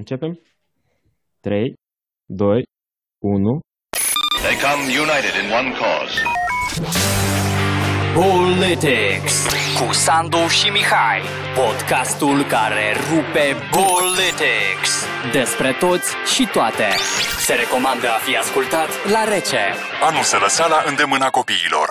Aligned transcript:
Începem? 0.00 0.40
3, 1.40 1.74
2, 2.24 2.62
1. 3.18 3.60
They 4.42 4.56
come 4.66 4.82
united 5.04 5.34
in 5.42 5.46
one 5.60 5.70
cause. 5.80 6.16
Politics 8.14 9.34
cu 9.78 9.92
Sandu 9.92 10.42
și 10.58 10.68
Mihai. 10.70 11.20
Podcastul 11.62 12.38
care 12.54 12.86
rupe 13.10 13.46
Politics. 13.80 14.92
Despre 15.32 15.70
toți 15.84 16.08
și 16.34 16.44
toate. 16.52 16.88
Se 17.46 17.54
recomandă 17.54 18.08
a 18.16 18.18
fi 18.26 18.36
ascultat 18.36 18.88
la 19.14 19.22
rece. 19.34 19.64
A 20.06 20.10
nu 20.16 20.22
se 20.22 20.36
lăsa 20.36 20.66
la 20.74 20.80
îndemâna 20.90 21.28
copiilor. 21.38 21.88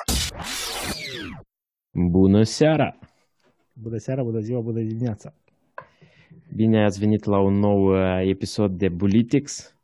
Bună 1.91 2.43
seara! 2.43 2.97
Bună 3.73 3.97
seara, 3.97 4.21
bună 4.23 4.39
ziua, 4.39 4.59
bună 4.61 4.79
dimineața! 4.79 5.33
Bine 6.55 6.83
ați 6.83 6.99
venit 6.99 7.23
la 7.23 7.39
un 7.39 7.53
nou 7.53 7.85
uh, 7.85 8.27
episod 8.27 8.77
de 8.77 8.89
Bulitics, 8.89 9.77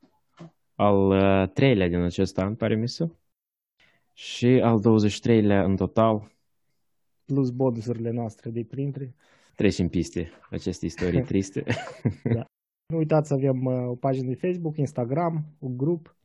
al 0.76 1.09
uh, 1.09 1.50
treilea 1.54 1.88
din 1.88 1.98
acest 1.98 2.38
an, 2.38 2.55
pare 2.55 2.76
mi 2.76 2.88
se, 2.88 3.09
și 4.14 4.45
al 4.45 4.80
23-lea 4.80 5.64
în 5.64 5.76
total. 5.76 6.31
Plus 7.26 7.50
bonusurile 7.50 8.12
noastre 8.12 8.50
de 8.50 8.64
printre. 8.64 9.16
Trecem 9.55 9.88
piste 9.88 10.30
aceste 10.50 10.86
istorii 10.86 11.22
triste. 11.31 11.64
Da. 12.34 12.45
Nu 12.88 12.98
uitați 12.98 13.28
să 13.28 13.34
avem 13.34 13.66
uh, 13.66 13.88
o 13.88 13.95
pagină 13.95 14.28
de 14.28 14.48
Facebook, 14.48 14.78
Instagram, 14.78 15.45
un 15.59 15.78
grup, 15.78 16.16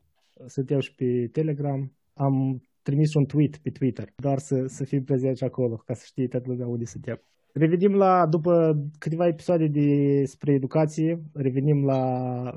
suntem 0.45 0.79
și 0.79 0.95
pe 0.95 1.27
Telegram. 1.31 1.91
Am 2.13 2.61
trimis 2.81 3.13
un 3.13 3.25
tweet 3.25 3.57
pe 3.57 3.69
Twitter, 3.69 4.13
doar 4.15 4.37
să, 4.37 4.65
să 4.67 4.83
fim 4.83 5.03
prezenți 5.03 5.43
acolo, 5.43 5.75
ca 5.75 5.93
să 5.93 6.03
știe 6.05 6.27
toată 6.27 6.49
lumea 6.49 6.67
unde 6.67 6.85
suntem. 6.85 7.21
Revenim 7.57 7.95
la, 7.95 8.25
după 8.25 8.77
câteva 8.99 9.27
episoade 9.27 9.67
despre 9.67 10.53
educație, 10.53 11.21
revenim 11.33 11.85
la 11.85 12.01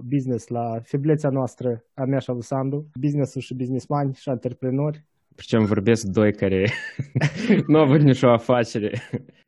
business, 0.04 0.48
la 0.48 0.80
feblețea 0.82 1.30
noastră, 1.30 1.84
a 1.94 2.04
mea 2.04 2.18
și 2.18 2.30
a 2.30 2.32
lui 2.32 2.42
Sandu, 2.42 2.86
business-ul 3.00 3.40
și 3.40 3.54
businessman 3.54 4.12
și 4.12 4.28
antreprenori. 4.28 5.04
Pricem 5.34 5.64
vorbesc 5.64 6.06
doi 6.06 6.32
care 6.32 6.70
nu 7.66 7.78
au 7.78 7.84
avut 7.84 8.00
nicio 8.00 8.28
afacere. 8.28 8.92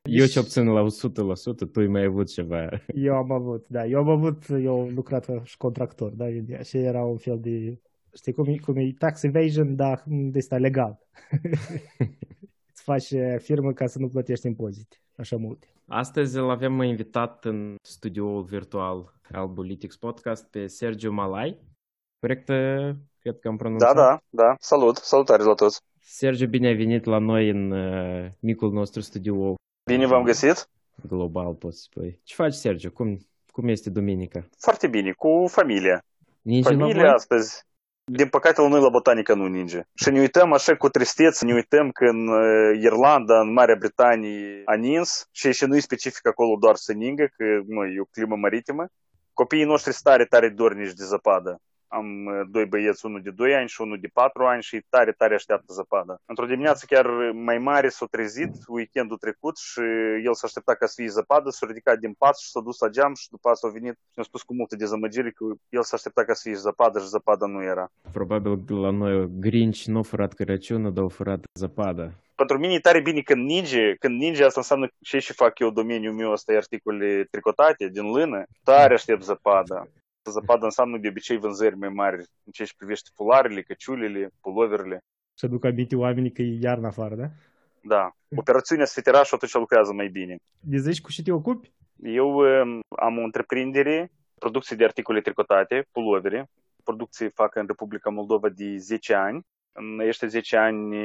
Eu 0.02 0.26
ce 0.26 0.38
obțin 0.38 0.66
la 0.66 0.86
100%, 0.86 1.72
tu 1.72 1.80
ai 1.80 1.86
mai 1.86 2.04
avut 2.04 2.32
ceva. 2.32 2.68
Eu 2.94 3.14
am 3.14 3.32
avut, 3.32 3.64
da, 3.68 3.86
eu 3.86 3.98
am 3.98 4.08
avut, 4.08 4.44
eu 4.62 4.80
am 4.80 4.90
lucrat 4.94 5.24
ca 5.24 5.40
și 5.44 5.56
contractor, 5.56 6.12
da, 6.12 6.26
și 6.64 6.76
era 6.76 7.02
un 7.02 7.16
fel 7.16 7.38
de, 7.40 7.80
știi 8.14 8.32
cum 8.32 8.46
e, 8.46 8.56
cum 8.56 8.76
e 8.76 8.94
tax 8.98 9.22
evasion, 9.22 9.76
dar 9.76 10.02
de 10.06 10.38
asta 10.38 10.56
legal. 10.56 10.98
Îți 12.82 12.90
faci 12.90 13.20
firmă 13.42 13.72
ca 13.72 13.86
să 13.86 13.98
nu 13.98 14.08
plătești 14.08 14.46
impozite, 14.46 14.96
așa 15.16 15.36
multe. 15.36 15.66
Astăzi 15.88 16.38
îl 16.38 16.50
avem 16.50 16.82
invitat 16.82 17.44
în 17.44 17.74
studioul 17.82 18.42
virtual 18.42 19.12
al 19.32 19.48
Bulitics 19.48 19.96
Podcast 19.96 20.50
pe 20.50 20.66
Sergiu 20.66 21.12
Malai. 21.12 21.58
Corect? 22.20 22.44
Cred 23.18 23.38
că 23.40 23.48
am 23.48 23.56
pronunțat. 23.56 23.94
Da, 23.94 24.02
da, 24.02 24.18
da. 24.30 24.54
Salut, 24.58 24.96
salutare 24.96 25.42
la 25.42 25.54
toți. 25.54 25.80
Sergiu, 26.00 26.46
bine 26.46 26.66
ai 26.66 26.74
venit 26.74 27.04
la 27.04 27.18
noi 27.18 27.48
în 27.48 27.70
uh, 27.70 28.30
micul 28.40 28.72
nostru 28.72 29.00
studio 29.00 29.54
Bine 29.90 30.06
v-am 30.06 30.22
găsit. 30.24 30.68
global, 31.08 31.54
poți 31.54 31.76
să 31.76 31.82
spui. 31.82 32.20
Ce 32.22 32.34
faci, 32.34 32.52
Sergiu? 32.54 32.90
Cum, 32.90 33.18
cum 33.46 33.68
este 33.68 33.90
duminica? 33.90 34.48
Foarte 34.58 34.88
bine, 34.88 35.12
cu 35.12 35.44
familia. 35.48 36.04
Ninge 36.40 36.68
la 36.70 36.76
Familia 36.78 37.02
voi? 37.02 37.10
astăzi. 37.12 37.62
Din 38.14 38.28
păcate 38.28 38.60
la 38.60 38.68
noi 38.68 38.80
la 38.80 38.88
botanică 38.88 39.34
nu 39.34 39.46
ninge. 39.46 39.80
Și 39.94 40.10
ne 40.10 40.20
uităm 40.20 40.52
așa 40.52 40.76
cu 40.76 40.88
tristețe, 40.88 41.44
ne 41.44 41.54
uităm 41.54 41.90
că 41.90 42.04
în 42.04 42.28
uh, 42.28 42.78
Irlanda, 42.82 43.40
în 43.40 43.52
Marea 43.52 43.74
Britanie 43.78 44.62
a 44.64 44.74
nins 44.74 45.28
și 45.30 45.52
și 45.52 45.64
nu 45.64 45.76
e 45.76 45.80
specific 45.80 46.26
acolo 46.26 46.56
doar 46.60 46.74
să 46.74 46.92
ningă, 46.92 47.24
că 47.36 47.44
nu, 47.66 47.84
e 47.84 48.00
o 48.00 48.04
climă 48.04 48.36
maritimă. 48.36 48.86
Copiii 49.32 49.64
noștri 49.64 49.92
sunt 49.92 50.04
tare, 50.04 50.24
tare 50.24 50.48
dornici 50.48 50.92
de 50.92 51.04
zăpadă. 51.04 51.60
Am 51.98 52.26
uh, 52.26 52.40
doi 52.50 52.66
băieți, 52.66 53.06
unul 53.06 53.22
de 53.22 53.30
2 53.30 53.54
ani 53.54 53.68
și 53.68 53.80
unul 53.80 53.98
de 54.00 54.08
4 54.12 54.44
ani 54.44 54.62
și 54.62 54.84
tare, 54.88 55.12
tare 55.12 55.34
așteaptă 55.34 55.72
zăpadă. 55.72 56.20
Într-o 56.26 56.46
dimineață 56.46 56.84
chiar 56.88 57.06
mai 57.32 57.58
mare 57.58 57.88
s-a 57.88 58.06
trezit 58.10 58.52
weekendul 58.68 59.16
trecut 59.16 59.56
și 59.56 59.80
el 60.24 60.34
s-a 60.34 60.46
așteptat 60.46 60.76
ca 60.78 60.86
să 60.86 60.92
fie 60.96 61.08
zăpadă, 61.08 61.50
s-a 61.50 61.66
ridicat 61.66 61.98
din 61.98 62.12
pat 62.12 62.38
și 62.38 62.50
s-a 62.50 62.60
dus 62.60 62.78
la 62.78 62.88
geam 62.88 63.14
și 63.14 63.28
după 63.30 63.48
asta 63.48 63.66
a 63.66 63.70
venit 63.70 63.92
și 63.92 64.16
ne-a 64.16 64.24
spus 64.24 64.42
cu 64.42 64.54
multă 64.54 64.76
dezamăgire 64.76 65.30
că 65.30 65.44
el 65.68 65.82
s-a 65.82 65.96
așteptat 65.96 66.24
ca 66.26 66.34
să 66.34 66.42
fie 66.44 66.54
zăpadă 66.54 66.98
și 66.98 67.06
zăpadă 67.06 67.46
nu 67.46 67.62
era. 67.62 67.86
Probabil 68.12 68.80
la 68.80 68.90
noi 68.90 69.28
Grinch 69.38 69.82
nu 69.84 69.98
a 69.98 70.02
furat 70.02 70.32
Crăciunul, 70.32 70.92
dar 70.92 71.04
a 71.04 71.08
furat 71.08 71.40
zăpadă. 71.52 72.12
Pentru 72.34 72.58
mine 72.58 72.72
e 72.72 72.80
tare 72.80 73.00
bine 73.00 73.20
când 73.20 73.44
ninge, 73.44 73.94
când 73.94 74.20
ninge 74.20 74.44
asta 74.44 74.60
înseamnă 74.60 74.88
ce 75.00 75.18
și 75.18 75.32
fac 75.32 75.58
eu 75.58 75.70
domeniul 75.70 76.14
meu 76.14 76.32
ăsta 76.32 76.52
e 76.52 76.56
articole 76.56 77.26
tricotate 77.30 77.88
din 77.88 78.10
lână, 78.10 78.42
tare 78.62 78.94
aștept 78.94 79.22
zăpada. 79.22 79.86
Zăpada 80.30 80.64
înseamnă 80.64 80.98
de 80.98 81.08
obicei 81.08 81.36
vânzări 81.36 81.76
mai 81.76 81.88
mari 81.88 82.16
în 82.16 82.52
ce 82.52 82.64
privește 82.76 83.10
fularele, 83.14 83.62
căciulele, 83.62 84.30
puloverele. 84.40 84.98
Și 85.38 85.44
aduc 85.44 85.64
aminte 85.64 85.96
oamenii 85.96 86.32
că 86.32 86.42
e 86.42 86.58
iarnă 86.60 86.86
afară, 86.86 87.14
da? 87.14 87.28
Da. 87.82 88.10
Operațiunea 88.36 88.84
Sfeteraș 88.84 89.32
atunci 89.32 89.52
lucrează 89.52 89.92
mai 89.92 90.08
bine. 90.08 90.36
De 90.60 90.76
zici 90.76 91.00
cu 91.00 91.10
ce 91.10 91.22
te 91.22 91.32
ocupi? 91.32 91.72
Eu 92.02 92.36
um, 92.36 92.80
am 92.88 93.18
o 93.18 93.22
întreprindere, 93.22 94.10
producție 94.38 94.76
de 94.76 94.84
articole 94.84 95.20
tricotate, 95.20 95.86
pulovere. 95.92 96.50
Producție 96.84 97.28
fac 97.28 97.54
în 97.54 97.66
Republica 97.66 98.10
Moldova 98.10 98.48
de 98.48 98.76
10 98.76 99.14
ani. 99.14 99.40
În 99.72 100.00
acești 100.00 100.26
10 100.26 100.56
ani 100.56 100.96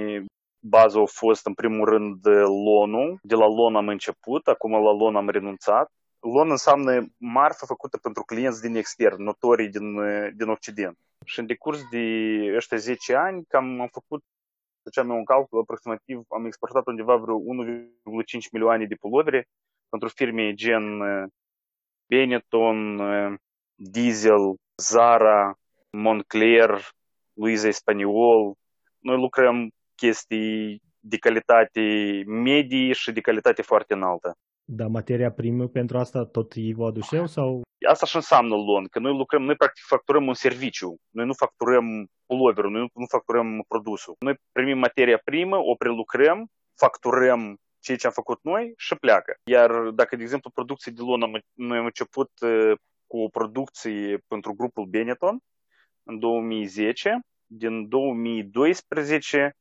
baza 0.59 1.01
a 1.01 1.05
fost 1.05 1.45
în 1.45 1.53
primul 1.53 1.89
rând 1.89 2.27
lonul. 2.65 3.19
De 3.21 3.35
la 3.35 3.47
lon 3.47 3.75
am 3.75 3.87
început, 3.87 4.47
acum 4.47 4.71
la 4.71 4.91
lon 4.91 5.15
am 5.15 5.29
renunțat. 5.29 5.91
Lon 6.19 6.49
înseamnă 6.49 7.05
marfă 7.17 7.65
făcută 7.65 7.97
pentru 7.97 8.23
clienți 8.23 8.61
din 8.61 8.75
extern, 8.75 9.23
notorii 9.23 9.69
din, 9.69 9.95
din 10.35 10.49
Occident. 10.49 10.97
Și 11.25 11.39
în 11.39 11.45
decurs 11.45 11.89
de 11.89 11.99
ăștia 12.55 12.77
10 12.77 13.15
ani, 13.15 13.45
cam 13.47 13.81
am 13.81 13.89
făcut, 13.91 14.23
făceam 14.83 15.09
eu 15.09 15.15
un 15.15 15.25
calcul, 15.25 15.59
aproximativ 15.59 16.21
am 16.29 16.45
exportat 16.45 16.87
undeva 16.87 17.15
vreo 17.15 17.39
1,5 17.39 17.41
milioane 18.51 18.85
de 18.85 18.95
pulovere 18.95 19.47
pentru 19.89 20.07
firme 20.07 20.53
gen 20.53 20.99
uh, 20.99 21.27
Benetton, 22.05 22.99
uh, 22.99 23.33
Diesel, 23.75 24.55
Zara, 24.75 25.57
Moncler, 25.89 26.87
Luisa 27.33 27.67
Espaniol. 27.67 28.53
Noi 28.99 29.17
lucrăm 29.17 29.71
chestii 29.95 30.81
de 30.99 31.17
calitate 31.17 31.81
medie 32.25 32.93
și 32.93 33.11
de 33.11 33.21
calitate 33.21 33.61
foarte 33.61 33.93
înaltă. 33.93 34.37
Dar 34.69 34.87
materia 34.87 35.31
primă 35.31 35.67
pentru 35.67 35.97
asta 35.97 36.25
tot 36.25 36.53
ei 36.55 36.73
vă 36.73 36.85
aduceau 36.85 37.27
sau 37.27 37.61
Asta 37.87 38.05
și 38.05 38.15
înseamnă 38.15 38.55
lon, 38.55 38.87
că 38.87 38.99
noi 38.99 39.17
lucrăm, 39.17 39.43
noi 39.43 39.55
practic 39.55 39.83
facturăm 39.83 40.27
un 40.27 40.33
serviciu. 40.33 40.97
Noi 41.09 41.25
nu 41.25 41.33
facturăm 41.33 42.07
puloverul, 42.25 42.71
noi 42.71 42.81
nu, 42.81 42.87
nu 42.93 43.05
facturăm 43.05 43.63
produsul. 43.67 44.15
Noi 44.19 44.35
primim 44.51 44.77
materia 44.77 45.17
primă, 45.23 45.57
o 45.57 45.75
prelucrăm, 45.75 46.47
facturăm 46.75 47.57
ceea 47.79 47.97
ce 47.97 48.07
am 48.07 48.13
făcut 48.13 48.39
noi 48.41 48.73
și 48.77 48.95
pleacă. 48.95 49.35
Iar 49.43 49.89
dacă, 49.89 50.15
de 50.15 50.23
exemplu, 50.23 50.49
producție 50.53 50.91
de 50.95 51.01
lon, 51.01 51.21
am, 51.21 51.39
noi 51.53 51.77
am 51.77 51.85
început 51.85 52.31
uh, 52.41 52.71
cu 53.07 53.17
o 53.17 53.27
producție 53.27 54.23
pentru 54.27 54.53
grupul 54.53 54.85
Benetton 54.85 55.39
în 56.03 56.19
2010. 56.19 57.19
Din 57.45 57.87
2012 57.87 59.55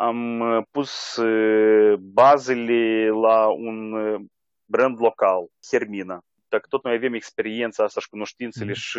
am 0.00 0.40
uh, 0.40 0.62
pus 0.70 1.16
uh, 1.16 1.98
bazele 1.98 3.08
la 3.08 3.46
un 3.46 3.92
uh, 3.92 4.20
brand 4.64 5.00
local, 5.00 5.46
Hermina. 5.70 6.20
Dacă 6.48 6.66
tot 6.68 6.84
noi 6.84 6.94
avem 6.94 7.14
experiența 7.14 7.84
asta 7.84 8.00
și 8.00 8.08
cunoștințele 8.08 8.70
Mhm. 8.70 8.78
și 8.80 8.98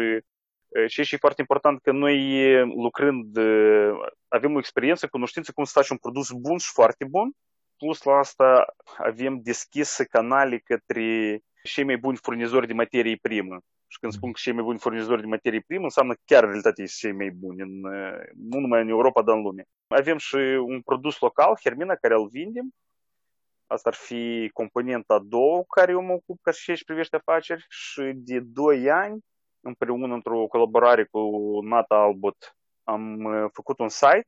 uh, 0.68 0.88
și 0.88 1.04
și 1.04 1.18
foarte 1.18 1.42
important 1.42 1.82
că 1.82 1.92
noi 1.92 2.46
uh, 2.62 2.72
lucrând 2.76 3.38
uh, 3.38 3.92
avem 4.28 4.56
o 4.56 4.58
experiență, 4.58 5.08
cunoștință 5.08 5.52
cum 5.52 5.64
să 5.64 5.72
faci 5.76 5.90
un 5.90 5.98
produs 5.98 6.32
bun 6.32 6.58
și 6.58 6.72
foarte 6.72 7.06
bun, 7.06 7.32
plus 7.78 8.04
la 8.04 8.14
asta 8.14 8.66
avem 8.98 9.40
deschise 9.42 10.04
canale 10.04 10.58
către 10.58 11.40
cei 11.64 11.84
mai 11.84 11.98
buni 11.98 12.18
furnizori 12.18 12.68
de 12.68 12.74
materie 12.74 13.18
primă. 13.22 13.60
Și 13.92 14.00
când 14.00 14.14
spun 14.14 14.32
că 14.32 14.40
cei 14.42 14.54
mai 14.54 14.64
buni 14.64 14.80
furnizori 14.80 15.22
de 15.22 15.28
materie 15.28 15.64
primă, 15.68 15.84
înseamnă 15.84 16.14
chiar 16.26 16.44
în 16.44 16.50
realitate 16.50 16.86
sunt 16.86 17.00
cei 17.00 17.12
mai 17.12 17.30
buni, 17.30 17.62
în, 17.62 17.84
uh, 17.84 18.22
nu 18.36 18.60
numai 18.60 18.82
în 18.82 18.88
Europa, 18.88 19.22
dar 19.22 19.36
în 19.36 19.42
lume. 19.42 19.64
Avem 19.88 20.18
și 20.18 20.36
un 20.66 20.82
produs 20.82 21.20
local, 21.20 21.58
Hermina, 21.64 21.96
care 21.96 22.14
îl 22.14 22.28
vindem. 22.28 22.70
Asta 23.68 23.90
ar 23.90 23.96
fi 23.96 24.50
componenta 24.54 25.14
a 25.14 25.20
doua 25.20 25.58
cu 25.58 25.68
care 25.68 25.92
eu 25.92 26.02
mă 26.02 26.14
ocup 26.14 26.40
ca 26.42 26.52
și 26.52 26.76
ce 26.76 26.84
privește 26.86 27.16
afaceri 27.16 27.66
și 27.70 28.12
de 28.16 28.40
2 28.40 28.90
ani, 28.90 29.20
împreună 29.62 30.14
într-o 30.14 30.48
colaborare 30.48 31.04
cu 31.12 31.20
Nata 31.64 31.96
Albot, 31.96 32.56
am 32.84 33.24
uh, 33.24 33.50
făcut 33.54 33.80
un 33.80 33.90
site, 33.90 34.28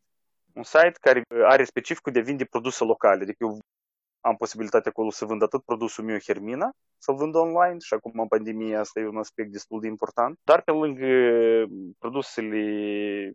un 0.53 0.63
site 0.63 0.93
care 1.01 1.23
are 1.43 1.63
specificul 1.63 2.11
de 2.11 2.19
a 2.19 2.23
vinde 2.23 2.45
produse 2.45 2.83
locale. 2.83 3.21
Adică 3.21 3.43
eu 3.43 3.59
am 4.21 4.35
posibilitatea 4.35 4.91
acolo 4.91 5.09
să 5.09 5.25
vând 5.25 5.41
atât 5.41 5.63
produsul 5.63 6.03
meu 6.03 6.17
Hermina, 6.19 6.71
să-l 6.97 7.15
vând 7.15 7.35
online 7.35 7.77
și 7.79 7.93
acum 7.93 8.11
în 8.15 8.27
pandemie 8.27 8.75
asta 8.75 8.99
e 8.99 9.07
un 9.07 9.17
aspect 9.17 9.51
destul 9.51 9.79
de 9.79 9.87
important. 9.87 10.39
Dar 10.43 10.61
pe 10.61 10.71
lângă 10.71 11.07
produsele 11.99 12.57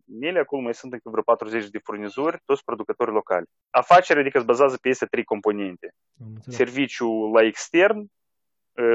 mele, 0.05 0.39
acolo 0.39 0.63
mai 0.63 0.75
sunt 0.75 0.93
încă 0.93 1.11
vreo 1.11 1.23
40 1.23 1.69
de 1.69 1.79
furnizori, 1.79 2.43
toți 2.45 2.65
producători 2.65 3.11
locali. 3.11 3.47
Afacerea 3.71 4.23
adică 4.23 4.39
se 4.39 4.45
bazează 4.45 4.77
pe 4.77 4.89
aceste 4.89 5.07
trei 5.07 5.25
componente. 5.25 5.95
Am 6.21 6.27
înțeles. 6.35 6.57
Serviciu 6.57 7.31
la 7.35 7.43
extern, 7.43 8.11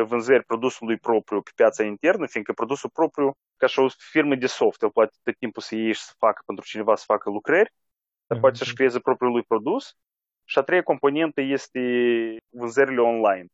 vânzări 0.06 0.44
produsului 0.44 0.98
propriu 0.98 1.42
pe 1.42 1.52
piața 1.56 1.84
internă, 1.84 2.26
fiindcă 2.28 2.54
produsul 2.54 2.90
propriu, 2.90 3.32
ca 3.58 3.68
și 3.68 3.80
o 3.80 3.88
firmă 3.98 4.36
de 4.36 4.48
soft, 4.48 4.82
el 4.82 4.92
poate 4.92 5.12
tot 5.24 5.38
timpul 5.38 5.62
să 5.62 5.76
ieși 5.76 6.00
și 6.00 6.06
să 6.06 6.14
facă 6.18 6.42
pentru 6.46 6.66
cineva 6.66 6.96
să 6.96 7.04
facă 7.08 7.30
lucrări, 7.30 7.74
dar 8.28 8.40
poate 8.40 8.58
să-și 8.58 8.74
creeze 8.74 9.00
propriul 9.00 9.32
lui 9.32 9.44
produs. 9.44 9.98
Și 10.52 10.58
a 10.58 10.62
treia 10.62 10.84
componentă 10.84 11.42
este 11.42 11.82
vânzările 12.50 13.02
online. 13.02 13.46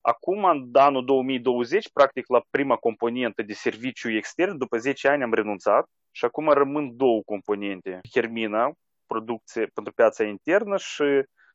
Acum, 0.00 0.44
în 0.44 0.68
anul 0.72 1.04
2020, 1.04 1.90
practic 1.92 2.28
la 2.28 2.42
prima 2.50 2.76
componentă 2.76 3.42
de 3.42 3.52
serviciu 3.52 4.10
extern, 4.10 4.56
după 4.56 4.78
10 4.78 5.08
ani 5.08 5.22
am 5.22 5.32
renunțat 5.32 5.86
și 6.10 6.24
acum 6.24 6.48
rămân 6.48 6.96
două 6.96 7.22
componente. 7.22 8.00
Hermina, 8.12 8.72
producție 9.06 9.66
pentru 9.74 9.92
piața 9.92 10.24
internă 10.24 10.76
și 10.76 11.04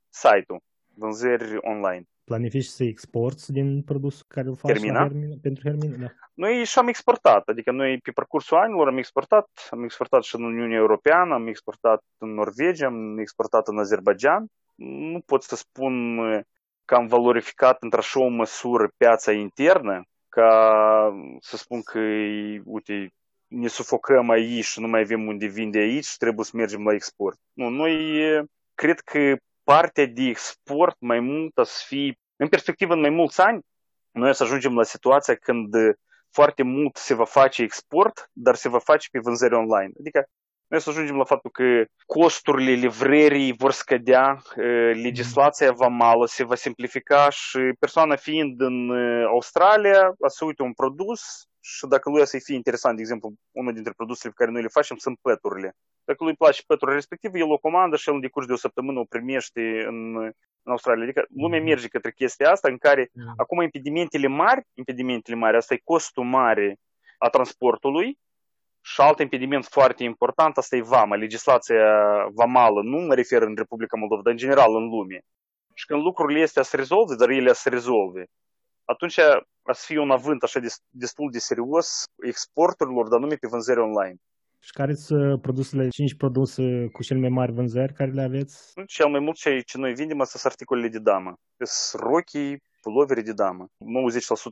site-ul, 0.10 0.60
vânzări 0.96 1.58
online. 1.62 2.04
Planifici 2.24 2.64
să 2.64 2.84
exporți 2.84 3.52
din 3.52 3.82
produsul 3.82 4.26
care 4.28 4.48
îl 4.48 4.56
faci 4.56 4.72
Hermina? 4.72 5.00
Hermina, 5.00 5.36
pentru 5.42 5.64
Hermina? 5.64 5.98
Da. 5.98 6.08
Noi 6.34 6.64
și-am 6.64 6.88
exportat, 6.88 7.48
adică 7.48 7.72
noi 7.72 7.98
pe 7.98 8.12
parcursul 8.12 8.58
anilor 8.58 8.88
am 8.88 8.98
exportat, 8.98 9.50
am 9.70 9.84
exportat 9.84 10.24
și 10.24 10.36
în 10.36 10.44
Uniunea 10.44 10.78
Europeană, 10.78 11.34
am 11.34 11.48
exportat 11.48 12.04
în 12.18 12.34
Norvegia, 12.34 12.86
am 12.86 13.18
exportat 13.18 13.68
în 13.68 13.78
Azerbaijan. 13.80 14.46
Nu 14.76 15.20
pot 15.20 15.44
să 15.44 15.56
spun 15.56 16.18
că 16.86 16.96
am 16.96 17.08
valorificat 17.08 17.82
într-așa 17.82 18.20
o 18.20 18.28
măsură 18.28 18.92
piața 18.98 19.32
internă, 19.32 20.04
ca 20.30 21.14
să 21.40 21.58
spun 21.58 21.82
că, 21.82 22.00
uite, 22.64 23.14
ne 23.48 23.68
sufocăm 23.68 24.30
aici 24.30 24.66
și 24.66 24.80
nu 24.80 24.88
mai 24.88 25.02
avem 25.02 25.28
unde 25.28 25.46
vinde 25.46 25.80
aici 25.80 26.06
și 26.06 26.18
trebuie 26.18 26.46
să 26.46 26.52
mergem 26.54 26.84
la 26.84 26.94
export. 26.94 27.40
Nu, 27.54 27.70
noi 27.70 27.96
cred 28.74 29.00
că 29.00 29.36
partea 29.64 30.06
de 30.06 30.22
export 30.22 30.96
mai 31.00 31.20
mult 31.20 31.58
o 31.58 31.64
să 31.64 31.84
fie, 31.88 32.18
în 32.36 32.48
perspectivă 32.48 32.94
în 32.94 33.00
mai 33.00 33.10
mulți 33.10 33.42
ani, 33.42 33.62
noi 34.12 34.30
o 34.30 34.34
să 34.34 34.44
ajungem 34.44 34.76
la 34.76 34.84
situația 34.84 35.36
când 35.36 35.76
foarte 36.30 36.64
mult 36.64 36.96
se 36.96 37.14
va 37.14 37.26
face 37.26 37.62
export, 37.62 38.30
dar 38.32 38.56
se 38.56 38.70
va 38.70 38.80
face 38.80 39.08
pe 39.12 39.20
vânzări 39.20 39.54
online. 39.54 39.92
Adică 40.00 40.26
noi 40.74 40.82
să 40.82 40.90
ajungem 40.90 41.18
la 41.18 41.24
faptul 41.24 41.52
că 41.52 41.86
costurile 42.06 42.72
livrării 42.72 43.54
vor 43.58 43.72
scădea, 43.72 44.42
legislația 44.94 45.72
vamală 45.72 46.26
se 46.26 46.44
va 46.44 46.56
simplifica 46.56 47.30
și 47.30 47.60
persoana 47.80 48.16
fiind 48.16 48.62
în 48.62 48.92
Australia, 49.26 50.02
a 50.02 50.28
să 50.28 50.46
uite 50.46 50.62
un 50.62 50.74
produs 50.74 51.22
și 51.60 51.86
dacă 51.88 52.10
lui 52.10 52.22
o 52.22 52.26
să-i 52.26 52.42
fie 52.42 52.56
interesant, 52.56 52.96
de 52.96 53.02
exemplu, 53.02 53.34
unul 53.52 53.74
dintre 53.74 53.94
produsele 53.96 54.34
pe 54.36 54.40
care 54.44 54.52
noi 54.52 54.62
le 54.62 54.68
facem 54.68 54.98
sunt 54.98 55.18
păturile. 55.22 55.76
Dacă 56.04 56.24
lui 56.24 56.36
place 56.36 56.62
păturile 56.68 56.96
respective, 56.96 57.40
el 57.40 57.52
o 57.52 57.58
comandă 57.58 57.96
și 57.96 58.10
el 58.10 58.16
în 58.16 58.22
decurs 58.22 58.46
de 58.46 58.54
o 58.54 58.56
săptămână 58.66 59.00
o 59.00 59.06
primește 59.10 59.62
în, 59.88 60.16
în 60.64 60.72
Australia. 60.72 61.04
Adică 61.04 61.26
lumea 61.36 61.62
merge 61.62 61.88
către 61.88 62.12
chestia 62.12 62.52
asta 62.52 62.68
în 62.70 62.78
care 62.78 63.12
acum 63.38 63.62
impedimentele 63.62 64.28
mari, 64.28 64.62
impedimentele 64.74 65.38
mari, 65.38 65.58
asta 65.58 65.74
e 65.74 65.82
costul 65.84 66.24
mare 66.24 66.76
a 67.18 67.30
transportului 67.30 68.18
și 68.86 69.02
alt 69.02 69.20
impediment 69.20 69.66
foarte 69.66 70.04
important, 70.04 70.58
asta 70.58 70.76
e 70.76 70.82
VAMA, 70.82 71.16
legislația 71.16 71.84
vamală, 72.34 72.82
nu 72.82 72.98
mă 72.98 73.14
refer 73.14 73.42
în 73.42 73.56
Republica 73.56 73.98
Moldova, 73.98 74.22
dar 74.22 74.32
în 74.32 74.38
general 74.38 74.76
în 74.76 74.88
lume. 74.88 75.20
Și 75.74 75.86
când 75.86 76.02
lucrurile 76.02 76.44
astea 76.44 76.64
se 76.64 76.76
rezolve, 76.76 77.16
dar 77.16 77.30
ele 77.30 77.54
se 77.54 77.70
rezolve, 77.70 78.26
atunci 78.86 79.20
a 79.20 79.74
să 79.74 79.84
fie 79.86 80.00
un 80.00 80.12
avânt 80.12 80.44
așa 80.44 80.60
destul 80.90 81.30
de 81.32 81.40
serios 81.40 82.04
exporturilor, 82.24 83.08
dar 83.08 83.20
numai 83.20 83.38
pe 83.38 83.48
vânzări 83.48 83.80
online. 83.80 84.16
Și 84.60 84.72
care 84.72 84.94
sunt 84.94 85.42
produsele, 85.42 85.88
5 85.90 86.16
produse 86.16 86.88
cu 86.92 87.04
cel 87.04 87.18
mai 87.18 87.30
mari 87.30 87.52
vânzări 87.52 87.94
care 87.94 88.12
le 88.12 88.22
aveți? 88.22 88.74
Cel 88.88 89.08
mai 89.08 89.20
mult 89.20 89.36
ce, 89.36 89.60
ce 89.60 89.78
noi 89.78 89.94
vindem 89.94 90.24
sunt 90.24 90.44
articolele 90.46 90.88
de 90.88 91.00
damă. 91.00 91.34
Sunt 91.58 92.02
rochii, 92.02 92.62
pulovere 92.82 93.22
de 93.22 93.34
damă. 93.34 93.66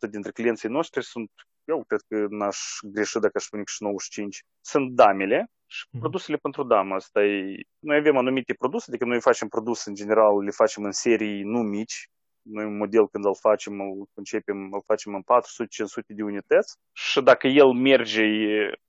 90% 0.08 0.10
dintre 0.10 0.32
clienții 0.32 0.70
noștri 0.70 1.04
sunt, 1.04 1.32
eu 1.64 1.84
cred 1.88 2.02
că 2.08 2.26
n-aș 2.30 2.58
greși 2.82 3.20
dacă 3.20 3.38
aș 3.38 3.44
spune 3.44 3.64
că 3.64 3.72
și 3.72 3.84
95, 3.84 4.44
sunt 4.62 4.92
damele 4.92 5.52
și 5.66 5.88
mm. 5.92 6.00
produsele 6.00 6.38
pentru 6.38 6.64
damă. 6.64 6.96
Asta 6.96 7.24
e... 7.24 7.56
Noi 7.80 7.98
avem 7.98 8.18
anumite 8.18 8.54
produse, 8.54 8.86
adică 8.88 9.06
noi 9.06 9.22
facem 9.22 9.48
produse 9.48 9.90
în 9.90 9.96
general, 9.96 10.44
le 10.44 10.52
facem 10.52 10.84
în 10.84 10.92
serii 10.92 11.42
nu 11.44 11.60
mici, 11.60 12.10
noi 12.42 12.66
un 12.66 12.78
model 12.78 13.08
când 13.08 13.26
îl 13.26 13.36
facem, 13.36 13.80
îl 13.80 14.06
începem, 14.14 14.58
îl 14.72 14.84
facem 14.86 15.14
în 15.14 15.22
400-500 15.22 16.06
de 16.08 16.24
unități 16.24 16.78
și 16.92 17.22
dacă 17.22 17.48
el 17.48 17.72
merge, 17.72 18.24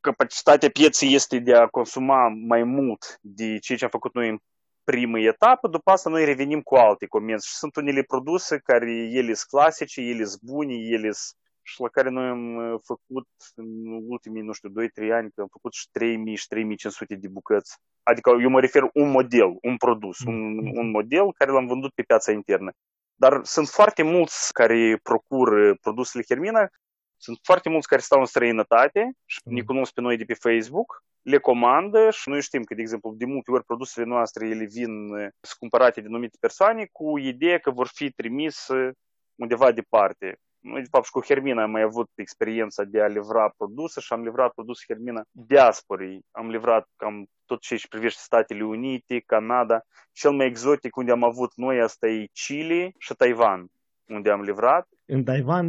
capacitatea 0.01 0.71
pieței 0.71 1.15
este 1.15 1.39
de 1.39 1.55
a 1.55 1.67
consuma 1.67 2.29
mai 2.29 2.63
mult 2.63 3.19
de 3.21 3.59
ceea 3.59 3.79
ce 3.79 3.85
am 3.85 3.91
făcut 3.91 4.15
noi 4.15 4.29
în 4.29 4.39
primă 4.85 5.21
etapă, 5.21 5.69
după 5.69 5.91
asta 5.91 6.11
noi 6.11 6.25
revenim 6.25 6.61
cu 6.61 6.75
alte 6.75 7.07
comenzi 7.07 7.47
și 7.49 7.55
sunt 7.55 7.77
unele 7.77 8.03
produse 8.03 8.59
care 8.59 8.91
ele 8.91 9.35
sunt 9.35 9.49
clasice, 9.49 10.01
ele 10.01 10.25
sunt 10.25 10.43
bune, 10.43 10.75
ele 10.75 11.11
sunt 11.11 11.42
și 11.63 11.81
la 11.81 11.89
care 11.89 12.09
noi 12.11 12.29
am 12.29 12.81
făcut 12.85 13.29
în 13.55 13.87
ultimii, 14.09 14.43
nu 14.43 14.53
știu, 14.53 14.69
2-3 14.69 15.11
ani, 15.13 15.31
că 15.31 15.41
am 15.41 15.49
făcut 15.51 15.73
și 15.73 15.89
3000 15.91 16.37
și 16.37 16.47
3500 16.47 17.15
de 17.15 17.29
bucăți. 17.29 17.77
Adică 18.03 18.31
eu 18.41 18.51
mă 18.51 18.61
refer 18.61 18.91
un 18.95 19.11
model, 19.11 19.57
un 19.63 19.77
produs, 19.77 20.19
un, 20.19 20.59
un 20.77 20.91
model 20.91 21.33
care 21.33 21.51
l-am 21.51 21.67
vândut 21.67 21.93
pe 21.95 22.03
piața 22.03 22.33
internă. 22.33 22.73
Dar 23.15 23.45
sunt 23.45 23.69
foarte 23.69 24.03
mulți 24.03 24.53
care 24.53 24.99
procură 25.03 25.75
produsele 25.81 26.25
Hermina, 26.29 26.69
sunt 27.17 27.39
foarte 27.43 27.69
mulți 27.69 27.89
care 27.89 28.01
stau 28.01 28.21
în 28.21 28.27
străinătate 28.27 29.13
și 29.25 29.41
ne 29.45 29.63
cunosc 29.63 29.93
pe 29.93 30.01
noi 30.01 30.17
de 30.17 30.25
pe 30.25 30.35
Facebook, 30.35 31.03
le 31.23 31.39
comandă 31.39 32.11
și 32.11 32.29
noi 32.29 32.43
știm 32.43 32.63
că, 32.65 32.75
de 32.75 32.81
exemplu, 32.81 33.15
de 33.17 33.25
multe 33.25 33.51
ori 33.51 33.65
produsele 33.65 34.07
noastre 34.07 34.49
ele 34.49 34.65
vin 34.65 35.09
sunt 35.41 35.59
cumpărate 35.59 36.01
de 36.01 36.07
anumite 36.07 36.37
persoane 36.41 36.89
cu 36.93 37.19
ideea 37.19 37.59
că 37.59 37.71
vor 37.71 37.87
fi 37.87 38.11
trimise 38.11 38.93
undeva 39.35 39.73
departe. 39.73 40.39
Noi, 40.63 40.81
de 40.81 40.89
fapt, 40.91 41.05
și 41.05 41.11
cu 41.11 41.25
Hermina 41.25 41.63
am 41.63 41.71
mai 41.71 41.83
avut 41.83 42.11
experiența 42.15 42.85
de 42.85 43.01
a 43.01 43.07
livra 43.07 43.55
produse 43.57 44.01
și 44.01 44.13
am 44.13 44.23
livrat 44.23 44.53
produse 44.53 44.85
Hermina 44.89 45.23
diasporii. 45.31 46.21
Am 46.31 46.51
livrat 46.51 46.89
cam 46.97 47.27
tot 47.47 47.61
ce 47.61 47.75
își 47.75 47.89
privește 47.89 48.21
Statele 48.23 48.65
Unite, 48.65 49.23
Canada. 49.27 49.81
Cel 50.13 50.31
mai 50.31 50.47
exotic 50.47 50.97
unde 50.97 51.13
am 51.13 51.25
avut 51.25 51.53
noi 51.55 51.81
asta 51.81 52.07
e 52.07 52.27
Chile 52.33 52.93
și 52.99 53.15
Taiwan, 53.15 53.67
unde 54.07 54.31
am 54.31 54.41
livrat. 54.41 54.89
În 55.07 55.25
Taiwan? 55.25 55.67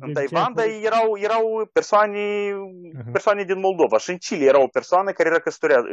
În 0.00 0.12
Taiwan, 0.12 0.52
dar 0.54 0.66
erau, 0.66 1.18
erau 1.18 1.68
persoane, 1.72 2.52
uh-huh. 2.52 3.12
persoane 3.12 3.44
din 3.44 3.58
Moldova. 3.60 3.98
Și 3.98 4.10
în 4.10 4.16
Chile 4.16 4.44
era 4.44 4.60
o 4.62 4.66
persoană 4.66 5.12
care 5.12 5.28
era 5.28 5.38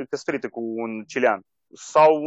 căsătorită 0.10 0.50
cu 0.50 0.60
un 0.60 1.04
chilean. 1.04 1.40
Sau 1.74 2.22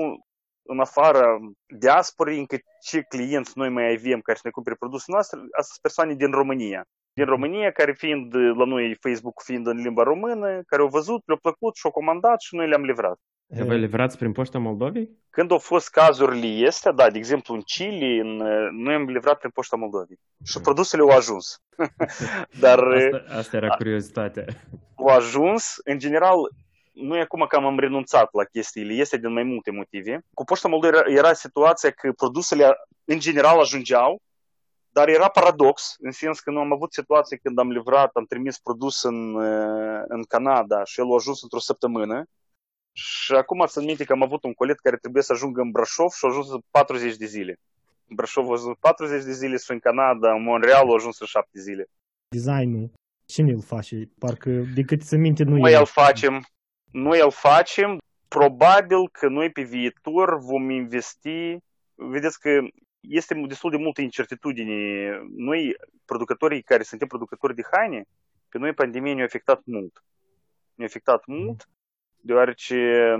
în 0.70 0.80
afara 0.80 1.38
diasporii, 1.66 2.38
încă 2.38 2.56
ce 2.80 3.00
clienți 3.00 3.58
noi 3.58 3.68
mai 3.68 3.84
avem 3.84 4.20
care 4.20 4.36
să 4.36 4.42
ne 4.44 4.50
cumpere 4.50 4.76
produsele 4.78 5.16
noastre, 5.16 5.38
asta 5.38 5.72
sunt 5.72 5.82
persoane 5.82 6.14
din 6.14 6.30
România. 6.30 6.84
Din 7.12 7.24
România, 7.24 7.70
care 7.70 7.92
fiind 7.92 8.34
la 8.34 8.64
noi 8.64 8.96
Facebook 9.00 9.42
fiind 9.42 9.66
în 9.66 9.76
limba 9.76 10.02
română, 10.02 10.62
care 10.66 10.82
au 10.82 10.88
văzut, 10.88 11.22
le-au 11.26 11.38
plăcut 11.42 11.74
și 11.76 11.86
au 11.86 11.90
comandat 11.90 12.40
și 12.40 12.54
noi 12.54 12.68
le-am 12.68 12.84
livrat. 12.84 13.18
Vă 13.46 13.74
livrați 13.76 14.18
prin 14.18 14.32
poșta 14.32 14.58
Moldovei? 14.58 15.10
Când 15.30 15.50
au 15.50 15.58
fost 15.58 15.90
cazurile 15.90 16.66
astea, 16.66 16.92
da, 16.92 17.10
de 17.10 17.18
exemplu 17.18 17.54
în 17.54 17.60
Chile, 17.60 18.20
în, 18.20 18.36
noi 18.82 18.94
am 18.94 19.04
livrat 19.04 19.38
prin 19.38 19.50
poșta 19.50 19.76
Moldovei. 19.76 20.18
Și 20.44 20.60
produsele 20.60 21.02
au 21.02 21.08
ajuns. 21.08 21.62
Dar 22.60 22.78
asta, 22.78 23.24
asta 23.28 23.56
era 23.56 23.68
curiozitatea. 23.68 24.44
Au 24.94 25.06
ajuns, 25.06 25.76
în 25.84 25.98
general, 25.98 26.36
noi 27.00 27.20
acum 27.20 27.44
cam 27.48 27.66
am 27.66 27.78
renunțat 27.78 28.28
la 28.32 28.44
chestiile 28.44 28.92
este 28.92 29.16
din 29.16 29.32
mai 29.32 29.42
multe 29.42 29.70
motive. 29.70 30.20
Cu 30.34 30.44
Poșta 30.44 30.68
Moldovei 30.68 30.98
era, 30.98 31.10
era 31.10 31.32
situația 31.32 31.90
că 31.90 32.12
produsele 32.12 32.72
în 33.04 33.18
general 33.18 33.58
ajungeau, 33.58 34.20
dar 34.90 35.08
era 35.08 35.28
paradox, 35.28 35.94
în 35.98 36.10
sens 36.10 36.40
că 36.40 36.50
nu 36.50 36.60
am 36.60 36.72
avut 36.72 36.92
situații 36.92 37.38
când 37.38 37.58
am 37.58 37.70
livrat, 37.70 38.10
am 38.14 38.24
trimis 38.24 38.58
produs 38.58 39.02
în, 39.02 39.36
în 40.08 40.22
Canada 40.28 40.84
și 40.84 41.00
el 41.00 41.10
a 41.10 41.14
ajuns 41.14 41.42
într-o 41.42 41.58
săptămână. 41.58 42.24
Și 42.92 43.32
acum 43.32 43.64
țin 43.66 43.84
minte 43.84 44.04
că 44.04 44.12
am 44.12 44.22
avut 44.22 44.44
un 44.44 44.52
colet 44.52 44.78
care 44.78 44.96
trebuie 44.96 45.22
să 45.22 45.32
ajungă 45.32 45.60
în 45.60 45.70
Brașov 45.70 46.10
și 46.10 46.24
a 46.24 46.28
ajuns 46.28 46.50
în 46.50 46.60
40 46.70 47.16
de 47.16 47.26
zile. 47.26 47.58
În 48.08 48.14
Brașov 48.14 48.48
a 48.48 48.52
ajuns 48.52 48.76
40 48.80 49.24
de 49.24 49.32
zile 49.32 49.56
și 49.56 49.70
în 49.70 49.78
Canada, 49.78 50.32
în 50.32 50.42
Montreal 50.42 50.90
a 50.90 50.94
ajuns 50.94 51.20
în 51.20 51.26
7 51.26 51.60
zile. 51.60 51.86
Designul, 52.28 52.90
cine 53.26 53.52
îl 53.52 53.62
face? 53.62 54.10
Parcă, 54.18 54.50
de 54.74 54.82
cât 54.82 55.02
să 55.02 55.16
minte, 55.16 55.42
nu 55.42 55.56
Noi 55.56 55.74
îl 55.74 55.86
facem, 55.86 56.44
noi 56.90 57.20
îl 57.20 57.30
facem, 57.30 57.98
probabil 58.28 59.08
că 59.12 59.28
noi 59.28 59.50
pe 59.50 59.62
viitor 59.62 60.38
vom 60.38 60.70
investi, 60.70 61.56
vedeți 61.94 62.40
că 62.40 62.60
este 63.00 63.42
destul 63.46 63.70
de 63.70 63.76
multă 63.76 64.00
incertitudine. 64.00 65.10
Noi, 65.36 65.74
producătorii 66.04 66.62
care 66.62 66.82
suntem 66.82 67.08
producători 67.08 67.54
de 67.54 67.62
haine, 67.72 68.04
pe 68.48 68.58
noi 68.58 68.72
pandemia 68.72 69.14
ne-a 69.14 69.24
afectat 69.24 69.60
mult. 69.64 70.04
Ne-a 70.74 70.86
afectat 70.86 71.26
mult, 71.26 71.68
deoarece 72.20 73.14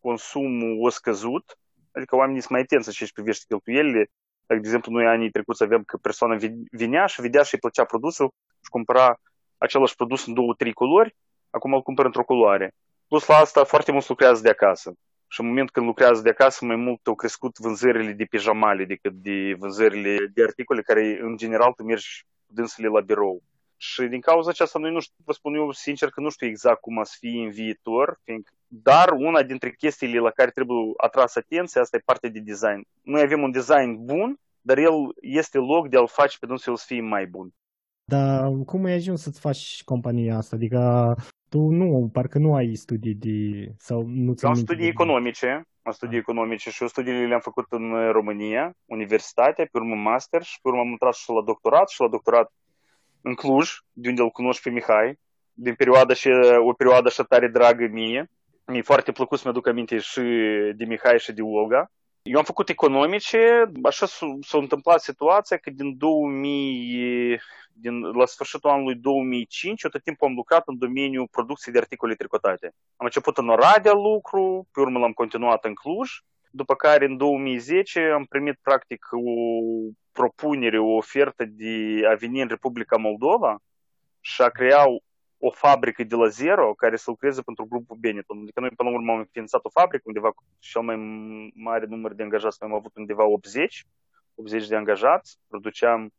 consumul 0.00 0.86
a 0.86 0.90
scăzut, 0.90 1.58
adică 1.92 2.16
oamenii 2.16 2.40
sunt 2.40 2.52
mai 2.52 2.60
atenți 2.60 2.92
ce 2.92 3.02
își 3.02 3.12
privește 3.12 3.44
cheltuielile. 3.48 4.10
Dacă, 4.46 4.60
de 4.60 4.66
exemplu, 4.66 4.92
noi 4.92 5.06
anii 5.06 5.30
trecuți 5.30 5.62
aveam 5.62 5.82
că 5.82 5.96
persoana 5.96 6.36
vinea 6.70 7.06
și 7.06 7.20
vedea 7.20 7.42
și 7.42 7.54
îi 7.54 7.60
plăcea 7.60 7.84
produsul 7.84 8.32
și 8.64 8.70
cumpăra 8.70 9.20
același 9.58 9.94
produs 9.94 10.26
în 10.26 10.34
două, 10.34 10.54
trei 10.54 10.72
culori, 10.72 11.16
acum 11.58 11.72
îl 11.74 11.82
cumpăr 11.82 12.04
într-o 12.04 12.24
culoare. 12.24 12.74
Plus 13.08 13.26
la 13.26 13.34
asta, 13.34 13.64
foarte 13.64 13.92
mulți 13.92 14.08
lucrează 14.08 14.42
de 14.42 14.48
acasă. 14.48 14.92
și 15.28 15.40
în 15.40 15.46
moment 15.46 15.70
când 15.70 15.86
lucrează 15.86 16.22
de 16.22 16.28
acasă, 16.28 16.64
mai 16.64 16.76
mult 16.76 17.06
au 17.06 17.14
crescut 17.14 17.58
vânzările 17.58 18.12
de 18.12 18.24
pijamale 18.24 18.84
decât 18.84 19.12
de 19.12 19.54
vânzările 19.58 20.16
de 20.34 20.42
articole 20.42 20.82
care, 20.82 21.18
în 21.22 21.36
general, 21.36 21.72
tu 21.72 21.82
mergi 21.82 22.26
dânsele 22.46 22.88
la 22.88 23.00
birou. 23.00 23.42
Și 23.76 24.02
din 24.02 24.20
cauza 24.20 24.50
aceasta, 24.50 24.78
noi 24.78 24.92
nu 24.92 25.00
știu, 25.00 25.14
vă 25.24 25.32
spun 25.32 25.54
eu 25.54 25.72
sincer 25.72 26.08
că 26.08 26.20
nu 26.20 26.30
știu 26.30 26.46
exact 26.46 26.80
cum 26.80 26.96
o 26.96 27.04
să 27.04 27.16
fie 27.18 27.44
în 27.44 27.50
viitor, 27.50 28.20
fiindcă, 28.24 28.52
dar 28.66 29.08
una 29.10 29.42
dintre 29.42 29.70
chestiile 29.70 30.18
la 30.18 30.30
care 30.30 30.50
trebuie 30.50 30.92
atras 30.96 31.36
atenția, 31.36 31.80
asta 31.80 31.96
e 31.96 32.02
partea 32.04 32.30
de 32.30 32.40
design. 32.40 32.86
Noi 33.02 33.20
avem 33.20 33.42
un 33.42 33.50
design 33.50 34.04
bun, 34.04 34.38
dar 34.60 34.78
el 34.78 34.94
este 35.20 35.58
loc 35.58 35.88
de 35.88 35.96
a-l 35.96 36.08
face 36.08 36.36
pe 36.40 36.46
dânsul 36.46 36.76
să 36.76 36.84
fie 36.86 37.00
mai 37.00 37.26
bun. 37.26 37.54
Dar 38.04 38.50
cum 38.66 38.84
ai 38.84 38.92
ajuns 38.92 39.22
să-ți 39.22 39.40
faci 39.40 39.82
compania 39.84 40.36
asta? 40.36 40.56
Adică 40.56 41.14
tu 41.48 41.58
nu, 41.58 42.10
parcă 42.12 42.38
nu 42.38 42.54
ai 42.54 42.74
studii 42.74 43.14
de... 43.14 43.68
sau 43.78 44.06
nu 44.06 44.34
Am 44.42 44.54
studii 44.54 44.88
economice, 44.88 45.66
am 45.82 45.92
studii 45.92 46.18
economice 46.18 46.70
și 46.70 46.82
eu 46.82 46.88
studiile 46.88 47.26
le-am 47.26 47.40
făcut 47.40 47.66
în 47.68 48.10
România, 48.10 48.72
universitatea, 48.84 49.68
pe 49.72 49.78
urmă 49.78 49.94
master 49.94 50.42
și 50.42 50.58
pe 50.62 50.68
urmă 50.68 50.80
am 50.80 50.88
intrat 50.88 51.14
și 51.14 51.30
la 51.30 51.42
doctorat 51.42 51.88
și 51.88 52.00
la 52.00 52.08
doctorat 52.08 52.52
în 53.22 53.34
Cluj, 53.34 53.70
de 53.92 54.08
unde 54.08 54.22
îl 54.22 54.30
cunoști 54.30 54.62
pe 54.62 54.70
Mihai, 54.70 55.18
din 55.52 55.74
perioada 55.74 56.14
și 56.14 56.28
o 56.68 56.72
perioadă 56.72 57.08
așa 57.08 57.22
tare 57.22 57.48
dragă 57.48 57.88
mie. 57.90 58.30
Mi-e 58.66 58.82
foarte 58.82 59.12
plăcut 59.12 59.38
să 59.38 59.42
mi-aduc 59.44 59.66
aminte 59.66 59.98
și 59.98 60.20
de 60.76 60.84
Mihai 60.84 61.18
și 61.18 61.32
de 61.32 61.42
Olga. 61.42 61.90
Eu 62.30 62.38
am 62.38 62.44
făcut 62.44 62.68
economice, 62.68 63.70
așa 63.82 64.06
s-a 64.40 64.58
întâmplat 64.58 65.00
situația 65.00 65.56
că 65.56 65.70
din 65.70 65.96
2000, 65.96 67.40
din, 67.72 68.00
la 68.00 68.26
sfârșitul 68.26 68.70
anului 68.70 68.94
2005, 68.94 69.82
eu 69.82 69.90
tot 69.90 70.02
timpul 70.02 70.28
am 70.28 70.34
lucrat 70.34 70.62
în 70.66 70.78
domeniul 70.78 71.28
producției 71.30 71.72
de 71.72 71.80
articole 71.80 72.14
tricotate. 72.14 72.74
Am 72.96 73.04
început 73.04 73.38
în 73.38 73.48
Oradea 73.48 73.92
lucru, 73.92 74.68
pe 74.72 74.80
urmă 74.80 74.98
l-am 74.98 75.12
continuat 75.12 75.64
în 75.64 75.74
Cluj, 75.74 76.10
după 76.50 76.74
care 76.74 77.04
în 77.04 77.16
2010 77.16 78.00
am 78.00 78.24
primit 78.24 78.58
practic 78.62 79.06
o 79.10 79.30
propunere, 80.12 80.78
o 80.78 80.96
ofertă 80.96 81.44
de 81.44 82.00
a 82.10 82.14
veni 82.14 82.40
în 82.40 82.48
Republica 82.48 82.96
Moldova 82.96 83.58
și 84.20 84.42
a 84.42 84.48
crea 84.48 84.84
o 85.38 85.50
fabrică 85.50 86.02
de 86.04 86.14
la 86.14 86.26
zero 86.26 86.74
care 86.74 86.96
să 86.96 87.10
lucreze 87.10 87.42
pentru 87.42 87.64
grupul 87.64 87.96
Benetton. 88.00 88.38
Adică 88.40 88.60
noi 88.60 88.70
până 88.76 88.88
la 88.88 88.96
urmă 88.96 89.12
am 89.12 89.18
înființat 89.18 89.64
o 89.64 89.68
fabrică 89.68 90.02
undeva 90.06 90.30
cu 90.30 90.42
cel 90.58 90.82
mai 90.82 90.96
mare 91.54 91.86
număr 91.86 92.14
de 92.14 92.22
angajați, 92.22 92.58
noi 92.60 92.70
am 92.70 92.76
avut 92.76 92.96
undeva 92.96 93.24
80, 93.24 93.86
80 94.34 94.66
de 94.68 94.76
angajați, 94.76 95.38
produceam 95.48 96.10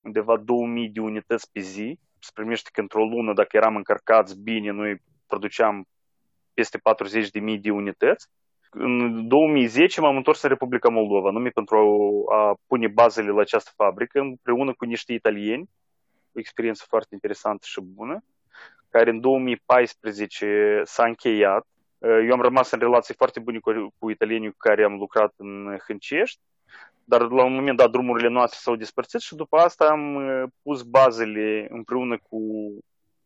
undeva 0.00 0.36
2000 0.36 0.88
de 0.88 1.00
unități 1.00 1.50
pe 1.52 1.60
zi. 1.60 1.98
Se 2.18 2.30
primește 2.34 2.70
că 2.72 2.80
într-o 2.80 3.04
lună, 3.04 3.32
dacă 3.32 3.56
eram 3.56 3.76
încărcați 3.76 4.40
bine, 4.40 4.70
noi 4.70 5.02
produceam 5.26 5.86
peste 6.54 6.78
40.000 6.78 7.60
de 7.60 7.70
unități. 7.70 8.28
În 8.70 9.28
2010 9.28 10.00
m-am 10.00 10.16
întors 10.16 10.42
în 10.42 10.48
Republica 10.48 10.88
Moldova, 10.88 11.30
numai 11.30 11.50
pentru 11.50 11.76
a 12.32 12.54
pune 12.66 12.88
bazele 12.88 13.30
la 13.30 13.40
această 13.40 13.70
fabrică, 13.76 14.20
împreună 14.20 14.74
cu 14.74 14.84
niște 14.84 15.12
italieni, 15.12 15.70
o 16.34 16.38
experiență 16.38 16.84
foarte 16.88 17.08
interesantă 17.14 17.66
și 17.68 17.80
bună 17.80 18.24
care 18.96 19.10
în 19.10 19.20
2014 19.20 20.82
s-a 20.84 21.04
încheiat. 21.04 21.66
Eu 21.98 22.32
am 22.32 22.40
rămas 22.40 22.70
în 22.70 22.78
relații 22.78 23.14
foarte 23.14 23.40
bune 23.40 23.58
cu, 23.58 23.94
cu 23.98 24.10
italienii 24.10 24.50
cu 24.50 24.56
care 24.58 24.84
am 24.84 24.96
lucrat 24.98 25.34
în 25.36 25.78
Hâncești, 25.86 26.40
dar 27.04 27.20
la 27.20 27.44
un 27.44 27.54
moment 27.54 27.76
dat 27.76 27.90
drumurile 27.90 28.28
noastre 28.28 28.58
s-au 28.62 28.76
despărțit 28.76 29.20
și 29.20 29.34
după 29.34 29.56
asta 29.56 29.84
am 29.84 30.18
pus 30.62 30.82
bazele 30.82 31.66
împreună 31.70 32.18
cu 32.28 32.40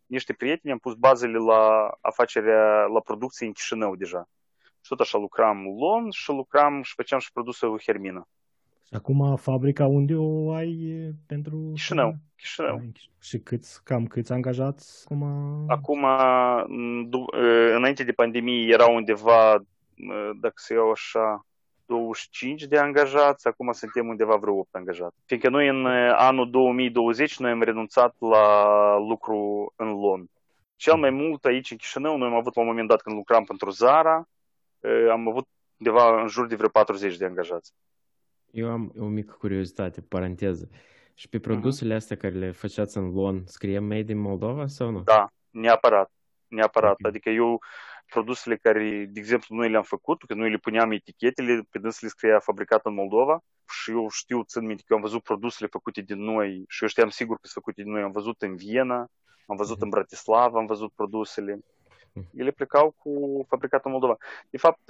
niște 0.07 0.33
prieteni, 0.33 0.73
am 0.73 0.79
pus 0.79 0.95
bazele 0.95 1.39
la 1.39 1.91
afacerea, 2.01 2.85
la 2.85 3.01
producție 3.01 3.47
în 3.47 3.53
Chișinău 3.53 3.97
deja. 3.97 4.29
Și 4.59 4.89
tot 4.89 5.01
așa 5.01 5.19
lucram 5.19 5.65
lon 5.79 6.11
și 6.11 6.31
lucram 6.31 6.83
și 6.83 6.93
făceam 6.95 7.19
și 7.19 7.33
produse 7.33 7.67
Hermina. 7.85 8.29
Acum 8.93 9.37
fabrica 9.37 9.87
unde 9.87 10.15
o 10.17 10.53
ai 10.53 11.01
pentru... 11.27 11.71
Chișinău. 11.73 12.15
Chișinău. 12.37 12.81
Și 13.21 13.39
câți, 13.39 13.85
cam 13.85 14.07
câți 14.07 14.33
angajați 14.33 15.05
acum? 15.05 15.23
Acum, 15.69 16.07
înainte 17.75 18.05
de 18.05 18.13
pandemie, 18.13 18.73
erau 18.73 18.95
undeva, 18.95 19.65
dacă 20.41 20.55
să 20.55 20.73
iau 20.73 20.91
așa, 20.91 21.47
25 21.87 22.63
de 22.65 22.79
angajați, 22.79 23.47
acum 23.47 23.73
suntem 23.73 24.09
undeva 24.09 24.37
vreo 24.37 24.55
8 24.55 24.75
angajați. 24.75 25.17
Fiindcă 25.25 25.49
noi 25.49 25.69
în 25.69 25.87
anul 26.17 26.51
2020 26.51 27.39
noi 27.39 27.51
am 27.51 27.63
renunțat 27.63 28.15
la 28.19 28.97
lucru 28.99 29.73
în 29.77 29.89
Lon. 29.89 30.25
Cel 30.77 30.97
mai 30.97 31.11
mult 31.11 31.45
aici 31.45 31.71
în 31.71 31.77
Chișinău, 31.77 32.17
noi 32.17 32.29
am 32.29 32.35
avut 32.35 32.55
la 32.55 32.63
un 32.63 32.69
moment 32.69 32.89
dat 32.89 33.01
când 33.01 33.17
lucram 33.17 33.45
pentru 33.45 33.71
Zara, 33.71 34.29
am 35.11 35.29
avut 35.29 35.47
undeva 35.77 36.21
în 36.21 36.29
jur 36.29 36.47
de 36.47 36.55
vreo 36.57 36.69
40 36.69 37.17
de 37.17 37.25
angajați. 37.25 37.73
Eu 38.51 38.71
am 38.71 38.93
o 38.99 39.05
mică 39.05 39.37
curiozitate, 39.39 40.01
paranteză. 40.01 40.69
Și 41.15 41.29
pe 41.29 41.39
produsele 41.39 41.93
uh-huh. 41.93 41.97
astea 41.97 42.17
care 42.17 42.35
le 42.35 42.51
făceați 42.51 42.97
în 42.97 43.13
LON, 43.13 43.43
scrie 43.47 43.79
Made 43.79 44.13
in 44.13 44.19
Moldova 44.19 44.67
sau 44.67 44.91
nu? 44.91 45.01
Da, 45.01 45.33
neapărat. 45.51 46.11
Neapărat. 46.49 46.93
Okay. 46.93 47.11
Adică 47.11 47.31
eu, 47.31 47.61
produsele 48.07 48.57
care, 48.57 49.09
de 49.11 49.21
exemplu, 49.21 49.57
noi 49.57 49.71
le-am 49.71 49.83
făcut, 49.83 50.23
că 50.23 50.35
noi 50.35 50.51
le 50.51 50.57
puneam 50.57 50.91
etichetele, 50.91 51.67
pe 51.71 51.79
dâns 51.79 52.01
le 52.01 52.09
scria 52.09 52.39
fabricat 52.39 52.87
în 52.87 52.95
Moldova 52.95 53.41
și 53.83 53.91
eu 53.91 54.09
știu, 54.09 54.43
țin 54.43 54.67
minte 54.67 54.83
că 54.87 54.95
am 54.95 55.01
văzut 55.01 55.23
produsele 55.23 55.69
făcute 55.73 56.01
de 56.01 56.15
noi 56.15 56.65
și 56.69 56.83
eu 56.83 56.89
știam 56.89 57.09
sigur 57.09 57.35
că 57.35 57.47
sunt 57.47 57.65
făcute 57.65 57.83
de 57.83 57.91
noi. 57.91 58.03
Am 58.03 58.11
văzut 58.11 58.43
în 58.43 58.57
Viena, 58.57 58.99
am 59.47 59.57
văzut 59.57 59.77
uh-huh. 59.77 59.81
în 59.81 59.89
Bratislava, 59.89 60.59
am 60.59 60.67
văzut 60.67 60.93
produsele 60.93 61.61
ele 62.35 62.51
plecau 62.51 62.95
cu 62.99 63.45
fabricat 63.49 63.85
în 63.85 63.91
Moldova. 63.91 64.17
De 64.51 64.59
fapt, 64.59 64.81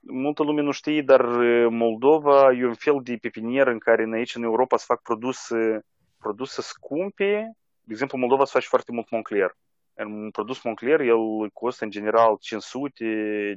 multă 0.00 0.42
lume 0.42 0.62
nu 0.62 0.70
știe, 0.70 1.02
dar 1.02 1.26
Moldova 1.68 2.52
e 2.52 2.66
un 2.66 2.74
fel 2.74 3.00
de 3.02 3.18
pepinier 3.20 3.66
în 3.66 3.78
care 3.78 4.02
în 4.02 4.12
aici, 4.12 4.34
în 4.34 4.42
Europa, 4.42 4.76
se 4.76 4.84
fac 4.86 5.02
produse, 5.02 5.80
produse 6.18 6.62
scumpe. 6.62 7.52
De 7.82 7.92
exemplu, 7.92 8.18
Moldova 8.18 8.44
se 8.44 8.50
face 8.52 8.66
foarte 8.66 8.92
mult 8.92 9.10
Moncler. 9.10 9.56
Un 9.94 10.30
produs 10.30 10.62
Moncler, 10.62 11.00
el 11.00 11.48
costă 11.52 11.84
în 11.84 11.90
general 11.90 12.36
500 12.40 13.04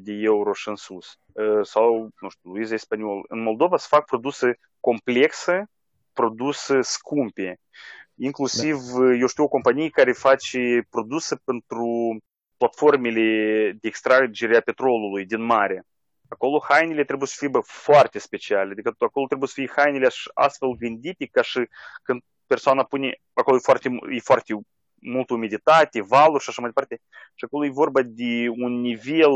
de 0.01 0.11
euro 0.13 0.53
și 0.53 0.69
în 0.69 0.75
sus. 0.75 1.17
Sau, 1.61 2.09
nu 2.19 2.29
știu, 2.29 2.51
Luiza 2.51 2.75
Spaniol. 2.75 3.25
În 3.27 3.41
Moldova 3.41 3.77
se 3.77 3.87
fac 3.89 4.05
produse 4.05 4.59
complexe, 4.79 5.69
produse 6.13 6.81
scumpe. 6.81 7.59
Inclusiv, 8.15 8.75
da. 8.75 9.15
eu 9.19 9.27
știu 9.27 9.43
o 9.43 9.47
companie 9.47 9.89
care 9.89 10.11
face 10.11 10.87
produse 10.89 11.35
pentru 11.43 12.17
platformele 12.61 13.27
de 13.81 13.87
extragere 13.87 14.57
a 14.57 14.61
petrolului 14.61 15.25
din 15.25 15.41
mare. 15.41 15.83
Acolo 16.29 16.65
hainele 16.69 17.03
trebuie 17.03 17.27
să 17.27 17.35
fie 17.37 17.47
bă, 17.47 17.59
foarte 17.59 18.19
speciale, 18.19 18.71
adică 18.71 18.95
acolo 18.99 19.25
trebuie 19.25 19.47
să 19.47 19.53
fie 19.57 19.71
hainele 19.75 20.07
astfel 20.33 20.69
gândite 20.69 21.25
ca 21.25 21.41
și 21.41 21.67
când 22.03 22.21
persoana 22.47 22.83
pune, 22.83 23.17
acolo 23.33 23.57
e 23.57 23.59
foarte, 23.59 23.89
e 24.09 24.19
foarte 24.19 24.53
mult 25.01 25.29
umiditate, 25.29 26.01
valuri 26.01 26.43
și 26.43 26.49
așa 26.49 26.61
mai 26.61 26.71
departe. 26.73 27.01
Și 27.35 27.45
acolo 27.45 27.65
e 27.65 27.81
vorba 27.83 28.01
de 28.03 28.49
un 28.49 28.81
nivel 28.81 29.35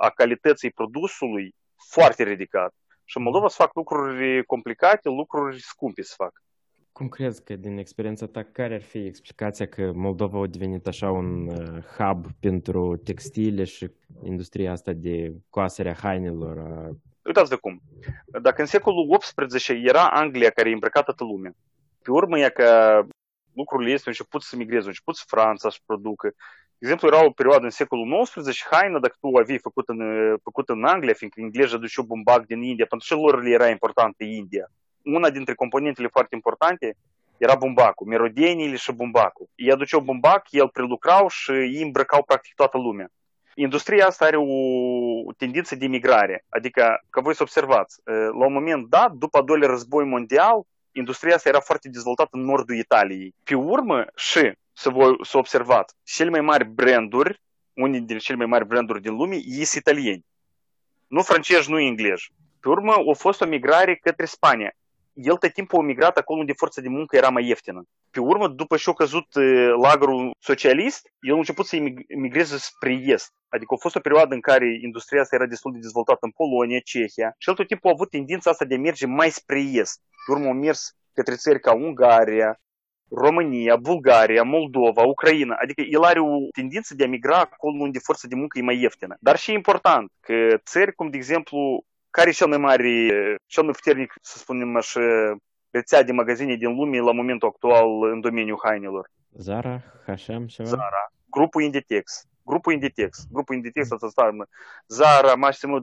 a 0.00 0.10
calității 0.10 0.70
produsului 0.70 1.54
foarte 1.90 2.22
ridicat. 2.22 2.74
Și 3.04 3.16
în 3.16 3.22
Moldova 3.22 3.48
se 3.48 3.54
fac 3.58 3.74
lucruri 3.74 4.44
complicate, 4.44 5.08
lucruri 5.08 5.60
scumpe 5.60 6.02
se 6.02 6.14
fac. 6.16 6.41
Cum 7.02 7.10
crezi 7.10 7.44
că, 7.44 7.56
din 7.56 7.78
experiența 7.78 8.26
ta, 8.26 8.42
care 8.52 8.74
ar 8.74 8.82
fi 8.82 8.98
explicația 8.98 9.66
că 9.66 9.92
Moldova 9.94 10.42
a 10.42 10.46
devenit 10.46 10.86
așa 10.86 11.10
un 11.10 11.48
uh, 11.48 11.82
hub 11.98 12.26
pentru 12.40 13.00
textile 13.04 13.64
și 13.64 13.90
industria 14.22 14.72
asta 14.72 14.92
de 14.92 15.32
coasere 15.50 15.90
a 15.90 15.94
hainelor? 15.94 16.56
Uh... 16.56 16.96
Uitați 17.22 17.50
de 17.50 17.56
cum. 17.56 17.80
Dacă 18.42 18.60
în 18.60 18.66
secolul 18.66 19.18
XVIII 19.18 19.84
era 19.84 20.08
Anglia 20.08 20.50
care 20.50 20.68
e 20.68 20.72
îmbrăcat 20.72 21.04
toată 21.04 21.24
lumea, 21.24 21.52
pe 22.02 22.10
urmă 22.10 22.38
e 22.38 22.48
că 22.48 23.00
lucrurile 23.52 23.92
este 23.92 24.08
început 24.08 24.42
să 24.42 24.56
migreze, 24.56 24.86
început 24.86 25.16
să 25.16 25.24
Franța 25.26 25.70
să 25.70 25.78
producă. 25.86 26.28
De 26.78 26.86
exemplu, 26.88 27.06
era 27.06 27.24
o 27.24 27.30
perioadă 27.30 27.64
în 27.64 27.70
secolul 27.70 28.24
XIX, 28.24 28.66
haina, 28.70 28.98
dacă 28.98 29.16
tu 29.20 29.36
aveai 29.36 29.58
făcut 29.58 29.88
în, 29.88 30.00
făcut 30.42 30.68
în 30.68 30.84
Anglia, 30.84 31.12
fiindcă 31.12 31.40
englezii 31.40 31.76
aduceau 31.76 32.04
bumbac 32.04 32.46
din 32.46 32.62
India, 32.62 32.86
pentru 32.88 33.14
că 33.14 33.20
lor 33.20 33.42
le 33.42 33.50
era 33.50 33.68
importantă 33.68 34.24
India 34.24 34.70
una 35.04 35.30
dintre 35.30 35.54
componentele 35.54 36.08
foarte 36.08 36.34
importante 36.34 36.96
era 37.36 37.54
bumbacul, 37.54 38.06
merodeniile 38.06 38.76
și 38.76 38.92
bumbacul. 38.92 39.48
Ei 39.54 39.72
aduceau 39.72 40.00
bumbac, 40.00 40.46
el 40.50 40.68
prelucrau 40.68 41.28
și 41.28 41.50
ei 41.50 41.82
îmbrăcau 41.82 42.22
practic 42.22 42.54
toată 42.54 42.78
lumea. 42.78 43.08
Industria 43.54 44.06
asta 44.06 44.24
are 44.24 44.36
o 44.36 45.32
tendință 45.36 45.76
de 45.76 45.86
migrare, 45.86 46.44
adică, 46.48 47.04
că 47.10 47.20
voi 47.20 47.34
să 47.34 47.42
observați, 47.42 48.00
la 48.38 48.46
un 48.46 48.52
moment 48.52 48.88
dat, 48.88 49.12
după 49.12 49.38
al 49.38 49.44
doilea 49.44 49.68
război 49.68 50.04
mondial, 50.04 50.62
industria 50.92 51.34
asta 51.34 51.48
era 51.48 51.60
foarte 51.60 51.88
dezvoltată 51.88 52.30
în 52.32 52.44
nordul 52.44 52.76
Italiei. 52.76 53.34
Pe 53.44 53.54
urmă, 53.54 54.04
și 54.16 54.52
să, 54.72 54.90
voi, 54.90 55.16
să 55.22 55.38
observați, 55.38 55.94
cele 56.04 56.30
mai 56.30 56.40
mari 56.40 56.64
branduri, 56.64 57.40
unii 57.74 57.98
dintre 57.98 58.18
cele 58.18 58.36
mai 58.36 58.46
mari 58.46 58.66
branduri 58.66 59.02
din 59.02 59.14
lume, 59.14 59.38
sunt 59.40 59.68
italieni. 59.68 60.24
Nu 61.06 61.22
francezi, 61.22 61.70
nu 61.70 61.80
englezi. 61.80 62.32
Pe 62.60 62.68
urmă, 62.68 62.92
a 62.92 63.14
fost 63.14 63.40
o 63.40 63.46
migrare 63.46 63.96
către 63.96 64.24
Spania. 64.24 64.72
El 65.12 65.36
tot 65.36 65.52
timpul 65.52 65.78
a 65.78 65.82
migrat 65.82 66.16
acolo 66.16 66.40
unde 66.40 66.52
forța 66.52 66.80
de 66.80 66.88
muncă 66.88 67.16
era 67.16 67.28
mai 67.28 67.46
ieftină. 67.46 67.82
Pe 68.10 68.20
urmă, 68.20 68.48
după 68.48 68.76
ce 68.76 68.90
a 68.90 68.92
căzut 68.92 69.26
lagărul 69.82 70.30
socialist, 70.38 71.12
el 71.20 71.34
a 71.34 71.36
început 71.36 71.66
să 71.66 71.76
emigreze 72.06 72.56
spre 72.58 72.92
est. 72.92 73.32
Adică 73.48 73.74
a 73.74 73.80
fost 73.80 73.96
o 73.96 74.00
perioadă 74.00 74.34
în 74.34 74.40
care 74.40 74.78
industria 74.80 75.20
asta 75.20 75.36
era 75.36 75.46
destul 75.46 75.72
de 75.72 75.78
dezvoltată 75.78 76.18
în 76.20 76.30
Polonia, 76.30 76.80
Cehia 76.84 77.34
și 77.38 77.48
el 77.48 77.54
tot 77.54 77.66
timpul 77.66 77.90
a 77.90 77.92
avut 77.92 78.10
tendința 78.10 78.50
asta 78.50 78.64
de 78.64 78.74
a 78.74 78.78
merge 78.78 79.06
mai 79.06 79.30
spre 79.30 79.60
est. 79.60 80.00
Pe 80.26 80.32
urmă 80.32 80.48
a 80.48 80.52
mers 80.52 80.92
către 81.14 81.34
țări 81.34 81.60
ca 81.60 81.74
Ungaria, 81.74 82.60
România, 83.10 83.76
Bulgaria, 83.76 84.42
Moldova, 84.42 85.02
Ucraina. 85.02 85.56
Adică 85.62 85.80
el 85.80 86.02
are 86.02 86.20
o 86.20 86.36
tendință 86.54 86.94
de 86.94 87.04
a 87.04 87.08
migra 87.08 87.38
acolo 87.38 87.82
unde 87.82 87.98
forța 87.98 88.28
de 88.28 88.34
muncă 88.34 88.58
e 88.58 88.62
mai 88.62 88.80
ieftină. 88.80 89.16
Dar 89.20 89.36
și 89.36 89.52
important 89.52 90.12
că 90.20 90.34
țări 90.64 90.94
cum, 90.94 91.10
de 91.10 91.16
exemplu, 91.16 91.84
care 92.12 92.28
e 92.28 92.32
cel 92.32 92.48
mai 92.48 92.58
mare, 92.58 92.90
cel 93.46 93.62
mai 93.62 93.72
puternic, 93.72 94.14
să 94.20 94.38
spunem 94.38 94.76
așa, 94.76 95.00
rețea 95.70 96.02
de 96.02 96.12
magazine 96.12 96.54
din 96.56 96.74
lume 96.74 96.98
la 96.98 97.12
momentul 97.12 97.48
actual 97.48 98.10
în 98.12 98.20
domeniul 98.20 98.60
hainelor? 98.62 99.10
Zara, 99.30 99.82
H&M, 100.06 100.46
ceva? 100.46 100.68
Zara. 100.68 101.12
Grupul 101.30 101.62
Inditex. 101.62 102.26
Grupul 102.44 102.72
Inditex. 102.72 103.26
Grupul 103.30 103.54
Inditex, 103.54 103.90
asta 103.90 104.06
înseamnă 104.06 104.48
Zara, 104.86 105.34
Massimo 105.34 105.78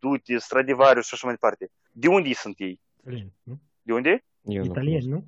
Dutti, 0.00 0.38
Stradivarius 0.38 1.06
și 1.06 1.14
așa 1.14 1.26
mai 1.26 1.34
departe. 1.34 1.70
De 1.90 2.08
unde 2.08 2.32
sunt 2.32 2.54
ei? 2.58 2.80
Italieni, 3.00 3.32
nu? 3.42 3.60
De 3.82 3.92
unde? 3.92 4.24
Eu 4.40 4.62
nu 4.62 4.70
Italieni, 4.70 5.06
nu? 5.06 5.24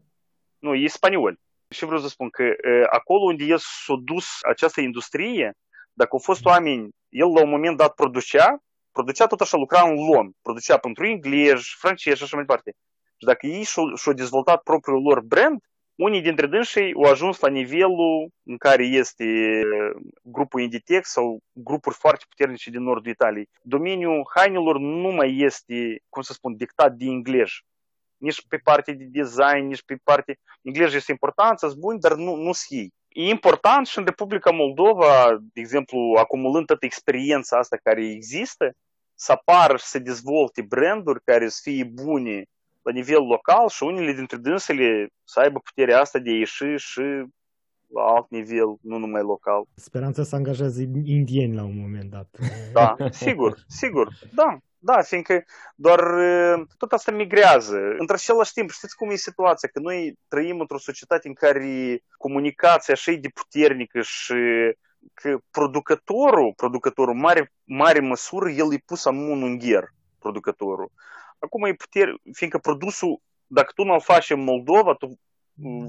Nu, 0.58 0.74
e 0.74 0.86
spanioli. 0.86 1.40
Și 1.68 1.84
vreau 1.84 2.00
să 2.00 2.08
spun 2.08 2.30
că 2.30 2.44
acolo 2.90 3.24
unde 3.24 3.44
el 3.44 3.58
s-a 3.58 3.94
dus 4.04 4.26
această 4.48 4.80
industrie, 4.80 5.56
dacă 5.92 6.10
au 6.12 6.18
fost 6.18 6.44
oameni, 6.44 6.88
el 7.08 7.32
la 7.32 7.42
un 7.42 7.50
moment 7.50 7.76
dat 7.76 7.94
producea, 7.94 8.62
producea 8.96 9.26
tot 9.26 9.40
așa, 9.40 9.56
lucra 9.56 9.82
în 9.88 9.94
lon, 9.94 10.26
producea 10.42 10.78
pentru 10.78 11.06
englezi, 11.06 11.74
francezi 11.78 12.16
și 12.16 12.22
așa 12.22 12.36
mai 12.36 12.44
departe. 12.44 12.70
Și 13.18 13.26
dacă 13.26 13.46
ei 13.46 13.62
și-au 13.62 14.14
dezvoltat 14.14 14.62
propriul 14.62 15.02
lor 15.02 15.20
brand, 15.20 15.58
unii 15.94 16.20
dintre 16.20 16.46
dânsii 16.46 16.94
au 16.94 17.10
ajuns 17.10 17.38
la 17.38 17.48
nivelul 17.48 18.28
în 18.42 18.56
care 18.56 18.84
este 18.84 19.26
grupul 20.22 20.60
Inditex 20.60 21.10
sau 21.10 21.40
grupuri 21.52 21.94
foarte 21.94 22.24
puternice 22.28 22.70
din 22.70 22.82
nordul 22.82 23.10
Italiei. 23.10 23.48
Domeniul 23.62 24.30
hainelor 24.34 24.78
nu 24.78 25.10
mai 25.10 25.38
este, 25.38 26.02
cum 26.08 26.22
să 26.22 26.32
spun, 26.32 26.56
dictat 26.56 26.92
de 26.92 27.04
englezi. 27.04 27.64
Nici 28.16 28.46
pe 28.48 28.56
partea 28.56 28.94
de 28.94 29.04
design, 29.08 29.66
nici 29.66 29.82
pe 29.82 29.96
partea... 30.04 30.34
Englezii 30.62 30.96
este 30.96 31.12
important, 31.12 31.58
sunt 31.58 31.74
buni, 31.74 32.00
dar 32.00 32.14
nu, 32.14 32.34
nu 32.34 32.52
sunt 32.52 32.80
ei. 32.80 32.92
E 33.08 33.28
important 33.28 33.86
și 33.86 33.98
în 33.98 34.04
Republica 34.04 34.50
Moldova, 34.50 35.38
de 35.52 35.60
exemplu, 35.60 35.98
acumulând 36.18 36.66
toată 36.66 36.84
experiența 36.84 37.58
asta 37.58 37.76
care 37.82 38.10
există, 38.10 38.72
să 39.14 39.32
apară 39.32 39.76
și 39.76 39.84
să 39.84 39.98
dezvolte 39.98 40.62
branduri 40.62 41.24
care 41.24 41.48
să 41.48 41.60
fie 41.62 41.84
bune 41.84 42.44
la 42.82 42.92
nivel 42.92 43.22
local 43.22 43.68
și 43.68 43.82
unele 43.82 44.12
dintre 44.12 44.36
dânsele 44.36 45.08
să 45.24 45.40
aibă 45.40 45.58
puterea 45.58 46.00
asta 46.00 46.18
de 46.18 46.30
a 46.30 46.34
ieși 46.34 46.76
și 46.76 47.02
la 47.94 48.02
alt 48.02 48.30
nivel, 48.30 48.76
nu 48.80 48.98
numai 48.98 49.22
local. 49.22 49.64
Speranța 49.74 50.22
să 50.22 50.34
angajeze 50.34 50.82
indieni 51.04 51.54
la 51.54 51.62
un 51.62 51.80
moment 51.80 52.10
dat. 52.10 52.28
Da, 52.72 52.96
sigur, 53.10 53.64
sigur, 53.68 54.08
da. 54.32 54.58
Da, 54.86 55.02
fiindcă 55.02 55.44
doar 55.74 56.00
tot 56.76 56.92
asta 56.92 57.12
migrează. 57.12 57.76
Într-același 57.98 58.52
timp, 58.52 58.70
știți 58.70 58.96
cum 58.96 59.10
e 59.10 59.14
situația? 59.14 59.68
Că 59.72 59.78
noi 59.78 60.18
trăim 60.28 60.60
într-o 60.60 60.78
societate 60.78 61.28
în 61.28 61.34
care 61.34 62.02
comunicația 62.16 62.94
așa 62.94 63.10
e 63.10 63.16
de 63.16 63.28
puternică 63.34 64.00
și 64.00 64.34
că 65.14 65.38
producătorul, 65.50 66.52
producătorul 66.56 67.14
mare, 67.14 67.52
mare 67.64 68.00
măsură, 68.00 68.50
el 68.50 68.72
e 68.72 68.82
pus 68.84 69.04
în 69.04 69.16
un 69.16 69.42
ungher, 69.42 69.84
producătorul. 70.18 70.90
Acum 71.38 71.64
e 71.64 71.74
putere, 71.74 72.14
fiindcă 72.32 72.58
produsul, 72.58 73.20
dacă 73.46 73.72
tu 73.74 73.84
nu-l 73.84 74.00
faci 74.00 74.30
în 74.30 74.44
Moldova, 74.44 74.94
tu, 74.94 75.18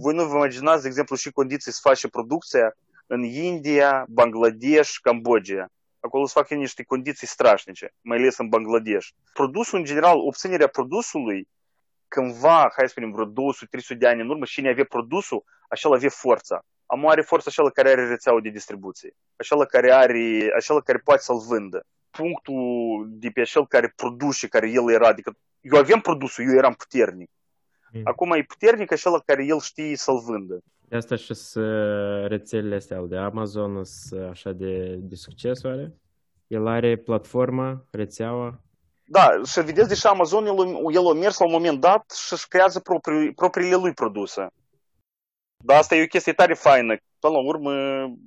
voi 0.01 0.13
nu 0.13 0.25
vă 0.25 0.35
imaginați, 0.35 0.81
de 0.81 0.87
exemplu, 0.87 1.15
și 1.15 1.31
condiții 1.31 1.71
să 1.71 1.79
faci 1.81 2.09
producția 2.09 2.75
în 3.07 3.23
India, 3.23 4.05
Bangladesh, 4.09 4.93
Cambodgia. 5.01 5.67
Acolo 5.99 6.25
se 6.25 6.33
fac 6.35 6.49
niște 6.49 6.83
condiții 6.83 7.27
strașnice, 7.27 7.93
mai 8.01 8.17
ales 8.17 8.37
în 8.37 8.49
Bangladesh. 8.49 9.07
Produsul, 9.33 9.77
în 9.77 9.83
general, 9.83 10.17
obținerea 10.17 10.67
produsului, 10.67 11.47
cândva, 12.07 12.57
hai 12.57 12.85
să 12.85 12.87
spunem, 12.87 13.11
vreo 13.11 13.25
200-300 13.25 13.97
de 13.97 14.07
ani 14.07 14.21
în 14.21 14.29
urmă, 14.29 14.45
cine 14.45 14.69
avea 14.69 14.85
produsul, 14.85 15.43
așa 15.69 15.89
avea 15.89 16.09
forța. 16.09 16.65
Am 16.85 17.07
are 17.07 17.21
forța 17.21 17.49
așa 17.49 17.69
care 17.69 17.89
are 17.89 18.07
rețeaua 18.07 18.39
de 18.39 18.49
distribuție, 18.49 19.15
așa 19.35 19.65
care 19.65 19.91
are, 19.91 20.51
așa 20.57 20.81
care 20.81 20.97
poate 20.97 21.21
să-l 21.21 21.39
vândă. 21.47 21.85
Punctul 22.09 23.05
de 23.09 23.29
pe 23.29 23.41
acel 23.41 23.67
care 23.67 23.93
produce, 23.95 24.47
care 24.47 24.69
el 24.69 24.91
era, 24.91 25.07
adică 25.07 25.37
eu 25.61 25.79
aveam 25.79 26.01
produsul, 26.01 26.45
eu 26.49 26.57
eram 26.57 26.73
puternic. 26.73 27.29
Acum 28.03 28.31
e 28.31 28.43
puternic 28.43 28.91
așa 28.91 29.19
care 29.19 29.45
el 29.45 29.59
știe 29.59 29.95
să-l 29.95 30.19
vândă. 30.25 30.59
De 30.87 30.95
asta 30.95 31.15
și 31.15 31.33
rețelele 32.27 32.75
astea 32.75 33.01
de 33.01 33.17
Amazon 33.17 33.83
sunt 33.83 34.29
așa 34.29 34.51
de, 34.51 34.95
de 34.95 35.15
succes, 35.15 35.63
oare? 35.63 35.93
El 36.47 36.67
are 36.67 36.97
platforma, 36.97 37.85
rețeaua? 37.91 38.59
Da, 39.07 39.29
și 39.45 39.61
vedeți, 39.61 39.87
deși 39.87 40.07
Amazon 40.07 40.45
el, 40.45 40.57
el 40.93 41.07
a 41.07 41.13
mers 41.13 41.37
la 41.37 41.45
un 41.45 41.51
moment 41.51 41.79
dat 41.79 42.11
și 42.25 42.33
își 42.33 42.47
creează 42.47 42.79
proprii, 42.79 43.33
propriile 43.33 43.75
lui 43.75 43.93
produse. 43.93 44.47
Dar 45.65 45.77
asta 45.77 45.95
e 45.95 46.03
o 46.03 46.13
chestie 46.15 46.33
tare 46.33 46.53
faină. 46.53 46.95
Până 47.19 47.33
la 47.33 47.39
urmă, 47.39 47.71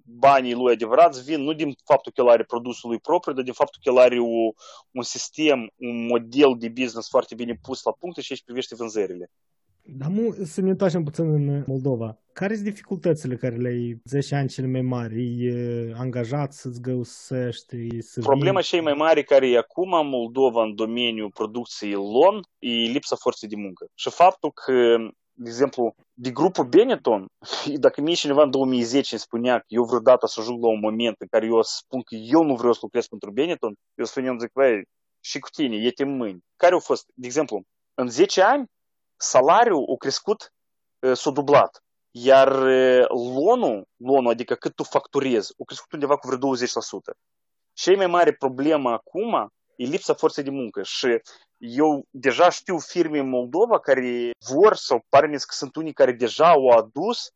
banii 0.05 0.55
lui 0.55 0.73
adevărați 0.73 1.25
vin 1.25 1.41
nu 1.41 1.53
din 1.53 1.75
faptul 1.85 2.13
că 2.15 2.21
el 2.21 2.29
are 2.29 2.45
produsul 2.45 2.91
lui 2.91 2.99
propriu, 2.99 3.33
dar 3.33 3.45
din 3.45 3.53
faptul 3.53 3.81
că 3.85 3.91
el 3.91 3.99
are 3.99 4.19
o, 4.19 4.53
un 4.91 5.03
sistem, 5.03 5.71
un 5.77 6.07
model 6.07 6.55
de 6.59 6.69
business 6.69 7.09
foarte 7.09 7.35
bine 7.35 7.59
pus 7.63 7.83
la 7.83 7.93
punct 7.99 8.19
și 8.19 8.33
aici 8.33 8.45
privește 8.45 8.75
vânzările. 8.75 9.31
Dar 9.83 10.09
mu, 10.09 10.35
să 10.45 10.61
ne 10.61 10.71
întoarcem 10.71 11.05
puțin 11.05 11.33
în 11.33 11.65
Moldova. 11.67 12.19
Care 12.33 12.55
sunt 12.55 12.67
dificultățile 12.67 13.37
care 13.37 13.57
le-ai 13.57 14.01
10 14.05 14.35
ani 14.35 14.49
cele 14.49 14.67
mai 14.67 14.81
mari? 14.81 15.47
E 15.47 15.95
angajat 15.97 16.53
să-ți 16.53 16.81
găsești? 16.81 18.01
Să 18.01 18.21
Problema 18.21 18.61
cea 18.61 18.83
mai 18.83 18.93
mare 18.93 19.23
care 19.23 19.49
e 19.49 19.59
acum 19.59 19.93
în 19.93 20.09
Moldova 20.09 20.63
în 20.63 20.75
domeniul 20.75 21.31
producției 21.31 21.93
lon 21.93 22.41
e 22.59 22.69
lipsa 22.69 23.17
forței 23.17 23.49
de 23.49 23.57
muncă. 23.57 23.87
Și 23.95 24.11
faptul 24.11 24.53
că 24.53 24.97
de 25.41 25.49
exemplu, 25.49 25.95
de 26.15 26.31
grupul 26.31 26.65
Benetton, 26.65 27.27
dacă 27.85 28.01
mie 28.01 28.15
cineva 28.15 28.43
în 28.43 28.51
2010 28.51 29.09
îmi 29.15 29.21
spunea 29.21 29.59
că 29.59 29.67
eu 29.69 29.85
vreodată 29.85 30.27
să 30.27 30.41
ajung 30.41 30.63
la 30.63 30.69
un 30.69 30.79
moment 30.81 31.17
în 31.19 31.27
care 31.31 31.47
eu 31.47 31.63
spun 31.63 32.03
că 32.03 32.15
eu 32.15 32.43
nu 32.43 32.55
vreau 32.55 32.73
să 32.73 32.79
lucrez 32.83 33.07
pentru 33.07 33.31
Benetton, 33.31 33.75
eu 33.95 34.05
spuneam, 34.05 34.39
zic, 34.39 34.53
băi, 34.53 34.83
și 35.21 35.39
cu 35.39 35.49
tine, 35.49 35.77
e 35.77 35.93
în 35.97 36.17
mâini. 36.17 36.45
Care 36.57 36.73
au 36.73 36.81
fost, 36.81 37.05
de 37.15 37.27
exemplu, 37.27 37.63
în 37.95 38.09
10 38.09 38.43
ani, 38.43 38.67
salariul 39.17 39.85
a 39.95 39.97
crescut, 39.99 40.53
s-a 41.13 41.31
dublat. 41.31 41.83
Iar 42.11 42.53
lonul, 43.09 43.87
lonul, 43.97 44.31
adică 44.31 44.55
cât 44.55 44.75
tu 44.75 44.83
facturezi, 44.83 45.53
a 45.59 45.65
crescut 45.65 45.93
undeva 45.93 46.17
cu 46.17 46.27
vreo 46.27 46.39
20%. 46.39 47.17
Cea 47.73 47.97
mai 47.97 48.07
mare 48.07 48.33
problemă 48.33 48.91
acum 48.91 49.53
e 49.77 49.85
lipsa 49.85 50.15
forței 50.15 50.45
de 50.45 50.51
muncă 50.51 50.83
și 50.83 51.21
eu 51.59 52.05
deja 52.11 52.51
știu 52.51 52.79
firme 52.79 53.19
în 53.19 53.29
Moldova 53.29 53.81
care 53.81 54.31
vor 54.55 54.75
sau 54.75 55.05
pare 55.09 55.31
că 55.31 55.55
sunt 55.55 55.77
unii 55.77 55.93
care 55.93 56.13
deja 56.13 56.49
au 56.51 56.69
adus 56.69 57.31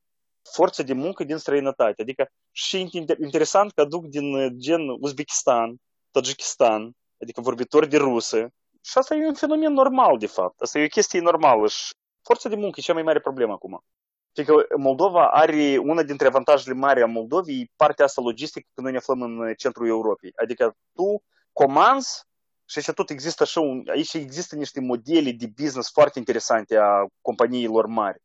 forță 0.53 0.83
de 0.83 0.93
muncă 0.93 1.25
din 1.25 1.37
străinătate. 1.37 2.03
Adică 2.03 2.27
și 2.51 2.89
interesant 3.19 3.73
că 3.73 3.81
aduc 3.81 4.07
din 4.07 4.59
gen 4.59 4.81
Uzbekistan, 5.01 5.77
Tajikistan, 6.11 6.93
adică 7.21 7.41
vorbitori 7.41 7.89
de 7.89 7.97
rusă. 7.97 8.49
Și 8.85 8.99
asta 8.99 9.15
e 9.15 9.27
un 9.27 9.35
fenomen 9.35 9.73
normal, 9.73 10.19
de 10.19 10.27
fapt. 10.27 10.61
Asta 10.61 10.79
e 10.79 10.85
o 10.85 10.89
chestie 10.89 11.21
normală 11.21 11.69
și 11.69 11.95
forța 12.23 12.49
de 12.49 12.55
muncă 12.55 12.75
e 12.79 12.83
cea 12.83 12.93
mai 12.93 13.03
mare 13.03 13.21
problemă 13.21 13.53
acum. 13.53 13.85
Fiindcă 14.33 14.67
Moldova 14.77 15.29
are 15.31 15.79
una 15.79 16.03
dintre 16.03 16.27
avantajele 16.27 16.75
mari 16.75 17.03
a 17.03 17.07
Moldovei, 17.07 17.71
partea 17.77 18.05
asta 18.05 18.21
logistică 18.21 18.69
când 18.75 18.87
noi 18.87 18.93
ne 18.93 18.99
aflăm 18.99 19.23
în 19.23 19.55
centrul 19.55 19.87
Europei. 19.87 20.33
Adică 20.43 20.77
tu 20.95 21.23
comanzi 21.53 22.25
și 22.73 22.79
aici 22.79 22.97
tot 22.97 23.11
există 23.11 23.43
așa 23.43 23.61
un, 23.61 23.85
aici 23.91 24.15
există 24.15 24.57
niște 24.57 24.81
modele 24.81 25.33
de 25.33 25.47
business 25.47 25.91
foarte 25.91 26.19
interesante 26.19 26.77
a 26.77 27.07
companiilor 27.21 27.87
mari. 27.87 28.23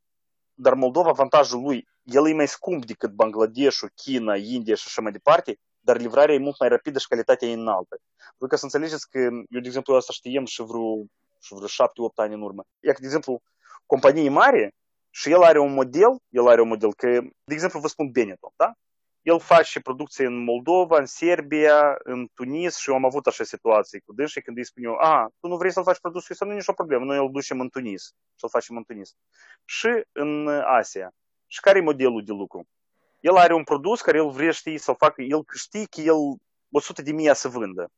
Dar 0.53 0.73
Moldova, 0.73 1.09
avantajul 1.09 1.61
lui, 1.61 1.87
el 2.03 2.27
e 2.27 2.33
mai 2.33 2.47
scump 2.47 2.85
decât 2.85 3.11
Bangladeshul, 3.11 3.91
China, 3.95 4.35
India 4.35 4.75
și 4.75 4.83
așa 4.87 5.01
mai 5.01 5.11
departe, 5.11 5.59
dar 5.79 5.97
livrarea 5.97 6.35
e 6.35 6.37
mult 6.37 6.59
mai 6.59 6.69
rapidă 6.69 6.99
și 6.99 7.07
calitatea 7.07 7.47
e 7.47 7.53
înaltă. 7.53 7.99
Pentru 8.27 8.47
că 8.47 8.55
să 8.55 8.63
înțelegeți 8.63 9.09
că, 9.09 9.19
eu, 9.19 9.61
de 9.61 9.67
exemplu, 9.67 9.95
asta 9.95 10.13
știem 10.13 10.45
și 10.45 10.61
vreo, 10.61 11.03
și 11.39 11.53
vreo 11.53 11.67
7-8 11.67 12.15
ani 12.15 12.33
în 12.33 12.41
urmă. 12.41 12.63
Ia 12.79 12.93
că, 12.93 12.99
de 12.99 13.05
exemplu, 13.05 13.41
companii 13.85 14.29
mari 14.29 14.75
și 15.09 15.31
el 15.31 15.41
are 15.41 15.59
un 15.59 15.73
model, 15.73 16.17
el 16.29 16.47
are 16.47 16.61
un 16.61 16.67
model, 16.67 16.93
că, 16.93 17.07
de 17.43 17.53
exemplu, 17.53 17.79
vă 17.79 17.87
spun 17.87 18.11
Benetton, 18.11 18.51
da? 18.55 18.71
El 19.27 19.39
face 19.39 19.79
producție 19.79 20.25
în 20.25 20.43
Moldova, 20.43 20.97
în 20.97 21.05
Serbia, 21.05 21.95
în 22.03 22.27
Tunis 22.33 22.77
și 22.77 22.89
eu 22.89 22.95
am 22.95 23.05
avut 23.05 23.27
așa 23.27 23.43
situații 23.43 23.99
cu 23.99 24.13
dânsii 24.13 24.41
când 24.41 24.57
îi 24.57 24.65
spun 24.65 24.83
eu, 24.83 24.93
a, 24.93 25.29
tu 25.39 25.47
nu 25.47 25.57
vrei 25.57 25.71
să-l 25.71 25.83
faci 25.83 25.99
produsul 25.99 26.27
ăsta, 26.31 26.45
nu 26.45 26.51
e 26.51 26.55
nicio 26.55 26.73
problemă, 26.73 27.05
noi 27.05 27.17
îl 27.17 27.31
ducem 27.31 27.59
în 27.59 27.69
Tunis 27.69 28.03
și 28.05 28.43
îl 28.43 28.49
facem 28.49 28.77
în 28.77 28.83
Tunis. 28.83 29.15
Și 29.65 29.87
în 30.11 30.47
Asia. 30.65 31.11
Și 31.47 31.59
care 31.59 31.77
e 31.77 31.81
modelul 31.81 32.23
de 32.23 32.31
lucru? 32.31 32.67
El 33.19 33.35
are 33.35 33.53
un 33.53 33.63
produs 33.63 34.01
care 34.01 34.17
el 34.17 34.29
vrea 34.29 34.51
știi 34.51 34.77
să-l 34.77 34.95
facă, 34.95 35.21
el 35.21 35.43
știe 35.53 35.85
că 35.89 36.01
el 36.01 36.15
100 36.71 37.01
de 37.01 37.11
mii 37.11 37.35
să 37.35 37.47
vândă. 37.47 37.91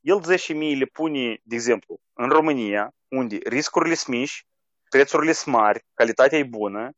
El 0.00 0.22
10 0.22 0.52
mii 0.52 0.76
le 0.76 0.84
pune, 0.84 1.40
de 1.42 1.54
exemplu, 1.54 2.00
în 2.12 2.28
România, 2.28 2.94
unde 3.08 3.38
riscurile 3.44 3.94
sunt 3.94 4.16
mici, 4.16 4.46
prețurile 4.90 5.32
sunt 5.32 5.54
mari, 5.54 5.84
calitatea 5.94 6.38
e 6.38 6.44
bună, 6.44 6.90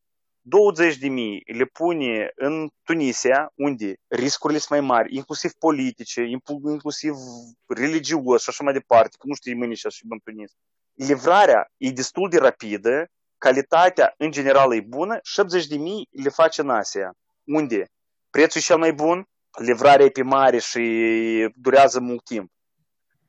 20 0.44 0.96
de 0.96 1.09
mii 1.09 1.42
le 1.46 1.64
pune 1.64 2.31
în 2.35 2.68
Tunisia, 2.83 3.52
unde 3.55 3.94
riscurile 4.09 4.59
sunt 4.59 4.70
mai 4.70 4.88
mari, 4.88 5.14
inclusiv 5.14 5.52
politice, 5.52 6.22
inclusiv 6.64 7.14
religios 7.66 8.42
și 8.42 8.48
așa 8.48 8.64
mai 8.64 8.72
departe, 8.72 9.16
că 9.18 9.26
nu 9.26 9.35
știi 9.35 9.55
mâine 9.55 9.74
și 9.74 9.87
așa 9.87 9.98
în 10.09 10.18
Tunis. 10.24 10.52
Livrarea 10.94 11.66
e 11.76 11.90
destul 11.90 12.28
de 12.28 12.38
rapidă, 12.38 13.07
calitatea 13.38 14.14
în 14.16 14.31
general 14.31 14.74
e 14.74 14.81
bună, 14.81 15.18
70 15.22 15.66
de 15.66 15.76
mii 15.76 16.09
le 16.11 16.28
face 16.28 16.61
în 16.61 16.70
Asia, 16.70 17.12
unde 17.44 17.85
prețul 18.31 18.61
e 18.61 18.64
cel 18.64 18.78
mai 18.78 18.92
bun, 18.92 19.24
livrarea 19.59 20.07
e 20.07 20.11
pe 20.11 20.22
mare 20.22 20.59
și 20.59 21.52
durează 21.55 22.00
mult 22.00 22.24
timp. 22.24 22.50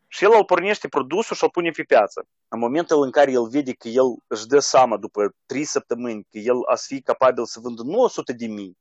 Și 0.08 0.24
el 0.24 0.32
îl 0.34 0.46
pornește 0.46 0.88
produsul 0.88 1.36
și 1.36 1.44
îl 1.44 1.50
pune 1.50 1.70
pe 1.70 1.84
piață. 1.84 2.26
În 2.54 2.60
momentul 2.60 3.04
în 3.04 3.12
care 3.12 3.32
el 3.32 3.48
vede 3.48 3.74
că 3.74 3.88
el 3.88 4.06
își 4.28 4.46
dă 4.48 4.60
seama 4.60 4.98
după 4.98 5.36
3 5.46 5.64
săptămâni 5.64 6.24
că 6.32 6.38
el 6.38 6.56
a 6.72 6.76
fi 6.76 7.02
capabil 7.02 7.46
să 7.46 7.60
vândă 7.60 7.82
nu 7.84 8.00
100 8.00 8.34
de 8.34 8.48
mii, 8.48 8.78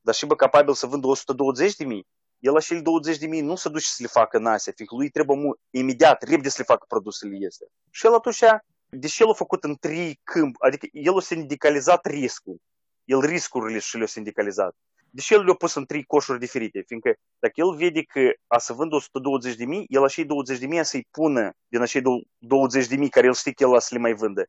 dar 0.00 0.14
și 0.14 0.26
bă 0.26 0.34
capabil 0.34 0.74
să 0.74 0.86
vândă 0.86 1.06
120 1.06 1.76
de 1.76 1.84
mii, 1.84 2.06
el 2.38 2.56
acele 2.56 2.80
20 2.80 3.18
de 3.18 3.26
mii 3.26 3.40
nu 3.40 3.56
se 3.56 3.68
duce 3.68 3.86
să 3.86 3.96
le 3.98 4.06
facă 4.06 4.36
în 4.36 4.46
Asia, 4.46 4.72
fiindcă 4.76 4.96
lui 4.96 5.10
trebuie 5.10 5.36
mu- 5.38 5.56
imediat, 5.70 6.22
repede 6.22 6.48
să 6.48 6.56
le 6.58 6.64
facă 6.64 6.84
produsele 6.88 7.36
este. 7.40 7.66
Și 7.90 8.06
el 8.06 8.14
atunci, 8.14 8.42
deși 8.88 9.22
el 9.22 9.28
a 9.28 9.32
făcut 9.32 9.64
în 9.64 9.76
trei 9.80 10.20
câmp, 10.22 10.56
adică 10.58 10.86
el 10.92 11.16
a 11.16 11.20
sindicalizat 11.20 12.06
riscul, 12.06 12.56
el 13.04 13.20
riscurile 13.20 13.78
și 13.78 13.96
le-a 13.96 14.06
sindicalizat 14.06 14.76
deși 15.16 15.34
el 15.34 15.44
le-a 15.44 15.54
pus 15.54 15.74
în 15.74 15.84
trei 15.84 16.04
coșuri 16.04 16.38
diferite, 16.38 16.84
fiindcă 16.86 17.14
dacă 17.38 17.52
el 17.56 17.74
vede 17.76 18.02
că 18.02 18.20
a 18.46 18.58
să 18.58 18.72
vândă 18.72 18.94
120 18.94 19.54
de 19.54 19.64
mii, 19.64 19.86
el 19.88 20.04
acei 20.04 20.24
20 20.24 20.58
de 20.58 20.66
mii 20.66 20.84
să-i 20.84 21.08
pună 21.10 21.50
din 21.68 21.80
acei 21.80 22.02
20 22.38 22.86
de 22.86 22.96
mii 22.96 23.08
care 23.08 23.26
el 23.26 23.34
știe 23.34 23.52
că 23.52 23.62
el 23.62 23.74
a 23.74 23.78
să 23.78 23.94
le 23.94 24.00
mai 24.00 24.12
vândă. 24.12 24.46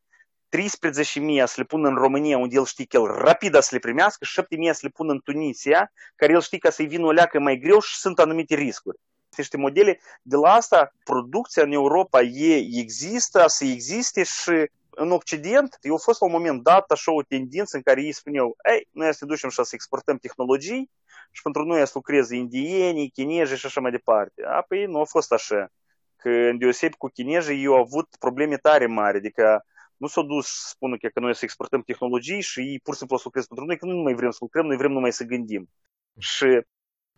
13 0.48 1.20
mii 1.20 1.48
să 1.48 1.54
le 1.56 1.64
pună 1.64 1.88
în 1.88 1.94
România, 1.94 2.38
unde 2.38 2.54
el 2.54 2.64
știe 2.64 2.84
că 2.84 2.96
el 2.96 3.04
rapid 3.04 3.54
a 3.54 3.60
să 3.60 3.68
le 3.72 3.78
primească, 3.78 4.24
7 4.24 4.56
mii 4.56 4.74
să 4.74 4.80
le 4.82 4.88
pună 4.88 5.12
în 5.12 5.20
Tunisia, 5.24 5.92
care 6.16 6.32
el 6.32 6.40
știe 6.40 6.58
că 6.58 6.70
să-i 6.70 6.86
vină 6.86 7.06
o 7.06 7.10
leacă 7.10 7.38
mai 7.40 7.58
greu 7.58 7.80
și 7.80 7.96
sunt 7.96 8.18
anumite 8.18 8.54
riscuri. 8.54 8.98
Niște 9.36 9.56
modele, 9.56 10.00
de 10.22 10.36
la 10.36 10.52
asta, 10.52 10.92
producția 11.04 11.62
în 11.62 11.72
Europa 11.72 12.20
e, 12.20 12.56
există, 12.56 13.44
să 13.46 13.64
existe 13.64 14.22
și 14.22 14.70
în 14.98 15.10
Occident, 15.12 15.78
eu 15.80 15.94
a 15.94 15.98
fost 15.98 16.20
la 16.20 16.26
un 16.26 16.32
moment 16.32 16.62
dat 16.62 16.90
așa 16.90 17.12
o 17.12 17.22
tendință 17.22 17.76
în 17.76 17.82
care 17.82 18.02
ei 18.02 18.12
spuneau, 18.12 18.56
ei, 18.72 18.88
noi 18.90 19.14
să 19.14 19.24
ducem 19.24 19.48
și 19.48 19.62
să 19.62 19.70
exportăm 19.72 20.16
tehnologii 20.16 20.90
și 21.30 21.42
pentru 21.42 21.64
noi 21.64 21.86
să 21.86 21.92
lucreze 21.94 22.36
indienii, 22.36 23.10
chinezii 23.10 23.56
și 23.56 23.66
așa 23.66 23.80
mai 23.80 23.90
departe. 23.90 24.44
Apoi 24.44 24.84
nu 24.86 25.00
a 25.00 25.04
fost 25.04 25.32
așa. 25.32 25.68
Că 26.16 26.28
în 26.28 26.58
deoseb 26.58 26.94
cu 26.94 27.08
chinezii 27.08 27.64
eu 27.64 27.74
au 27.74 27.80
avut 27.80 28.08
probleme 28.18 28.56
tare 28.56 28.86
mari, 28.86 29.16
adică 29.16 29.64
nu 29.96 30.06
s-au 30.06 30.22
dus 30.22 30.46
să 30.46 30.68
spună 30.68 30.96
că, 30.96 31.08
că 31.08 31.20
noi 31.20 31.34
să 31.34 31.44
exportăm 31.44 31.82
tehnologii 31.82 32.40
și 32.40 32.60
ei 32.60 32.80
pur 32.82 32.92
și 32.92 32.98
simplu 32.98 33.16
să 33.16 33.22
lucreze 33.24 33.46
pentru 33.46 33.66
noi, 33.66 33.78
că 33.78 33.86
nu 33.86 34.02
mai 34.02 34.14
vrem 34.14 34.30
să 34.30 34.38
lucrăm, 34.40 34.66
noi 34.66 34.76
vrem 34.76 34.92
numai 34.92 35.12
să 35.12 35.24
gândim. 35.24 35.70
Și 36.18 36.60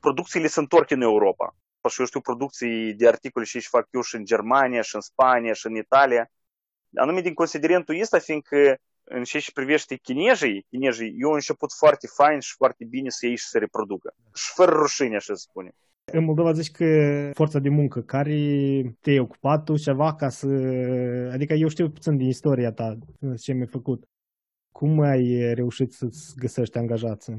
producțiile 0.00 0.46
se 0.46 0.60
întorc 0.60 0.90
în 0.90 1.00
Europa. 1.00 1.56
Și 1.88 2.00
eu 2.00 2.06
știu 2.06 2.20
producții 2.20 2.94
de 2.94 3.08
articole 3.08 3.44
și 3.44 3.68
fac 3.68 3.86
eu 3.90 4.00
și 4.00 4.14
în 4.16 4.24
Germania, 4.24 4.82
și 4.82 4.94
în 4.94 5.00
Spania, 5.00 5.52
și 5.52 5.66
în 5.66 5.76
Italia 5.76 6.30
anume 6.94 7.20
din 7.20 7.35
considerentul 7.35 8.00
ăsta, 8.00 8.18
fiindcă 8.18 8.79
în 9.05 9.24
ce 9.24 9.38
și 9.38 9.53
privește 9.53 9.96
chinezii, 9.96 10.66
chinezii, 10.68 11.14
eu 11.18 11.29
au 11.29 11.35
început 11.35 11.72
foarte 11.72 12.07
fain 12.07 12.40
și 12.40 12.55
foarte 12.57 12.85
bine 12.85 13.09
să 13.09 13.26
iei 13.26 13.37
și 13.37 13.46
să 13.46 13.59
reproducă. 13.59 14.14
Și 14.35 14.53
fără 14.55 14.72
rușine, 14.72 15.16
așa 15.16 15.35
se 15.35 15.40
spune. 15.40 15.70
În 16.12 16.24
Moldova 16.24 16.53
zici 16.53 16.70
că 16.70 16.87
forța 17.35 17.59
de 17.59 17.68
muncă, 17.68 18.00
care 18.00 18.35
te-ai 19.00 19.18
ocupat 19.18 19.64
tu 19.64 19.76
ceva 19.76 20.14
ca 20.14 20.29
să... 20.29 20.46
Adică 21.33 21.53
eu 21.53 21.68
știu 21.68 21.90
puțin 21.90 22.16
din 22.16 22.29
istoria 22.29 22.72
ta, 22.72 22.98
ce 23.40 23.53
mi-ai 23.53 23.66
făcut. 23.66 24.05
Cum 24.72 25.00
ai 25.00 25.55
reușit 25.55 25.92
să-ți 25.92 26.35
găsești 26.37 26.79
angajați? 26.79 27.33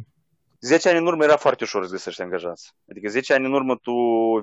10 0.59 0.89
ani 0.89 0.97
în 0.97 1.05
urmă 1.05 1.23
era 1.23 1.37
foarte 1.37 1.63
ușor 1.63 1.85
să 1.85 1.91
găsești 1.91 2.21
angajați. 2.21 2.71
Adică 2.89 3.09
10 3.09 3.33
ani 3.33 3.45
în 3.45 3.53
urmă 3.53 3.75
tu 3.75 3.93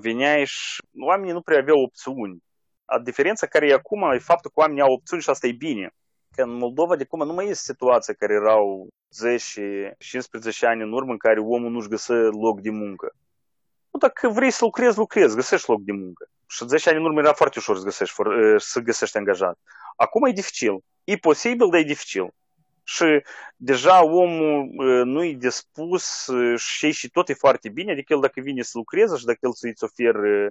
veneai 0.01 0.45
și 0.45 0.81
oamenii 0.99 1.33
nu 1.33 1.41
prea 1.41 1.59
aveau 1.59 1.81
opțiuni. 1.81 2.43
A 2.89 2.99
diferența 2.99 3.47
care 3.47 3.67
e 3.67 3.73
acum 3.73 4.11
e 4.11 4.17
faptul 4.17 4.51
că 4.53 4.59
oamenii 4.59 4.81
au 4.81 4.91
opțiuni 4.91 5.21
și 5.21 5.29
asta 5.29 5.47
e 5.47 5.51
bine. 5.51 5.89
Că 6.35 6.41
în 6.41 6.57
Moldova 6.57 6.95
de 6.95 7.03
acum 7.03 7.25
nu 7.25 7.33
mai 7.33 7.47
este 7.47 7.71
situația 7.71 8.13
care 8.13 8.33
erau 8.33 8.87
10-15 8.87 10.59
ani 10.61 10.81
în 10.81 10.91
urmă 10.93 11.11
în 11.11 11.17
care 11.17 11.39
omul 11.39 11.71
nu-și 11.71 11.87
găsă 11.87 12.13
loc 12.13 12.61
de 12.61 12.69
muncă. 12.69 13.11
Nu, 13.91 13.99
dacă 13.99 14.29
vrei 14.29 14.51
să 14.51 14.63
lucrezi, 14.63 14.97
lucrezi, 14.97 15.35
găsești 15.35 15.69
loc 15.69 15.81
de 15.81 15.91
muncă. 15.91 16.29
Și 16.47 16.67
10 16.67 16.89
ani 16.89 16.97
în 16.97 17.05
urmă 17.05 17.19
era 17.19 17.33
foarte 17.33 17.59
ușor 17.59 17.77
să 17.77 17.83
găsești, 17.83 18.15
să 18.57 18.79
găsești 18.79 19.17
angajat. 19.17 19.59
Acum 19.95 20.25
e 20.25 20.31
dificil. 20.31 20.83
E 21.03 21.15
posibil, 21.15 21.67
dar 21.69 21.79
e 21.79 21.83
dificil 21.83 22.33
și 22.95 23.23
deja 23.55 24.03
omul 24.03 24.69
nu 25.05 25.23
e 25.23 25.33
dispus 25.33 26.29
și 26.55 26.91
și 26.91 27.09
tot 27.09 27.29
e 27.29 27.33
foarte 27.33 27.69
bine, 27.69 27.91
adică 27.91 28.13
el 28.13 28.19
dacă 28.19 28.41
vine 28.41 28.61
să 28.61 28.71
lucreze 28.73 29.17
și 29.17 29.25
dacă 29.25 29.39
el 29.41 29.53
să-ți 29.53 29.83
oferă 29.83 30.49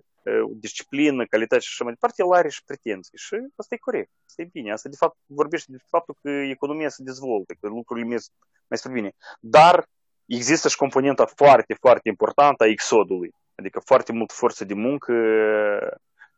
disciplină, 0.51 1.24
calitate 1.24 1.62
și 1.62 1.68
așa 1.72 1.85
mai 1.85 1.92
departe, 1.92 2.22
el 2.22 2.33
are 2.33 2.48
și 2.48 2.64
pretenții 2.64 3.18
și 3.18 3.35
asta 3.57 3.74
e 3.74 3.79
corect, 3.79 4.11
asta 4.27 4.42
e 4.42 4.48
bine, 4.53 4.72
asta 4.72 4.88
de 4.88 4.96
fapt 4.96 5.16
vorbește 5.27 5.72
de 5.72 5.79
faptul 5.88 6.16
că 6.22 6.31
economia 6.31 6.88
se 6.88 7.03
dezvoltă, 7.03 7.55
că 7.61 7.68
lucrurile 7.68 8.07
merg 8.07 8.22
mai 8.68 8.79
spre 8.79 8.92
bine. 8.92 9.12
Dar 9.40 9.87
există 10.27 10.68
și 10.68 10.77
componenta 10.77 11.27
foarte, 11.27 11.74
foarte 11.74 12.09
importantă 12.09 12.62
a 12.62 12.66
exodului, 12.66 13.31
adică 13.55 13.81
foarte 13.85 14.12
mult 14.12 14.33
forță 14.33 14.64
de 14.64 14.74
muncă 14.74 15.12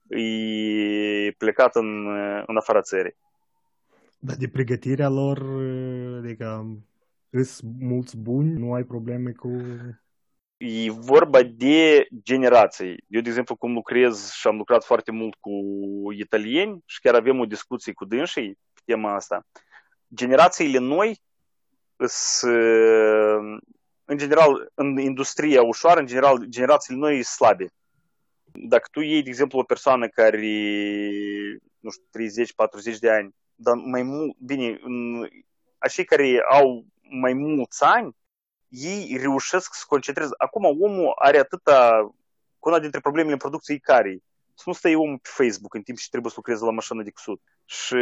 e 0.08 1.30
plecat 1.38 1.76
în, 1.76 2.06
în 2.46 2.56
afara 2.56 2.80
țării. 2.80 3.16
Dar 4.22 4.36
de 4.36 4.48
pregătirea 4.48 5.08
lor, 5.08 5.38
adică 6.18 6.66
îs 7.30 7.60
mulți 7.78 8.16
buni, 8.16 8.52
nu 8.58 8.72
ai 8.72 8.84
probleme 8.84 9.30
cu... 9.32 9.50
E 10.56 10.90
vorba 10.90 11.42
de 11.42 12.06
generații. 12.22 13.04
Eu, 13.08 13.20
de 13.20 13.28
exemplu, 13.28 13.56
cum 13.56 13.72
lucrez 13.72 14.30
și 14.30 14.46
am 14.46 14.56
lucrat 14.56 14.84
foarte 14.84 15.10
mult 15.10 15.34
cu 15.34 15.50
italieni 16.12 16.82
și 16.86 17.00
chiar 17.00 17.14
avem 17.14 17.38
o 17.38 17.44
discuție 17.44 17.92
cu 17.92 18.04
dânsii 18.04 18.58
pe 18.72 18.80
tema 18.84 19.14
asta. 19.14 19.46
Generațiile 20.14 20.78
noi 20.78 21.22
sunt, 22.06 22.52
în 24.04 24.16
general, 24.16 24.70
în 24.74 24.98
industria 24.98 25.62
ușoară, 25.62 26.00
în 26.00 26.06
general, 26.06 26.44
generațiile 26.44 26.98
noi 26.98 27.12
sunt 27.12 27.24
slabe. 27.24 27.66
Dacă 28.52 28.88
tu 28.90 29.00
iei, 29.00 29.22
de 29.22 29.28
exemplu, 29.28 29.58
o 29.58 29.62
persoană 29.62 30.08
care, 30.08 30.40
nu 31.78 31.90
știu, 31.90 32.04
30-40 32.94 32.98
de 32.98 33.10
ani, 33.10 33.34
dar 33.62 33.74
mai 33.74 34.02
mult, 34.02 34.36
bine, 34.38 34.80
acei 35.78 36.04
care 36.04 36.44
au 36.50 36.84
mai 37.02 37.32
mulți 37.32 37.84
ani, 37.84 38.16
ei 38.68 39.16
reușesc 39.20 39.74
să 39.74 39.84
concentreze. 39.88 40.30
Acum 40.38 40.64
omul 40.64 41.12
are 41.18 41.38
atâta, 41.38 42.10
cu 42.58 42.68
una 42.68 42.78
dintre 42.78 43.00
problemele 43.00 43.32
în 43.32 43.38
producție 43.38 43.78
care 43.78 44.18
să 44.54 44.62
nu 44.66 44.72
stai 44.72 44.94
omul 44.94 45.18
pe 45.18 45.28
Facebook 45.32 45.74
în 45.74 45.82
timp 45.82 45.98
ce 45.98 46.08
trebuie 46.10 46.30
să 46.30 46.36
lucreze 46.38 46.64
la 46.64 46.70
mașină 46.70 47.02
de 47.02 47.10
cusut. 47.10 47.40
Și 47.64 47.96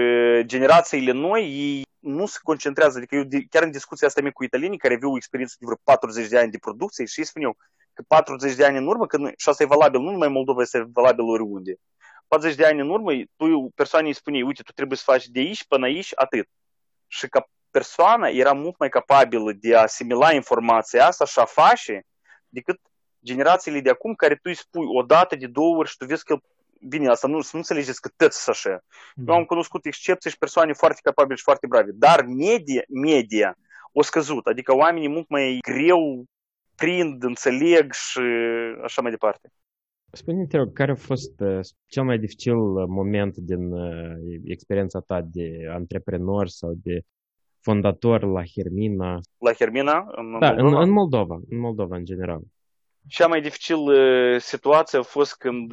generațiile 0.44 1.12
noi, 1.12 1.42
ei 1.42 1.82
nu 1.98 2.26
se 2.26 2.38
concentrează, 2.42 2.98
adică 2.98 3.14
eu 3.14 3.24
chiar 3.50 3.62
în 3.62 3.70
discuția 3.70 4.06
asta 4.06 4.20
mea 4.20 4.30
cu 4.30 4.44
italienii 4.44 4.78
care 4.78 4.94
aveau 4.94 5.12
o 5.12 5.16
experiență 5.16 5.56
de 5.58 5.64
vreo 5.64 5.78
40 5.82 6.28
de 6.28 6.38
ani 6.38 6.50
de 6.50 6.58
producție 6.58 7.04
și 7.04 7.20
ei 7.20 7.26
spuneau 7.26 7.56
că 7.92 8.02
40 8.02 8.54
de 8.54 8.64
ani 8.64 8.76
în 8.76 8.86
urmă, 8.86 9.06
că 9.06 9.16
și 9.36 9.48
asta 9.48 9.62
e 9.62 9.66
valabil 9.66 10.00
nu 10.00 10.10
numai 10.10 10.26
în 10.26 10.32
Moldova, 10.32 10.62
este 10.62 10.88
valabil 10.92 11.24
oriunde. 11.24 11.78
40 12.28 12.56
de 12.56 12.66
ani 12.66 12.80
în 12.80 12.90
urmă, 12.90 13.12
tu 13.36 13.72
persoanei 13.74 14.12
spune, 14.12 14.42
uite, 14.42 14.62
tu 14.62 14.72
trebuie 14.72 14.98
să 14.98 15.04
faci 15.06 15.26
de 15.26 15.38
aici 15.38 15.66
până 15.66 15.86
aici 15.86 16.12
atât. 16.14 16.48
Și 17.06 17.28
ca 17.28 17.48
persoana 17.70 18.28
era 18.28 18.52
mult 18.52 18.78
mai 18.78 18.88
capabilă 18.88 19.52
de 19.52 19.76
a 19.76 19.80
asimila 19.80 20.32
informația 20.32 21.06
asta 21.06 21.24
și 21.24 21.38
a 21.38 21.44
face 21.44 22.02
decât 22.48 22.80
generațiile 23.24 23.80
de 23.80 23.90
acum 23.90 24.14
care 24.14 24.34
tu 24.34 24.40
îi 24.42 24.54
spui 24.54 24.86
o 24.86 25.02
dată, 25.02 25.36
de 25.36 25.46
două 25.46 25.76
ori 25.76 25.88
și 25.88 25.96
tu 25.96 26.06
vezi 26.06 26.24
că 26.24 26.38
bine, 26.80 27.08
asta 27.08 27.28
nu, 27.28 27.40
să 27.40 27.50
nu 27.52 27.58
înțelegeți 27.58 28.00
că 28.00 28.10
tăți 28.16 28.50
așa. 28.50 28.84
Da. 29.14 29.32
Eu 29.32 29.38
am 29.38 29.44
cunoscut 29.44 29.86
excepții 29.86 30.30
și 30.30 30.38
persoane 30.38 30.72
foarte 30.72 31.00
capabile 31.02 31.36
și 31.36 31.42
foarte 31.42 31.66
brave, 31.66 31.90
dar 31.94 32.24
media, 32.24 32.82
media 32.88 33.56
o 33.92 34.02
scăzut, 34.02 34.46
adică 34.46 34.74
oamenii 34.74 35.08
mult 35.08 35.28
mai 35.28 35.58
greu 35.60 36.24
prind, 36.74 37.22
înțeleg 37.22 37.92
și 37.92 38.20
așa 38.84 39.02
mai 39.02 39.10
departe. 39.10 39.48
Spune-te, 40.10 40.56
rog, 40.56 40.72
care 40.72 40.90
a 40.90 40.94
fost 40.94 41.40
uh, 41.40 41.60
cel 41.86 42.04
mai 42.04 42.18
dificil 42.18 42.56
moment 42.86 43.36
din 43.36 43.72
uh, 43.72 44.16
experiența 44.44 45.00
ta 45.00 45.20
de 45.32 45.68
antreprenor 45.72 46.48
sau 46.48 46.72
de 46.82 47.00
fondator 47.60 48.22
la 48.22 48.42
Hermina? 48.54 49.18
La 49.38 49.52
Hermina? 49.52 50.06
În 50.10 50.38
da, 50.38 50.52
Moldova? 50.52 50.76
În, 50.76 50.82
în 50.82 50.90
Moldova, 50.90 51.40
în 51.48 51.58
Moldova 51.58 51.96
în 51.96 52.04
general. 52.04 52.40
Cea 53.06 53.26
mai 53.26 53.40
dificil 53.40 53.78
situație 54.38 54.98
a 54.98 55.02
fost 55.02 55.36
când 55.36 55.72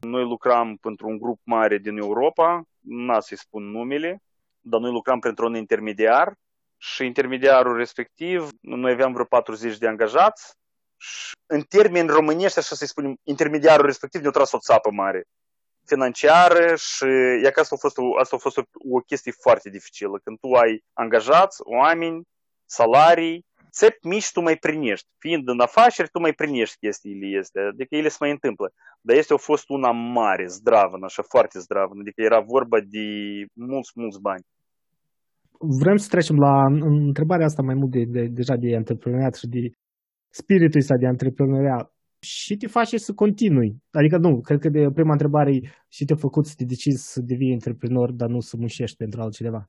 noi 0.00 0.22
lucram 0.22 0.76
pentru 0.76 1.08
un 1.08 1.18
grup 1.18 1.40
mare 1.42 1.78
din 1.78 1.96
Europa, 1.96 2.62
n-a 2.80 3.20
să-i 3.20 3.36
spun 3.36 3.70
numele, 3.70 4.22
dar 4.60 4.80
noi 4.80 4.90
lucram 4.90 5.18
pentru 5.18 5.46
un 5.46 5.56
intermediar 5.56 6.34
și 6.76 7.04
intermediarul 7.04 7.76
respectiv, 7.76 8.48
noi 8.60 8.92
aveam 8.92 9.12
vreo 9.12 9.24
40 9.24 9.78
de 9.78 9.86
angajați 9.86 10.59
în 11.46 11.60
termeni 11.60 12.08
românești, 12.08 12.58
așa 12.58 12.74
să 12.74 12.86
spunem, 12.86 13.16
intermediarul 13.22 13.86
respectiv 13.86 14.20
ne-a 14.20 14.30
tras 14.30 14.52
o 14.52 14.58
țapă 14.58 14.90
mare. 14.90 15.24
financiară 15.86 16.74
și 16.76 17.04
e 17.44 17.50
că 17.50 17.60
asta 17.60 17.74
a 17.74 17.78
fost, 17.78 17.98
o, 17.98 18.18
asta 18.18 18.36
a 18.36 18.38
fost 18.38 18.56
o, 18.56 18.62
o 18.96 18.98
chestie 18.98 19.32
foarte 19.40 19.68
dificilă. 19.70 20.20
Când 20.24 20.38
tu 20.38 20.52
ai 20.52 20.84
angajați, 20.92 21.56
oameni, 21.64 22.22
salarii, 22.64 23.44
țepi 23.70 24.06
mici 24.06 24.32
tu 24.32 24.40
mai 24.40 24.56
primești. 24.56 25.08
Fiind 25.18 25.48
în 25.48 25.60
afaceri, 25.60 26.08
tu 26.08 26.20
mai 26.20 26.32
primești 26.32 26.76
chestiile 26.78 27.38
astea. 27.38 27.66
Adică 27.66 27.94
ele 27.96 28.08
se 28.08 28.16
mai 28.20 28.30
întâmplă. 28.30 28.72
Dar 29.00 29.16
este 29.16 29.32
a 29.32 29.36
fost 29.36 29.68
una 29.68 29.90
mare, 29.90 30.46
zdravă, 30.46 30.98
așa 31.02 31.22
foarte 31.22 31.58
zdravă. 31.58 31.92
Adică 32.00 32.22
era 32.22 32.40
vorba 32.40 32.78
de 32.80 33.06
mulți, 33.52 33.90
mulți 33.94 34.20
bani. 34.20 34.44
Vrem 35.58 35.96
să 35.96 36.08
trecem 36.08 36.38
la 36.38 36.64
întrebarea 37.06 37.46
asta 37.46 37.62
mai 37.62 37.74
mult 37.74 37.90
de, 37.90 38.04
de, 38.04 38.26
deja 38.26 38.56
de 38.56 38.76
antreprenoriat 38.76 39.34
și 39.34 39.46
de 39.46 39.70
spiritul 40.30 40.80
ăsta 40.80 40.96
de 40.96 41.06
antreprenoriat 41.06 41.94
și 42.20 42.56
te 42.56 42.66
face 42.66 42.98
să 42.98 43.12
continui. 43.12 43.82
Adică 43.90 44.16
nu, 44.16 44.40
cred 44.40 44.58
că 44.58 44.68
de 44.68 44.90
prima 44.94 45.12
întrebare 45.12 45.54
e 45.54 45.60
și 45.88 46.04
te-a 46.04 46.16
făcut 46.16 46.46
să 46.46 46.54
te 46.56 46.64
decizi 46.64 47.12
să 47.12 47.20
devii 47.20 47.52
antreprenor, 47.52 48.10
dar 48.10 48.28
nu 48.28 48.40
să 48.40 48.56
muncești 48.56 48.96
pentru 48.96 49.20
altcineva. 49.20 49.68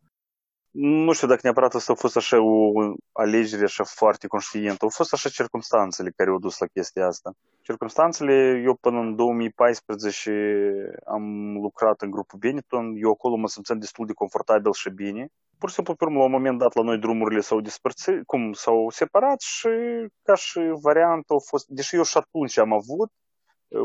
Nu 0.71 1.11
știu 1.11 1.27
dacă 1.27 1.39
neapărat 1.43 1.73
asta 1.73 1.91
a 1.91 1.95
fost 1.95 2.15
așa 2.15 2.41
o 2.41 2.71
alegere 3.11 3.63
așa 3.63 3.83
foarte 3.83 4.27
conștientă. 4.27 4.77
Au 4.79 4.89
fost 4.89 5.13
așa 5.13 5.29
circumstanțele 5.29 6.13
care 6.15 6.29
au 6.29 6.39
dus 6.39 6.57
la 6.57 6.65
chestia 6.65 7.05
asta. 7.05 7.33
Circumstanțele, 7.61 8.61
eu 8.65 8.75
până 8.81 8.99
în 8.99 9.15
2014 9.15 10.31
am 11.05 11.53
lucrat 11.61 12.01
în 12.01 12.11
grupul 12.11 12.39
Benetton, 12.39 12.95
eu 12.95 13.11
acolo 13.11 13.35
mă 13.35 13.47
simțeam 13.47 13.79
destul 13.79 14.05
de 14.05 14.13
confortabil 14.13 14.71
și 14.73 14.89
bine. 14.89 15.27
Pur 15.61 15.69
și 15.69 15.75
simplu, 15.75 15.95
pe 15.95 16.03
urmă, 16.03 16.17
la 16.17 16.25
un 16.25 16.31
moment 16.31 16.57
dat, 16.57 16.75
la 16.75 16.81
noi 16.81 16.97
drumurile 16.97 17.41
s-au 17.41 17.61
despărțit, 17.61 18.25
cum 18.25 18.53
s-au 18.53 18.89
separat 18.89 19.41
și 19.41 19.69
ca 20.23 20.35
și 20.35 20.59
variantă 20.81 21.33
au 21.33 21.39
fost, 21.39 21.67
deși 21.67 21.95
eu 21.95 22.03
și 22.03 22.17
atunci 22.17 22.57
am 22.57 22.73
avut 22.73 23.11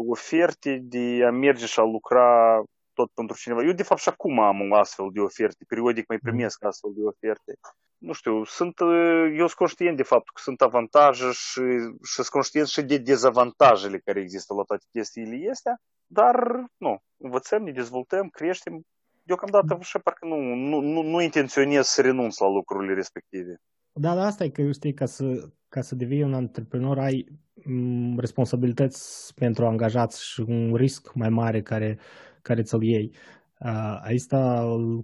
oferte 0.09 0.79
de 0.83 1.25
a 1.27 1.31
merge 1.31 1.67
și 1.67 1.81
a 1.81 1.83
lucra 1.83 2.63
tot 2.93 3.11
pentru 3.15 3.37
cineva. 3.37 3.63
Eu, 3.63 3.73
de 3.73 3.83
fapt, 3.83 4.01
și 4.01 4.09
acum 4.09 4.41
am 4.41 4.73
astfel 4.73 5.09
de 5.13 5.21
oferte. 5.21 5.65
Periodic 5.69 6.09
mai 6.09 6.19
primesc 6.19 6.65
astfel 6.65 6.91
de 6.95 7.03
oferte. 7.03 7.53
Nu 7.99 8.13
știu, 8.13 8.45
sunt, 8.45 8.75
eu 9.33 9.47
sunt 9.47 9.53
conștient 9.53 9.97
de 9.97 10.03
faptul 10.03 10.33
că 10.35 10.41
sunt 10.43 10.61
avantaje 10.61 11.31
și, 11.31 11.63
și 12.09 12.15
sunt 12.15 12.27
conștient 12.27 12.67
și 12.67 12.83
de 12.83 12.99
dezavantajele 12.99 13.99
care 13.99 14.21
există 14.21 14.55
la 14.55 14.63
toate 14.63 14.85
chestiile 14.93 15.51
astea, 15.51 15.77
dar, 16.07 16.65
nu, 16.77 16.99
învățăm, 17.17 17.63
ne 17.63 17.73
dezvoltăm, 17.73 18.29
creștem. 18.29 18.83
Deocamdată 19.27 19.79
și 19.81 19.99
parcă 19.99 20.27
nu, 20.27 20.37
nu, 20.55 20.81
nu, 20.81 21.03
nu 21.03 21.21
intenționez 21.21 21.87
să 21.87 22.01
renunț 22.01 22.39
la 22.39 22.49
lucrurile 22.49 22.95
respective. 22.95 23.61
Da, 23.93 24.15
da, 24.15 24.25
asta 24.27 24.45
e 24.45 24.49
că, 24.49 24.73
știi, 24.73 24.95
ca 24.95 25.07
să, 25.07 25.25
ca 25.69 25.81
să 25.81 25.95
devii 25.95 26.23
un 26.23 26.35
antreprenor 26.35 26.99
ai 26.99 27.27
m, 27.65 28.19
responsabilități 28.19 29.35
pentru 29.35 29.67
angajați 29.67 30.25
și 30.25 30.41
un 30.41 30.75
risc 30.75 31.13
mai 31.15 31.29
mare 31.29 31.63
care 31.63 31.99
care 32.47 32.63
ți-l 32.63 32.83
iei. 32.83 33.17
Aici 34.03 34.27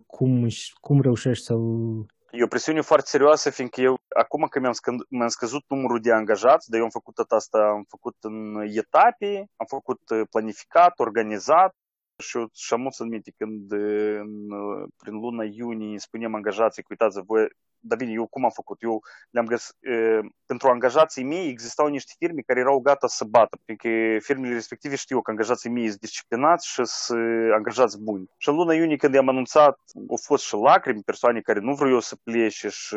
cum, 0.06 0.48
cum 0.80 1.00
reușești 1.00 1.44
să-l... 1.44 2.06
E 2.30 2.42
o 2.42 2.46
presiune 2.46 2.80
foarte 2.80 3.06
serioasă, 3.06 3.50
fiindcă 3.50 3.80
eu, 3.80 4.00
acum 4.16 4.46
că 4.50 4.60
mi-am, 4.60 4.72
scă- 4.72 5.06
mi-am 5.08 5.28
scăzut 5.28 5.64
numărul 5.68 6.00
de 6.00 6.12
angajați, 6.12 6.70
dar 6.70 6.78
eu 6.78 6.84
am 6.84 6.90
făcut 6.90 7.14
tot 7.14 7.30
asta, 7.30 7.58
am 7.58 7.84
făcut 7.88 8.16
în 8.20 8.36
etape, 8.82 9.50
am 9.56 9.66
făcut 9.68 10.00
planificat, 10.30 10.98
organizat, 10.98 11.74
și 12.22 12.36
eu 12.36 12.48
și 12.54 12.72
am 12.72 12.80
mulți 12.80 13.00
în 13.00 13.08
minte 13.08 13.32
când 13.36 13.72
în, 13.72 14.48
prin 14.96 15.14
luna 15.14 15.44
iunie 15.44 15.98
spunem 15.98 16.34
angajații, 16.34 16.84
uitați 16.88 17.20
voi 17.26 17.48
dar 17.84 17.98
bine, 17.98 18.12
eu 18.12 18.26
cum 18.26 18.44
am 18.44 18.50
făcut? 18.50 18.82
Eu 18.82 19.02
le-am 19.30 19.46
găsit, 19.46 19.74
e, 19.80 20.20
pentru 20.46 20.68
angajații 20.68 21.24
mei 21.24 21.48
existau 21.48 21.86
niște 21.86 22.12
firme 22.18 22.40
care 22.40 22.60
erau 22.60 22.80
gata 22.80 23.06
să 23.06 23.24
bată, 23.24 23.58
pentru 23.64 23.88
că 23.88 24.18
firmele 24.18 24.54
respective 24.54 24.96
știu 24.96 25.20
că 25.22 25.30
angajații 25.30 25.70
mei 25.70 25.88
sunt 25.88 26.00
disciplinați 26.00 26.68
și 26.68 26.84
sunt 26.84 27.52
angajați 27.52 28.02
buni. 28.02 28.30
Și 28.38 28.48
în 28.48 28.54
luna 28.54 28.74
iunie 28.74 28.96
când 28.96 29.14
i-am 29.14 29.28
anunțat, 29.28 29.78
au 30.08 30.16
fost 30.22 30.44
și 30.44 30.54
lacrimi, 30.54 31.02
persoane 31.02 31.40
care 31.40 31.60
nu 31.60 31.74
vreau 31.74 31.90
eu 31.90 32.00
să 32.00 32.16
plece 32.24 32.68
și 32.68 32.96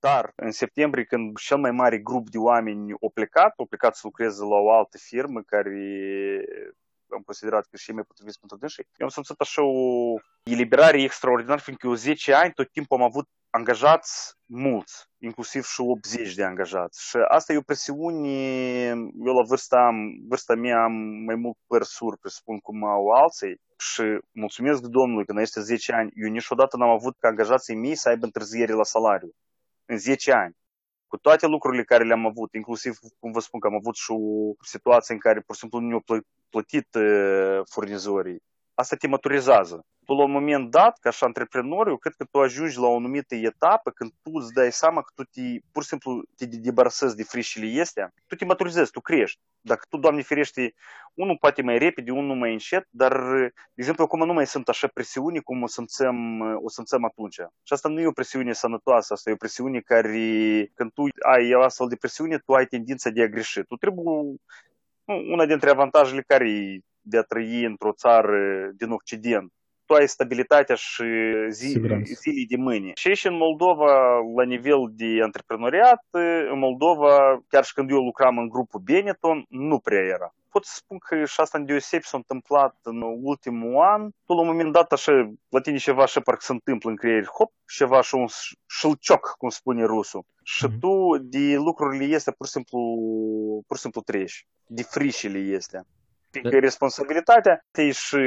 dar 0.00 0.32
în 0.36 0.50
septembrie, 0.50 1.04
când 1.04 1.36
cel 1.36 1.56
mai 1.56 1.70
mare 1.70 1.98
grup 1.98 2.30
de 2.30 2.38
oameni 2.38 2.92
au 3.02 3.10
plecat, 3.14 3.54
au 3.56 3.66
plecat 3.66 3.94
să 3.94 4.00
lucreze 4.04 4.42
la 4.42 4.56
o 4.56 4.72
altă 4.72 4.98
firmă 5.00 5.40
care 5.40 6.44
am 7.14 7.22
considerat 7.22 7.64
că 7.70 7.76
și 7.76 7.92
mai 7.92 8.08
potrivit 8.10 8.36
pentru 8.38 8.56
dânsii, 8.56 8.86
eu 8.96 9.06
am 9.06 9.12
simțit 9.12 9.40
așa 9.40 9.62
o 9.62 9.82
eliberare 10.42 11.02
extraordinară, 11.02 11.60
fiindcă 11.60 11.86
eu 11.86 11.94
10 11.94 12.34
ani 12.34 12.52
tot 12.52 12.70
timpul 12.70 12.96
am 12.98 13.04
avut 13.10 13.26
angajați 13.50 14.34
mulți, 14.46 15.06
inclusiv 15.18 15.62
și 15.64 15.80
80 15.80 16.34
de 16.34 16.44
angajați. 16.44 17.08
Și 17.08 17.16
asta 17.28 17.52
e 17.52 17.56
o 17.64 17.68
presiune, 17.70 18.38
eu 19.28 19.34
la 19.38 19.44
vârsta, 19.48 19.76
am, 19.76 19.96
vârsta 20.28 20.54
mea 20.54 20.82
am 20.82 20.92
mai 21.26 21.34
mult 21.34 21.56
părsuri, 21.66 22.18
presupun 22.18 22.58
cum 22.58 22.84
au 22.84 23.08
alții, 23.08 23.54
și 23.78 24.02
mulțumesc 24.32 24.80
Domnului 24.80 25.24
că 25.24 25.32
în 25.32 25.38
aceste 25.38 25.60
10 25.60 25.92
ani 25.92 26.10
eu 26.14 26.30
niciodată 26.30 26.76
n-am 26.76 26.90
avut 26.98 27.14
ca 27.18 27.28
angajații 27.28 27.76
mei 27.76 27.94
să 27.94 28.08
aibă 28.08 28.24
întârziere 28.24 28.72
la 28.72 28.84
salariu. 28.84 29.30
În 29.84 29.98
10 29.98 30.32
ani. 30.32 30.54
Cu 31.12 31.18
toate 31.18 31.46
lucrurile 31.46 31.84
care 31.84 32.04
le-am 32.04 32.26
avut, 32.26 32.54
inclusiv, 32.54 32.98
cum 33.18 33.32
vă 33.32 33.40
spun, 33.40 33.60
că 33.60 33.66
am 33.66 33.74
avut 33.74 33.94
și 33.94 34.10
o 34.10 34.18
situație 34.64 35.14
în 35.14 35.20
care 35.20 35.40
pur 35.40 35.54
și 35.54 35.60
simplu 35.60 35.78
nu 35.78 35.86
ne-au 35.86 36.04
plătit 36.50 36.94
uh, 36.94 37.60
furnizorii. 37.70 38.42
Asta 38.82 38.96
te 38.96 39.06
maturizează 39.06 39.76
tu 40.04 40.14
la 40.14 40.24
un 40.24 40.30
moment 40.30 40.70
dat, 40.70 40.98
ca 40.98 41.10
și 41.10 41.24
antreprenor, 41.24 41.88
eu 41.88 41.96
cred 41.96 42.14
că 42.14 42.24
tu 42.24 42.40
ajungi 42.40 42.78
la 42.78 42.86
o 42.86 42.96
anumită 42.96 43.34
etapă 43.34 43.90
când 43.90 44.10
tu 44.22 44.30
îți 44.34 44.52
dai 44.52 44.72
seama 44.72 45.02
că 45.02 45.12
tu 45.14 45.22
te, 45.22 45.40
pur 45.72 45.82
și 45.82 45.88
simplu 45.88 46.22
te 46.36 46.46
debarsezi 46.46 47.16
de 47.16 47.22
frișile 47.22 47.80
astea, 47.80 48.12
tu 48.26 48.34
te 48.34 48.44
maturizezi, 48.44 48.90
tu 48.90 49.00
crești. 49.00 49.40
Dacă 49.60 49.86
tu, 49.88 49.96
Doamne 49.96 50.22
ferește, 50.22 50.74
unul 51.14 51.36
poate 51.40 51.62
mai 51.62 51.78
repede, 51.78 52.10
unul 52.10 52.36
mai 52.36 52.52
încet, 52.52 52.86
dar, 52.90 53.12
de 53.48 53.52
exemplu, 53.74 54.04
acum 54.04 54.26
nu 54.26 54.32
mai 54.32 54.46
sunt 54.46 54.68
așa 54.68 54.88
presiuni 54.88 55.42
cum 55.42 55.62
o 55.62 55.66
simțăm, 55.66 56.40
o 56.64 56.68
simțăm 56.68 57.04
atunci. 57.04 57.34
Și 57.62 57.72
asta 57.72 57.88
nu 57.88 58.00
e 58.00 58.06
o 58.06 58.12
presiune 58.12 58.52
sănătoasă, 58.52 59.12
asta 59.12 59.30
e 59.30 59.32
o 59.32 59.36
presiune 59.36 59.80
care, 59.80 60.70
când 60.74 60.92
tu 60.92 61.02
ai 61.32 61.50
astfel 61.50 61.88
de 61.88 61.96
presiune, 61.96 62.38
tu 62.38 62.52
ai 62.52 62.66
tendința 62.66 63.10
de 63.10 63.22
a 63.22 63.26
greși. 63.26 63.60
Tu 63.62 63.76
trebuie, 63.76 64.36
una 65.04 65.46
dintre 65.46 65.70
avantajele 65.70 66.22
care 66.22 66.80
de 67.02 67.18
a 67.18 67.22
trăi 67.22 67.64
într-o 67.64 67.92
țară 67.92 68.70
din 68.76 68.90
Occident, 68.90 69.52
tu 69.86 69.94
ai 69.94 70.08
stabilitatea 70.08 70.74
și 70.74 71.04
zi, 71.48 71.80
zilei 72.02 72.46
de 72.48 72.56
mâine. 72.56 72.90
Și 72.94 73.14
și 73.14 73.26
în 73.26 73.36
Moldova, 73.36 74.18
la 74.36 74.44
nivel 74.44 74.90
de 74.92 75.22
antreprenoriat, 75.22 76.04
în 76.52 76.58
Moldova, 76.58 77.42
chiar 77.48 77.64
și 77.64 77.72
când 77.72 77.90
eu 77.90 78.04
lucram 78.04 78.38
în 78.38 78.48
grupul 78.48 78.80
Benetton, 78.80 79.44
nu 79.48 79.78
prea 79.78 80.00
era. 80.00 80.34
Pot 80.50 80.64
să 80.64 80.72
spun 80.76 80.98
că 80.98 81.24
și 81.24 81.40
asta 81.40 81.58
în 81.58 81.64
deosebi 81.64 82.04
s-a 82.04 82.16
întâmplat 82.16 82.76
în 82.82 83.02
ultimul 83.22 83.82
an. 83.82 84.10
Tu 84.26 84.32
la 84.32 84.40
un 84.40 84.46
moment 84.46 84.72
dat 84.72 84.92
așa, 84.92 85.32
la 85.48 85.60
tine 85.60 85.76
ceva 85.76 86.02
așa 86.02 86.20
parcă 86.20 86.40
se 86.44 86.52
întâmplă 86.52 86.90
în 86.90 86.96
creier, 86.96 87.24
hop, 87.26 87.52
ceva 87.76 88.00
și 88.00 88.14
un 88.14 88.26
șilcioc, 88.78 89.34
cum 89.38 89.48
spune 89.48 89.84
rusul. 89.84 90.24
Și 90.42 90.66
mm-hmm. 90.66 90.78
tu 90.80 91.18
de 91.20 91.54
lucrurile 91.56 92.04
este 92.04 92.30
pur 92.30 92.46
și 92.46 92.52
simplu, 92.52 92.80
pur 93.66 93.76
și 93.76 93.82
simplu 93.82 94.00
treci, 94.00 94.46
de 94.66 94.82
frișile 94.82 95.38
este. 95.38 95.86
Că 96.40 96.58
responsabilitatea 96.58 97.64
te 97.70 97.90
și 97.90 98.18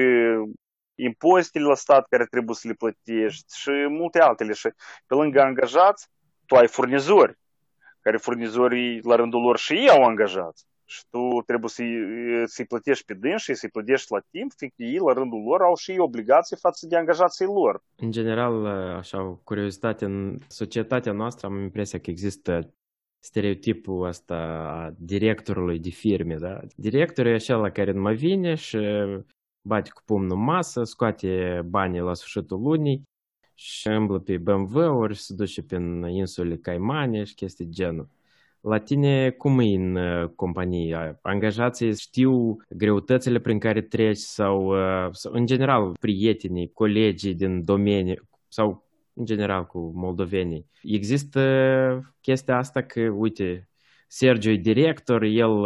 impozitele 0.95 1.65
la 1.65 1.75
stat 1.75 2.07
care 2.09 2.25
trebuie 2.25 2.55
să 2.55 2.67
le 2.67 2.73
plătești 2.73 3.59
și 3.59 3.69
multe 3.89 4.19
altele. 4.19 4.53
Și 4.53 4.69
pe 5.05 5.15
lângă 5.15 5.41
angajați, 5.41 6.07
tu 6.45 6.55
ai 6.55 6.67
furnizori, 6.67 7.37
care 8.01 8.17
furnizorii 8.17 8.99
la 9.03 9.15
rândul 9.15 9.41
lor 9.41 9.57
și 9.57 9.73
ei 9.73 9.89
au 9.89 10.03
angajați. 10.03 10.65
Și 10.87 11.03
tu 11.09 11.41
trebuie 11.45 11.69
să-i, 11.69 11.93
să-i 12.45 12.65
plătești 12.65 13.05
pe 13.05 13.13
dânsi, 13.13 13.53
să-i 13.53 13.69
plătești 13.69 14.11
la 14.11 14.19
timp, 14.31 14.51
fiindcă 14.57 14.83
ei, 14.83 14.97
la 15.07 15.13
rândul 15.13 15.43
lor, 15.43 15.61
au 15.61 15.75
și 15.75 15.91
ei 15.91 15.99
obligații 15.99 16.57
față 16.57 16.87
de 16.87 16.97
angajații 16.97 17.45
lor. 17.45 17.83
În 17.95 18.11
general, 18.11 18.65
așa, 18.97 19.23
o 19.23 19.35
curiozitate, 19.43 20.05
în 20.05 20.37
societatea 20.47 21.11
noastră 21.11 21.47
am 21.47 21.61
impresia 21.61 21.99
că 21.99 22.09
există 22.09 22.73
stereotipul 23.25 24.05
ăsta 24.05 24.35
a 24.35 24.93
directorului 24.97 25.79
de 25.79 25.89
firme, 25.89 26.35
da? 26.35 26.59
Directorul 26.75 27.31
e 27.31 27.35
acela 27.35 27.69
care 27.69 27.91
nu 27.91 28.01
mai 28.01 28.15
vine 28.15 28.55
și 28.55 28.77
bate 29.61 29.89
cu 29.93 30.01
pumnul 30.05 30.37
masă, 30.37 30.83
scoate 30.83 31.61
banii 31.65 31.99
la 31.99 32.13
sfârșitul 32.13 32.61
lunii 32.61 33.03
și 33.53 33.87
îmblă 33.87 34.19
pe 34.19 34.37
BMW-uri, 34.37 35.17
se 35.17 35.33
duce 35.33 35.63
prin 35.63 36.03
insule 36.03 36.57
Caimane 36.57 37.23
și 37.23 37.33
chestii 37.33 37.69
genul. 37.69 38.09
La 38.61 38.77
tine 38.77 39.29
cum 39.29 39.59
e 39.59 39.75
în 39.75 39.97
companie? 40.35 41.19
Angajații 41.21 41.95
știu 41.95 42.57
greutățile 42.69 43.39
prin 43.39 43.59
care 43.59 43.81
treci 43.81 44.17
sau, 44.17 44.73
sau 45.11 45.33
în 45.33 45.45
general 45.45 45.91
prietenii, 45.99 46.71
colegii 46.71 47.33
din 47.33 47.63
domeniu 47.63 48.27
sau 48.47 48.84
în 49.14 49.24
general 49.24 49.66
cu 49.66 49.92
moldovenii. 49.94 50.66
Există 50.82 51.40
chestia 52.20 52.56
asta 52.56 52.82
că, 52.82 53.00
uite, 53.00 53.70
Sergiu 54.12 54.50
e 54.50 54.56
director, 54.56 55.22
el, 55.22 55.64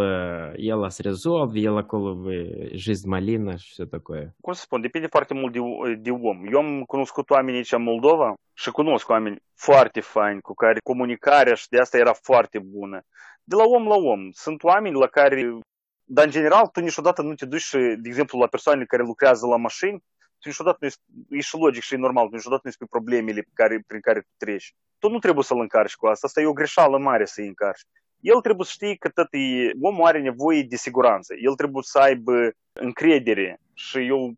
el 0.56 0.90
să 0.90 1.02
rezolve, 1.02 1.58
el 1.58 1.76
acolo 1.76 2.30
жизнь 2.74 3.08
malina 3.08 3.56
și 3.56 3.70
все 3.70 3.84
такое. 3.84 4.34
Cum 4.40 4.52
să 4.52 4.60
spun, 4.60 4.80
depinde 4.80 5.06
foarte 5.06 5.34
mult 5.34 5.52
de, 5.52 5.60
de 5.94 6.10
om. 6.10 6.46
Eu 6.52 6.58
am 6.58 6.82
cunoscut 6.82 7.30
oameni 7.30 7.56
aici 7.56 7.72
în 7.72 7.82
Moldova 7.82 8.34
și 8.52 8.70
cunosc 8.70 9.08
oameni 9.08 9.36
foarte 9.54 10.00
faini 10.00 10.40
cu 10.40 10.54
care 10.54 10.78
comunicarea 10.82 11.54
și 11.54 11.68
de 11.68 11.78
asta 11.78 11.96
era 11.96 12.12
foarte 12.12 12.58
bună. 12.58 13.02
De 13.44 13.56
la 13.56 13.64
om 13.64 13.86
la 13.86 13.94
om. 13.94 14.30
Sunt 14.30 14.62
oameni 14.62 14.98
la 14.98 15.06
care 15.06 15.58
dar 16.04 16.24
în 16.24 16.30
general 16.30 16.66
tu 16.66 16.80
niciodată 16.80 17.22
nu 17.22 17.34
te 17.34 17.46
duci, 17.46 17.70
de 17.72 18.08
exemplu, 18.08 18.38
la 18.38 18.46
persoanele 18.46 18.86
care 18.86 19.02
lucrează 19.02 19.46
la 19.46 19.56
mașini, 19.56 20.04
tu 20.39 20.47
niciodată 20.47 20.87
nu 21.29 21.37
e 21.37 21.41
și 21.41 21.57
logic 21.57 21.83
și 21.83 21.93
e 21.93 21.97
normal, 21.97 22.27
tu 22.27 22.35
niciodată 22.35 22.61
nu 22.65 22.71
spui 22.71 22.87
problemele 22.87 23.41
pe 23.41 23.51
care, 23.53 23.83
prin 23.87 23.99
care 23.99 24.19
tu 24.19 24.29
treci. 24.37 24.73
Tu 24.99 25.09
nu 25.09 25.19
trebuie 25.19 25.43
să-l 25.43 25.59
încarci 25.59 25.95
cu 25.95 26.07
asta, 26.07 26.27
asta 26.27 26.41
e 26.41 26.45
o 26.45 26.53
greșeală 26.53 26.97
mare 26.97 27.25
să-i 27.25 27.47
încarci. 27.47 27.85
El 28.19 28.41
trebuie 28.41 28.65
să 28.65 28.71
știe 28.71 28.95
că 28.95 29.09
tot 29.09 29.27
e, 29.31 29.71
omul 29.81 30.05
are 30.05 30.21
nevoie 30.21 30.63
de 30.63 30.75
siguranță, 30.75 31.33
el 31.41 31.55
trebuie 31.55 31.83
să 31.83 31.99
aibă 31.99 32.51
încredere 32.73 33.59
și 33.73 34.07
eu 34.07 34.33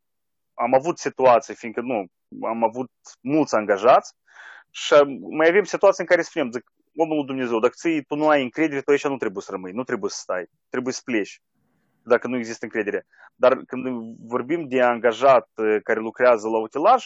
am 0.53 0.73
avut 0.73 0.97
situații, 0.97 1.55
fiindcă 1.55 1.81
nu, 1.81 2.05
am 2.47 2.63
avut 2.63 2.91
mulți 3.21 3.55
angajați 3.55 4.13
și 4.71 4.93
mai 5.29 5.47
avem 5.47 5.63
situații 5.63 6.03
în 6.03 6.09
care 6.09 6.21
spunem, 6.21 6.51
zic, 6.51 6.71
omul 6.95 7.15
lui 7.15 7.25
Dumnezeu, 7.25 7.59
dacă 7.59 7.73
ții, 7.77 8.03
tu 8.03 8.15
nu 8.15 8.27
ai 8.27 8.43
încredere, 8.43 8.81
tu 8.81 8.91
aici 8.91 9.07
nu 9.07 9.17
trebuie 9.17 9.43
să 9.43 9.51
rămâi, 9.51 9.71
nu 9.71 9.83
trebuie 9.83 10.09
să 10.09 10.17
stai, 10.21 10.45
trebuie 10.69 10.93
să 10.93 11.01
pleci 11.03 11.41
dacă 12.03 12.27
nu 12.27 12.37
există 12.37 12.65
încredere. 12.65 13.05
Dar 13.35 13.61
când 13.67 13.83
vorbim 14.27 14.67
de 14.67 14.81
angajat 14.81 15.49
care 15.83 15.99
lucrează 15.99 16.47
la 16.47 16.57
utilaj, 16.57 17.05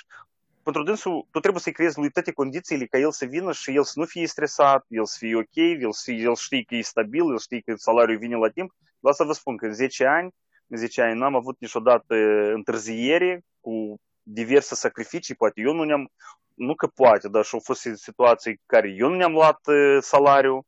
pentru 0.63 0.83
dânsul, 0.83 1.27
tu 1.31 1.39
trebuie 1.39 1.61
să-i 1.61 1.71
creezi 1.71 1.99
lui 1.99 2.09
toate 2.09 2.31
condițiile 2.31 2.85
ca 2.85 2.97
el 2.97 3.11
să 3.11 3.25
vină 3.25 3.51
și 3.51 3.75
el 3.75 3.83
să 3.83 3.93
nu 3.95 4.05
fie 4.05 4.27
stresat, 4.27 4.85
el 4.87 5.05
să 5.05 5.15
fie 5.19 5.35
ok, 5.35 5.55
el, 5.55 5.91
să 5.91 6.01
fie, 6.05 6.21
el 6.21 6.35
știe 6.35 6.63
că 6.63 6.75
e 6.75 6.81
stabil, 6.81 7.31
el 7.31 7.39
știe 7.39 7.59
că 7.59 7.73
salariul 7.75 8.17
vine 8.17 8.35
la 8.35 8.49
timp. 8.49 8.75
Vreau 8.99 9.15
să 9.15 9.23
vă 9.23 9.33
spun 9.33 9.57
că 9.57 9.65
în 9.65 9.73
10 9.73 10.05
ani, 10.05 10.29
în 10.67 10.77
10 10.77 11.01
ani 11.01 11.19
n-am 11.19 11.35
avut 11.35 11.55
niciodată 11.59 12.15
întârziere 12.53 13.43
cu 13.59 13.99
diverse 14.23 14.75
sacrificii, 14.75 15.35
poate 15.35 15.61
eu 15.61 15.73
nu 15.73 15.83
ne-am, 15.83 16.11
nu 16.53 16.75
că 16.75 16.87
poate, 16.87 17.27
dar 17.27 17.43
și 17.43 17.53
au 17.53 17.61
fost 17.63 17.87
situații 17.93 18.61
care 18.65 18.89
eu 18.97 19.09
nu 19.09 19.15
ne-am 19.15 19.31
luat 19.31 19.59
salariul, 19.99 20.65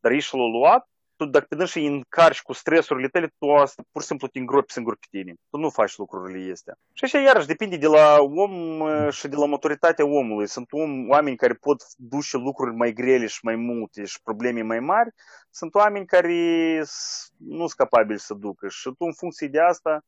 dar 0.00 0.12
ei 0.12 0.20
și 0.20 0.34
l-au 0.34 0.50
luat 0.50 0.88
tu 1.24 1.26
dacă 1.26 1.56
te 1.56 1.64
și 1.64 1.84
încarci 1.84 2.42
cu 2.42 2.52
stresurile 2.52 3.08
tale, 3.08 3.34
tu 3.38 3.50
asta 3.50 3.82
pur 3.92 4.00
și 4.00 4.06
simplu 4.06 4.26
te 4.26 4.38
îngropi 4.38 4.72
singur 4.72 4.96
pe 4.96 5.06
tine. 5.10 5.34
Tu 5.50 5.56
nu 5.56 5.70
faci 5.70 5.96
lucrurile 5.96 6.52
astea. 6.52 6.74
Și 6.92 7.04
așa 7.04 7.18
iarăși 7.18 7.46
depinde 7.46 7.76
de 7.76 7.86
la 7.86 8.16
om 8.20 9.10
și 9.10 9.28
de 9.28 9.36
la 9.36 9.46
maturitatea 9.46 10.04
omului. 10.04 10.48
Sunt 10.48 10.72
om, 10.72 11.08
oameni 11.08 11.36
care 11.36 11.54
pot 11.54 11.82
duce 11.96 12.36
lucruri 12.36 12.74
mai 12.74 12.92
grele 12.92 13.26
și 13.26 13.38
mai 13.42 13.56
multe 13.56 14.04
și 14.04 14.22
probleme 14.22 14.62
mai 14.62 14.80
mari. 14.80 15.10
Sunt 15.50 15.74
oameni 15.74 16.06
care 16.06 16.78
nu 17.36 17.66
sunt 17.66 17.72
capabili 17.72 18.18
să 18.18 18.34
ducă. 18.34 18.68
Și 18.68 18.82
tu 18.82 19.04
în 19.04 19.12
funcție 19.12 19.48
de 19.48 19.60
asta 19.60 20.04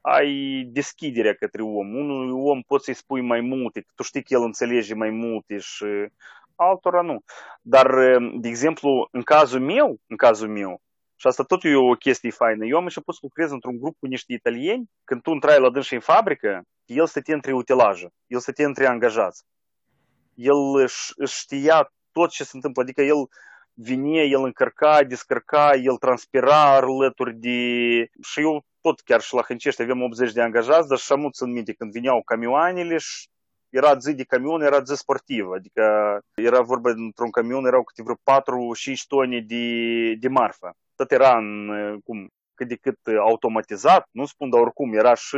ai 0.00 0.62
deschiderea 0.72 1.34
către 1.34 1.62
om. 1.62 1.94
Unui 1.94 2.30
om 2.30 2.60
poți 2.62 2.84
să-i 2.84 2.94
spui 2.94 3.20
mai 3.20 3.40
multe, 3.40 3.84
tu 3.94 4.02
știi 4.02 4.22
că 4.22 4.34
el 4.34 4.42
înțelege 4.42 4.94
mai 4.94 5.10
multe 5.10 5.58
și 5.58 5.84
altora 6.56 7.00
nu. 7.00 7.18
Dar, 7.62 7.86
de 8.40 8.48
exemplu, 8.48 9.08
în 9.10 9.22
cazul 9.22 9.60
meu, 9.60 9.96
în 10.06 10.16
cazul 10.16 10.48
meu, 10.48 10.80
și 11.18 11.26
asta 11.26 11.42
tot 11.42 11.64
e 11.64 11.74
o 11.74 11.92
chestie 11.92 12.30
faină. 12.30 12.66
Eu 12.66 12.76
am 12.76 12.82
început 12.82 13.14
să 13.14 13.20
lucrez 13.22 13.50
într-un 13.50 13.78
grup 13.78 13.96
cu 13.98 14.06
niște 14.06 14.32
italieni. 14.32 14.90
Când 15.04 15.22
tu 15.22 15.30
intrai 15.30 15.60
la 15.60 15.70
dânsi 15.70 15.94
în 15.94 16.00
fabrică, 16.00 16.62
el 16.84 17.06
stătea 17.06 17.34
între 17.34 17.52
utilaje, 17.52 18.08
el 18.26 18.38
stătea 18.38 18.66
între 18.66 18.86
angajați. 18.86 19.44
El 20.34 20.74
își, 20.82 21.12
își 21.16 21.38
știa 21.38 21.92
tot 22.12 22.30
ce 22.30 22.44
se 22.44 22.50
întâmplă, 22.52 22.82
adică 22.82 23.02
el 23.02 23.28
vine, 23.72 24.22
el 24.22 24.44
încărca, 24.44 25.02
descărca, 25.02 25.74
el 25.74 25.96
transpira 25.96 26.74
alături 26.74 27.34
de... 27.34 27.58
Și 28.22 28.40
eu 28.40 28.64
tot 28.80 29.00
chiar 29.00 29.20
și 29.20 29.34
la 29.34 29.42
Hâncești 29.42 29.82
avem 29.82 30.02
80 30.02 30.32
de 30.32 30.42
angajați, 30.42 30.88
dar 30.88 30.98
și 30.98 31.12
am 31.12 31.30
în 31.38 31.52
minte 31.52 31.72
când 31.72 31.92
vineau 31.92 32.22
camioanele 32.22 32.96
și 32.98 33.28
era 33.68 33.98
zi 33.98 34.14
de 34.14 34.24
camion, 34.24 34.62
era 34.62 34.82
zi 34.82 34.94
sportiv, 34.94 35.50
adică 35.50 35.82
era 36.34 36.60
vorba 36.60 36.90
într-un 36.90 37.30
camion, 37.30 37.66
erau 37.66 37.84
câte 37.84 38.02
vreo 38.02 38.14
4-5 38.94 39.06
tone 39.08 39.40
de, 39.40 40.14
de 40.14 40.28
marfă. 40.28 40.74
Tot 40.96 41.12
era 41.12 41.36
în, 41.36 41.70
cum, 42.04 42.28
cât 42.54 42.68
de 42.68 42.76
cât 42.76 42.98
automatizat, 43.18 44.08
nu 44.10 44.26
spun, 44.26 44.50
dar 44.50 44.60
oricum 44.60 44.94
era 44.94 45.14
și 45.14 45.36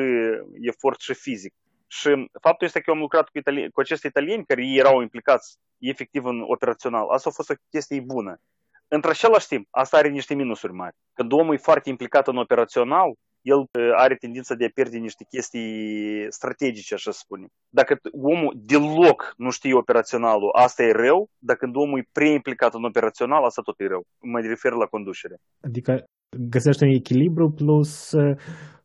efort 0.60 1.00
și 1.00 1.14
fizic. 1.14 1.54
Și 1.86 2.30
faptul 2.40 2.66
este 2.66 2.78
că 2.78 2.84
eu 2.90 2.94
am 2.94 3.00
lucrat 3.00 3.28
cu, 3.28 3.38
itali- 3.38 3.70
cu 3.72 3.80
acești 3.80 4.06
italieni 4.06 4.44
care 4.44 4.66
ei 4.66 4.76
erau 4.76 5.00
implicați 5.00 5.56
efectiv 5.78 6.24
în 6.24 6.40
operațional. 6.40 7.08
Asta 7.08 7.28
a 7.28 7.32
fost 7.32 7.50
o 7.50 7.54
chestie 7.70 8.00
bună. 8.00 8.40
Într-același 8.88 9.46
timp, 9.46 9.66
asta 9.70 9.96
are 9.96 10.08
niște 10.08 10.34
minusuri 10.34 10.72
mari. 10.72 10.94
Când 11.12 11.32
omul 11.32 11.54
e 11.54 11.58
foarte 11.58 11.88
implicat 11.88 12.28
în 12.28 12.36
operațional, 12.36 13.12
el 13.52 13.60
are 13.94 14.14
tendința 14.14 14.54
de 14.54 14.64
a 14.64 14.74
pierde 14.74 14.98
niște 14.98 15.24
chestii 15.28 16.26
strategice, 16.28 16.94
așa 16.94 17.10
să 17.10 17.18
spunem. 17.22 17.48
Dacă 17.68 18.00
omul 18.12 18.52
deloc 18.56 19.32
nu 19.36 19.50
știe 19.50 19.74
operaționalul, 19.74 20.50
asta 20.52 20.82
e 20.82 20.92
rău, 20.92 21.30
dacă 21.38 21.70
omul 21.74 21.98
e 21.98 22.08
prea 22.12 22.32
implicat 22.32 22.74
în 22.74 22.84
operațional, 22.84 23.44
asta 23.44 23.62
tot 23.62 23.80
e 23.80 23.86
rău. 23.86 24.02
Mă 24.32 24.40
refer 24.40 24.72
la 24.72 24.86
conducere. 24.86 25.36
Adică 25.60 26.04
găsești 26.38 26.82
un 26.84 26.90
echilibru 26.90 27.50
plus 27.50 28.12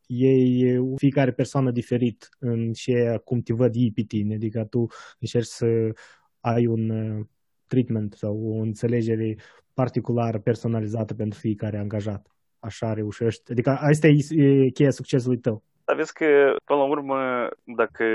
ei, 0.06 0.80
fiecare 0.95 1.32
persoană 1.32 1.71
diferit 1.71 2.30
în 2.39 2.71
ce 2.71 3.21
cum 3.23 3.39
te 3.41 3.54
văd 3.54 3.71
ei 3.76 3.91
pe 3.95 4.02
tine. 4.02 4.34
Adică 4.36 4.65
tu 4.69 4.88
încerci 5.19 5.45
să 5.45 5.65
ai 6.39 6.65
un 6.65 6.91
treatment 7.67 8.13
sau 8.13 8.36
o 8.43 8.62
înțelegere 8.62 9.36
particulară, 9.73 10.39
personalizată 10.39 11.13
pentru 11.13 11.39
fiecare 11.39 11.78
angajat 11.78 12.28
așa 12.63 12.93
reușești. 12.93 13.52
Adică 13.52 13.69
asta 13.69 14.08
e 14.08 14.69
cheia 14.69 14.91
succesului 14.91 15.38
tău. 15.38 15.63
Dar 15.86 15.95
vezi 15.95 16.13
că, 16.13 16.56
până 16.65 16.80
la 16.80 16.86
urmă, 16.86 17.49
dacă 17.63 18.06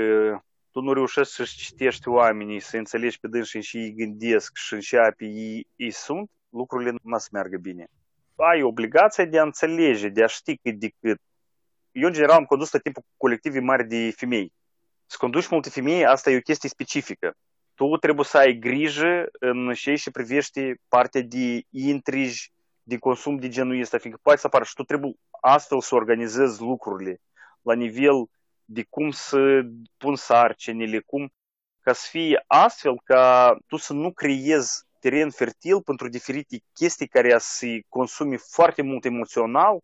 tu 0.71 0.81
nu 0.81 0.93
reușești 0.93 1.33
să-și 1.33 1.57
citești 1.57 2.07
oamenii, 2.07 2.59
să 2.59 2.77
înțelegi 2.77 3.19
pe 3.19 3.27
dânsi 3.27 3.57
și 3.57 3.77
ei 3.77 3.93
gândesc 3.93 4.57
și 4.57 4.73
în 4.73 4.79
ce 4.79 4.97
api 4.97 5.25
ei, 5.25 5.67
ei 5.75 5.91
sunt, 5.91 6.29
lucrurile 6.49 6.91
nu 6.91 7.17
să 7.17 7.27
meargă 7.31 7.57
bine. 7.57 7.87
Ai 8.35 8.61
obligația 8.61 9.25
de 9.25 9.39
a 9.39 9.43
înțelege, 9.43 10.07
de 10.07 10.23
a 10.23 10.27
ști 10.27 10.57
cât 10.57 10.75
de 10.79 10.89
cât. 10.99 11.19
Eu, 11.91 12.07
în 12.07 12.13
general, 12.13 12.35
am 12.35 12.45
condus 12.45 12.69
tot 12.69 12.83
timpul 12.83 13.03
colective 13.17 13.59
mari 13.59 13.87
de 13.87 14.11
femei. 14.15 14.53
Să 15.05 15.17
conduci 15.19 15.49
multe 15.49 15.69
femei, 15.69 16.05
asta 16.05 16.29
e 16.29 16.37
o 16.37 16.39
chestie 16.49 16.69
specifică. 16.69 17.33
Tu 17.75 17.97
trebuie 17.97 18.25
să 18.25 18.37
ai 18.37 18.53
grijă 18.53 19.25
în 19.39 19.73
ce 19.73 19.95
și 19.95 20.11
privește 20.11 20.79
partea 20.87 21.21
de 21.21 21.61
intrigi, 21.69 22.51
de 22.89 22.97
consum 22.97 23.37
de 23.37 23.47
genul 23.47 23.81
ăsta, 23.81 23.97
fiindcă 23.97 24.21
poate 24.23 24.39
să 24.39 24.47
apară 24.47 24.63
și 24.63 24.73
tu 24.73 24.83
trebuie 24.83 25.13
astfel 25.41 25.81
să 25.81 25.95
organizezi 25.95 26.61
lucrurile 26.61 27.21
la 27.61 27.73
nivel 27.73 28.25
de 28.65 28.85
cum 28.89 29.11
să 29.11 29.61
pun 29.97 30.15
sarcinile, 30.15 30.99
cum 30.99 31.31
ca 31.81 31.93
să 31.93 32.07
fie 32.09 32.43
astfel 32.47 33.01
ca 33.03 33.55
tu 33.67 33.77
să 33.77 33.93
nu 33.93 34.11
creezi 34.11 34.83
teren 34.99 35.29
fertil 35.29 35.81
pentru 35.81 36.09
diferite 36.09 36.57
chestii 36.73 37.07
care 37.07 37.35
să 37.37 37.65
consume 37.89 38.37
foarte 38.37 38.81
mult 38.81 39.05
emoțional, 39.05 39.79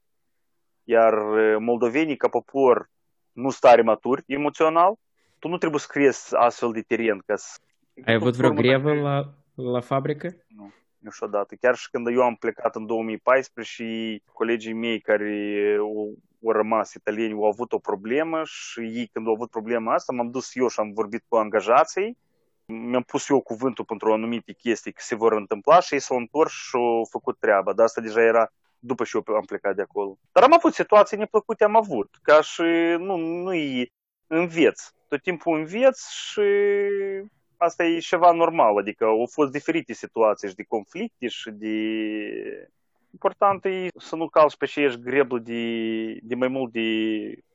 iar 0.84 1.14
moldovenii 1.60 2.18
ca 2.18 2.28
popor 2.28 2.90
nu 3.32 3.50
stare 3.50 3.82
maturi 3.82 4.24
emoțional, 4.28 4.94
tu 5.40 5.48
nu 5.48 5.58
trebuie 5.58 5.80
să 5.80 5.88
creezi 5.90 6.36
astfel 6.36 6.72
de 6.72 6.82
teren. 6.82 7.22
Ca 7.26 7.36
să... 7.36 7.60
Ai 8.06 8.14
avut 8.14 8.36
vreo 8.36 8.54
grevă 8.54 8.94
la, 8.94 9.34
la 9.54 9.80
fabrică? 9.80 10.36
Nu 10.48 10.74
niciodată. 11.06 11.56
Chiar 11.56 11.76
și 11.76 11.90
când 11.90 12.08
eu 12.08 12.22
am 12.22 12.36
plecat 12.36 12.76
în 12.76 12.86
2014 12.86 13.74
și 13.74 14.22
colegii 14.34 14.74
mei 14.74 15.00
care 15.00 15.76
au, 15.80 16.18
au 16.44 16.52
rămas 16.52 16.94
italieni 16.94 17.34
au 17.34 17.46
avut 17.46 17.74
o 17.74 17.80
problemă 17.80 18.42
și 18.44 18.80
ei 18.80 19.10
când 19.14 19.28
au 19.28 19.34
avut 19.34 19.50
problema 19.50 19.94
asta 19.94 20.14
m-am 20.14 20.32
dus 20.32 20.56
eu 20.56 20.68
și 20.68 20.80
am 20.80 20.92
vorbit 20.94 21.24
cu 21.28 21.36
angajații 21.36 22.18
mi-am 22.66 23.04
pus 23.04 23.30
eu 23.30 23.42
cuvântul 23.42 23.86
pentru 23.86 24.14
anumite 24.14 24.54
chestii 24.54 24.92
că 24.92 25.02
se 25.04 25.16
vor 25.16 25.34
întâmpla 25.34 25.80
și 25.80 25.94
ei 25.94 26.00
s-au 26.00 26.18
întors 26.18 26.52
și 26.52 26.76
au 26.76 27.08
făcut 27.10 27.40
treaba. 27.40 27.74
Dar 27.74 27.86
asta 27.86 28.02
deja 28.02 28.22
era 28.22 28.52
după 28.80 29.04
ce 29.04 29.22
eu 29.28 29.36
am 29.36 29.46
plecat 29.46 29.76
de 29.76 29.82
acolo. 29.82 30.18
Dar 30.32 30.44
am 30.44 30.54
avut 30.54 30.74
situații 30.74 31.18
neplăcute, 31.18 31.64
am 31.64 31.76
avut. 31.76 32.10
Ca 32.22 32.42
și 32.42 32.62
nu, 32.98 33.18
nu-i 33.18 33.94
înveți. 34.28 34.92
Tot 35.08 35.22
timpul 35.22 35.58
înveți 35.58 36.16
și 36.16 36.42
asta 37.58 37.86
e 37.86 37.98
ceva 37.98 38.32
normal, 38.32 38.78
adică 38.78 39.06
au 39.06 39.28
fost 39.32 39.52
diferite 39.52 39.94
situații 39.94 40.50
și 40.50 40.56
de 40.56 40.64
conflicte 40.64 41.28
și 41.28 41.50
de... 41.52 41.76
Important 43.12 43.66
e 43.66 43.88
să 43.98 44.16
nu 44.16 44.28
calci 44.28 44.58
pe 44.58 44.66
aceeași 44.66 45.00
greblă 45.00 45.40
de, 45.40 45.64
de 46.22 46.36
mai 46.36 46.48
mult 46.48 46.72
de 46.72 46.82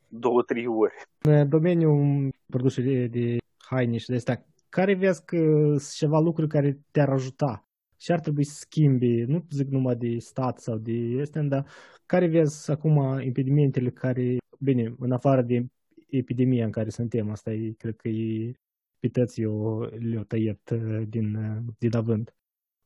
două, 0.09 0.43
trei 0.43 0.67
ori. 0.67 0.93
În 1.19 1.49
domeniul 1.49 2.29
produsului 2.47 3.09
de 3.09 3.37
haine 3.59 3.97
și 3.97 4.09
de 4.09 4.15
astea, 4.15 4.45
care 4.69 4.95
vezi 4.95 5.25
că 5.25 5.37
sunt 5.69 5.93
ceva 5.95 6.19
lucruri 6.19 6.49
care 6.49 6.79
te-ar 6.91 7.09
ajuta? 7.09 7.65
Și 7.99 8.13
ar 8.13 8.21
trebui 8.21 8.45
să 8.45 8.55
schimbi, 8.55 9.23
nu 9.23 9.45
zic 9.51 9.69
numai 9.69 9.95
de 9.95 10.19
stat 10.19 10.59
sau 10.59 10.77
de 10.77 11.19
astea, 11.21 11.43
dar 11.43 11.67
care 12.07 12.27
vezi 12.27 12.71
acum 12.71 13.21
impedimentele 13.21 13.91
care, 13.91 14.37
bine, 14.59 14.95
în 14.99 15.13
afară 15.13 15.43
de 15.43 15.65
epidemia 16.11 16.65
în 16.65 16.71
care 16.71 16.89
suntem, 16.89 17.31
asta 17.31 17.53
e, 17.53 17.75
cred 17.79 17.97
că 17.97 18.09
e 18.09 18.53
pității 19.01 19.45
le-au 19.99 20.25
tăiat 20.29 20.71
uh, 20.73 21.03
din, 21.09 21.35
uh, 21.35 21.57
din 21.79 21.97
avânt. 21.97 22.35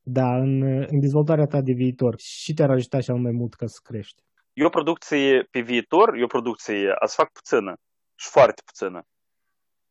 Da, 0.03 0.37
în, 0.37 0.63
uh, 0.63 0.87
în 0.89 1.01
dezvoltarea 1.01 1.47
ta 1.47 1.61
de 1.61 1.73
viitor, 1.73 2.15
și 2.19 2.55
te-ar 2.55 2.71
ajuta 2.71 3.01
cel 3.01 3.17
mai 3.17 3.33
mult 3.33 3.55
ca 3.55 3.67
să 3.67 3.81
crești? 3.83 4.23
Eu 4.53 4.69
producție 4.69 5.43
pe 5.51 5.61
viitor, 5.61 6.15
eu 6.15 6.27
producție 6.27 6.95
ați 6.99 7.15
fac 7.15 7.33
puțină 7.33 7.77
și 8.15 8.29
foarte 8.29 8.63
puțină. 8.65 9.07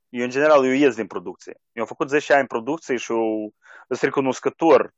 Eu, 0.09 0.23
în 0.23 0.29
general, 0.29 0.65
eu 0.65 0.71
ies 0.71 0.95
din 0.95 1.07
producție. 1.07 1.53
Eu 1.71 1.81
am 1.81 1.87
făcut 1.87 2.09
10 2.09 2.33
ani 2.33 2.47
producție 2.47 2.97
și 2.97 3.11
eu 3.11 3.53
sunt 3.87 4.01
recunoscător 4.01 4.93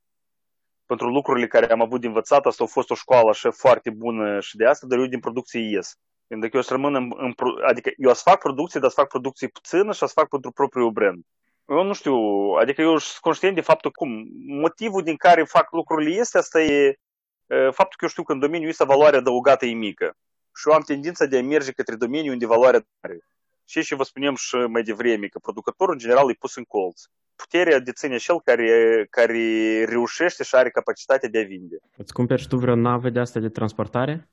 pentru 0.86 1.10
lucrurile 1.10 1.48
care 1.48 1.72
am 1.72 1.82
avut 1.82 2.02
de 2.02 2.08
învățat, 2.08 2.46
asta 2.46 2.64
a 2.64 2.68
fost 2.68 2.90
o 2.90 2.96
școală 2.96 3.30
așa 3.30 3.52
foarte 3.52 3.90
bună 3.90 4.40
și 4.40 4.56
de 4.56 4.66
asta, 4.66 4.88
dar 4.88 4.98
eu 4.98 5.06
din 5.06 5.20
producție 5.20 5.60
ies. 5.60 5.96
Pentru 6.28 6.50
că 6.50 6.56
eu 6.56 6.62
să 6.62 6.74
rămân 6.74 6.96
în, 6.96 7.12
în, 7.18 7.34
adică 7.68 7.92
eu 7.98 8.14
să 8.14 8.22
fac 8.26 8.40
producție, 8.40 8.80
dar 8.80 8.90
să 8.90 8.96
fac 9.00 9.08
producție 9.08 9.48
puțină 9.48 9.92
și 9.92 10.00
să 10.00 10.06
fac 10.06 10.30
pentru 10.30 10.52
propriul 10.52 10.92
brand. 10.92 11.24
Eu 11.70 11.84
nu 11.84 11.94
știu, 11.94 12.16
adică 12.60 12.82
eu 12.82 12.98
sunt 12.98 13.22
conștient 13.22 13.56
de 13.56 13.62
faptul 13.62 13.92
cum 13.92 14.28
motivul 14.48 15.04
din 15.04 15.16
care 15.16 15.44
fac 15.44 15.72
lucrurile 15.72 16.20
este 16.20 16.38
asta 16.38 16.62
e 16.62 17.00
faptul 17.48 17.96
că 17.98 18.04
eu 18.04 18.10
știu 18.10 18.24
că 18.24 18.32
în 18.32 18.40
domeniul 18.40 18.70
ăsta 18.70 18.86
valoarea 18.86 19.20
adăugată 19.20 19.66
e 19.66 19.74
mică. 19.74 20.16
Și 20.56 20.70
eu 20.70 20.74
am 20.74 20.82
tendința 20.82 21.26
de 21.26 21.38
a 21.38 21.42
merge 21.42 21.72
către 21.72 21.96
domeniul 21.96 22.34
unde 22.34 22.46
valoarea 22.46 22.86
mare. 23.02 23.20
Și 23.66 23.82
și 23.82 23.96
vă 23.96 24.04
spunem 24.04 24.36
și 24.36 24.56
mai 24.56 24.84
devreme, 24.84 25.28
că 25.28 25.40
producătorul 25.40 25.94
în 25.94 26.00
general 26.00 26.30
e 26.30 26.34
pus 26.40 26.56
în 26.56 26.64
colț. 26.64 27.02
Puterea 27.36 27.80
deține 27.80 28.18
cel 28.18 28.42
care, 28.42 29.08
care 29.10 29.40
reușește 29.86 30.44
și 30.44 30.56
are 30.56 30.70
capacitatea 30.70 31.30
de 31.30 31.40
a 31.40 31.44
vinde. 31.44 31.78
Îți 31.98 32.14
cumperi 32.14 32.42
și 32.42 32.48
tu 32.48 32.58
vreo 32.58 32.76
navă 32.76 33.10
de 33.10 33.20
asta 33.20 33.40
de 33.40 33.50
transportare? 33.50 34.30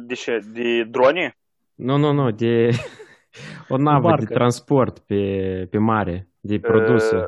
De 0.00 0.14
ce? 0.14 0.40
De 0.52 0.84
drone? 0.84 1.36
Nu, 1.74 1.96
nu, 1.96 2.12
nu, 2.12 2.30
de 2.30 2.70
o 3.68 3.76
navă 3.76 4.16
de 4.18 4.24
transport 4.24 4.98
pe, 4.98 5.66
pe 5.70 5.78
mare, 5.78 6.28
de 6.40 6.58
produse. 6.58 7.16
Uh, 7.16 7.24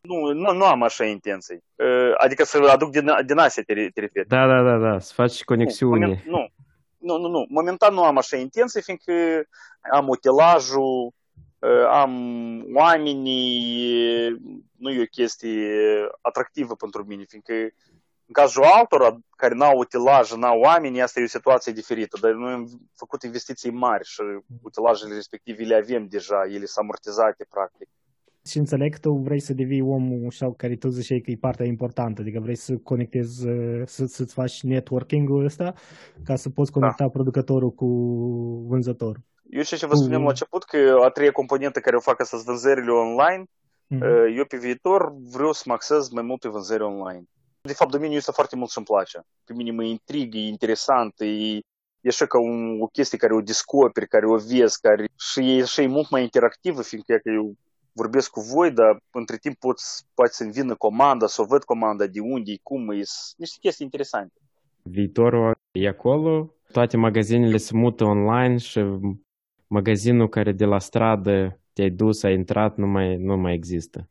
nu, 0.00 0.32
nu, 0.32 0.52
nu 0.52 0.64
am 0.64 0.82
așa 0.82 1.04
intenții. 1.04 1.64
Uh, 1.74 2.12
adică 2.16 2.44
să 2.44 2.68
aduc 2.72 2.90
din, 2.90 3.10
din 3.26 3.38
Asia, 3.38 3.62
te, 3.66 3.74
te 3.74 4.00
referi. 4.00 4.28
Da, 4.28 4.46
da, 4.46 4.62
da, 4.62 4.78
da, 4.78 4.98
să 4.98 5.12
faci 5.14 5.44
conexiuni. 5.44 6.22
Nu, 6.26 6.30
nu, 6.30 6.48
nu, 6.98 7.18
nu, 7.18 7.28
nu. 7.28 7.46
Momentan 7.48 7.94
nu 7.94 8.04
am 8.04 8.16
așa 8.16 8.36
intenții, 8.36 8.82
fiindcă 8.82 9.12
am 9.92 10.08
utilajul, 10.08 11.12
am 11.90 12.12
oamenii, 12.74 14.30
nu 14.76 14.90
e 14.90 15.00
o 15.00 15.04
chestie 15.10 15.78
atractivă 16.20 16.74
pentru 16.74 17.04
mine, 17.06 17.24
fiindcă 17.28 17.54
în 18.30 18.42
cazul 18.42 18.64
altora 18.78 19.18
care 19.36 19.54
n-au 19.54 19.78
utilaj, 19.78 20.32
n-au 20.32 20.58
oameni, 20.60 21.02
asta 21.02 21.20
e 21.20 21.30
o 21.30 21.36
situație 21.38 21.72
diferită, 21.72 22.18
dar 22.20 22.32
noi 22.32 22.52
am 22.52 22.64
făcut 23.02 23.22
investiții 23.22 23.70
mari 23.70 24.04
și 24.12 24.20
utilajele 24.62 25.14
respective 25.14 25.62
le 25.62 25.76
avem 25.82 26.06
deja, 26.06 26.40
ele 26.54 26.64
sunt 26.64 26.82
amortizate 26.84 27.46
practic. 27.54 27.88
Și 28.50 28.58
înțeleg 28.58 28.92
că 28.92 28.98
tu 28.98 29.12
vrei 29.12 29.40
să 29.40 29.52
devii 29.54 29.80
omul 29.80 30.30
sau 30.30 30.52
care 30.52 30.74
tu 30.76 30.88
ziceai 30.88 31.20
că 31.20 31.30
e 31.30 31.46
partea 31.48 31.66
importantă, 31.66 32.20
adică 32.20 32.40
vrei 32.40 32.56
să 32.56 32.72
conectezi, 32.76 33.36
să, 33.84 34.04
să-ți 34.06 34.34
faci 34.34 34.62
networking-ul 34.62 35.44
ăsta 35.44 35.72
ca 36.24 36.36
să 36.36 36.48
poți 36.50 36.72
conecta 36.72 37.04
da. 37.04 37.14
producătorul 37.16 37.70
cu 37.70 37.86
vânzătorul. 38.68 39.22
Eu 39.50 39.62
ce 39.62 39.86
vă 39.86 39.94
spuneam 39.94 40.22
la 40.22 40.28
început, 40.28 40.64
că 40.64 40.78
a 41.06 41.08
treia 41.08 41.30
componentă 41.30 41.80
care 41.80 41.96
o 41.96 42.00
fac 42.00 42.20
astăzi 42.20 42.44
vânzările 42.44 42.92
online, 42.92 43.44
mm-hmm. 43.44 44.36
eu 44.36 44.44
pe 44.44 44.56
viitor 44.56 45.00
vreau 45.36 45.52
să 45.52 45.62
mă 45.66 45.72
axez 45.72 46.08
mai 46.08 46.22
mult 46.22 46.40
pe 46.40 46.48
vânzări 46.48 46.82
online. 46.82 47.24
De 47.62 47.72
fapt, 47.72 47.90
domeniul 47.90 48.18
ăsta 48.18 48.32
foarte 48.32 48.56
mult 48.56 48.70
îmi 48.74 48.86
place. 48.86 49.20
Pe 49.44 49.52
mine 49.52 49.70
mă 49.70 49.82
intrigă, 49.82 50.36
e 50.38 50.46
interesant, 50.46 51.14
e, 51.20 51.26
e 52.00 52.08
așa 52.08 52.26
ca 52.26 52.38
un, 52.40 52.80
o 52.80 52.86
chestie 52.86 53.18
care 53.18 53.34
o 53.34 53.40
descoperi, 53.40 54.08
care 54.08 54.26
o 54.26 54.36
vezi, 54.36 54.80
care 54.80 55.04
și 55.18 55.56
e, 55.56 55.64
și 55.64 55.80
e 55.80 55.86
mult 55.86 56.10
mai 56.10 56.22
interactivă, 56.22 56.82
fiindcă 56.82 57.16
că 57.16 57.30
eu 57.30 57.54
vorbesc 57.92 58.30
cu 58.30 58.40
voi, 58.40 58.70
dar 58.70 59.02
între 59.10 59.36
timp 59.36 59.58
poți, 59.58 60.04
poate 60.14 60.32
să-mi 60.32 60.52
vină 60.52 60.74
comanda, 60.74 61.26
să 61.26 61.42
o 61.42 61.44
văd 61.44 61.64
comanda, 61.64 62.06
de 62.06 62.20
unde, 62.20 62.52
cum, 62.62 62.90
e 62.90 63.02
niște 63.36 63.56
chestii 63.60 63.84
interesante. 63.84 64.40
Viitorul 64.82 65.56
e 65.72 65.88
acolo, 65.88 66.54
toate 66.72 66.96
magazinele 66.96 67.56
se 67.56 67.76
mută 67.76 68.04
online 68.04 68.56
și 68.56 68.80
magazinul 69.66 70.28
care 70.28 70.52
de 70.52 70.64
la 70.64 70.78
stradă 70.78 71.60
te-ai 71.72 71.90
dus, 71.90 72.22
ai 72.22 72.34
intrat, 72.34 72.76
nu 72.76 72.86
mai, 72.86 73.16
nu 73.16 73.36
mai 73.36 73.54
există. 73.54 74.08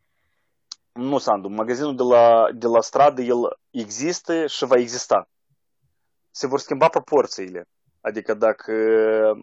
Nu, 0.93 1.17
Sandu, 1.17 1.49
magazinul 1.49 1.95
de 1.95 2.03
la, 2.03 2.47
de 2.53 2.67
la 2.67 2.81
stradă, 2.81 3.21
el 3.21 3.59
există 3.69 4.47
și 4.47 4.65
va 4.65 4.75
exista. 4.75 5.29
Se 6.31 6.47
vor 6.47 6.59
schimba 6.59 6.87
proporțiile. 6.87 7.67
Adică 8.01 8.33
dacă 8.33 8.73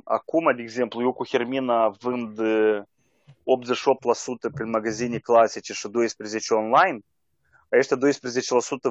acum, 0.05 0.57
de 0.57 0.63
exemplu, 0.63 1.03
eu 1.03 1.13
cu 1.13 1.27
Hermina 1.27 1.89
vând 1.89 2.39
88% 2.39 2.43
prin 4.55 4.71
magazine 4.71 5.19
clasice 5.19 5.73
și 5.73 5.89
12% 5.89 5.91
online, 6.51 6.99
aceștia 7.69 7.97
12% 7.97 8.01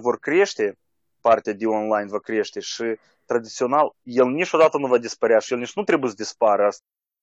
vor 0.02 0.20
crește, 0.20 0.78
partea 1.22 1.54
de 1.54 1.66
online 1.66 2.10
va 2.10 2.20
crește 2.20 2.60
și 2.60 2.84
tradițional 3.26 3.96
el 4.04 4.28
niciodată 4.28 4.78
nu 4.78 4.88
va 4.88 4.98
dispărea 4.98 5.40
și 5.40 5.54
el 5.54 5.60
nici 5.60 5.76
nu 5.76 5.84
trebuie 5.84 6.10
să 6.10 6.16
dispară. 6.16 6.70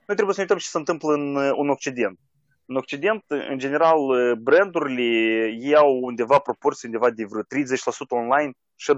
Noi 0.07 0.16
trebuie 0.16 0.35
să 0.35 0.41
ne 0.41 0.47
uităm 0.47 0.59
ce 0.59 0.68
se 0.68 0.78
întâmplă 0.78 1.12
în, 1.12 1.37
în 1.37 1.68
Occident. 1.68 2.18
În 2.66 2.76
Occident, 2.76 3.24
în 3.26 3.58
general, 3.58 4.34
brandurile 4.36 5.48
iau 5.58 5.98
undeva 6.02 6.38
proporții 6.38 6.88
undeva 6.88 7.10
de 7.10 7.24
vreo 7.24 7.42
30% 7.42 7.44
online 8.08 8.52
și 8.74 8.92
80% 8.92 8.96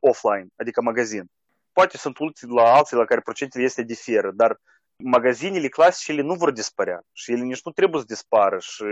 offline, 0.00 0.46
adică 0.56 0.82
magazin. 0.82 1.24
Poate 1.72 1.96
sunt 1.96 2.18
ulții 2.18 2.48
la 2.48 2.74
alții 2.74 2.96
la 2.96 3.04
care 3.04 3.20
procentele 3.20 3.64
este 3.64 3.82
diferă, 3.82 4.30
dar 4.30 4.60
magazinele 5.02 5.68
clasice 5.68 6.12
ele 6.12 6.22
nu 6.22 6.34
vor 6.34 6.50
dispărea 6.50 7.02
și 7.12 7.32
ele 7.32 7.42
nici 7.42 7.62
nu 7.64 7.72
trebuie 7.72 8.00
să 8.00 8.06
dispară 8.06 8.58
și 8.58 8.82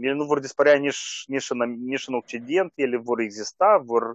ele 0.00 0.12
nu 0.12 0.24
vor 0.24 0.38
dispărea 0.40 0.78
nici, 0.78 1.22
nici, 1.26 1.50
în, 1.50 1.76
nici 1.84 2.06
în 2.06 2.14
Occident, 2.14 2.72
ele 2.74 2.96
vor 2.96 3.20
exista, 3.20 3.82
vor... 3.84 4.14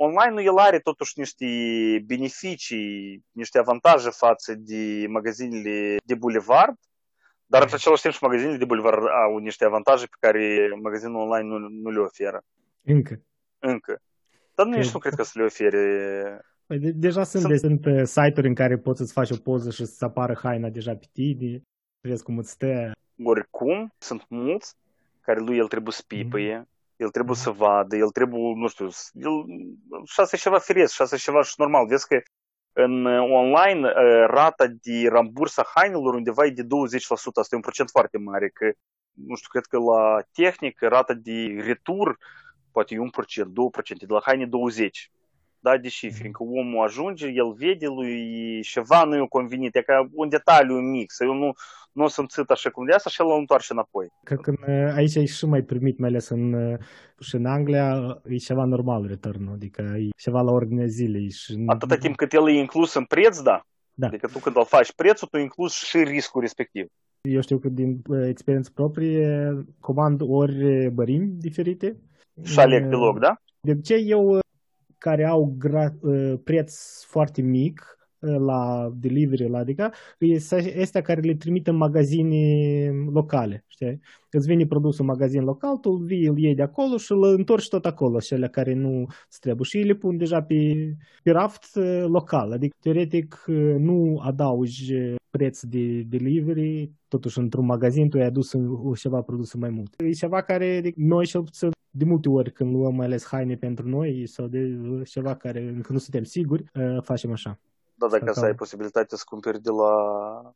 Online-ul 0.00 0.44
el 0.44 0.56
are 0.56 0.78
totuși 0.78 1.18
niște 1.18 1.46
beneficii, 2.06 3.24
niște 3.30 3.58
avantaje 3.58 4.10
față 4.10 4.54
de 4.54 5.06
magazinele 5.08 5.96
de 6.04 6.14
bulevard, 6.14 6.74
dar 7.50 7.62
în 7.62 7.68
același 7.72 8.02
timp 8.02 8.14
și 8.14 8.22
magazinele 8.22 8.56
de 8.56 8.64
bulevard 8.64 9.02
au 9.24 9.38
niște 9.38 9.64
avantaje 9.64 10.06
pe 10.06 10.16
care 10.20 10.68
magazinul 10.82 11.20
online 11.20 11.48
nu, 11.48 11.58
nu 11.58 11.90
le 11.90 11.98
oferă. 11.98 12.40
Încă. 12.84 13.14
Încă. 13.58 14.00
Dar 14.54 14.66
nu, 14.66 14.76
nici 14.76 14.92
nu 14.92 14.98
cred 14.98 15.14
că 15.14 15.22
să 15.22 15.32
le 15.34 15.44
ofere 15.44 15.84
Păi 16.68 16.78
de, 16.78 16.90
deja 16.90 17.22
sunt, 17.22 17.42
sunt... 17.42 17.52
De, 17.52 17.58
sunt 17.58 17.86
uh, 17.86 18.02
site-uri 18.04 18.48
în 18.48 18.54
care 18.54 18.78
poți 18.78 18.98
să-ți 18.98 19.12
faci 19.12 19.30
o 19.30 19.36
poză 19.36 19.70
și 19.70 19.84
să 19.84 20.04
apară 20.04 20.38
haina 20.42 20.68
deja 20.68 20.94
pe 20.94 21.06
tine, 21.12 21.62
vezi 22.00 22.22
cum 22.22 22.38
îți 22.38 22.50
stă. 22.50 22.92
Oricum, 23.24 23.92
sunt 23.98 24.24
mulți 24.28 24.74
care 25.20 25.40
lui 25.40 25.56
el 25.56 25.66
trebuie 25.66 25.92
să 25.92 26.02
pipăie, 26.06 26.56
mm. 26.56 26.68
el 26.96 27.08
trebuie 27.08 27.36
mm. 27.36 27.42
să 27.42 27.50
vadă, 27.50 27.96
el 27.96 28.10
trebuie, 28.10 28.40
nu 28.54 28.68
știu, 28.68 28.88
el, 29.12 29.32
și 30.04 30.20
asta 30.20 30.36
e 30.36 30.38
ceva 30.46 30.58
firesc, 30.58 30.92
și 30.94 31.02
asta 31.02 31.14
e 31.14 31.18
ceva 31.28 31.42
și 31.42 31.54
normal. 31.56 31.86
Vezi 31.86 32.06
că 32.06 32.20
în 32.72 33.04
uh, 33.04 33.30
online 33.30 33.88
uh, 33.88 34.26
rata 34.26 34.66
de 34.66 35.08
ramburs 35.08 35.56
a 35.56 35.70
hainelor 35.74 36.14
undeva 36.14 36.44
e 36.44 36.50
de 36.50 36.62
20%, 36.62 36.66
asta 37.34 37.48
e 37.50 37.56
un 37.56 37.60
procent 37.60 37.90
foarte 37.90 38.18
mare, 38.18 38.48
că 38.48 38.72
nu 39.12 39.34
știu, 39.34 39.48
cred 39.50 39.64
că 39.64 39.78
la 39.78 40.20
tehnică 40.32 40.88
rata 40.88 41.14
de 41.14 41.62
retur 41.66 42.18
poate 42.72 42.94
e 42.94 42.98
1%, 42.98 43.00
2%, 43.44 43.50
de 43.98 44.06
la 44.08 44.20
haine 44.22 44.46
20% 44.46 44.48
da, 45.60 45.76
deși, 45.76 46.10
fiindcă 46.10 46.42
omul 46.42 46.84
ajunge, 46.84 47.26
el 47.26 47.52
vede 47.52 47.86
lui 47.86 48.14
ceva 48.62 49.04
nu 49.04 49.16
i-a 49.16 49.26
convenit, 49.26 49.76
e 49.76 49.82
ca 49.82 50.08
un 50.12 50.28
detaliu 50.28 50.74
mic, 50.74 51.10
să 51.10 51.24
eu 51.24 51.34
nu, 51.34 51.52
nu 51.92 52.04
o 52.04 52.08
simțit 52.08 52.50
așa 52.50 52.70
cum 52.70 52.86
de 52.86 52.92
asta 52.92 53.10
și 53.10 53.20
el 53.20 53.26
îl 53.26 53.38
întoarce 53.38 53.72
înapoi. 53.72 54.06
Cred 54.22 54.38
că 54.38 54.52
aici 54.94 55.16
ai 55.16 55.26
și 55.26 55.46
mai 55.46 55.62
primit, 55.62 55.98
mai 55.98 56.08
ales 56.08 56.28
în, 56.28 56.76
și 57.20 57.34
în 57.34 57.46
Anglia, 57.46 58.20
e 58.24 58.36
ceva 58.36 58.64
normal 58.64 59.06
returnul, 59.06 59.52
adică 59.52 59.82
e 59.82 60.08
ceva 60.16 60.40
la 60.40 60.52
ordinea 60.52 60.86
zilei. 60.86 61.30
Și... 61.30 61.62
Atâta 61.66 61.96
timp 61.96 62.16
cât 62.16 62.32
el 62.32 62.48
e 62.48 62.52
inclus 62.52 62.94
în 62.94 63.04
preț, 63.04 63.40
da. 63.40 63.60
da. 63.94 64.06
Adică 64.06 64.26
tu 64.26 64.38
când 64.38 64.56
îl 64.56 64.64
faci 64.64 64.92
prețul, 64.92 65.28
tu 65.30 65.38
inclus 65.38 65.84
și 65.84 65.98
riscul 65.98 66.40
respectiv. 66.40 66.86
Eu 67.20 67.40
știu 67.40 67.58
că 67.58 67.68
din 67.68 68.02
experiență 68.28 68.70
proprie 68.74 69.52
comand 69.80 70.20
ori 70.24 70.90
bărimi 70.90 71.26
diferite. 71.26 71.96
Și 72.42 72.58
aleg 72.58 72.88
pe 72.88 72.94
loc, 72.94 73.18
da? 73.18 73.36
De 73.60 73.80
ce 73.80 73.94
eu 73.94 74.38
care 75.08 75.24
au 75.24 75.56
gra- 75.66 76.00
uh, 76.00 76.34
preț 76.44 77.02
foarte 77.04 77.42
mic 77.42 77.80
uh, 77.80 77.97
la 78.20 78.90
delivery, 78.94 79.48
la 79.48 79.58
adică, 79.58 79.92
este 80.74 81.00
care 81.00 81.20
le 81.20 81.34
trimit 81.34 81.66
în 81.66 81.76
magazine 81.76 82.38
locale, 83.12 83.64
știi? 83.66 84.00
Îți 84.30 84.46
vine 84.46 84.66
produsul 84.66 85.04
în 85.04 85.10
magazin 85.10 85.42
local, 85.42 85.76
tu 85.76 85.90
vii, 85.90 86.26
îl 86.26 86.38
iei 86.38 86.54
de 86.54 86.62
acolo 86.62 86.96
și 86.96 87.12
îl 87.12 87.22
întorci 87.22 87.68
tot 87.68 87.86
acolo, 87.86 88.18
cele 88.18 88.48
care 88.48 88.74
nu 88.74 89.06
îți 89.28 89.40
trebuie. 89.40 89.66
Și 89.66 89.78
le 89.78 89.94
pun 89.94 90.16
deja 90.16 90.42
pe, 90.42 90.56
pe 91.22 91.30
raft 91.30 91.76
uh, 91.76 92.04
local, 92.06 92.52
adică 92.52 92.76
teoretic 92.80 93.44
nu 93.78 94.20
adaugi 94.22 94.94
preț 95.30 95.62
de 95.62 96.02
delivery, 96.02 96.92
totuși 97.08 97.38
într-un 97.38 97.64
magazin 97.64 98.08
tu 98.08 98.18
ai 98.18 98.24
adus 98.24 98.50
ceva 98.98 99.20
produs 99.20 99.54
mai 99.54 99.70
mult. 99.70 99.94
E 99.96 100.10
ceva 100.10 100.42
care 100.42 100.92
noi 100.96 101.26
cel 101.26 101.42
puțin 101.42 101.70
de 101.90 102.04
multe 102.04 102.28
ori 102.28 102.52
când 102.52 102.74
luăm 102.74 102.94
mai 102.94 103.06
ales 103.06 103.26
haine 103.26 103.54
pentru 103.54 103.88
noi 103.88 104.26
sau 104.26 104.46
de 104.46 104.78
ceva 105.04 105.34
care 105.34 105.60
încă 105.60 105.92
nu 105.92 105.98
suntem 105.98 106.24
siguri, 106.24 106.64
uh, 106.74 107.02
facem 107.02 107.32
așa. 107.32 107.58
Da, 107.98 108.06
dacă 108.06 108.32
să 108.32 108.44
ai 108.44 108.54
posibilitatea 108.54 109.16
să 109.16 109.24
cumperi 109.26 109.62
de 109.62 109.70
la 109.70 109.92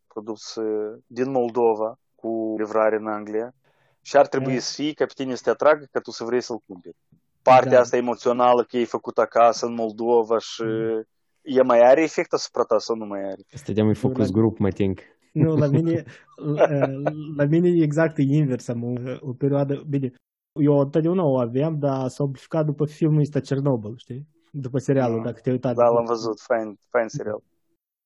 produs 0.06 0.58
din 1.06 1.30
Moldova 1.30 1.98
cu 2.14 2.54
livrare 2.58 2.96
în 2.96 3.06
Anglia 3.06 3.54
și 4.00 4.16
ar 4.16 4.26
trebui 4.26 4.58
să 4.58 4.72
fie 4.74 4.92
ca 4.92 5.04
pe 5.04 5.12
tine 5.14 5.34
să 5.34 5.42
te 5.44 5.50
atragă 5.50 5.84
că 5.90 6.00
tu 6.00 6.10
să 6.10 6.24
vrei 6.24 6.40
să-l 6.40 6.62
cumperi. 6.66 6.96
Partea 7.42 7.70
da. 7.70 7.80
asta 7.80 7.96
emoțională 7.96 8.64
că 8.64 8.76
e 8.76 8.84
făcut 8.84 9.18
acasă 9.18 9.66
în 9.66 9.74
Moldova 9.74 10.38
și 10.38 10.62
mm. 10.62 11.06
e 11.42 11.62
mai 11.62 11.80
are 11.80 12.02
efect 12.02 12.32
asupra 12.32 12.62
ta 12.62 12.78
sau 12.78 12.96
nu 12.96 13.06
mai 13.06 13.22
are? 13.22 13.42
Stăteam 13.48 13.86
în 13.86 13.94
focus 13.94 14.30
group, 14.30 14.58
mă 14.58 14.70
think. 14.70 14.98
Nu, 15.32 15.56
la 15.56 15.66
mine, 15.66 16.04
la, 16.36 16.66
la 17.36 17.44
mine 17.44 17.68
e 17.68 17.82
exact 17.82 18.18
invers. 18.18 18.68
Am 18.68 18.84
o, 18.84 18.92
o 19.20 19.32
perioadă, 19.32 19.84
bine, 19.88 20.12
Eu 20.60 20.78
întotdeauna 20.78 21.24
o 21.24 21.38
aveam, 21.38 21.78
dar 21.78 22.08
s-a 22.08 22.24
amplificat 22.24 22.64
după 22.64 22.86
filmul 22.86 23.20
ăsta 23.20 23.40
Chernobyl, 23.40 23.94
știi? 23.96 24.28
După 24.54 24.78
serialul, 24.78 25.16
Mm. 25.18 25.24
dacă 25.24 25.40
te-ai 25.42 25.54
uitat. 25.54 25.74
Da, 25.74 25.88
l-am 25.88 26.04
văzut, 26.04 26.40
fain, 26.40 26.78
fain 26.90 27.08
serial. 27.08 27.42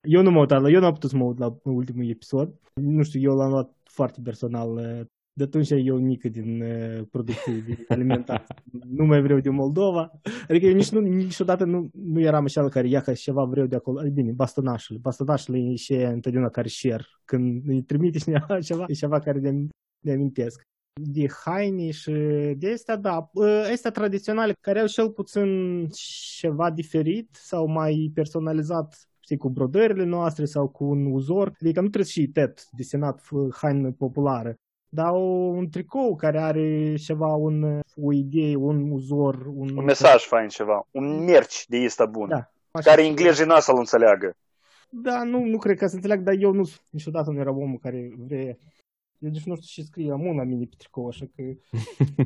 Eu 0.07 0.21
nu 0.21 0.29
m-am 0.31 0.39
uitat 0.39 0.61
la, 0.61 0.69
eu 0.69 0.79
n-am 0.79 0.93
putut 0.93 1.09
să 1.09 1.15
mă 1.17 1.23
uit 1.23 1.37
la 1.37 1.55
ultimul 1.63 2.09
episod. 2.09 2.53
Nu 2.73 3.03
știu, 3.03 3.19
eu 3.21 3.35
l-am 3.35 3.49
luat 3.49 3.71
foarte 3.83 4.19
personal. 4.23 4.77
eh, 4.77 5.05
De 5.33 5.43
atunci 5.43 5.69
eu 5.69 5.97
nică 5.97 6.27
din 6.29 6.61
eh, 6.61 7.01
producții 7.11 7.61
de 7.61 7.85
alimentație. 7.93 8.55
nu 8.87 9.05
mai 9.05 9.21
vreau 9.21 9.39
din 9.39 9.53
Moldova. 9.53 10.11
Adică 10.49 10.65
eu 10.65 10.73
nici 10.73 10.89
nu, 10.89 10.99
niciodată 10.99 11.63
nu, 11.63 11.89
nu 11.93 12.19
eram 12.19 12.43
așa 12.43 12.69
care 12.69 12.87
ia 12.87 13.01
că 13.01 13.13
ceva 13.13 13.43
vreau 13.43 13.67
de 13.67 13.75
acolo. 13.75 13.99
Ai 13.99 14.09
bine, 14.09 14.31
bastonașele. 14.31 14.99
Bastonașele 15.01 15.57
e 15.57 15.75
și 15.75 15.93
aia 15.93 16.09
întotdeauna 16.09 16.49
care 16.49 16.67
share. 16.67 17.03
Când 17.25 17.63
îi 17.69 17.81
trimite 17.81 18.17
cineva 18.17 18.59
ceva, 18.69 18.85
e 18.87 18.93
ceva 18.93 19.19
care 19.19 19.39
le, 19.39 19.67
le 19.99 20.11
amintesc. 20.11 20.61
De 20.99 21.27
haine 21.45 21.91
și 21.91 22.11
de 22.57 22.71
astea, 22.73 22.95
da, 22.95 23.29
eh, 23.33 23.69
astea 23.71 23.91
tradiționale 23.91 24.53
care 24.61 24.79
au 24.79 24.87
cel 24.87 25.09
puțin 25.09 25.87
ceva 26.39 26.71
diferit 26.71 27.29
sau 27.41 27.67
mai 27.67 28.11
personalizat 28.13 29.07
știi, 29.19 29.37
cu 29.37 29.49
brodările 29.49 30.03
noastre 30.03 30.45
sau 30.45 30.67
cu 30.67 30.83
un 30.83 31.05
uzor. 31.11 31.47
Adică 31.61 31.79
nu 31.81 31.87
trebuie 31.87 32.03
să 32.05 32.11
fie 32.19 32.29
tet 32.33 32.65
desenat 32.71 33.21
f- 33.21 33.55
haină 33.61 33.91
populară, 33.91 34.55
dar 34.89 35.11
o- 35.11 35.17
un 35.55 35.69
tricou 35.69 36.15
care 36.15 36.39
are 36.39 36.95
ceva, 36.95 37.27
un, 37.33 37.79
o 37.95 38.13
idee, 38.13 38.55
un 38.55 38.91
uzor, 38.91 39.45
un... 39.55 39.77
Un 39.77 39.83
mesaj 39.83 40.23
fain 40.23 40.47
ceva, 40.47 40.87
un 40.91 41.23
merci 41.23 41.65
de 41.67 41.83
ăsta 41.85 42.05
bun, 42.05 42.27
Da. 42.29 42.51
Așa. 42.71 42.89
care 42.89 43.05
englezii 43.05 43.45
n 43.45 43.51
să-l 43.59 43.77
înțeleagă. 43.77 44.35
Da, 44.89 45.23
nu, 45.23 45.43
nu 45.43 45.57
cred 45.57 45.77
că 45.77 45.87
să 45.87 45.95
înțeleg, 45.95 46.21
dar 46.21 46.35
eu 46.39 46.51
nu, 46.51 46.69
niciodată 46.89 47.31
nu 47.31 47.39
eram 47.39 47.57
omul 47.57 47.77
care 47.81 48.11
vrea 48.27 48.57
eu 49.19 49.29
nici 49.29 49.43
nu 49.43 49.55
știu 49.55 49.67
ce 49.81 49.81
scrie 49.89 50.13
Mun 50.15 50.35
la 50.35 50.43
mine 50.43 50.65
pe 50.65 50.75
tricou, 50.77 51.07
așa 51.07 51.25
că 51.35 51.41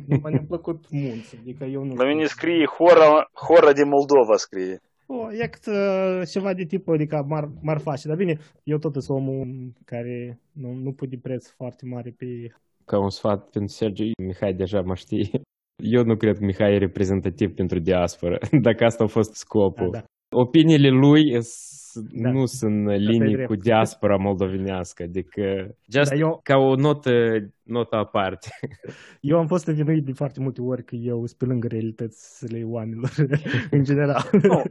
nu 0.08 0.30
mi-a 0.30 0.44
plăcut 0.48 0.86
Mun, 0.90 1.20
adică 1.40 1.64
eu 1.66 1.84
nu 1.84 1.94
La 1.96 2.08
mine 2.08 2.26
scrie 2.26 2.66
Hora, 2.78 3.30
Hora 3.48 3.74
din 3.74 3.88
Moldova 3.88 4.36
scrie. 4.36 4.82
O, 5.06 5.32
e 5.32 5.48
cât, 5.48 5.66
uh, 5.66 6.22
ceva 6.32 6.54
de 6.54 6.64
tipul, 6.64 6.94
adică 6.94 7.26
m-ar, 7.28 7.50
m-ar 7.62 7.80
face. 7.80 8.08
Dar 8.08 8.18
bine, 8.18 8.38
eu 8.64 8.78
tot 8.78 8.94
sunt 9.04 9.18
omul 9.18 9.72
care 9.86 10.40
nu, 10.52 10.74
nu 10.74 10.92
pune 10.92 11.18
preț 11.22 11.50
foarte 11.50 11.86
mare 11.86 12.14
pe... 12.18 12.26
Ca 12.86 13.00
un 13.00 13.10
sfat 13.10 13.50
pentru 13.50 13.74
Sergiu, 13.74 14.04
Mihai 14.24 14.54
deja 14.54 14.82
mă 14.82 14.96
știe. 14.96 15.42
Eu 15.84 16.04
nu 16.04 16.16
cred 16.16 16.38
că 16.38 16.46
Mihai 16.46 16.74
e 16.74 16.78
reprezentativ 16.78 17.54
pentru 17.54 17.80
diaspora, 17.80 18.38
dacă 18.62 18.84
asta 18.86 19.04
a 19.04 19.08
fost 19.08 19.34
scopul. 19.34 19.90
Da, 19.92 19.98
da. 19.98 20.06
Opiniile 20.38 20.90
lui 20.90 21.42
s- 21.42 21.81
Da. 21.94 22.32
nu 22.32 22.46
sunt 22.46 22.88
în 22.88 22.96
linii 22.96 23.34
drept. 23.34 23.48
cu 23.48 23.56
diaspora 23.56 24.16
moldovenească, 24.16 25.04
adică 25.04 25.76
just 25.92 26.10
Dar 26.10 26.20
eu, 26.20 26.40
ca 26.44 26.58
o 26.58 26.76
notă, 26.76 27.12
notă 27.64 27.96
aparte. 27.96 28.50
eu 29.22 29.38
am 29.38 29.48
fost 29.48 29.68
învinuit 29.68 30.06
de 30.06 30.14
foarte 30.14 30.40
multe 30.40 30.62
ori 30.62 30.84
că 30.84 30.96
eu 30.96 31.26
sunt 31.26 31.38
pe 31.38 31.46
lângă 31.46 31.68
realitățile 31.68 32.64
oamenilor, 32.64 33.12
în 33.72 33.84
general. 33.84 34.30
Nu. 34.42 34.64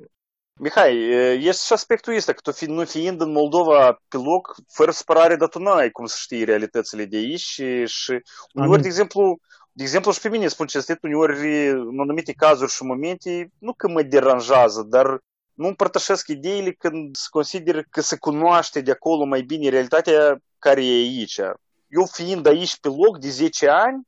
Mihai, 0.61 0.97
este 1.39 1.62
și 1.66 1.73
aspectul 1.73 2.16
ăsta, 2.16 2.33
că 2.33 2.41
tu 2.43 2.53
fi, 2.53 2.64
nu 2.64 2.85
fiind 2.85 3.21
în 3.21 3.33
Moldova 3.33 4.03
pe 4.09 4.16
loc, 4.16 4.57
fără 4.68 4.91
supărare, 4.91 5.37
dar 5.37 5.49
tu 5.49 5.59
n-ai 5.59 5.91
cum 5.91 6.07
să 6.07 6.16
știi 6.18 6.45
realitățile 6.45 7.05
de 7.05 7.16
aici 7.16 7.41
și, 7.41 7.87
și 7.87 8.11
uneori, 8.55 8.73
Amin. 8.73 8.81
de 8.81 8.87
exemplu, 8.87 9.39
de 9.73 9.83
exemplu 9.83 10.12
și 10.12 10.21
pe 10.21 10.29
mine 10.29 10.49
spun 10.49 10.66
cinstit, 10.66 11.03
uneori 11.03 11.68
în 11.68 12.01
anumite 12.01 12.33
cazuri 12.33 12.73
și 12.73 12.83
momente, 12.83 13.51
nu 13.59 13.73
că 13.73 13.89
mă 13.89 14.03
deranjează, 14.03 14.87
dar 14.89 15.21
nu 15.61 15.66
împărtășesc 15.66 16.28
ideile 16.28 16.72
când 16.72 17.16
se 17.16 17.26
consider 17.30 17.84
că 17.90 18.00
se 18.00 18.16
cunoaște 18.16 18.80
de 18.80 18.90
acolo 18.90 19.24
mai 19.24 19.42
bine 19.42 19.68
realitatea 19.68 20.38
care 20.58 20.84
e 20.84 20.90
aici. 20.90 21.40
Eu 21.88 22.04
fiind 22.12 22.46
aici 22.46 22.78
pe 22.78 22.88
loc 22.88 23.18
de 23.18 23.28
10 23.28 23.68
ani, 23.68 24.02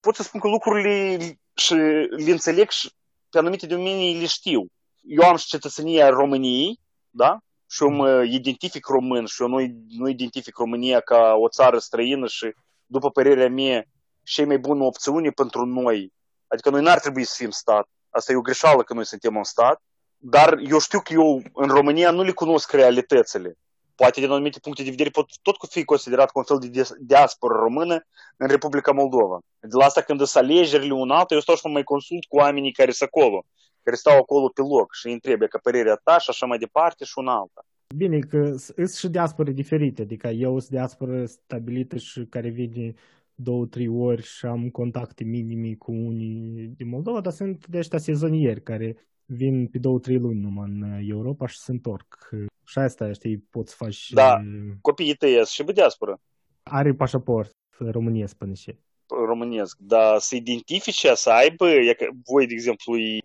pot 0.00 0.14
să 0.14 0.22
spun 0.22 0.40
că 0.40 0.48
lucrurile 0.48 1.16
și 1.54 1.74
le 1.74 2.30
înțeleg 2.30 2.70
și 2.70 2.92
pe 3.30 3.38
anumite 3.38 3.66
domenii 3.66 4.20
le 4.20 4.26
știu. 4.26 4.66
Eu 5.02 5.28
am 5.28 5.36
și 5.36 5.46
cetățenia 5.46 6.08
României, 6.08 6.80
da? 7.10 7.38
Și 7.70 7.82
eu 7.82 7.90
mă 7.90 8.22
identific 8.22 8.86
român 8.86 9.26
și 9.26 9.42
eu 9.42 9.48
nu, 9.48 9.58
nu 9.88 10.08
identific 10.08 10.56
România 10.56 11.00
ca 11.00 11.34
o 11.34 11.48
țară 11.48 11.78
străină 11.78 12.26
și, 12.26 12.54
după 12.86 13.10
părerea 13.10 13.48
mea, 13.48 13.84
cea 14.22 14.46
mai 14.46 14.58
bună 14.58 14.84
opțiune 14.84 15.30
pentru 15.30 15.64
noi. 15.64 16.12
Adică 16.46 16.70
noi 16.70 16.82
n-ar 16.82 17.00
trebui 17.00 17.24
să 17.24 17.34
fim 17.36 17.50
stat. 17.50 17.88
Asta 18.10 18.32
e 18.32 18.36
o 18.36 18.40
greșeală 18.40 18.82
că 18.82 18.94
noi 18.94 19.06
suntem 19.06 19.36
un 19.36 19.44
stat. 19.44 19.82
Dar 20.18 20.58
eu 20.70 20.78
știu 20.78 21.00
că 21.00 21.12
eu 21.12 21.42
în 21.52 21.68
România 21.68 22.10
nu 22.10 22.22
le 22.22 22.32
cunosc 22.32 22.72
realitățile. 22.72 23.56
Poate 23.94 24.20
din 24.20 24.30
anumite 24.30 24.58
puncte 24.62 24.82
de 24.82 24.90
vedere 24.90 25.10
pot 25.10 25.26
tot 25.42 25.56
fi 25.70 25.84
considerat 25.84 26.30
ca 26.30 26.38
un 26.38 26.44
fel 26.44 26.58
de 26.58 26.68
dis- 26.68 26.94
diaspora 26.98 27.58
română 27.58 28.06
în 28.36 28.48
Republica 28.48 28.92
Moldova. 28.92 29.38
De 29.60 29.76
la 29.76 29.84
asta 29.84 30.00
când 30.00 30.22
sunt 30.22 30.44
alegerile 30.44 30.92
un 30.92 31.10
altul, 31.10 31.36
eu 31.36 31.42
stau 31.42 31.54
și 31.54 31.60
mă 31.64 31.72
mai 31.72 31.82
consult 31.82 32.24
cu 32.24 32.36
oamenii 32.36 32.72
care 32.72 32.90
sunt 32.90 33.10
acolo, 33.12 33.44
care 33.82 33.96
stau 33.96 34.18
acolo 34.18 34.48
pe 34.48 34.60
loc 34.60 34.94
și 34.94 35.06
îi 35.06 35.12
întreb 35.12 35.44
ca 35.48 35.58
părerea 35.62 36.00
ta 36.04 36.18
și 36.18 36.30
așa 36.30 36.46
mai 36.46 36.58
departe 36.58 37.04
și 37.04 37.12
un 37.16 37.28
alta. 37.28 37.66
Bine, 37.96 38.18
că 38.18 38.54
sunt 38.56 38.90
și 38.90 39.08
diaspore 39.08 39.52
diferite, 39.52 40.02
adică 40.02 40.28
eu 40.28 40.58
sunt 40.58 40.70
diasporă 40.70 41.24
stabilită 41.26 41.96
și 41.96 42.26
care 42.30 42.48
vine 42.48 42.94
două, 43.34 43.66
trei 43.66 43.88
ori 43.88 44.22
și 44.22 44.46
am 44.46 44.68
contacte 44.68 45.24
minime 45.24 45.74
cu 45.74 45.92
unii 45.92 46.72
din 46.76 46.88
Moldova, 46.88 47.20
dar 47.20 47.32
sunt 47.32 47.66
de 47.66 47.78
ăștia 47.78 47.98
sezonieri 47.98 48.62
care 48.62 48.96
vin 49.24 49.66
pe 49.66 49.78
două, 49.78 49.98
trei 49.98 50.18
luni 50.18 50.40
numai 50.40 50.68
în 50.68 51.04
Europa 51.08 51.46
și 51.46 51.58
se 51.58 51.70
întorc. 51.70 52.28
Și 52.64 52.78
asta, 52.78 53.12
știi, 53.12 53.38
poți 53.38 53.74
face... 53.74 54.14
Da. 54.14 54.40
Copiii 54.80 55.14
tăi 55.14 55.44
și 55.46 55.64
pe 55.64 55.72
diaspora 55.72 56.20
Are 56.62 56.94
pașaport 56.94 57.52
românesc 57.78 58.36
până 58.36 58.54
și. 58.54 58.78
românesc, 59.26 59.78
dar 59.78 60.18
să 60.18 60.36
identifice, 60.36 61.14
să 61.14 61.30
aibă, 61.30 61.70
e 61.70 61.94
că 61.94 62.06
voi, 62.24 62.46
de 62.46 62.52
exemplu, 62.52 62.98
e 62.98 63.18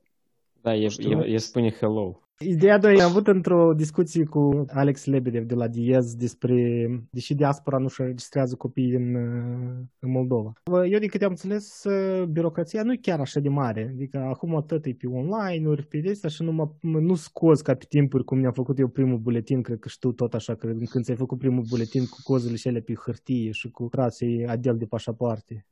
Da, 0.62 0.76
e, 0.76 0.88
știu. 0.88 1.22
e, 1.24 1.32
e 1.32 1.38
spune 1.38 1.72
hello. 1.72 2.20
Ideea 2.46 2.78
doi, 2.78 3.02
am 3.02 3.10
avut 3.10 3.28
într-o 3.28 3.74
discuție 3.74 4.24
cu 4.24 4.66
Alex 4.68 5.06
Lebedev 5.06 5.44
de 5.44 5.54
la 5.54 5.68
Diez 5.68 6.16
despre, 6.16 6.88
deși 7.12 7.36
diaspora 7.36 7.78
nu 7.78 7.88
și 7.88 8.02
registrează 8.02 8.56
copii 8.56 8.92
în, 8.92 9.16
uh, 9.16 9.86
în 10.00 10.12
Moldova. 10.12 10.54
Eu, 10.90 11.00
din 11.00 11.08
câte 11.08 11.24
am 11.24 11.30
înțeles, 11.30 11.84
uh, 11.84 12.24
birocrația 12.24 12.84
nu 12.84 12.92
e 12.92 13.00
chiar 13.02 13.20
așa 13.20 13.40
de 13.40 13.50
mare. 13.50 13.90
Adică 13.94 14.18
acum 14.18 14.64
tot 14.68 14.86
e 14.86 14.94
pe 14.94 15.08
online-uri, 15.08 15.86
pe 15.86 15.98
de 15.98 16.10
astea 16.10 16.30
și 16.30 16.44
nu, 16.44 16.52
mă, 16.52 17.00
nu 17.00 17.16
scoți 17.16 17.64
ca 17.64 17.74
pe 17.74 17.86
timpuri 17.90 18.24
cum 18.24 18.38
mi-am 18.38 18.54
făcut 18.54 18.80
eu 18.80 18.88
primul 18.88 19.18
buletin, 19.18 19.62
cred 19.62 19.80
că 19.80 19.88
știu 19.88 20.12
tot 20.12 20.34
așa, 20.34 20.56
că 20.56 20.68
când 20.90 21.04
ți-ai 21.04 21.18
făcut 21.18 21.38
primul 21.38 21.64
buletin 21.70 22.06
cu 22.06 22.18
cozile 22.24 22.56
și 22.56 22.68
ele 22.68 22.80
pe 22.80 22.94
hârtie 22.94 23.52
și 23.52 23.70
cu 23.70 23.88
trații 23.88 24.46
adel 24.46 24.78
de 24.78 24.86
pașapoarte. 24.86 25.66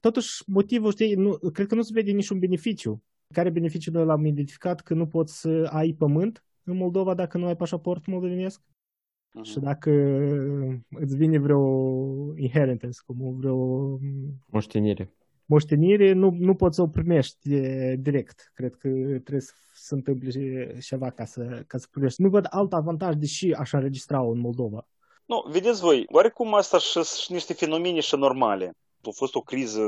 Totuși, 0.00 0.42
motivul, 0.46 0.90
știi, 0.90 1.14
nu, 1.14 1.38
cred 1.52 1.66
că 1.66 1.74
nu 1.74 1.82
se 1.82 1.90
vede 1.94 2.10
niciun 2.10 2.38
beneficiu 2.38 3.02
care 3.34 3.50
beneficiul 3.50 3.96
ăla 3.96 4.12
am 4.12 4.24
identificat 4.24 4.80
că 4.80 4.94
nu 4.94 5.06
poți 5.06 5.40
să 5.40 5.68
ai 5.72 5.92
pământ 5.92 6.44
în 6.62 6.76
Moldova 6.76 7.14
dacă 7.14 7.38
nu 7.38 7.46
ai 7.46 7.56
pașaport 7.56 8.06
moldovenesc 8.06 8.60
și 9.42 9.58
dacă 9.58 9.90
îți 10.90 11.16
vine 11.16 11.38
vreo 11.38 11.62
inheritance, 12.36 12.98
cum 13.06 13.36
vreo 13.36 13.98
Moștenire. 14.46 15.14
moștenire, 15.44 16.12
nu, 16.12 16.30
nu 16.38 16.54
poți 16.54 16.76
să 16.76 16.82
o 16.82 16.86
primești 16.86 17.54
eh, 17.54 17.94
direct. 17.98 18.50
Cred 18.54 18.74
că 18.74 18.88
trebuie 18.88 19.40
să 19.40 19.52
se 19.74 19.94
întâmple 19.94 20.78
ceva 20.80 21.10
ca 21.10 21.24
să, 21.24 21.64
ca 21.66 21.78
să 21.78 21.86
primești. 21.90 22.22
Nu 22.22 22.28
văd 22.28 22.46
alt 22.50 22.72
avantaj, 22.72 23.14
deși 23.14 23.52
aș 23.52 23.72
înregistra 23.72 24.20
în 24.20 24.38
Moldova. 24.38 24.86
Nu, 25.26 25.44
vedeți 25.50 25.80
voi, 25.80 26.04
oarecum 26.12 26.54
asta 26.54 26.78
și 26.78 27.02
și 27.02 27.32
niște 27.32 27.52
fenomene 27.52 28.00
și 28.00 28.16
normale. 28.16 28.72
A 29.02 29.10
fost 29.14 29.34
o 29.34 29.40
criză 29.40 29.80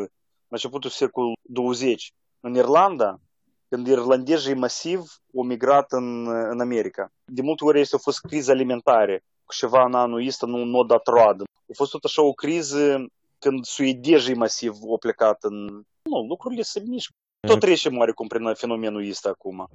la 0.48 0.56
începutul 0.56 0.90
secolului 0.90 1.36
20 1.42 2.12
în 2.40 2.54
Irlanda, 2.54 3.20
când 3.68 3.86
irlandezii 3.86 4.54
masiv 4.54 5.00
au 5.36 5.42
migrat 5.42 5.92
în, 5.92 6.28
în 6.50 6.60
America. 6.60 7.12
De 7.24 7.42
multe 7.42 7.64
ori 7.64 7.80
este 7.80 7.96
a 7.96 7.98
fost 7.98 8.20
criză 8.20 8.50
alimentare, 8.50 9.24
cu 9.44 9.54
ceva 9.54 9.84
în 9.84 9.94
anul 9.94 10.26
ăsta 10.26 10.46
nu, 10.46 10.64
nu 10.64 10.80
a 10.80 10.86
dat 10.86 11.06
roadă. 11.06 11.44
A 11.44 11.72
fost 11.74 11.90
tot 11.90 12.04
așa 12.04 12.22
o 12.22 12.32
criză 12.32 13.06
când 13.38 13.64
suedezii 13.64 14.34
masiv 14.34 14.72
au 14.88 14.98
plecat 14.98 15.42
în... 15.42 15.64
Nu, 16.02 16.26
lucrurile 16.28 16.62
se 16.62 16.82
mișcă. 16.86 17.14
Tot 17.46 17.60
trecem 17.60 17.96
oarecum 17.96 18.26
prin 18.26 18.54
fenomenul 18.54 19.08
ăsta 19.08 19.28
acum. 19.28 19.68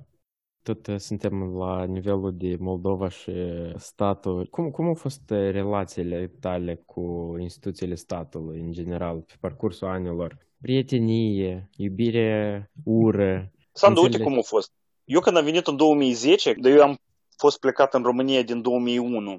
Tot 0.64 0.88
uh, 0.88 0.98
suntem 0.98 1.44
la 1.58 1.84
nivelul 1.84 2.34
de 2.38 2.56
Moldova 2.60 3.10
și 3.10 3.32
statul. 3.76 4.46
Cum, 4.46 4.70
cum 4.70 4.86
au 4.86 4.94
fost 4.94 5.30
uh, 5.30 5.38
relațiile 5.38 6.32
tale 6.40 6.84
cu 6.86 7.36
instituțiile 7.40 7.96
statului 7.96 8.60
în 8.60 8.72
general 8.72 9.20
pe 9.20 9.34
parcursul 9.40 9.88
anilor? 9.88 10.38
Prietenie, 10.62 11.70
iubire, 11.76 12.72
ură. 12.84 13.52
Sandu, 13.72 14.02
uite 14.02 14.16
Înțeleg. 14.16 14.34
cum 14.34 14.44
a 14.44 14.48
fost. 14.48 14.72
Eu 15.04 15.20
când 15.20 15.38
am 15.38 15.44
venit 15.44 15.68
în 15.68 15.76
2010, 15.76 16.54
dar 16.54 16.72
eu 16.72 16.82
am 16.82 16.98
fost 17.38 17.60
plecat 17.60 17.94
în 17.94 18.04
România 18.04 18.42
din 18.42 18.62
2001 18.62 19.38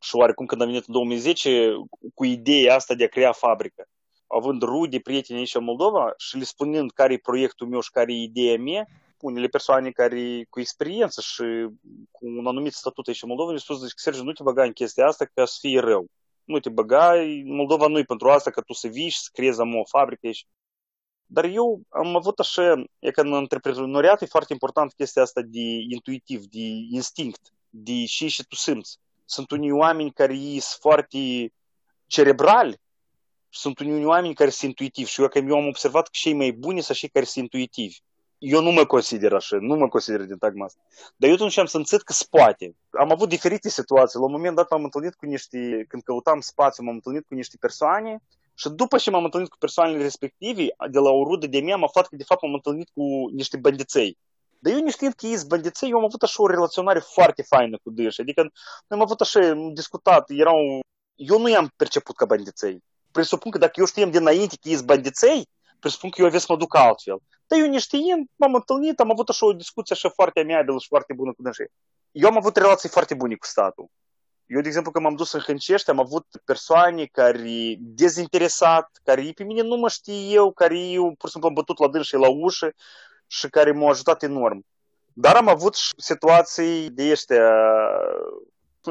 și 0.00 0.16
oarecum 0.16 0.46
când 0.46 0.60
am 0.60 0.66
venit 0.66 0.86
în 0.86 0.94
2010 0.94 1.72
cu 2.14 2.24
ideea 2.24 2.74
asta 2.74 2.94
de 2.94 3.04
a 3.04 3.08
crea 3.08 3.32
fabrică. 3.32 3.88
Având 4.26 4.62
rude, 4.62 4.98
prieteni 4.98 5.38
aici 5.38 5.54
în 5.54 5.64
Moldova 5.64 6.12
și 6.16 6.36
le 6.36 6.44
spunând 6.44 6.90
care 6.90 7.12
e 7.12 7.18
proiectul 7.18 7.68
meu 7.68 7.80
și 7.80 7.90
care 7.90 8.12
e 8.12 8.22
ideea 8.22 8.58
mea, 8.58 8.86
unele 9.20 9.46
persoane 9.46 9.90
care 9.90 10.46
cu 10.50 10.60
experiență 10.60 11.20
și 11.20 11.42
cu 12.10 12.26
un 12.26 12.46
anumit 12.46 12.72
statut 12.72 13.06
aici 13.06 13.22
în 13.22 13.28
Moldova 13.28 13.48
le-au 13.48 13.60
spus, 13.60 13.80
zic, 13.80 13.98
Sergiu, 13.98 14.22
nu 14.22 14.32
te 14.32 14.42
băga 14.42 14.62
în 14.62 14.72
chestia 14.72 15.06
asta 15.06 15.24
ca 15.34 15.44
să 15.44 15.56
fie 15.60 15.80
rău. 15.80 16.06
Nu 16.44 16.58
te 16.58 16.68
băga, 16.68 17.12
Moldova 17.44 17.86
nu 17.86 17.98
e 17.98 18.02
pentru 18.02 18.28
asta, 18.28 18.50
că 18.50 18.60
tu 18.60 18.72
să 18.72 18.88
vii 18.88 19.08
și 19.08 19.18
să 19.18 19.28
creezi 19.32 19.60
o 19.60 19.84
fabrică 19.84 20.26
aici. 20.26 20.46
Dar 21.32 21.44
eu 21.44 21.80
am 21.88 22.16
avut 22.16 22.38
așa, 22.38 22.84
e 22.98 23.10
că 23.10 23.20
în 23.20 23.34
antreprenoriat 23.34 24.22
e 24.22 24.26
foarte 24.26 24.52
important 24.52 24.92
chestia 24.92 25.22
asta 25.22 25.40
de 25.40 25.60
intuitiv, 25.88 26.44
de 26.44 26.66
instinct, 26.90 27.40
de 27.68 28.04
și 28.04 28.28
și 28.28 28.44
tu 28.48 28.54
simți. 28.54 28.98
Sunt 29.24 29.50
unii 29.50 29.70
oameni 29.70 30.12
care 30.12 30.34
sunt 30.34 30.62
foarte 30.80 31.52
cerebrali 32.06 32.80
sunt 33.50 33.78
unii 33.78 34.04
oameni 34.04 34.34
care 34.34 34.50
sunt 34.50 34.70
intuitivi 34.70 35.10
și 35.10 35.20
eu, 35.20 35.28
că 35.28 35.38
eu 35.38 35.56
am 35.56 35.66
observat 35.66 36.02
că 36.02 36.10
cei 36.12 36.34
mai 36.34 36.52
buni 36.52 36.80
sunt 36.80 36.96
cei 36.96 37.08
care 37.08 37.24
sunt 37.24 37.44
intuitivi. 37.44 37.98
Eu 38.38 38.62
nu 38.62 38.70
mă 38.70 38.86
consider 38.86 39.32
așa, 39.32 39.56
nu 39.60 39.76
mă 39.76 39.88
consider 39.88 40.24
din 40.24 40.36
tagma 40.36 40.64
asta. 40.64 40.80
Dar 41.16 41.28
eu 41.28 41.34
atunci 41.34 41.56
am 41.56 41.66
simțit 41.66 42.02
că 42.02 42.12
spate. 42.12 42.76
Am 42.90 43.10
avut 43.10 43.28
diferite 43.28 43.68
situații. 43.68 44.18
La 44.18 44.24
un 44.24 44.30
moment 44.30 44.56
dat 44.56 44.70
m-am 44.70 44.84
întâlnit 44.84 45.14
cu 45.14 45.26
niște, 45.26 45.84
când 45.88 46.02
căutam 46.02 46.40
spațiu, 46.40 46.84
m-am 46.84 46.94
întâlnit 46.94 47.26
cu 47.26 47.34
niște 47.34 47.56
persoane 47.60 48.22
și 48.60 48.68
după 48.68 48.96
ce 48.98 49.10
m-am 49.10 49.24
întâlnit 49.24 49.50
cu 49.50 49.56
persoanele 49.58 50.02
respective, 50.02 50.66
de 50.90 50.98
la 50.98 51.10
o 51.10 51.24
rudă 51.24 51.46
de 51.46 51.60
mea, 51.60 51.74
am 51.74 51.84
aflat 51.84 52.06
că 52.06 52.16
de 52.16 52.24
fapt 52.24 52.42
m-am 52.42 52.54
întâlnit 52.54 52.88
cu 52.94 53.30
niște 53.32 53.56
bandiței. 53.56 54.18
Dar 54.58 54.72
eu 54.72 54.80
neștiind 54.80 55.14
că 55.14 55.26
ei 55.26 55.36
sunt 55.36 55.48
bandiței, 55.48 55.90
eu 55.90 55.98
am 55.98 56.04
avut 56.04 56.22
așa 56.22 56.42
o 56.42 56.46
relaționare 56.46 56.98
foarte 56.98 57.42
faină 57.42 57.78
cu 57.82 57.90
dâși. 57.90 58.20
Adică 58.20 58.40
noi 58.42 58.98
am 58.98 59.00
avut 59.00 59.20
așa, 59.20 59.40
am 59.50 59.74
discutat, 59.74 60.30
erau... 60.30 60.58
Eu 61.14 61.38
nu 61.40 61.48
i-am 61.48 61.72
perceput 61.76 62.16
ca 62.16 62.24
bandiței 62.24 62.82
presupun 63.10 63.50
că 63.50 63.58
dacă 63.58 63.72
eu 63.74 63.84
știam 63.84 64.10
dinainte 64.10 64.56
că 64.60 64.68
ești 64.68 64.84
bandiței, 64.84 65.48
presupun 65.78 66.10
că 66.10 66.20
eu 66.20 66.26
aveți 66.26 66.44
să 66.44 66.52
mă 66.52 66.58
duc 66.58 66.74
altfel. 66.76 67.18
Dar 67.46 67.58
eu 67.58 67.68
neștiind, 67.68 68.28
m-am 68.36 68.54
întâlnit, 68.54 69.00
am 69.00 69.10
avut 69.10 69.28
așa 69.28 69.46
o 69.46 69.52
discuție 69.52 69.94
așa 69.94 70.08
foarte 70.08 70.40
amiabilă 70.40 70.78
și 70.78 70.88
foarte 70.88 71.12
bună 71.12 71.32
cu 71.32 71.42
dânsii. 71.42 71.70
Eu 72.12 72.28
am 72.28 72.36
avut 72.36 72.56
relații 72.56 72.88
foarte 72.88 73.14
bune 73.14 73.34
cu 73.34 73.46
statul. 73.46 73.86
Eu, 74.52 74.60
de 74.60 74.66
exemplu, 74.66 74.90
când 74.90 75.04
m-am 75.04 75.14
dus 75.14 75.32
în 75.32 75.40
Hâncești, 75.40 75.90
am 75.90 75.98
avut 75.98 76.26
persoane 76.44 77.04
care 77.04 77.76
dezinteresat, 77.78 79.00
care 79.04 79.32
pe 79.34 79.44
mine 79.44 79.62
nu 79.62 79.76
mă 79.76 79.88
știe 79.88 80.34
eu, 80.34 80.52
care 80.52 80.78
eu 80.78 81.14
pur 81.18 81.28
și 81.28 81.30
simplu 81.30 81.48
am 81.48 81.54
bătut 81.54 81.78
la 81.78 81.88
dânsii 81.88 82.18
la 82.18 82.28
ușă 82.28 82.74
și 83.26 83.48
care 83.48 83.72
m-au 83.72 83.88
ajutat 83.88 84.22
enorm. 84.22 84.64
Dar 85.12 85.36
am 85.36 85.48
avut 85.48 85.74
situații 85.96 86.90
de 86.90 87.10
ăștia 87.10 87.52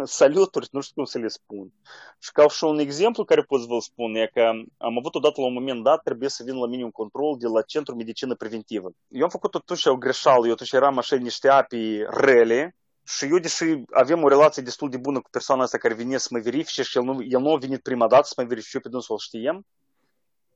saluturi, 0.03 0.67
nu 0.71 0.81
știu 0.81 0.95
cum 0.95 1.05
să 1.05 1.17
le 1.17 1.27
spun. 1.27 1.71
Și 2.19 2.31
ca 2.31 2.47
și 2.47 2.63
un 2.63 2.79
exemplu 2.79 3.23
care 3.23 3.41
pot 3.41 3.59
să 3.59 3.65
vă 3.69 3.79
spun 3.79 4.15
e 4.15 4.29
că 4.33 4.41
am 4.77 4.97
avut 4.97 5.15
odată 5.15 5.41
la 5.41 5.47
un 5.47 5.53
moment 5.53 5.83
dat, 5.83 6.03
trebuie 6.03 6.29
să 6.29 6.43
vin 6.43 6.55
la 6.55 6.67
mine 6.67 6.83
un 6.83 6.91
control 6.91 7.35
de 7.39 7.47
la 7.47 7.61
Centrul 7.61 7.97
Medicină 7.97 8.35
Preventivă. 8.35 8.91
Eu 9.07 9.23
am 9.23 9.29
făcut 9.29 9.51
totuși 9.51 9.87
o 9.87 9.97
greșeală, 9.97 10.45
eu 10.45 10.51
atunci 10.51 10.71
eram 10.71 10.97
așa 10.97 11.15
niște 11.15 11.49
api 11.49 12.03
rele 12.09 12.75
și 13.17 13.25
eu, 13.25 13.37
deși 13.37 13.83
avem 13.91 14.23
o 14.23 14.27
relație 14.27 14.61
destul 14.61 14.89
de 14.89 14.97
bună 14.97 15.19
cu 15.19 15.29
persoana 15.29 15.63
asta 15.63 15.77
care 15.77 15.93
vine 15.93 16.17
să 16.17 16.27
mă 16.31 16.39
verifice 16.39 16.83
și 16.83 16.97
el 16.97 17.03
nu, 17.03 17.23
el 17.23 17.39
nu 17.39 17.53
a 17.53 17.57
venit 17.57 17.81
prima 17.81 18.07
dată 18.07 18.23
să 18.23 18.33
mă 18.37 18.43
verifice, 18.43 18.75
eu 18.75 18.81
pe 18.81 18.89
dânsul 18.89 19.13
îl 19.13 19.19
știem, 19.19 19.65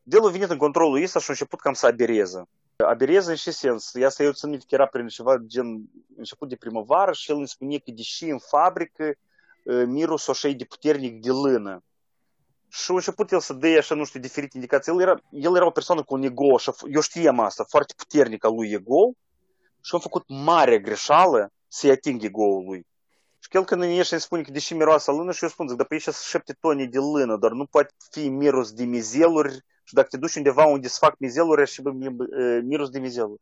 de 0.04 0.18
el 0.18 0.28
a 0.28 0.30
venit 0.30 0.50
în 0.50 0.58
controlul 0.58 1.04
ăsta 1.04 1.20
și 1.20 1.26
a 1.28 1.32
început 1.32 1.60
cam 1.60 1.74
să 1.74 1.86
abereze. 1.86 2.48
Abereze 2.76 3.30
în 3.30 3.36
ce 3.36 3.52
sens? 3.52 3.96
Asta 4.06 4.24
eu 4.24 4.32
țin 4.32 4.50
minte 4.50 4.66
că 4.68 4.76
era 4.76 4.86
prin 4.86 5.08
ceva 5.08 5.38
gen 5.38 5.82
început 6.18 6.50
de 6.50 6.56
primăvară 6.56 7.12
și 7.12 7.32
el 7.32 7.38
îmi 7.38 7.48
spune 7.48 7.78
că 7.78 7.92
deși 7.92 8.26
în 8.26 8.40
fabrică 8.40 9.14
miros 9.86 10.28
așa 10.28 10.50
de 10.50 10.64
puternic 10.64 11.22
de 11.22 11.30
lână. 11.30 11.84
Și 12.70 12.92
a 12.92 12.94
început 12.94 13.32
el 13.32 13.40
să 13.40 13.54
dea 13.54 13.78
așa, 13.78 13.96
nu 13.96 14.04
știu, 14.04 14.20
diferite 14.20 14.58
indicații. 14.58 14.92
El 14.92 15.02
era, 15.02 15.22
el 15.30 15.56
era 15.56 15.66
o 15.66 15.72
persoană 15.72 16.04
cu 16.04 16.14
un 16.14 16.24
ego, 16.24 16.56
așa, 16.56 16.74
eu 16.92 17.02
știam 17.02 17.40
asta, 17.40 17.66
foarte 17.70 17.94
puternic 17.98 18.46
al 18.46 18.54
lui 18.54 18.72
ego 18.72 19.14
și 19.82 19.96
a 19.96 19.98
făcut 19.98 20.24
mare 20.28 20.80
greșeală 20.80 21.52
să-i 21.74 21.90
atingă 21.90 22.26
ego-ul 22.26 22.66
lui. 22.66 22.86
Și 23.40 23.50
el 23.52 23.66
când 23.66 23.82
îmi 23.82 23.96
ieși 23.96 24.12
îmi 24.12 24.22
spune 24.22 24.42
că 24.42 24.52
deși 24.52 24.74
miroase 24.74 25.12
lână 25.12 25.32
și 25.32 25.44
eu 25.44 25.50
spun, 25.50 25.68
zic, 25.68 25.78
dar 25.78 25.86
pe 25.86 25.94
aici 25.94 26.04
sunt 26.04 26.16
șapte 26.16 26.54
tone 26.60 26.86
de 26.86 26.98
lână, 26.98 27.38
dar 27.38 27.52
nu 27.52 27.66
poate 27.66 27.94
fi 28.12 28.30
miros 28.30 28.72
de 28.72 28.84
mizeluri 28.84 29.54
și 29.84 29.94
dacă 29.94 30.08
te 30.08 30.18
duci 30.18 30.36
undeva 30.36 30.66
unde 30.66 30.88
se 30.88 30.98
fac 31.00 31.16
mizeluri, 31.18 31.68
și 31.68 31.82
miros 32.64 32.90
de 32.90 33.00
mizeluri. 33.00 33.42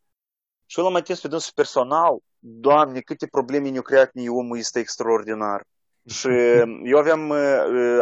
Și 0.66 0.80
eu 0.80 0.86
l-am 0.86 0.96
atins 0.96 1.20
pe 1.20 1.28
dânsul 1.28 1.52
personal, 1.56 2.18
Doamne, 2.40 3.00
câte 3.00 3.28
probleme 3.28 3.70
ne-au 3.70 3.82
creat 3.82 4.14
mie 4.14 4.30
omul 4.30 4.58
este 4.58 4.80
extraordinar. 4.80 5.64
Și 6.08 6.28
eu 6.84 6.98
aveam, 6.98 7.32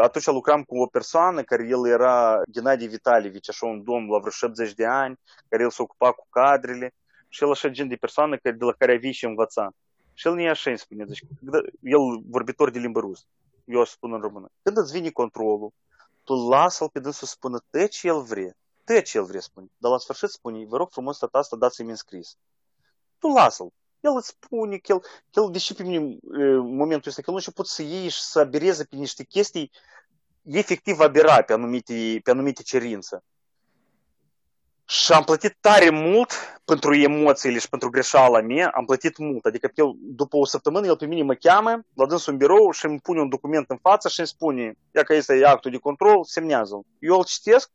atunci 0.01 0.25
lucram 0.25 0.63
cu 0.63 0.77
o 0.77 0.85
persoană 0.85 1.43
care 1.43 1.67
el 1.67 1.87
era 1.87 2.41
Gennady 2.51 2.87
Vitalievich, 2.87 3.49
așa 3.49 3.65
un 3.65 3.83
domn 3.83 4.09
la 4.09 4.17
vreo 4.17 4.31
70 4.31 4.73
de 4.73 4.85
ani, 4.85 5.15
care 5.49 5.63
el 5.63 5.69
se 5.69 5.81
ocupa 5.81 6.11
cu 6.11 6.27
cadrele 6.29 6.93
și 7.27 7.43
el 7.43 7.51
așa 7.51 7.67
gen 7.67 7.87
de 7.87 7.95
persoană 7.95 8.37
care, 8.37 8.55
de 8.55 8.65
la 8.65 8.73
care 8.77 8.95
avea 8.95 9.11
și 9.11 9.25
învăța. 9.25 9.69
Și 10.19 10.27
el 10.27 10.33
ne 10.33 10.49
așa 10.49 10.69
îmi 10.69 10.79
spune, 10.79 11.05
deci, 11.05 11.23
el 11.81 11.99
vorbitor 12.29 12.69
de 12.69 12.79
limbă 12.79 12.99
rusă, 12.99 13.23
eu 13.65 13.79
o 13.79 13.83
spun 13.83 14.13
în 14.13 14.19
română. 14.19 14.51
Când 14.61 14.77
îți 14.77 14.91
vine 14.91 15.09
controlul, 15.09 15.73
tu 16.23 16.33
lasă-l 16.33 16.89
pe 16.89 16.99
dânsul 16.99 17.27
să 17.27 17.33
spună 17.33 17.59
te 17.69 17.87
ce 17.87 18.07
el 18.07 18.21
vrea, 18.21 18.55
te 18.83 19.01
ce 19.01 19.17
el 19.17 19.23
vrea 19.23 19.39
spune. 19.39 19.67
Dar 19.77 19.91
la 19.91 19.97
sfârșit 19.97 20.29
spune, 20.29 20.65
vă 20.65 20.77
rog 20.77 20.89
frumos 20.91 21.19
data 21.19 21.37
asta 21.37 21.55
dați-mi 21.55 21.89
înscris. 21.89 22.37
Tu 23.17 23.27
lasă-l, 23.27 23.73
el 23.99 24.11
îți 24.15 24.27
spune 24.27 24.77
că 24.77 24.91
el, 24.91 24.99
că 24.99 25.39
el 25.39 25.49
deși 25.51 25.73
pe 25.73 25.83
mine 25.83 26.17
în 26.21 26.75
momentul 26.75 27.09
ăsta, 27.09 27.21
că 27.21 27.29
el 27.29 27.33
nu 27.33 27.35
început 27.35 27.67
să 27.67 27.81
iei 27.81 28.09
și 28.09 28.21
să 28.21 28.39
abereze 28.39 28.83
pe 28.83 28.95
niște 28.95 29.23
chestii 29.23 29.71
efectiv 30.43 30.99
abera 30.99 31.41
pe 31.41 31.53
anumite, 31.53 32.19
pe 32.23 32.31
anumite 32.31 32.63
cerințe. 32.63 33.23
Și 34.89 35.11
am 35.11 35.23
plătit 35.23 35.57
tare 35.59 35.89
mult 35.89 36.31
pentru 36.65 36.93
emoțiile 36.93 37.59
și 37.59 37.69
pentru 37.69 37.89
greșeala 37.89 38.41
mea, 38.41 38.71
am 38.75 38.85
plătit 38.85 39.17
mult. 39.17 39.45
Adică 39.45 39.71
el, 39.75 39.91
după 39.97 40.37
o 40.37 40.45
săptămână, 40.45 40.85
el 40.85 40.97
pe 40.97 41.05
mine 41.05 41.23
mă 41.23 41.33
cheamă, 41.33 41.85
la 41.93 42.05
dânsul 42.05 42.31
în 42.31 42.37
birou 42.37 42.71
și 42.71 42.85
îmi 42.85 42.99
pune 42.99 43.19
un 43.21 43.29
document 43.29 43.69
în 43.69 43.77
față 43.77 44.07
și 44.09 44.19
îmi 44.19 44.27
spune, 44.27 44.73
ia 44.95 45.03
că 45.03 45.13
este 45.13 45.45
actul 45.45 45.71
de 45.71 45.77
control, 45.77 46.23
semnează-l. 46.23 46.81
Eu 46.99 47.17
îl 47.17 47.23
citesc 47.23 47.69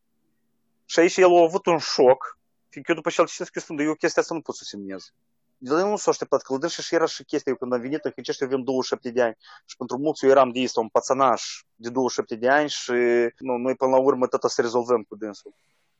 și 0.85 0.99
aici 0.99 1.17
el 1.17 1.37
a 1.37 1.43
avut 1.43 1.67
un 1.67 1.79
șoc, 1.79 2.39
fiindcă 2.69 2.91
eu 2.93 2.97
după 2.97 3.11
ce 3.11 3.21
îl 3.21 3.27
citesc, 3.27 3.55
eu 3.55 3.63
spun, 3.63 3.79
eu 3.79 3.95
chestia 3.95 4.23
asta 4.23 4.35
nu 4.35 4.41
pot 4.41 4.55
să 4.55 4.65
semnez 4.65 5.13
el 5.59 5.89
nu 5.89 5.97
s-a 5.97 6.11
așteptat 6.11 6.43
că 6.43 6.67
și 6.69 6.95
era 6.95 7.07
și 7.07 7.25
chestia, 7.25 7.53
eu 7.53 7.59
când 7.59 7.73
am 7.73 7.81
venit 7.81 8.05
în 8.05 8.11
Hâncești, 8.15 8.43
eu 8.43 8.49
avem 8.49 8.63
27 8.63 9.11
de 9.11 9.23
ani 9.23 9.37
și 9.65 9.77
pentru 9.77 9.99
mulți 9.99 10.25
eu 10.25 10.31
eram 10.31 10.51
de 10.51 10.61
este 10.61 10.81
un 10.81 10.89
pățănaș 10.89 11.43
de 11.75 11.91
27 11.91 12.37
de 12.37 12.49
ani 12.49 12.69
și 12.69 12.93
nu, 13.39 13.57
noi 13.57 13.75
până 13.75 13.91
la 13.91 13.99
urmă 13.99 14.27
tot 14.27 14.51
să 14.51 14.61
rezolvăm 14.61 15.03
cu 15.03 15.17
dânsul. 15.17 15.55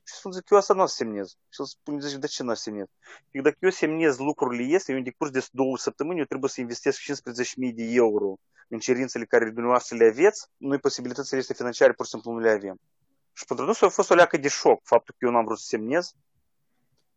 Și 0.07 0.15
spun, 0.15 0.33
zic, 0.33 0.51
eu 0.51 0.59
asta 0.59 0.75
nu 0.75 0.83
o 0.83 0.87
semnez. 0.87 1.29
Și 1.29 1.61
el 1.61 1.67
spune, 1.67 2.01
zice, 2.01 2.17
de 2.17 2.27
ce 2.27 2.43
nu 2.43 2.51
o 2.51 2.55
semnez? 2.55 2.87
Zic, 3.33 3.43
dacă 3.43 3.57
eu 3.61 3.71
semnez 3.71 4.19
lucrurile 4.19 4.75
este, 4.75 4.93
eu 4.93 4.99
în 4.99 5.05
decurs 5.05 5.31
de 5.31 5.47
două 5.53 5.77
săptămâni 5.77 6.19
eu 6.19 6.25
trebuie 6.25 6.51
să 6.51 6.61
investesc 6.61 7.01
15.000 7.01 7.75
de 7.75 7.85
euro 7.85 8.37
în 8.69 8.79
cerințele 8.79 9.25
care 9.25 9.45
dumneavoastră 9.45 9.97
le 9.97 10.07
aveți, 10.07 10.47
noi 10.57 10.79
posibilitățile 10.79 11.39
este 11.39 11.55
financiare 11.55 11.93
pur 11.93 12.05
și 12.05 12.11
simplu 12.11 12.31
nu 12.31 12.39
le 12.39 12.51
avem. 12.51 12.81
Și 13.33 13.45
pentru 13.45 13.65
noi 13.65 13.75
a 13.81 13.89
fost 13.89 14.11
o 14.11 14.15
leacă 14.15 14.37
de 14.37 14.49
șoc 14.49 14.81
faptul 14.83 15.15
că 15.19 15.25
eu 15.27 15.33
n-am 15.33 15.45
vrut 15.45 15.59
să 15.59 15.67
semnez 15.67 16.15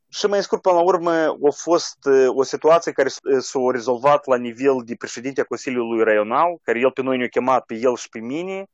și 0.10 0.26
mai 0.26 0.44
scurt, 0.44 0.62
până 0.62 0.76
la 0.76 0.82
urmă, 0.82 1.12
a 1.12 1.52
fost 1.52 1.98
o 2.28 2.44
situație 2.44 2.92
care 2.92 3.10
s-a 3.40 3.60
rezolvat 3.72 4.28
la 4.28 4.38
nivel 4.38 4.82
de 4.86 4.96
președinte 4.96 5.42
a 5.42 5.44
Consiliului 5.44 6.04
Raional, 6.04 6.60
care 6.64 6.80
el 6.80 6.92
pe 6.92 7.02
noi 7.02 7.18
ne-a 7.18 7.28
chemat 7.28 7.66
pe 7.66 7.76
el 7.76 7.96
și 7.96 8.10
pe 8.10 8.20
mine. 8.20 8.66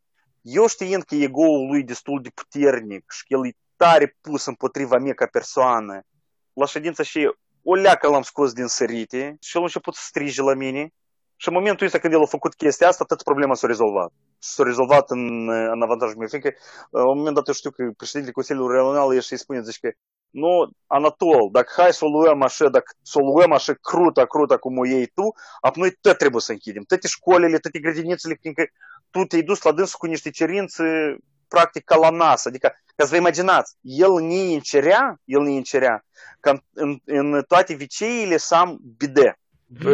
Eu 0.41 0.67
știind 0.67 1.03
că 1.03 1.15
ego-ul 1.15 1.67
lui 1.67 1.83
destul 1.83 2.21
de 2.21 2.29
puternic 2.33 3.11
și 3.11 3.25
că 3.27 3.33
el 3.33 3.47
e 3.47 3.57
tare 3.83 4.17
pus 4.21 4.45
împotriva 4.45 4.97
mea 4.97 5.13
ca 5.13 5.25
persoană, 5.25 6.01
la 6.53 6.65
ședință 6.65 7.03
și 7.03 7.19
o 7.63 7.73
leacă 7.75 8.07
l-am 8.07 8.21
scos 8.21 8.53
din 8.53 8.67
sărite 8.67 9.37
și 9.41 9.55
el 9.55 9.61
a 9.61 9.65
început 9.65 9.95
să 9.95 10.01
strige 10.05 10.41
la 10.41 10.53
mine. 10.53 10.93
Și 11.35 11.47
în 11.47 11.53
momentul 11.53 11.85
ăsta 11.85 11.99
când 11.99 12.13
el 12.13 12.21
a 12.21 12.25
făcut 12.25 12.53
chestia 12.53 12.87
asta, 12.87 13.03
tot 13.03 13.23
problema 13.23 13.53
s-a 13.53 13.67
rezolvat. 13.67 14.11
S-a 14.39 14.63
rezolvat 14.63 15.09
în, 15.09 15.49
în 15.49 15.81
avantajul 15.81 16.17
meu. 16.17 16.27
Fiindcă, 16.27 16.51
la 16.89 17.09
un 17.09 17.17
moment 17.17 17.35
dat, 17.35 17.47
eu 17.47 17.53
știu 17.53 17.71
că 17.71 17.83
președintele 17.97 18.37
Consiliului 18.39 18.75
Raional 18.75 19.13
ieși 19.13 19.27
și 19.27 19.37
spune, 19.37 19.61
zice 19.61 19.79
că 19.87 19.89
ну, 20.29 20.53
Anatol, 20.87 21.49
dacă 21.51 21.69
hai 21.81 21.93
să 21.93 22.05
o 22.05 22.07
luăm 22.15 22.41
așa, 22.41 22.69
dacă 22.69 22.89
să 23.01 23.17
o 23.21 23.25
luăm 23.25 23.51
așa 23.51 23.73
crută, 23.73 24.25
crută 24.25 24.57
cum 24.57 24.77
o 24.77 24.85
iei 24.85 25.07
tu, 25.17 25.25
apoi 25.61 25.81
noi 25.81 25.97
tot 26.01 26.17
trebuie 26.17 26.41
să 26.41 26.51
închidem. 26.51 26.83
Toate 26.83 27.07
școlile, 27.07 27.57
toate 27.57 27.79
grădinițele, 27.79 28.37
fiindcă 28.41 28.63
tu 29.09 29.19
te-ai 29.23 29.41
dus 29.41 29.61
la 29.61 29.71
dânsul 29.71 29.99
cu 29.99 30.05
niște 30.05 30.29
cerințe 30.29 30.83
practic 31.53 31.83
ca 31.83 31.95
la 31.95 32.09
nas. 32.09 32.45
Adică, 32.45 32.75
ca 32.95 33.03
să 33.03 33.09
vă 33.09 33.15
imaginați, 33.15 33.75
el 33.81 34.13
ne 34.13 34.53
încerea, 34.53 35.19
el 35.23 35.41
ne 35.41 35.51
încerea 35.51 36.05
că 36.39 36.59
în, 36.73 36.99
în 37.05 37.43
toate 37.47 37.73
viceile 37.73 38.37
să 38.37 38.55
am 38.55 38.79
bide. 38.97 39.37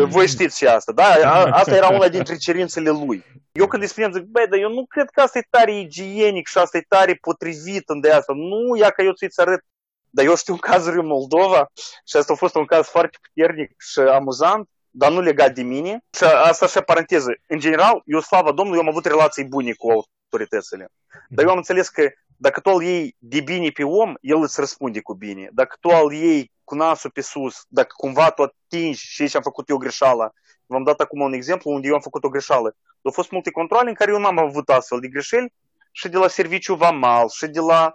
Voi 0.08 0.28
știți 0.28 0.58
și 0.58 0.68
asta, 0.68 0.92
da? 0.92 1.04
Asta 1.52 1.76
era 1.76 1.88
una 1.90 2.08
dintre 2.08 2.36
cerințele 2.36 2.90
lui. 2.90 3.26
Eu 3.52 3.68
când 3.68 3.82
îi 3.82 3.90
spuneam, 3.90 4.12
zic, 4.12 4.24
băi, 4.24 4.48
dar 4.48 4.60
eu 4.60 4.70
nu 4.70 4.86
cred 4.86 5.10
că 5.10 5.22
asta 5.22 5.38
e 5.38 5.48
tare 5.50 5.80
igienic 5.80 6.48
și 6.48 6.58
asta 6.58 6.78
e 6.78 6.86
tare 6.88 7.18
potrivit 7.22 7.90
în 7.90 8.00
de 8.00 8.12
asta. 8.12 8.34
Nu, 8.34 8.76
ia 8.76 8.90
că 8.90 9.02
eu 9.02 9.12
ți-ți 9.12 9.40
arăt 9.40 9.64
dar 10.10 10.26
eu 10.26 10.36
știu 10.36 10.56
cazuri 10.56 11.00
în 11.00 11.06
Moldova 11.06 11.70
și 12.06 12.18
asta 12.18 12.34
a 12.34 12.36
fost 12.36 12.56
un 12.56 12.66
caz 12.66 12.88
foarte 12.88 13.18
puternic 13.22 13.76
și 13.78 14.00
amuzant, 14.00 14.70
dar 14.90 15.12
nu 15.12 15.22
legat 15.22 15.54
de 15.54 15.62
mine. 15.62 16.04
Și 16.18 16.24
asta 16.24 16.68
și 16.68 16.80
paranteză. 16.80 17.32
În 17.48 17.60
general, 17.60 18.02
eu, 18.06 18.20
slavă 18.20 18.52
Domnului, 18.52 18.80
eu 18.80 18.86
am 18.86 18.92
avut 18.92 19.06
relații 19.06 19.44
bune 19.44 19.74
cu 19.74 20.04
autoritățile. 20.30 20.92
Dar 21.30 21.46
eu 21.46 21.52
am 21.52 21.58
înțeles 21.58 21.90
că 21.90 22.12
dacă 22.38 22.60
tu 22.60 22.70
îl 22.70 22.84
iei 22.84 23.16
de 23.18 23.42
bine 23.42 23.70
pe 23.70 23.84
om, 23.84 24.14
el 24.22 24.42
îți 24.42 24.60
răspunde 24.60 25.02
cu 25.02 25.14
bine. 25.14 25.50
Dacă 25.52 25.76
tu 25.80 25.90
îl 26.04 26.14
iei 26.14 26.52
cu 26.64 26.76
nasul 26.76 27.10
pe 27.10 27.22
sus, 27.22 27.66
dacă 27.68 27.94
cumva 27.98 28.32
tu 28.32 28.42
atingi 28.42 29.00
și 29.00 29.22
aici 29.22 29.36
am 29.36 29.42
făcut 29.42 29.70
eu 29.70 29.78
greșeala, 29.78 30.32
v-am 30.66 30.84
dat 30.84 31.00
acum 31.00 31.22
un 31.22 31.34
exemplu 31.34 31.72
unde 31.72 31.88
eu 31.88 31.94
am 31.94 32.02
făcut 32.02 32.24
o 32.24 32.30
greșeală. 32.30 32.76
Au 33.02 33.12
fost 33.12 33.32
multe 33.32 33.52
controle 33.52 33.90
în 33.90 33.96
care 33.96 34.12
eu 34.12 34.20
n-am 34.20 34.38
avut 34.38 34.70
astfel 34.70 35.00
de 35.00 35.08
greșeli 35.08 35.54
și 35.92 36.10
de 36.10 36.18
la 36.18 36.28
serviciu 36.28 36.76
vamal, 36.76 37.30
și 37.30 37.48
de 37.48 37.60
la 37.60 37.94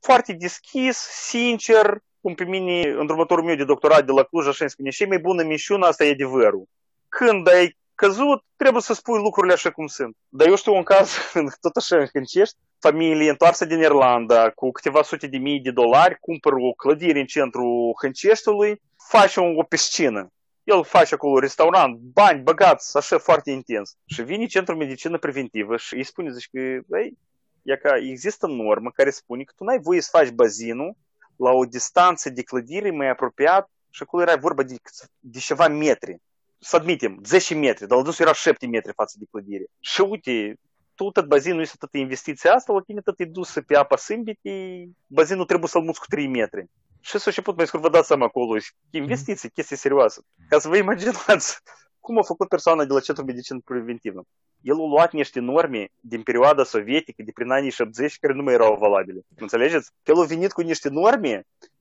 foarte 0.00 0.32
deschis, 0.32 0.98
sincer, 0.98 1.98
cum 2.20 2.34
pe 2.34 2.44
mine, 2.44 2.88
în 2.88 3.08
următorul 3.08 3.44
meu 3.44 3.54
de 3.54 3.64
doctorat 3.64 4.04
de 4.04 4.12
la 4.12 4.22
Cluj, 4.22 4.46
așa 4.46 4.58
îmi 4.60 4.70
spune, 4.70 4.90
și 4.90 5.04
mai 5.04 5.18
bună 5.18 5.42
mișună, 5.42 5.86
asta 5.86 6.04
e 6.04 6.10
adevărul. 6.10 6.64
Când 7.08 7.48
ai 7.48 7.78
căzut, 8.02 8.44
trebuie 8.56 8.82
să 8.82 8.94
spui 8.94 9.18
lucrurile 9.18 9.54
așa 9.54 9.70
cum 9.70 9.86
sunt. 9.86 10.16
Dar 10.28 10.46
eu 10.46 10.56
știu 10.56 10.74
un 10.74 10.82
caz, 10.82 11.16
tot 11.64 11.76
așa 11.76 11.96
în 11.96 12.06
Hâncești, 12.12 12.56
familie 12.78 13.30
întoarsă 13.30 13.64
din 13.64 13.78
Irlanda 13.78 14.50
cu 14.50 14.70
câteva 14.70 15.02
sute 15.02 15.26
de 15.26 15.36
mii 15.36 15.60
de 15.60 15.70
dolari, 15.70 16.18
cumpără 16.20 16.54
o 16.58 16.72
clădire 16.72 17.20
în 17.20 17.26
centrul 17.26 17.94
Hânceștiului, 18.00 18.82
face 19.08 19.40
o 19.40 19.62
piscină. 19.62 20.32
El 20.64 20.84
face 20.84 21.14
acolo 21.14 21.38
restaurant, 21.38 21.96
bani 21.96 22.42
băgați, 22.42 22.96
așa 22.96 23.18
foarte 23.18 23.50
intens. 23.50 23.96
Și 24.06 24.22
vine 24.22 24.46
centrul 24.46 24.76
medicină 24.76 25.18
preventivă 25.18 25.76
și 25.76 25.94
îi 25.94 26.04
spune, 26.04 26.30
zice 26.30 26.48
că, 26.52 26.80
băi, 26.86 27.18
e 27.62 27.76
că 27.76 27.94
există 28.10 28.46
normă 28.46 28.90
care 28.90 29.10
spune 29.10 29.42
că 29.42 29.52
tu 29.56 29.64
n-ai 29.64 29.80
voie 29.80 30.00
să 30.00 30.08
faci 30.12 30.30
bazinul 30.30 30.96
la 31.36 31.50
o 31.50 31.64
distanță 31.64 32.30
de 32.30 32.42
clădire 32.42 32.90
mai 32.90 33.08
apropiat 33.08 33.70
și 33.90 34.02
acolo 34.02 34.22
era 34.22 34.36
vorba 34.36 34.62
de, 34.62 34.76
de 35.18 35.38
ceva 35.38 35.68
metri. 35.68 36.20
Să 36.62 36.76
admitem, 36.76 37.20
10 37.24 37.54
metri, 37.54 37.86
dar 37.86 38.04
la 38.04 38.12
era 38.18 38.32
7 38.32 38.66
metri 38.66 38.92
față 38.92 39.16
de 39.18 39.24
clădire. 39.30 39.64
Și 39.78 40.00
uite, 40.00 40.58
tu 40.94 41.10
tot 41.10 41.26
bazinul 41.26 41.60
este 41.60 41.76
tot 41.78 41.92
investiția 41.92 42.52
asta, 42.52 42.72
la 42.72 42.80
tine 42.80 43.00
tot 43.00 43.20
e 43.20 43.24
dusă 43.24 43.60
pe 43.60 43.76
apa 43.76 43.96
sâmbite, 43.96 44.84
bazinul 45.06 45.44
trebuie 45.44 45.68
să-l 45.68 45.82
muți 45.82 46.00
cu 46.00 46.06
3 46.08 46.26
metri. 46.26 46.64
Și 47.00 47.10
s-a 47.10 47.22
început 47.26 47.56
mai 47.56 47.66
scurt, 47.66 47.82
vă 47.82 47.88
dați 47.88 48.06
seama 48.06 48.24
acolo, 48.24 48.56
investiții, 48.90 49.50
chestii 49.50 49.76
serioase. 49.76 50.20
Ca 50.48 50.58
să 50.58 50.68
vă 50.68 50.76
imaginați 50.76 51.60
cum 52.00 52.18
a 52.18 52.22
făcut 52.22 52.48
persoana 52.48 52.84
de 52.84 52.92
la 52.92 53.00
Centrul 53.00 53.26
Medicină 53.26 53.60
Preventivă. 53.64 54.22
El 54.60 54.74
a 54.74 54.86
luat 54.86 55.12
niște 55.12 55.40
norme 55.40 55.88
din 56.00 56.22
perioada 56.22 56.64
sovietică, 56.64 57.22
de 57.22 57.30
prin 57.34 57.50
anii 57.50 57.70
70, 57.70 58.18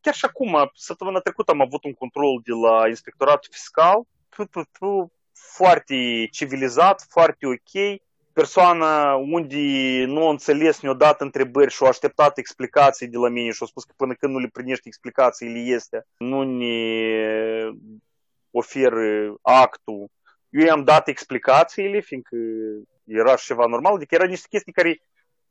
chiar 0.00 0.14
și 0.14 0.24
acum, 0.24 0.70
săptămâna 0.74 1.18
trecută 1.18 1.50
am 1.50 1.60
avut 1.60 1.84
un 1.84 1.92
control 1.92 2.40
de 2.44 2.52
la 2.52 2.88
Inspectoratul 2.88 3.48
Fiscal, 3.52 4.02
foarte 5.32 6.28
civilizat, 6.30 7.06
foarte 7.08 7.46
ok, 7.46 8.00
persoana 8.32 9.14
unde 9.14 9.58
nu 10.06 10.26
a 10.26 10.30
înțeles, 10.30 10.80
ne-a 10.80 10.92
dat 10.92 11.20
întrebări 11.20 11.72
și 11.72 11.84
a 11.84 11.86
așteptat 11.86 12.38
explicații 12.38 13.08
de 13.08 13.16
la 13.16 13.28
mine 13.28 13.50
și 13.50 13.62
a 13.62 13.66
spus 13.66 13.84
că 13.84 13.92
până 13.96 14.14
când 14.14 14.32
nu 14.32 14.38
le 14.38 14.48
primești 14.52 14.86
explicațiile 14.86 15.58
este, 15.58 16.06
nu 16.16 16.42
ne 16.42 16.74
oferă 18.52 19.34
actul. 19.42 20.10
Eu 20.48 20.64
i-am 20.64 20.84
dat 20.84 21.08
explicațiile, 21.08 22.00
fiindcă 22.00 22.36
era 23.04 23.36
și 23.36 23.46
ceva 23.46 23.66
normal, 23.66 23.94
adică 23.94 24.14
era 24.14 24.24
niște 24.24 24.46
chestii 24.50 24.72
care 24.72 25.02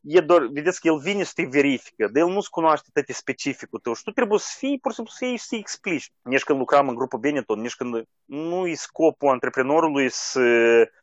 e 0.02 0.20
doar, 0.20 0.48
vedeți 0.52 0.80
că 0.80 0.88
el 0.88 0.98
vine 0.98 1.24
să 1.24 1.32
te 1.36 1.44
verifică, 1.44 2.08
dar 2.08 2.24
el 2.24 2.30
nu-ți 2.30 2.50
cunoaște 2.50 2.90
toate 2.94 3.14
specificul 3.14 3.80
tău 3.80 3.94
și 3.94 4.04
tu 4.04 4.12
trebuie 4.12 4.40
să 4.40 4.54
fii, 4.58 4.80
pur 4.80 4.92
și 4.92 4.96
simplu, 4.96 5.14
să 5.18 5.26
iei 5.26 5.38
și 5.38 5.44
să 5.44 5.56
explici. 5.56 6.12
Nici 6.22 6.44
când 6.44 6.60
lucram 6.60 6.88
în 6.90 6.96
grupul 6.96 7.20
Benetton, 7.20 7.62
nici 7.62 7.76
când 7.76 8.04
nu 8.26 8.68
e 8.68 8.74
scopul 8.74 9.30
antreprenorului 9.30 10.10
să, 10.10 10.42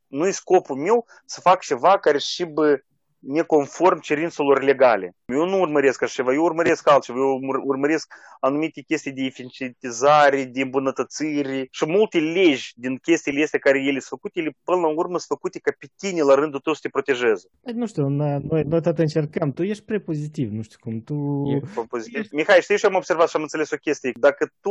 nu 0.06 0.26
e 0.26 0.30
scopul 0.30 0.76
meu 0.76 1.06
să 1.24 1.40
fac 1.40 1.60
ceva 1.60 1.98
care 1.98 2.18
și 2.18 2.44
bă, 2.44 2.80
neconform 3.18 4.00
cerințelor 4.00 4.62
legale. 4.62 5.14
Eu 5.26 5.48
nu 5.48 5.60
urmăresc 5.60 6.02
așa 6.02 6.12
ceva, 6.12 6.32
eu 6.32 6.42
urmăresc 6.42 6.90
altceva, 6.90 7.18
eu 7.18 7.40
urmăresc 7.64 8.14
anumite 8.40 8.80
chestii 8.80 9.12
de 9.12 9.22
eficientizare, 9.22 10.44
de 10.44 10.60
îmbunătățire 10.60 11.68
și 11.70 11.86
multe 11.86 12.18
legi 12.18 12.72
din 12.74 12.96
chestiile 12.96 13.42
astea 13.42 13.58
care 13.58 13.78
ele 13.78 13.98
sunt 13.98 14.20
făcute, 14.20 14.40
ele 14.40 14.56
până 14.64 14.80
la 14.80 14.88
urmă 14.88 15.18
sunt 15.18 15.26
făcute 15.26 15.58
ca 15.58 15.72
pe 15.78 15.86
tine 15.96 16.22
la 16.22 16.34
rândul 16.34 16.60
tău 16.60 16.72
să 16.72 16.80
te 16.82 16.88
protejeze. 16.88 17.48
Păi, 17.62 17.72
nu 17.72 17.86
știu, 17.86 18.08
noi, 18.08 18.40
noi 18.48 18.82
tot 18.82 18.98
încercăm, 18.98 19.52
tu 19.52 19.62
ești 19.62 19.84
prepozitiv, 19.84 20.50
nu 20.50 20.62
știu 20.62 20.78
cum, 20.80 21.00
tu... 21.00 21.14
E 21.50 21.82
pozitiv. 21.88 22.18
Ești... 22.20 22.34
Mihai, 22.34 22.60
știi 22.60 22.78
și 22.78 22.86
am 22.86 22.94
observat 22.94 23.28
și 23.28 23.36
am 23.36 23.42
înțeles 23.42 23.70
o 23.70 23.76
chestie, 23.76 24.12
dacă 24.14 24.52
tu, 24.60 24.70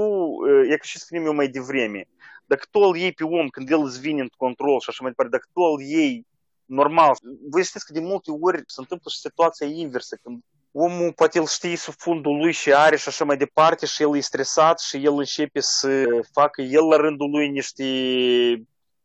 e 0.70 0.78
ca 0.78 0.84
și 0.84 1.00
spunem 1.00 1.26
eu 1.26 1.34
mai 1.34 1.48
devreme, 1.48 2.08
dacă 2.46 2.66
tu 2.72 2.80
îl 2.80 2.96
iei 2.96 3.12
pe 3.12 3.24
om 3.24 3.48
când 3.48 3.72
el 3.72 3.82
îți 3.84 4.00
vine 4.00 4.22
în 4.22 4.30
control 4.38 4.80
și 4.80 4.90
așa 4.90 5.00
mai 5.02 5.12
departe, 5.12 5.36
dacă 5.38 5.48
tu 5.54 5.62
îl 5.62 5.82
iei 5.82 6.26
normal. 6.68 7.18
Voi 7.50 7.64
știți 7.64 7.86
că 7.86 7.94
de 7.94 8.00
multe 8.00 8.32
ori 8.32 8.64
se 8.66 8.80
întâmplă 8.82 9.10
și 9.10 9.20
situația 9.20 9.68
inversă, 9.68 10.18
când 10.24 10.44
omul 10.72 11.14
poate 11.14 11.40
îl 11.40 11.46
știe 11.46 11.76
sub 11.76 11.94
fundul 11.98 12.38
lui 12.38 12.52
și 12.52 12.74
are 12.74 12.96
și 12.98 13.08
așa 13.08 13.26
mai 13.26 13.38
departe 13.38 13.86
și 13.86 14.02
el 14.04 14.16
e 14.16 14.20
stresat 14.20 14.80
și 14.80 15.06
el 15.06 15.14
începe 15.14 15.60
să 15.60 16.06
facă 16.32 16.62
el 16.62 16.88
la 16.88 16.96
rândul 16.96 17.30
lui 17.30 17.50
niște 17.50 17.84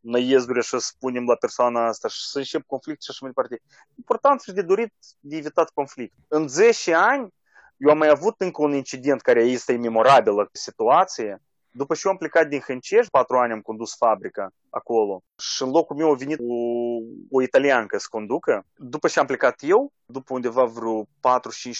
năiezduri, 0.00 0.58
așa 0.58 0.78
spunem, 0.78 1.24
la 1.24 1.34
persoana 1.34 1.86
asta 1.86 2.08
și 2.08 2.20
să 2.24 2.38
încep 2.38 2.66
conflict 2.66 3.02
și 3.02 3.10
așa 3.10 3.18
mai 3.20 3.32
departe. 3.34 3.62
Important 3.96 4.40
și 4.40 4.52
de 4.52 4.62
dorit 4.62 4.92
de 5.20 5.36
evitat 5.36 5.70
conflict. 5.70 6.14
În 6.28 6.48
10 6.48 6.94
ani, 6.94 7.28
eu 7.76 7.90
am 7.90 7.98
mai 7.98 8.08
avut 8.08 8.34
încă 8.38 8.62
un 8.62 8.72
incident 8.72 9.20
care 9.20 9.42
este 9.42 9.76
memorabilă 9.76 10.48
situație, 10.52 11.42
după 11.72 11.94
ce 11.94 12.00
eu 12.04 12.10
am 12.10 12.18
plecat 12.18 12.48
din 12.48 12.60
Hâncești, 12.60 13.10
patru 13.10 13.36
ani 13.36 13.52
am 13.52 13.60
condus 13.60 13.96
fabrica 13.96 14.50
acolo 14.70 15.22
și 15.38 15.62
în 15.62 15.70
locul 15.70 15.96
meu 15.96 16.10
a 16.10 16.14
venit 16.14 16.38
o, 16.38 16.54
o 17.30 17.42
italiancă 17.42 17.98
să 17.98 18.06
conducă. 18.10 18.64
După 18.76 19.08
ce 19.08 19.18
am 19.18 19.26
plecat 19.26 19.54
eu, 19.60 19.92
după 20.04 20.34
undeva 20.34 20.64
vreo 20.64 21.04
4-5 21.04 21.06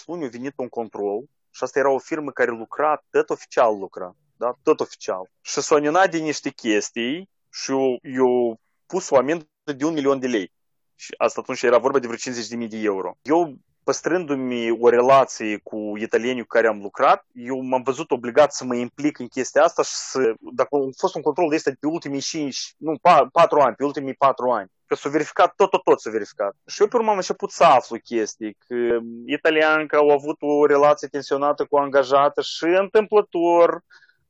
luni, 0.06 0.24
a 0.24 0.28
venit 0.28 0.52
un 0.56 0.68
control 0.68 1.24
și 1.50 1.62
asta 1.62 1.78
era 1.78 1.90
o 1.90 1.98
firmă 1.98 2.30
care 2.30 2.50
lucra, 2.50 3.02
tot 3.10 3.30
oficial 3.30 3.78
lucra, 3.78 4.16
da? 4.36 4.54
tot 4.62 4.80
oficial. 4.80 5.30
Și 5.40 5.60
s-a 5.60 6.06
de 6.06 6.18
niște 6.18 6.50
chestii 6.50 7.28
și 7.52 7.70
eu, 7.70 7.98
eu 8.02 8.60
pus 8.86 9.10
o 9.10 9.16
amendă 9.16 9.46
de 9.76 9.84
un 9.84 9.92
milion 9.92 10.18
de 10.18 10.26
lei. 10.26 10.52
Și 10.94 11.14
asta 11.16 11.40
atunci 11.40 11.62
era 11.62 11.78
vorba 11.78 11.98
de 11.98 12.06
vreo 12.06 12.32
50.000 12.64 12.68
de 12.68 12.76
euro. 12.76 13.16
Eu 13.22 13.56
păstrându-mi 13.84 14.70
o 14.70 14.88
relație 14.88 15.60
cu 15.62 15.92
italienii 15.96 16.42
cu 16.42 16.48
care 16.48 16.66
am 16.66 16.80
lucrat, 16.82 17.24
eu 17.32 17.60
m-am 17.60 17.82
văzut 17.82 18.10
obligat 18.10 18.52
să 18.52 18.64
mă 18.64 18.74
implic 18.74 19.18
în 19.18 19.26
chestia 19.26 19.62
asta 19.62 19.82
și 19.82 19.94
să, 19.94 20.34
dacă 20.38 20.68
a 20.76 20.78
fost 20.96 21.14
un 21.14 21.22
control 21.22 21.48
de 21.48 21.54
este 21.54 21.76
pe 21.80 21.86
ultimii 21.86 22.20
5, 22.20 22.74
nu, 22.76 22.98
4 23.32 23.60
ani, 23.60 23.74
pe 23.74 23.84
ultimii 23.84 24.14
4 24.14 24.50
ani, 24.50 24.70
că 24.86 24.94
s-a 24.94 25.08
verificat, 25.08 25.54
tot, 25.56 25.70
tot, 25.70 25.82
tot 25.82 26.00
s-a 26.00 26.10
verificat. 26.10 26.54
Și 26.66 26.80
eu 26.80 26.88
pe 26.88 26.96
urmă 26.96 27.10
am 27.10 27.16
început 27.16 27.50
să 27.50 27.64
aflu 27.64 27.96
chestii, 27.98 28.56
că 28.66 28.98
italianca 29.26 29.96
au 29.96 30.10
avut 30.10 30.36
o 30.40 30.66
relație 30.66 31.08
tensionată 31.08 31.64
cu 31.64 31.76
angajată 31.76 32.40
și 32.40 32.64
întâmplător 32.64 33.82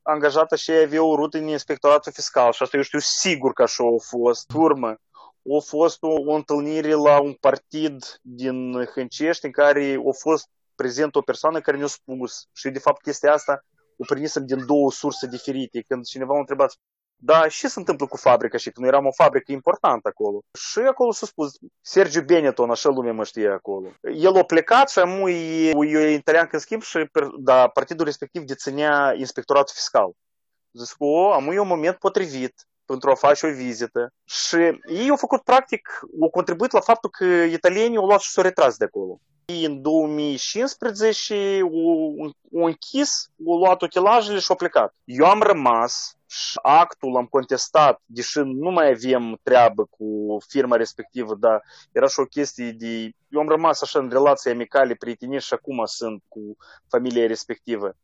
angajată 0.03 0.57
și 0.57 0.70
avea 0.70 1.03
o 1.03 1.14
rută 1.14 1.38
în 1.38 1.46
inspectoratul 1.46 2.12
fiscal 2.12 2.53
și 2.53 2.62
asta 2.62 2.76
eu 2.76 2.82
știu 2.82 2.98
sigur 2.98 3.53
că 3.53 3.62
așa 3.62 3.84
a 3.84 4.03
fost. 4.18 4.50
Urmă, 4.55 4.96
a 5.57 5.61
fost 5.64 6.03
o, 6.03 6.09
o 6.09 6.34
întâlnire 6.34 6.93
la 6.93 7.20
un 7.20 7.32
partid 7.32 8.20
din 8.22 8.84
Hâncești 8.95 9.45
în 9.45 9.51
care 9.51 10.01
a 10.09 10.12
fost 10.18 10.49
prezent 10.74 11.14
o 11.14 11.20
persoană 11.20 11.61
care 11.61 11.76
ne-a 11.76 11.86
spus 11.86 12.49
și 12.53 12.70
de 12.70 12.78
fapt 12.78 13.03
chestia 13.03 13.32
asta 13.32 13.64
o 13.97 14.05
primisem 14.05 14.47
din 14.47 14.66
două 14.66 14.90
surse 14.90 15.26
diferite. 15.26 15.84
Când 15.88 16.05
cineva 16.05 16.32
m-a 16.32 16.38
întrebat 16.38 16.76
da, 17.24 17.49
ce 17.49 17.68
se 17.68 17.78
întâmplă 17.78 18.07
cu 18.07 18.16
fabrica 18.16 18.57
și 18.57 18.70
că 18.70 18.80
noi 18.80 18.88
eram 18.88 19.07
o 19.07 19.12
fabrică 19.12 19.53
importantă 19.53 20.09
acolo. 20.09 20.40
Și 20.53 20.78
acolo 20.78 21.12
s-a 21.12 21.26
spus, 21.26 21.53
Sergiu 21.80 22.22
Benetton, 22.22 22.70
așa 22.70 22.88
lumea 22.88 23.12
mă 23.12 23.24
știe 23.24 23.49
acolo. 23.49 23.88
El 24.01 24.36
a 24.36 24.43
plecat 24.45 24.90
și 24.90 24.99
amu 24.99 25.28
eu 25.28 25.82
e 25.82 26.14
italian 26.14 26.49
în 26.53 26.59
schimb 26.59 26.82
și 26.82 27.11
da, 27.38 27.68
partidul 27.68 28.05
respectiv 28.05 28.43
deținea 28.43 29.14
inspectoratul 29.16 29.74
fiscal. 29.74 30.11
Zic, 30.72 30.95
o, 30.99 31.32
amu 31.32 31.53
e 31.53 31.59
un 31.59 31.66
moment 31.66 31.97
potrivit 31.97 32.66
pentru 32.84 33.10
a 33.10 33.14
face 33.14 33.46
o 33.46 33.50
vizită. 33.50 34.12
Și 34.24 34.56
ei 34.86 35.10
au 35.10 35.16
făcut, 35.16 35.40
practic, 35.40 36.00
au 36.20 36.30
contribuit 36.30 36.72
la 36.72 36.80
faptul 36.80 37.10
că 37.10 37.24
italienii 37.24 37.96
au 37.96 38.06
luat 38.06 38.20
și 38.20 38.30
s-au 38.30 38.42
retras 38.42 38.76
de 38.76 38.84
acolo. 38.84 39.20
Ei 39.44 39.64
în 39.64 39.82
2015 39.82 41.60
au, 42.52 42.64
închis, 42.64 43.30
au 43.46 43.56
luat 43.56 43.82
ochelajele 43.82 44.38
și 44.38 44.46
au 44.48 44.56
plecat. 44.56 44.94
Eu 45.04 45.26
am 45.26 45.40
rămas 45.40 46.16
și 46.26 46.58
actul 46.62 47.16
am 47.16 47.26
contestat, 47.26 48.00
deși 48.04 48.38
nu 48.38 48.70
mai 48.70 48.90
avem 48.90 49.38
treabă 49.42 49.84
cu 49.84 50.36
firma 50.48 50.76
respectivă, 50.76 51.34
dar 51.34 51.62
era 51.92 52.06
și 52.06 52.20
o 52.20 52.24
chestie 52.24 52.70
de... 52.70 53.10
Eu 53.28 53.40
am 53.40 53.48
rămas 53.48 53.82
așa 53.82 53.98
în 53.98 54.10
relații 54.10 54.50
amicale, 54.50 54.94
prietenești 54.94 55.46
și 55.46 55.54
acum 55.54 55.82
sunt 55.84 56.22
cu 56.28 56.56
familia 56.88 57.26
respectivă. 57.26 57.94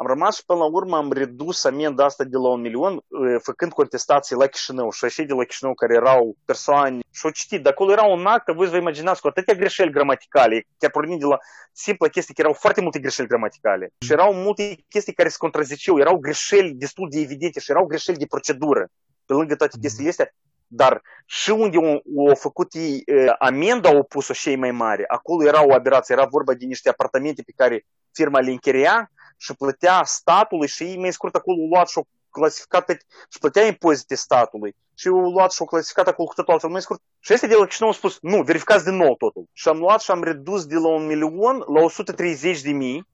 Am 0.00 0.06
rămas 0.06 0.36
și 0.36 0.44
până 0.44 0.58
la 0.58 0.64
urmă 0.64 0.96
am 0.96 1.12
redus 1.12 1.64
amenda 1.64 2.04
asta 2.04 2.24
de 2.24 2.36
la 2.36 2.48
un 2.48 2.60
milion, 2.60 3.00
făcând 3.42 3.72
contestații 3.72 4.36
la 4.36 4.46
Chișinău 4.46 4.90
și 4.90 5.04
așa 5.04 5.22
de 5.22 5.32
la 5.32 5.44
Chișinău 5.44 5.74
care 5.74 5.94
erau 5.94 6.36
persoane 6.44 6.98
și 7.10 7.20
au 7.24 7.30
citit. 7.30 7.62
De 7.62 7.68
acolo 7.68 7.92
era 7.92 8.04
un 8.04 8.26
act, 8.26 8.52
voi 8.52 8.68
vă 8.68 8.76
imaginați, 8.76 9.20
cu 9.20 9.28
atâtea 9.28 9.54
greșeli 9.54 9.90
gramaticale, 9.90 10.66
chiar 10.78 10.90
pornind 10.90 11.20
de 11.20 11.26
la 11.26 11.38
simplă 11.72 12.08
chestie, 12.08 12.34
că 12.34 12.40
erau 12.40 12.52
foarte 12.52 12.80
multe 12.80 12.98
greșeli 12.98 13.28
gramaticale. 13.28 13.90
Și 14.04 14.12
erau 14.12 14.34
multe 14.34 14.76
chestii 14.88 15.12
care 15.12 15.28
se 15.28 15.36
contraziceau, 15.38 15.98
erau 15.98 16.16
greșeli 16.16 16.74
destul 16.74 17.08
de 17.10 17.18
evidente 17.20 17.60
și 17.60 17.70
erau 17.70 17.84
greșeli 17.86 18.18
de 18.18 18.26
procedură. 18.26 18.88
Pe 19.26 19.32
lângă 19.32 19.54
toate 19.54 19.78
chestiile 19.80 20.10
astea, 20.10 20.34
dar 20.66 21.02
și 21.26 21.50
unde 21.50 21.76
au, 21.76 22.34
făcut 22.34 22.74
ei, 22.74 23.04
amenda 23.38 23.88
au 23.88 24.04
pus-o 24.04 24.32
și 24.32 24.56
mai 24.56 24.70
mare, 24.70 25.04
acolo 25.08 25.46
era 25.46 25.66
o 25.66 25.74
aberație, 25.74 26.14
era 26.14 26.26
vorba 26.30 26.54
de 26.54 26.64
niște 26.64 26.88
apartamente 26.88 27.42
pe 27.42 27.52
care 27.56 27.86
firma 28.12 28.40
le 28.40 28.50
încheria 28.50 29.10
și 29.38 29.54
plătea 29.54 30.02
statului 30.04 30.68
și 30.68 30.82
ei 30.82 30.98
mai 30.98 31.12
scurt 31.12 31.34
acolo 31.34 31.60
au 31.60 31.68
luat 31.68 31.88
și 31.88 31.98
o 31.98 32.02
clasificat 32.30 32.88
și 33.28 33.38
plătea 33.38 33.66
impozite 33.66 34.14
statului 34.14 34.74
și 34.94 35.08
au 35.08 35.30
luat 35.30 35.52
și 35.52 35.60
au 35.60 35.66
clasificat 35.66 36.08
acolo 36.08 36.28
cu 36.28 36.34
totul 36.34 36.52
altfel 36.52 36.70
mai 36.70 36.80
scurt. 36.80 37.00
Și 37.20 37.32
este 37.32 37.46
de 37.46 37.54
la 37.54 37.66
Chișinău 37.66 37.92
spus, 37.92 38.18
nu, 38.20 38.42
verificați 38.42 38.84
din 38.84 38.94
nou 38.94 39.16
totul. 39.16 39.48
Și 39.52 39.68
am 39.68 39.78
luat 39.78 40.00
și 40.00 40.10
am 40.10 40.22
redus 40.22 40.66
de 40.66 40.74
la 40.74 40.88
un 40.88 41.06
milion 41.06 41.64
la 41.66 41.80
130 41.80 42.60
de 42.60 42.70
mii 42.70 43.06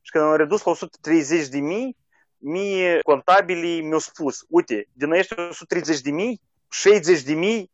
și 0.00 0.10
când 0.10 0.24
am 0.24 0.36
redus 0.36 0.62
la 0.64 0.70
130 0.70 1.48
de 1.48 1.58
mii, 1.58 1.96
mie 2.38 2.98
contabilii 3.02 3.82
mi-au 3.82 3.98
spus, 3.98 4.44
uite, 4.48 4.86
din 4.92 5.12
acești 5.12 5.38
130 5.38 6.00
de 6.00 6.10
mii, 6.10 6.40
60 6.70 7.22
de 7.22 7.34
mii 7.34 7.70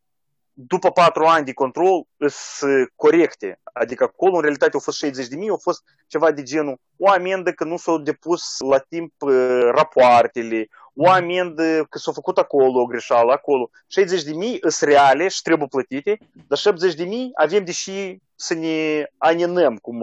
după 0.59 0.91
patru 0.91 1.25
ani 1.25 1.45
de 1.45 1.53
control 1.53 2.03
sunt 2.27 2.91
corecte. 2.95 3.59
Adică 3.63 4.03
acolo, 4.03 4.35
în 4.35 4.41
realitate, 4.41 4.71
au 4.73 4.79
fost 4.79 4.97
60 4.97 5.27
de 5.27 5.35
mii, 5.35 5.49
au 5.49 5.59
fost 5.61 5.83
ceva 6.07 6.31
de 6.31 6.43
genul 6.43 6.79
o 6.97 7.09
amendă 7.09 7.51
că 7.51 7.63
nu 7.63 7.77
s-au 7.77 7.97
depus 7.97 8.59
la 8.69 8.77
timp 8.77 9.13
rapoartele, 9.71 10.67
o 10.93 11.09
amendă 11.09 11.85
că 11.89 11.97
s-a 11.97 12.11
făcut 12.11 12.37
acolo 12.37 12.81
o 12.81 12.85
greșeală, 12.85 13.31
acolo. 13.31 13.69
60 13.87 14.23
de 14.23 14.33
mii 14.33 14.59
sunt 14.67 14.89
reale 14.89 15.27
și 15.27 15.41
trebuie 15.41 15.67
plătite, 15.67 16.17
dar 16.47 16.57
70 16.57 16.93
de 16.93 17.03
mii 17.03 17.31
avem 17.33 17.65
deși 17.65 18.17
să 18.35 18.53
ne 18.53 19.05
aninăm, 19.17 19.75
cum 19.75 19.97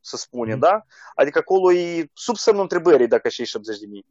să 0.00 0.16
spune, 0.16 0.56
da? 0.56 0.84
Adică 1.14 1.38
acolo 1.38 1.72
e 1.72 2.10
sub 2.12 2.36
semnul 2.36 2.62
întrebării 2.62 3.08
dacă 3.08 3.28
și 3.28 3.44
70 3.44 3.80
de 3.80 3.86
mii. 3.88 4.06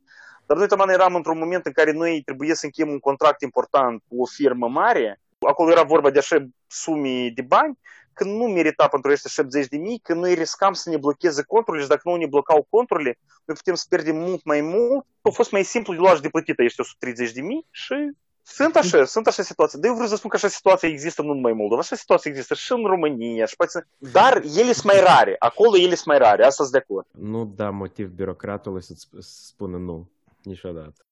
Dar 0.45 0.57
noi 0.57 0.67
taman 0.67 0.89
eram 0.89 1.15
într-un 1.15 1.37
moment 1.37 1.65
în 1.65 1.71
care 1.71 1.91
noi 1.91 2.21
trebuie 2.25 2.55
să 2.55 2.65
încheiem 2.65 2.91
un 2.91 2.99
contract 2.99 3.41
important 3.41 4.03
cu 4.07 4.21
o 4.21 4.25
firmă 4.25 4.67
mare, 4.67 5.21
acolo 5.47 5.71
era 5.71 5.83
vorba 5.83 6.09
de 6.09 6.19
așa 6.19 6.47
sume 6.67 7.31
de 7.35 7.41
bani, 7.41 7.79
că 8.13 8.23
nu 8.23 8.43
merita 8.43 8.87
pentru 8.87 9.09
aceste 9.09 9.29
70 9.29 9.67
de 9.67 9.77
mii, 9.77 9.99
că 9.99 10.13
noi 10.13 10.33
riscam 10.33 10.73
să 10.73 10.89
ne 10.89 10.97
blocheze 10.97 11.43
conturile 11.43 11.83
și 11.83 11.89
dacă 11.89 12.01
nu 12.09 12.15
ne 12.15 12.27
blocau 12.27 12.67
conturile, 12.69 13.17
noi 13.45 13.55
putem 13.55 13.75
să 13.75 13.85
pierdem 13.89 14.15
mult 14.15 14.43
mai 14.43 14.61
mult. 14.61 15.05
A 15.21 15.29
fost 15.29 15.51
mai 15.51 15.63
simplu 15.63 15.93
de 15.93 15.99
luat 15.99 16.15
și 16.15 16.21
de 16.21 16.29
plătit 16.29 16.59
aceste 16.59 16.81
130 16.81 17.31
de 17.31 17.41
mii 17.41 17.65
și 17.71 17.95
sunt 18.43 18.75
așa, 18.75 19.05
sunt 19.05 19.27
așa 19.27 19.43
situații. 19.43 19.79
Dar 19.79 19.87
eu 19.89 19.93
vreau 19.93 20.09
să 20.09 20.15
spun 20.15 20.29
că 20.29 20.35
așa 20.35 20.47
situație 20.47 20.89
există 20.89 21.21
nu 21.21 21.33
numai 21.33 21.51
în 21.51 21.57
Moldova, 21.57 21.81
așa 21.81 21.95
situație 21.95 22.29
există 22.31 22.53
și 22.53 22.71
în 22.71 22.85
România. 22.85 23.45
Și 23.45 23.55
poate... 23.55 23.87
Dar 23.97 24.35
ele 24.37 24.71
sunt 24.71 24.83
mai 24.83 24.99
rare. 24.99 25.35
Acolo 25.39 25.77
ele 25.77 25.95
sunt 25.95 26.05
mai 26.05 26.17
rare, 26.17 26.45
asta 26.45 26.63
sunt 26.63 26.71
de 26.71 26.77
acord. 26.77 27.07
Nu 27.11 27.45
da 27.45 27.69
motiv 27.69 28.07
birocratului 28.07 28.83
să 28.83 28.93
spună 29.19 29.77
nu, 29.77 30.11
niciodată. 30.43 31.05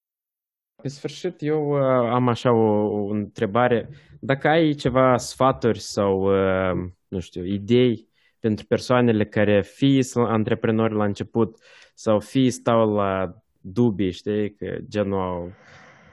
Pe 0.81 0.87
sfârșit, 0.87 1.41
eu 1.41 1.69
uh, 1.69 2.09
am 2.11 2.27
așa 2.27 2.51
o, 2.51 2.87
o 2.87 3.09
întrebare. 3.09 3.89
Dacă 4.19 4.47
ai 4.47 4.73
ceva 4.73 5.17
sfaturi 5.17 5.79
sau, 5.79 6.21
uh, 6.21 6.89
nu 7.07 7.19
știu, 7.19 7.45
idei 7.45 8.07
pentru 8.39 8.65
persoanele 8.65 9.25
care 9.25 9.61
fie 9.61 10.03
sunt 10.03 10.27
antreprenori 10.27 10.93
la 10.93 11.03
început 11.03 11.57
sau 11.93 12.19
fie 12.19 12.51
stau 12.51 12.93
la 12.93 13.35
dubii, 13.61 14.11
știi, 14.11 14.55
că 14.55 14.77
genul 14.87 15.53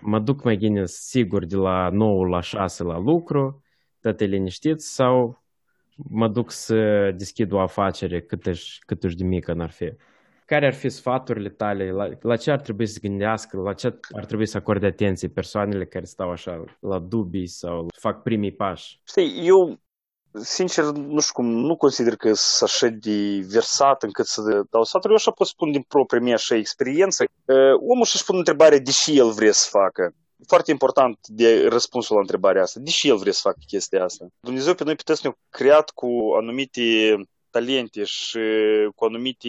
mă 0.01 0.19
duc 0.19 0.45
mai 0.45 0.57
bine 0.57 0.87
sigur 0.87 1.45
de 1.45 1.57
la 1.57 1.89
9 1.93 2.27
la 2.27 2.41
6 2.41 2.83
la 2.83 2.99
lucru, 2.99 3.63
toate 4.01 4.25
liniștiți, 4.25 4.95
sau 4.95 5.45
mă 5.97 6.29
duc 6.29 6.51
să 6.51 7.11
deschid 7.17 7.53
o 7.53 7.61
afacere 7.61 8.21
cât 8.21 8.47
își, 8.47 8.79
cât 8.87 9.05
își 9.05 9.17
de 9.17 9.25
mică 9.25 9.53
n-ar 9.53 9.71
fi. 9.71 9.93
Care 10.47 10.67
ar 10.67 10.75
fi 10.75 10.89
sfaturile 10.89 11.49
tale? 11.49 11.91
La, 11.91 12.09
la 12.21 12.37
ce 12.37 12.51
ar 12.51 12.61
trebui 12.61 12.87
să 12.87 12.99
gândească? 13.03 13.57
La 13.57 13.73
ce 13.73 13.99
ar 14.11 14.25
trebui 14.25 14.47
să 14.47 14.57
acorde 14.57 14.87
atenție 14.87 15.29
persoanele 15.29 15.87
care 15.87 16.05
stau 16.05 16.31
așa 16.31 16.65
la 16.81 16.99
dubii 16.99 17.47
sau 17.47 17.87
fac 17.99 18.23
primii 18.23 18.53
pași? 18.53 19.01
Știi, 19.07 19.47
eu 19.47 19.81
sincer, 20.33 20.85
nu 20.85 21.21
știu 21.21 21.33
cum, 21.33 21.47
nu 21.47 21.77
consider 21.77 22.17
că 22.17 22.33
sunt 22.35 22.71
așa 22.71 22.87
de 22.89 23.47
versat 23.49 24.03
încât 24.03 24.27
să 24.27 24.63
dau 24.71 24.85
sfaturi. 24.85 25.13
Eu 25.13 25.19
așa 25.19 25.31
pot 25.31 25.47
spun 25.47 25.73
din 25.73 25.83
propria 25.83 26.21
mea 26.21 26.35
așa 26.35 26.55
experiență. 26.55 27.25
Omul 27.93 28.05
și-și 28.05 28.25
pune 28.25 28.39
întrebarea 28.39 28.79
de 28.79 28.91
ce 28.91 29.13
el 29.13 29.31
vrea 29.31 29.53
să 29.53 29.69
facă. 29.71 30.15
Foarte 30.47 30.71
important 30.71 31.19
de 31.27 31.67
răspunsul 31.69 32.15
la 32.15 32.21
întrebarea 32.21 32.63
asta. 32.63 32.81
De 32.81 32.91
ce 32.91 33.09
el 33.09 33.17
vrea 33.17 33.33
să 33.33 33.41
facă 33.43 33.59
chestia 33.67 34.05
asta? 34.05 34.27
Dumnezeu 34.41 34.75
pe 34.75 34.85
noi 34.85 34.95
pe 34.95 35.03
toți 35.05 35.21
ne-a 35.25 35.39
creat 35.49 35.91
cu 35.91 36.09
anumite 36.41 36.83
talente 37.51 38.05
și 38.05 38.39
cu 38.95 39.05
anumite 39.05 39.49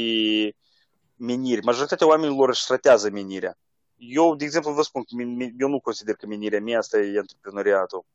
meniri. 1.17 1.63
Majoritatea 1.63 2.07
oamenilor 2.07 2.49
își 2.49 2.65
ratează 2.67 3.09
menirea. 3.09 3.57
Eu, 3.97 4.35
de 4.35 4.43
exemplu, 4.43 4.71
vă 4.71 4.81
spun 4.81 5.03
că 5.03 5.15
eu 5.57 5.67
nu 5.67 5.79
consider 5.79 6.15
că 6.15 6.25
menirea 6.25 6.61
mea 6.61 6.77
asta 6.77 6.97
e 6.97 7.17
antreprenoriatul. 7.17 8.05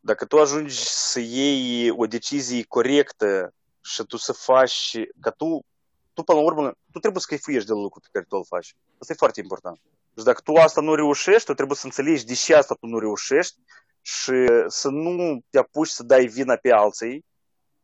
Dacă 0.00 0.24
tu 0.24 0.38
ajungi 0.38 0.74
să 0.88 1.20
iei 1.20 1.90
o 1.90 2.06
decizie 2.06 2.64
corectă 2.68 3.54
și 3.80 4.02
tu 4.02 4.16
să 4.16 4.32
faci, 4.32 4.98
că 5.20 5.30
tu, 5.30 5.64
tu 6.12 6.22
până 6.22 6.38
la 6.38 6.44
urmă, 6.44 6.72
tu 6.92 6.98
trebuie 6.98 7.20
să 7.20 7.26
căifuiești 7.28 7.68
de 7.68 7.74
lucru 7.74 8.00
pe 8.00 8.08
care 8.12 8.24
tu 8.28 8.36
îl 8.36 8.44
faci. 8.44 8.74
Asta 8.98 9.12
e 9.12 9.16
foarte 9.16 9.40
important. 9.40 9.80
Deci 10.14 10.24
dacă 10.24 10.40
tu 10.44 10.52
asta 10.52 10.80
nu 10.80 10.94
reușești, 10.94 11.44
tu 11.44 11.54
trebuie 11.54 11.76
să 11.76 11.86
înțelegi 11.86 12.24
de 12.24 12.34
ce 12.34 12.54
asta 12.54 12.74
tu 12.74 12.86
nu 12.86 12.98
reușești 12.98 13.56
și 14.02 14.32
să 14.66 14.88
nu 14.88 15.40
te 15.50 15.58
apuci 15.58 15.88
să 15.88 16.02
dai 16.02 16.26
vina 16.26 16.56
pe 16.56 16.72
alții, 16.72 17.24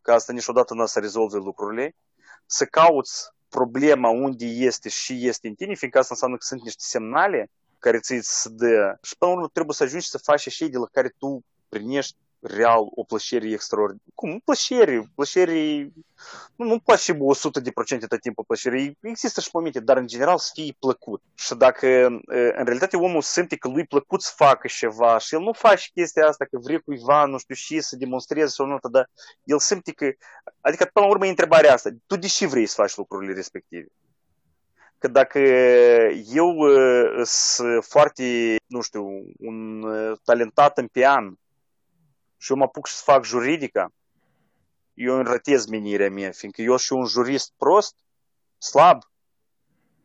că 0.01 0.13
asta 0.13 0.33
niciodată 0.33 0.75
nu 0.75 0.83
o 0.83 0.87
să 0.87 1.01
rezolve 1.01 1.37
lucrurile, 1.37 1.97
să 2.47 2.65
cauți 2.65 3.31
problema 3.57 4.09
unde 4.09 4.45
este 4.45 4.89
și 4.89 5.27
este 5.27 5.49
în 5.49 5.55
tine, 5.55 5.75
fiindcă 5.75 5.99
asta 5.99 6.15
înseamnă 6.15 6.37
că 6.37 6.45
sunt 6.45 6.63
niște 6.63 6.85
semnale 6.85 7.51
care 7.79 7.99
ți 7.99 8.19
se 8.23 8.49
dă. 8.49 8.99
Și 9.03 9.17
până 9.19 9.31
la 9.31 9.37
urmă 9.37 9.49
trebuie 9.53 9.75
să 9.75 9.83
ajungi 9.83 10.09
să 10.09 10.19
faci 10.19 10.47
așa 10.47 10.67
de 10.67 10.79
la 10.79 10.89
care 10.93 11.15
tu 11.19 11.45
primești 11.69 12.17
real 12.43 12.83
o 12.95 13.03
plăcere 13.05 13.51
extraordinară. 13.51 14.05
Cum? 14.15 14.41
Plăcere. 14.45 15.11
Plăcere... 15.15 15.91
Nu, 16.57 16.67
nu 16.67 16.79
place 16.79 17.17
100 17.19 17.61
de 17.61 17.71
procente 17.71 18.07
tot 18.07 18.21
timpul 18.21 18.45
plăcere. 18.45 18.97
Există 19.01 19.41
și 19.41 19.49
momente, 19.53 19.81
dar 19.81 19.97
în 19.97 20.07
general 20.07 20.39
să 20.39 20.51
fie 20.55 20.77
plăcut. 20.79 21.23
Și 21.35 21.55
dacă 21.55 22.07
în 22.27 22.65
realitate 22.65 22.97
omul 22.97 23.23
simte 23.23 23.57
că 23.57 23.69
lui 23.69 23.87
plăcut 23.87 24.23
să 24.23 24.33
facă 24.37 24.69
ceva 24.69 25.19
și 25.19 25.35
el 25.35 25.41
nu 25.41 25.53
face 25.53 25.91
chestia 25.95 26.27
asta, 26.27 26.45
că 26.45 26.59
vrea 26.59 26.81
cuiva, 26.85 27.25
nu 27.25 27.39
știu 27.39 27.55
și 27.55 27.81
să 27.81 27.97
demonstreze 27.97 28.49
sau 28.49 28.67
nu, 28.67 28.79
dar 28.91 29.11
el 29.45 29.59
simte 29.59 29.93
că... 29.93 30.11
Adică 30.61 30.91
până 30.93 31.07
la 31.07 31.13
urmă 31.13 31.27
e 31.27 31.29
întrebarea 31.29 31.73
asta. 31.73 31.91
Tu 32.07 32.17
de 32.17 32.27
ce 32.27 32.47
vrei 32.47 32.67
să 32.67 32.75
faci 32.75 32.97
lucrurile 32.97 33.33
respective? 33.33 33.89
că 35.03 35.09
dacă 35.09 35.39
eu 36.35 36.55
sunt 37.25 37.85
foarte, 37.85 38.57
nu 38.67 38.81
știu, 38.81 39.07
un 39.39 39.85
talentat 40.25 40.79
în 40.79 40.87
pian 40.87 41.39
și 42.43 42.51
eu 42.51 42.57
mă 42.57 42.65
apuc 42.65 42.87
să 42.89 43.03
fac 43.05 43.25
juridică, 43.25 43.93
eu 44.95 45.17
înrătez 45.17 45.67
menirea 45.67 46.11
mea, 46.11 46.31
fiindcă 46.31 46.63
eu 46.63 46.77
și 46.77 46.93
un 46.93 47.05
jurist 47.05 47.53
prost, 47.57 47.95
slab, 48.59 49.03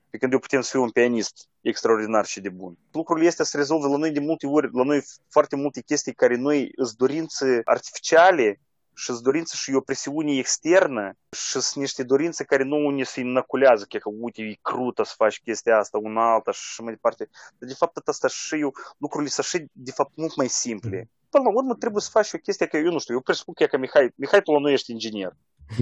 pe 0.09 0.17
când 0.17 0.33
eu 0.33 0.39
putem 0.39 0.61
să 0.61 0.69
fiu 0.69 0.81
un 0.81 0.89
pianist 0.89 1.49
extraordinar 1.61 2.25
și 2.25 2.41
de 2.41 2.49
bun. 2.49 2.77
Lucrurile 2.91 3.27
astea 3.27 3.45
se 3.45 3.57
rezolvă 3.57 3.87
la 3.87 3.97
noi 3.97 4.11
de 4.11 4.19
multe 4.19 4.47
ori, 4.47 4.69
la 4.73 4.83
noi 4.83 5.03
foarte 5.29 5.55
multe 5.55 5.81
chestii 5.81 6.13
care 6.13 6.35
noi 6.35 6.71
îți 6.75 6.97
dorințe 6.97 7.61
artificiale 7.63 8.61
și 8.93 9.05
sunt 9.05 9.19
dorințe 9.19 9.55
și 9.55 9.73
o 9.73 9.81
presiune 9.81 10.37
externă 10.37 11.13
și 11.35 11.49
sunt 11.49 11.83
niște 11.83 12.03
dorințe 12.03 12.43
care 12.43 12.63
nu 12.63 12.89
ne 12.89 13.03
se 13.03 13.21
înaculează, 13.21 13.85
că, 13.89 13.97
că 13.97 14.09
uite, 14.19 14.41
e 14.41 14.57
crută 14.61 15.03
să 15.03 15.13
faci 15.17 15.39
chestia 15.39 15.77
asta, 15.77 15.97
una 15.97 16.33
alta 16.33 16.51
și 16.51 16.81
mai 16.81 16.93
departe. 16.93 17.29
Dar 17.57 17.69
de 17.69 17.75
fapt 17.75 18.07
asta 18.07 18.27
și 18.27 18.59
eu, 18.59 18.73
lucrurile 18.97 19.29
sunt 19.29 19.45
și 19.45 19.65
de 19.71 19.91
fapt 19.91 20.11
mult 20.15 20.35
mai 20.35 20.47
simple 20.47 21.09
până 21.33 21.43
la 21.47 21.51
urmă 21.59 21.73
trebuie 21.83 22.01
să 22.01 22.15
faci 22.17 22.33
o 22.33 22.43
chestie 22.45 22.67
că 22.67 22.77
eu 22.77 22.91
nu 22.91 22.99
știu, 23.03 23.13
eu 23.13 23.21
presupun 23.27 23.53
că, 23.53 23.65
că 23.65 23.77
Mihai, 23.77 24.07
Mihai, 24.21 24.41
tu 24.41 24.59
nu 24.59 24.69
ești 24.69 24.91
inginer. 24.91 25.31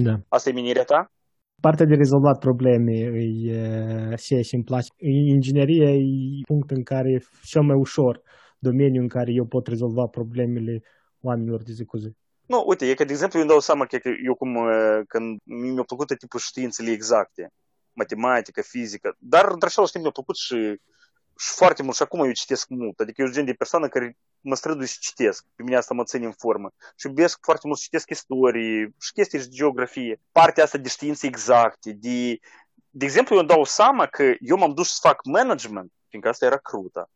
Da. 0.06 0.14
Asta 0.28 0.48
e 0.48 0.58
menirea 0.60 0.84
ta? 0.84 1.00
Partea 1.60 1.86
de 1.86 1.94
rezolvat 1.94 2.38
probleme 2.38 2.92
e 2.92 4.14
ce 4.24 4.40
și 4.40 4.54
îmi 4.54 4.64
place. 4.64 4.88
Ingineria 5.36 5.90
e 5.90 6.48
punct 6.52 6.70
în 6.70 6.82
care 6.82 7.08
e 7.12 7.24
cel 7.52 7.62
mai 7.62 7.78
ușor 7.86 8.14
domeniu 8.58 9.00
în 9.00 9.08
care 9.08 9.30
eu 9.32 9.46
pot 9.46 9.66
rezolva 9.66 10.04
problemele 10.06 10.82
oamenilor 11.20 11.62
de 11.62 11.72
zi 11.72 11.84
cu 11.84 11.96
zi. 11.96 12.10
Nu, 12.46 12.64
uite, 12.66 12.84
e 12.88 12.94
că, 12.94 13.04
de 13.04 13.12
exemplu, 13.12 13.38
eu 13.38 13.44
îmi 13.44 13.52
dau 13.52 13.60
seama 13.60 13.84
că 13.86 13.98
eu 14.28 14.34
cum, 14.34 14.52
când 15.12 15.26
mi-a 15.44 15.82
plăcut 15.82 16.18
tipul 16.18 16.40
științele 16.40 16.90
exacte, 16.90 17.42
matematică, 17.92 18.60
fizică, 18.62 19.16
dar 19.18 19.44
într 19.50 19.66
același 19.66 19.92
timp 19.92 20.02
mi-a 20.04 20.18
plăcut 20.18 20.36
și 20.36 20.80
și 21.38 21.52
foarte 21.52 21.82
mult, 21.82 21.96
și 21.96 22.02
acum 22.02 22.24
eu 22.24 22.32
citesc 22.32 22.68
mult, 22.68 23.00
adică 23.00 23.20
eu 23.20 23.26
sunt 23.26 23.38
gen 23.38 23.46
de 23.46 23.58
persoană 23.58 23.88
care 23.88 24.16
mă 24.40 24.54
strădui 24.54 24.86
și 24.86 24.98
citesc, 24.98 25.44
pe 25.54 25.62
mine 25.62 25.76
asta 25.76 25.94
mă 25.94 26.04
ține 26.04 26.24
în 26.26 26.32
formă. 26.32 26.72
Și 26.96 27.06
iubesc 27.06 27.38
foarte 27.42 27.66
mult 27.66 27.78
să 27.78 27.84
citesc 27.84 28.10
istorie 28.10 28.94
și 29.00 29.12
chestii 29.12 29.38
de 29.38 29.48
geografie, 29.48 30.20
partea 30.32 30.64
asta 30.64 30.78
de 30.78 30.88
științe 30.88 31.26
exacte, 31.26 31.92
de... 31.92 32.38
De 32.90 33.04
exemplu, 33.04 33.34
eu 33.34 33.40
îmi 33.40 33.48
dau 33.48 33.64
seama 33.64 34.06
că 34.06 34.34
eu 34.40 34.56
m-am 34.56 34.74
dus 34.74 34.88
să 34.88 34.98
fac 35.00 35.24
management, 35.24 35.92
fiindcă 36.08 36.30
asta 36.30 36.44
era 36.44 36.56
crută. 36.56 37.10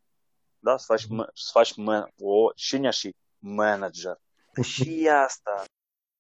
Da? 0.59 0.77
Să 0.77 0.85
faci, 0.87 1.07
mm. 1.07 1.31
să 1.35 1.51
faci 1.53 1.77
man... 1.77 2.13
o, 2.19 2.53
cine 2.55 2.91
și 2.91 3.15
manager. 3.39 4.17
Și 4.63 5.09
asta. 5.25 5.65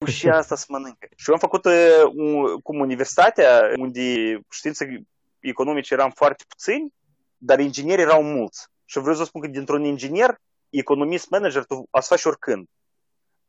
Și 0.07 0.29
asta 0.29 0.57
să 0.57 0.65
mănâncă. 0.69 1.09
Și 1.17 1.29
eu 1.29 1.35
am 1.35 1.41
făcut 1.41 1.65
uh, 1.65 2.63
cum 2.63 2.81
universitatea, 2.81 3.73
unde 3.77 4.39
științe 4.51 5.03
economice 5.39 5.95
eram 5.95 6.11
foarte 6.11 6.45
puțini, 6.49 6.95
dar 7.43 7.59
ingineri 7.59 8.01
erau 8.01 8.23
mulți. 8.23 8.67
Și 8.85 8.99
vreau 8.99 9.17
să 9.17 9.25
spun 9.25 9.41
că 9.41 9.47
dintr-un 9.47 9.85
inginer, 9.85 10.41
economist, 10.71 11.29
manager, 11.29 11.65
tu 11.65 11.87
ați 11.91 12.09
face 12.09 12.29
oricând. 12.29 12.67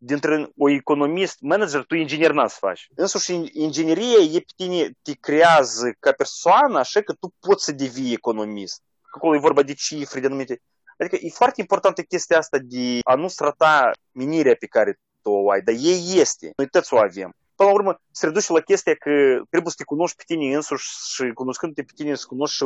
dintre 0.03 0.49
o 0.57 0.69
economist, 0.69 1.37
manager, 1.39 1.83
tu 1.83 1.95
inginer 1.95 2.31
n 2.31 2.47
să 2.47 2.55
faci. 2.59 2.87
Însuși 2.95 3.33
ingineria 3.51 4.21
e 4.31 4.39
pe 4.39 4.53
tine, 4.55 4.91
te 5.01 5.13
creează 5.13 5.95
ca 5.99 6.11
persoană 6.11 6.79
așa 6.79 7.01
că 7.01 7.13
tu 7.13 7.33
poți 7.39 7.63
să 7.63 7.71
devii 7.71 8.13
economist. 8.13 8.81
Acolo 9.15 9.35
e 9.35 9.39
vorba 9.39 9.63
de 9.63 9.73
cifre, 9.73 10.19
de 10.19 10.25
anumite... 10.25 10.61
Adică 10.97 11.17
e 11.21 11.29
foarte 11.29 11.61
importantă 11.61 12.01
chestia 12.01 12.37
asta 12.37 12.57
de 12.61 12.99
a 13.03 13.15
nu 13.15 13.27
strata 13.27 13.91
minirea 14.11 14.55
pe 14.59 14.65
care 14.65 14.99
tu 15.21 15.29
o 15.29 15.51
ai, 15.51 15.61
dar 15.61 15.75
ei 15.77 16.19
este. 16.19 16.51
Noi 16.55 16.67
toți 16.67 16.93
o 16.93 16.97
avem 16.97 17.33
până 17.61 17.73
la 17.73 17.79
urmă, 17.79 18.01
se 18.11 18.25
reduce 18.25 18.53
la 18.53 18.59
chestia 18.59 18.93
că 18.93 19.11
trebuie 19.49 19.71
să 19.75 19.77
te 19.77 19.83
cunoști 19.83 20.15
pe 20.17 20.23
tine 20.25 20.55
însuși 20.55 20.87
și 21.13 21.31
cunoscându-te 21.33 21.83
pe 21.83 21.91
tine 21.95 22.15
să 22.15 22.25
cunoști 22.27 22.55
și 22.55 22.63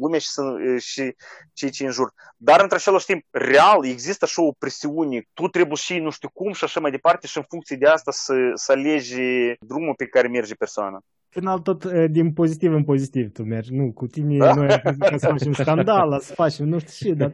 lumea 0.00 0.18
și, 0.18 0.28
să, 0.28 0.42
și 0.78 1.14
cei 1.52 1.70
ce 1.70 1.84
în 1.84 1.90
jur. 1.90 2.12
Dar, 2.36 2.60
într 2.60 2.74
același 2.74 3.06
timp, 3.06 3.24
real, 3.30 3.86
există 3.86 4.26
și 4.26 4.38
o 4.38 4.52
presiune. 4.58 5.18
Tu 5.32 5.48
trebuie 5.48 5.76
și 5.76 5.98
nu 5.98 6.10
știu 6.10 6.30
cum 6.32 6.52
și 6.52 6.64
așa 6.64 6.80
mai 6.80 6.90
departe 6.90 7.26
și 7.26 7.38
în 7.38 7.44
funcție 7.48 7.76
de 7.76 7.86
asta 7.86 8.10
să, 8.10 8.34
să 8.54 8.72
alegi 8.72 9.20
drumul 9.60 9.94
pe 9.96 10.06
care 10.06 10.28
merge 10.28 10.54
persoana 10.54 10.98
final 11.28 11.58
tot 11.58 11.84
din 11.92 12.32
pozitiv 12.32 12.72
în 12.72 12.84
pozitiv 12.84 13.32
tu 13.32 13.42
mergi. 13.42 13.74
Nu, 13.74 13.92
cu 13.92 14.06
tine 14.06 14.36
da? 14.36 14.54
noi 14.58 14.68
ca 14.68 14.94
să 15.16 15.26
facem 15.26 15.52
scandal, 15.52 16.20
să 16.20 16.32
facem 16.34 16.68
nu 16.68 16.78
știu 16.78 17.08
ce, 17.08 17.14
dar 17.14 17.32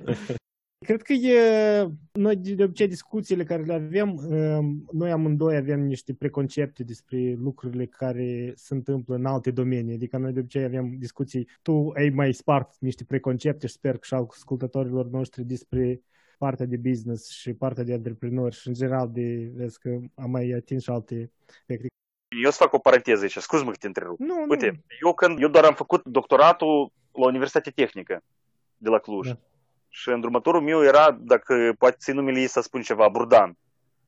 Cred 0.86 1.02
că 1.02 1.12
e, 1.12 1.88
noi 2.12 2.36
de 2.36 2.64
obicei 2.64 2.88
discuțiile 2.88 3.44
care 3.44 3.62
le 3.62 3.72
avem, 3.72 4.20
noi 4.92 5.10
amândoi 5.10 5.56
avem 5.56 5.80
niște 5.80 6.14
preconcepte 6.14 6.82
despre 6.82 7.34
lucrurile 7.38 7.86
care 7.86 8.52
se 8.56 8.74
întâmplă 8.74 9.14
în 9.14 9.26
alte 9.26 9.50
domenii, 9.50 9.94
adică 9.94 10.16
noi 10.16 10.32
de 10.32 10.38
obicei 10.38 10.64
avem 10.64 10.96
discuții, 10.98 11.48
tu 11.62 11.92
ai 11.96 12.08
mai 12.08 12.32
spart 12.32 12.76
niște 12.78 13.04
preconcepte 13.04 13.66
și 13.66 13.72
sper 13.72 13.92
că 13.92 14.00
și 14.02 14.14
ascultătorilor 14.14 15.06
noștri 15.06 15.44
despre 15.44 16.00
partea 16.38 16.66
de 16.66 16.76
business 16.76 17.30
și 17.30 17.52
partea 17.52 17.84
de 17.84 17.92
antreprenori 17.92 18.56
și 18.56 18.68
în 18.68 18.74
general 18.74 19.10
de, 19.12 19.50
vezi 19.54 19.78
că 19.78 19.98
am 20.14 20.30
mai 20.30 20.50
atins 20.50 20.82
și 20.82 20.90
alte 20.90 21.30
aspecte. 21.48 21.86
Eu 22.42 22.50
să 22.50 22.56
fac 22.60 22.72
o 22.72 22.78
paranteză 22.78 23.22
aici, 23.22 23.36
scuz-mă 23.36 23.70
că 23.70 23.76
te 23.76 23.86
întrerup. 23.86 24.18
Nu, 24.18 24.46
Uite, 24.48 24.70
nu. 24.70 24.78
eu 25.06 25.14
când 25.14 25.40
eu 25.42 25.48
doar 25.48 25.64
am 25.64 25.74
făcut 25.74 26.04
doctoratul 26.04 26.92
la 27.12 27.26
Universitatea 27.26 27.72
Tehnică 27.74 28.22
de 28.78 28.88
la 28.88 28.98
Cluj. 28.98 29.26
Da. 29.28 29.38
Și 29.88 30.08
îndrumătorul 30.08 30.60
meu 30.60 30.84
era, 30.84 31.16
dacă 31.20 31.74
poate 31.78 31.96
ții 31.98 32.12
numele 32.12 32.40
ei 32.40 32.46
să 32.46 32.60
spun 32.60 32.82
ceva, 32.82 33.08
Burdan, 33.08 33.56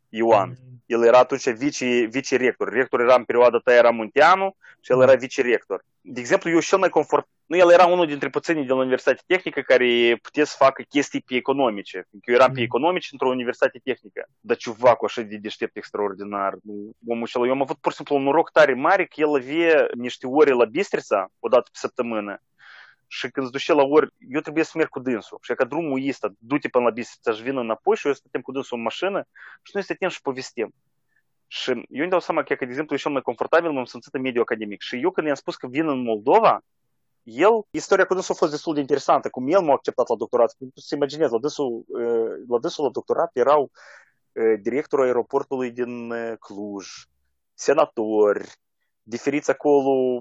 Ioan. 0.09 0.49
Mm. 0.49 0.83
El 0.87 1.05
era 1.05 1.19
atunci 1.19 1.51
vice, 1.51 2.09
vice-rector. 2.11 2.69
Rector 2.69 3.01
era 3.01 3.15
în 3.15 3.25
perioada 3.25 3.59
ta 3.59 3.75
era 3.75 3.91
Munteanu 3.91 4.57
și 4.81 4.93
el 4.93 5.03
era 5.03 5.15
vice-rector. 5.15 5.85
De 6.01 6.21
exemplu, 6.21 6.51
eu 6.51 6.61
cel 6.61 6.79
mai 6.79 6.89
confort... 6.89 7.29
Nu, 7.47 7.57
el 7.57 7.71
era 7.73 7.87
unul 7.87 8.07
dintre 8.07 8.29
puținii 8.29 8.65
de 8.65 8.73
la 8.73 8.79
Universitatea 8.79 9.23
Tehnică 9.27 9.61
care 9.61 10.19
putea 10.23 10.45
să 10.45 10.55
facă 10.59 10.83
chestii 10.83 11.21
pe 11.21 11.35
economice. 11.35 12.07
Eu 12.23 12.35
eram 12.35 12.53
pe 12.53 12.61
economice 12.61 13.09
într-o 13.13 13.29
universitate 13.29 13.81
tehnică. 13.85 14.27
Dar 14.41 14.57
cu 14.97 15.05
așa 15.05 15.23
de 15.23 15.37
deștept 15.37 15.77
extraordinar. 15.77 16.55
Omul 17.07 17.23
acela, 17.25 17.47
eu 17.47 17.53
am 17.53 17.63
avut 17.63 17.77
pur 17.77 17.91
și 17.91 17.97
simplu 17.97 18.17
un 18.17 18.23
noroc 18.23 18.51
tare 18.51 18.75
mare 18.75 19.05
că 19.05 19.21
el 19.21 19.35
avea 19.35 19.87
niște 19.95 20.27
ore 20.27 20.53
la 20.53 20.65
Bistrița, 20.65 21.29
o 21.39 21.49
dată 21.49 21.69
pe 21.73 21.79
săptămână 21.79 22.43
și 23.11 23.31
când 23.31 23.47
se 23.47 23.53
duce 23.53 23.73
la 23.73 23.83
ori, 23.83 24.15
eu 24.29 24.41
trebuie 24.41 24.65
să 24.65 24.73
merg 24.75 24.89
cu 24.89 25.01
dânsul. 25.01 25.39
Și 25.43 25.55
că 25.55 25.65
drumul 25.65 26.09
ăsta, 26.09 26.33
du-te 26.39 26.69
până 26.69 26.85
la 26.85 26.91
bistrița 26.91 27.33
și 27.33 27.43
vină 27.43 27.61
înapoi 27.61 27.97
și 27.97 28.07
eu 28.07 28.13
stătem 28.13 28.41
cu 28.41 28.53
dânsul 28.53 28.77
în 28.77 28.83
mașină 28.83 29.27
și 29.63 29.71
noi 29.73 29.83
stătem 29.83 30.09
și 30.09 30.21
povestim. 30.21 30.75
Și 31.47 31.71
eu 31.71 32.03
îmi 32.03 32.11
dau 32.11 32.21
seama 32.21 32.43
că, 32.43 32.55
de 32.55 32.65
exemplu, 32.65 32.95
e 32.95 32.99
cel 32.99 33.11
mai 33.11 33.23
confortabil, 33.23 33.71
m-am 33.71 33.85
simțit 33.85 34.15
în 34.15 34.21
mediul 34.21 34.43
academic. 34.43 34.81
Și 34.81 35.01
eu 35.03 35.11
când 35.11 35.27
i-am 35.27 35.37
spus 35.37 35.57
că 35.57 35.67
vin 35.67 35.89
în 35.89 36.03
Moldova, 36.03 36.61
el, 37.23 37.67
istoria 37.71 38.07
cu 38.07 38.15
dânsul 38.15 38.35
a 38.35 38.39
fost 38.39 38.51
destul 38.51 38.75
de 38.75 38.81
interesantă, 38.81 39.29
cum 39.29 39.49
el 39.49 39.61
m-a 39.61 39.73
acceptat 39.73 40.09
la 40.09 40.17
doctorat. 40.17 40.57
Să 40.75 40.95
imaginezi, 40.95 41.33
la 41.33 41.39
dânsul, 41.39 41.85
la 42.49 42.59
dânsul 42.59 42.85
la 42.85 42.91
doctorat 42.91 43.31
erau 43.33 43.71
directorul 44.61 45.05
aeroportului 45.05 45.71
din 45.71 46.13
Cluj, 46.41 46.87
senatori, 47.55 48.49
diferiți 49.03 49.51
acolo 49.51 50.21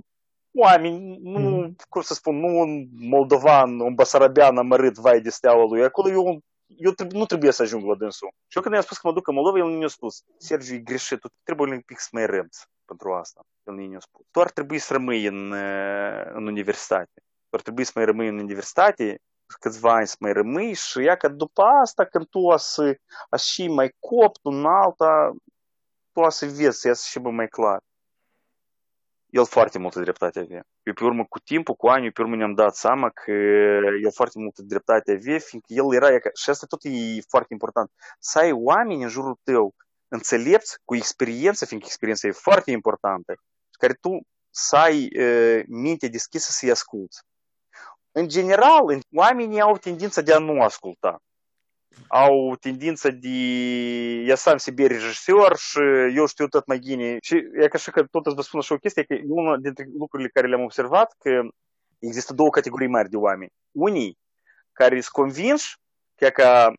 oameni, 0.57 1.17
nu, 1.21 1.39
mm. 1.39 1.75
cum 1.89 2.01
să 2.01 2.13
spun, 2.13 2.39
nu 2.39 2.59
un 2.59 2.87
moldovan, 2.91 3.79
un 3.79 3.93
basarabean 3.93 4.57
amărât 4.57 4.97
vai 4.97 5.21
de 5.21 5.29
steaua 5.29 5.65
lui. 5.65 5.83
Acolo 5.83 6.09
eu, 6.09 6.39
eu 6.65 6.93
nu 7.09 7.25
trebuie 7.25 7.51
să 7.51 7.61
ajung 7.61 7.85
la 7.85 7.95
dânsul. 7.95 8.29
Și 8.47 8.57
eu 8.57 8.61
când 8.61 8.73
i-am 8.73 8.83
spus 8.83 8.97
că 8.97 9.07
mă 9.07 9.13
duc 9.13 9.27
în 9.27 9.33
Moldova, 9.33 9.57
el 9.57 9.65
mi-a 9.65 9.87
spus, 9.87 10.23
Sergiu, 10.37 10.73
e 10.73 10.77
greșit, 10.77 11.19
tu 11.19 11.27
trebuie 11.43 11.73
un 11.73 11.81
pic 11.81 11.99
să 11.99 12.09
mai 12.11 12.25
răbzi 12.25 12.65
pentru 12.85 13.13
asta. 13.13 13.41
El 13.63 13.73
mi-a 13.73 13.99
spus. 13.99 14.25
Tu 14.31 14.39
ar 14.39 14.51
trebui 14.51 14.79
să 14.79 14.93
rămâi 14.93 15.25
în, 15.25 15.51
în 16.33 16.45
universitate. 16.45 17.21
Tu 17.49 17.55
ar 17.55 17.61
trebui 17.61 17.83
să 17.83 17.91
mai 17.95 18.05
rămâi 18.05 18.27
în 18.27 18.39
universitate 18.39 19.17
câțiva 19.59 19.93
ani 19.93 20.07
să 20.07 20.15
mai 20.19 20.33
rămâi 20.33 20.73
și 20.73 21.05
ea 21.05 21.15
că 21.15 21.27
după 21.27 21.61
asta, 21.81 22.05
când 22.05 22.25
tu 22.27 22.39
o 22.39 22.57
să, 22.57 22.95
și 23.37 23.67
mai 23.67 23.95
copt 23.99 24.39
în 24.43 24.65
alta, 24.65 25.31
tu 26.11 26.19
o 26.19 26.29
să 26.29 26.45
vezi, 26.45 26.79
să 26.79 26.87
iasă 26.87 27.05
și 27.09 27.19
mai 27.19 27.47
clar 27.47 27.79
el 29.37 29.45
foarte 29.45 29.77
multă 29.79 29.99
dreptate 29.99 30.39
avea. 30.39 30.63
Eu 30.83 30.93
pe 30.93 31.03
urmă 31.03 31.25
cu 31.29 31.39
timpul, 31.39 31.75
cu 31.75 31.87
ani, 31.87 32.11
pe 32.11 32.21
urmă 32.21 32.35
ne-am 32.35 32.53
dat 32.53 32.75
seama 32.75 33.09
că 33.09 33.31
el 34.03 34.11
foarte 34.13 34.39
multă 34.39 34.61
dreptate 34.61 35.11
avea, 35.11 35.39
fiindcă 35.39 35.73
el 35.73 35.93
era, 35.93 36.07
și 36.41 36.49
asta 36.49 36.65
tot 36.65 36.79
e 36.83 37.21
foarte 37.27 37.53
important, 37.53 37.91
să 38.19 38.39
ai 38.39 38.51
oameni 38.51 39.03
în 39.03 39.09
jurul 39.09 39.39
tău 39.43 39.75
înțelepți, 40.07 40.77
cu 40.85 40.95
experiență, 40.95 41.65
fiindcă 41.65 41.87
experiența 41.89 42.27
e 42.27 42.31
foarte 42.31 42.71
importantă, 42.71 43.33
care 43.71 43.93
tu 43.93 44.21
să 44.49 44.75
ai 44.75 45.09
uh, 45.19 45.63
minte 45.67 46.07
deschisă 46.07 46.51
să-i 46.51 46.71
asculți. 46.71 47.19
În 48.11 48.27
general, 48.27 48.99
oamenii 49.15 49.61
au 49.61 49.77
tendința 49.77 50.21
de 50.21 50.33
a 50.33 50.39
nu 50.39 50.61
asculta 50.61 51.21
au 52.08 52.56
tendința 52.56 53.08
de 53.10 54.24
я 54.24 54.36
сам 54.36 54.58
себе 54.58 54.86
режиссер 54.86 55.56
și 55.56 55.78
eu 56.14 56.26
știu 56.26 56.48
tot 56.48 56.66
mai 56.66 56.78
bine. 56.78 57.16
Și 57.20 57.42
e 57.60 57.68
ca 57.68 57.78
și 57.78 57.90
că 57.90 58.02
tot 58.10 58.26
îți 58.26 58.34
vă 58.34 58.42
spun 58.42 58.60
așa 58.60 58.74
o 58.74 58.78
chestie, 58.78 59.02
că 59.02 59.16
una 59.26 59.56
dintre 59.56 59.86
lucrurile 59.98 60.28
care 60.28 60.46
le-am 60.46 60.62
observat, 60.62 61.14
că 61.18 61.40
există 61.98 62.34
două 62.34 62.50
categorii 62.50 62.88
mari 62.88 63.08
de 63.08 63.16
oameni. 63.16 63.52
Unii 63.70 64.18
care 64.72 64.94
sunt 64.94 65.12
convinși 65.12 65.76
că, 66.14 66.28
că 66.28 66.72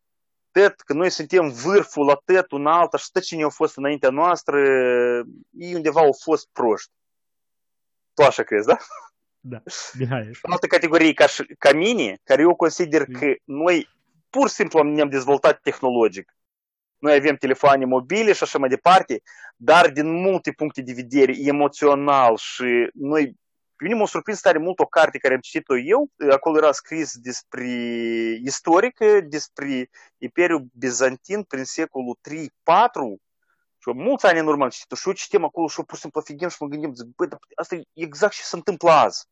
tot, 0.51 0.73
că 0.79 0.93
noi 0.93 1.09
suntem 1.09 1.49
vârful 1.49 2.05
la 2.05 2.21
tot, 2.25 2.51
un 2.51 2.67
alta 2.67 2.97
și 2.97 3.11
tot 3.11 3.23
cine 3.23 3.43
a 3.43 3.49
fost 3.49 3.77
înaintea 3.77 4.09
noastră, 4.09 4.57
ei 5.51 5.75
undeva 5.75 5.99
au 5.99 6.17
fost 6.23 6.47
proști. 6.51 6.91
Tu 8.13 8.23
așa 8.23 8.43
crezi, 8.43 8.67
da? 8.67 8.77
Da, 9.45 9.61
Mihai. 9.97 10.31
Altă 10.41 10.67
categorie 10.67 11.13
ca, 11.13 11.25
ca 11.57 11.73
mine, 11.73 12.17
care 12.23 12.41
eu 12.41 12.55
consider 12.55 13.05
că 13.05 13.33
noi 13.43 13.89
pur 14.30 14.48
și 14.48 14.54
simplu 14.54 14.82
ne-am 14.82 15.08
dezvoltat 15.08 15.60
tehnologic. 15.60 16.32
Noi 16.98 17.14
avem 17.14 17.36
telefoane 17.36 17.84
mobile 17.84 18.32
și 18.32 18.42
așa 18.42 18.58
mai 18.58 18.68
departe, 18.68 19.22
dar 19.56 19.90
din 19.90 20.12
multe 20.12 20.52
puncte 20.52 20.82
de 20.82 20.92
vedere 20.92 21.32
emoțional 21.36 22.36
și 22.36 22.90
noi 22.94 23.36
pe 23.78 23.84
mine 23.84 23.96
m-a 23.96 24.06
surprins 24.06 24.40
tare 24.40 24.58
mult 24.58 24.78
o 24.78 24.86
carte 24.86 25.18
care 25.18 25.34
am 25.34 25.40
citit-o 25.40 25.78
eu. 25.78 26.10
Acolo 26.30 26.56
era 26.56 26.72
scris 26.72 27.16
despre 27.16 27.66
istorică, 28.44 29.20
despre 29.20 29.90
Imperiul 30.18 30.66
Bizantin 30.72 31.42
prin 31.42 31.64
secolul 31.64 32.18
3-4. 32.28 32.40
Și 33.78 33.92
mulți 33.94 34.26
ani 34.26 34.38
în 34.38 34.46
urmă 34.46 34.64
am 34.64 34.70
citit-o 34.70 34.94
și 34.94 35.08
eu 35.08 35.12
citim 35.12 35.44
acolo 35.44 35.68
și 35.68 35.78
eu 35.78 35.84
pur 35.84 35.94
și 35.94 36.00
simplu 36.00 36.20
afigem 36.20 36.48
și 36.48 36.56
mă 36.60 36.68
gândim, 36.68 36.94
zic, 36.94 37.06
băi, 37.16 37.28
asta 37.54 37.74
e 37.74 37.82
exact 37.92 38.34
ce 38.34 38.42
se 38.42 38.56
întâmplă 38.56 38.90
azi. 38.90 39.26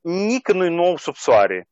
Nică 0.00 0.52
nu 0.52 0.64
e 0.64 0.68
nou 0.68 0.96
sub 0.96 1.14
soare. 1.14 1.68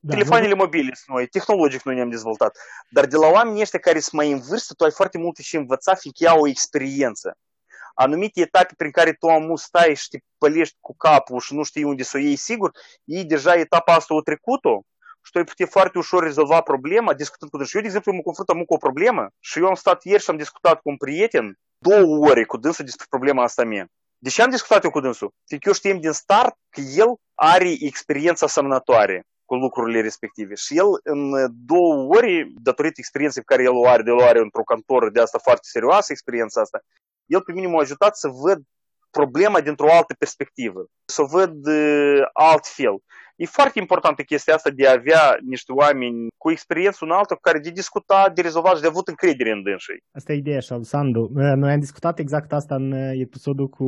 Da, 0.00 0.14
Telefoanele 0.14 0.54
nu... 0.54 0.56
mobile 0.56 0.94
sunt 0.94 1.16
noi, 1.16 1.26
tehnologic 1.26 1.82
noi 1.82 1.94
ne-am 1.94 2.10
dezvoltat. 2.10 2.58
Dar 2.90 3.06
de 3.06 3.16
la 3.16 3.26
oamenii 3.26 3.60
ăștia 3.60 3.78
care 3.78 4.00
sunt 4.00 4.14
mai 4.14 4.32
în 4.32 4.40
vârstă, 4.40 4.74
tu 4.74 4.84
ai 4.84 4.90
foarte 4.90 5.18
multe 5.18 5.42
și 5.42 5.56
învăța, 5.56 5.94
fiindcă 5.94 6.24
iau 6.24 6.40
o 6.40 6.48
experiență. 6.48 7.36
Anumite 7.94 8.40
etape 8.40 8.74
prin 8.76 8.90
care 8.90 9.12
tu 9.12 9.28
amu 9.28 9.56
stai 9.56 9.94
și 9.94 10.08
te 10.08 10.18
pălești 10.38 10.76
cu 10.80 10.96
capul 10.96 11.40
și 11.40 11.54
nu 11.54 11.62
știi 11.62 11.84
unde 11.84 12.02
să 12.02 12.16
o 12.16 12.20
iei 12.20 12.36
sigur, 12.36 12.70
ei 13.04 13.24
deja 13.24 13.54
etapa 13.54 13.94
asta 13.94 14.14
o 14.14 14.20
trecut-o 14.20 14.82
și 15.22 15.32
tu 15.32 15.38
ai 15.38 15.44
putea 15.44 15.66
foarte 15.66 15.98
ușor 15.98 16.22
rezolva 16.22 16.60
problema 16.60 17.14
discutând 17.14 17.50
cu 17.50 17.56
dânsul. 17.56 17.76
Eu, 17.76 17.82
de 17.82 17.86
exemplu, 17.86 18.12
mă 18.12 18.20
confrunt 18.20 18.66
cu 18.66 18.74
o 18.74 18.76
problemă 18.76 19.28
și 19.38 19.58
eu 19.58 19.66
am 19.66 19.74
stat 19.74 20.04
ieri 20.04 20.22
și 20.22 20.30
am 20.30 20.36
discutat 20.36 20.74
cu 20.80 20.88
un 20.88 20.96
prieten 20.96 21.58
două 21.78 22.28
ore 22.28 22.44
cu 22.44 22.56
dânsul 22.56 22.84
despre 22.84 23.06
problema 23.08 23.42
asta 23.42 23.64
mea. 23.64 23.86
De 24.18 24.28
ce 24.28 24.42
am 24.42 24.50
discutat 24.50 24.84
eu 24.84 24.90
cu 24.90 25.00
dânsul? 25.00 25.32
Fiindcă 25.46 25.68
eu 25.68 25.74
știam 25.74 26.00
din 26.00 26.12
start 26.12 26.54
că 26.70 26.80
el 26.80 27.14
are 27.34 27.74
experiența 27.80 28.46
semnătoare 28.46 29.26
cu 29.48 29.54
lucrurile 29.54 30.00
respective. 30.00 30.54
Și 30.54 30.72
el 30.82 30.90
în 31.14 31.20
două 31.72 31.94
ori, 32.16 32.52
datorită 32.68 32.98
experienței 32.98 33.42
pe 33.42 33.52
care 33.52 33.62
el 33.68 33.76
o 33.82 33.88
are, 33.88 34.02
de 34.02 34.10
o 34.10 34.22
are 34.30 34.40
într-o 34.46 34.68
cantoră 34.70 35.08
de 35.10 35.20
asta 35.20 35.38
foarte 35.42 35.66
serioasă, 35.74 36.08
experiența 36.12 36.60
asta, 36.60 36.78
el 37.34 37.40
pe 37.42 37.52
mine 37.52 37.66
m-a 37.66 37.80
ajutat 37.80 38.16
să 38.16 38.28
văd 38.28 38.60
problema 39.10 39.60
dintr-o 39.60 39.92
altă 39.92 40.14
perspectivă, 40.18 40.80
să 41.04 41.22
o 41.22 41.26
văd 41.26 41.66
uh, 41.66 42.22
altfel. 42.32 42.96
E 43.36 43.46
foarte 43.46 43.78
importantă 43.78 44.22
chestia 44.22 44.54
asta 44.54 44.70
de 44.70 44.88
a 44.88 44.92
avea 45.00 45.36
niște 45.54 45.72
oameni 45.72 46.26
cu 46.42 46.50
experiență 46.50 46.98
în 47.00 47.10
altă, 47.10 47.34
cu 47.34 47.40
care 47.40 47.58
de 47.58 47.70
discuta, 47.70 48.30
de 48.34 48.42
rezolvat 48.42 48.74
și 48.74 48.80
de 48.80 48.86
avut 48.86 49.08
încredere 49.08 49.50
în 49.50 49.62
dânsii. 49.62 50.02
Asta 50.18 50.32
e 50.32 50.36
ideea, 50.36 50.56
așa, 50.56 50.78
Sandu. 50.82 51.30
Noi 51.32 51.72
am 51.72 51.80
discutat 51.80 52.18
exact 52.18 52.52
asta 52.52 52.74
în 52.74 52.92
episodul 53.26 53.68
cu 53.68 53.84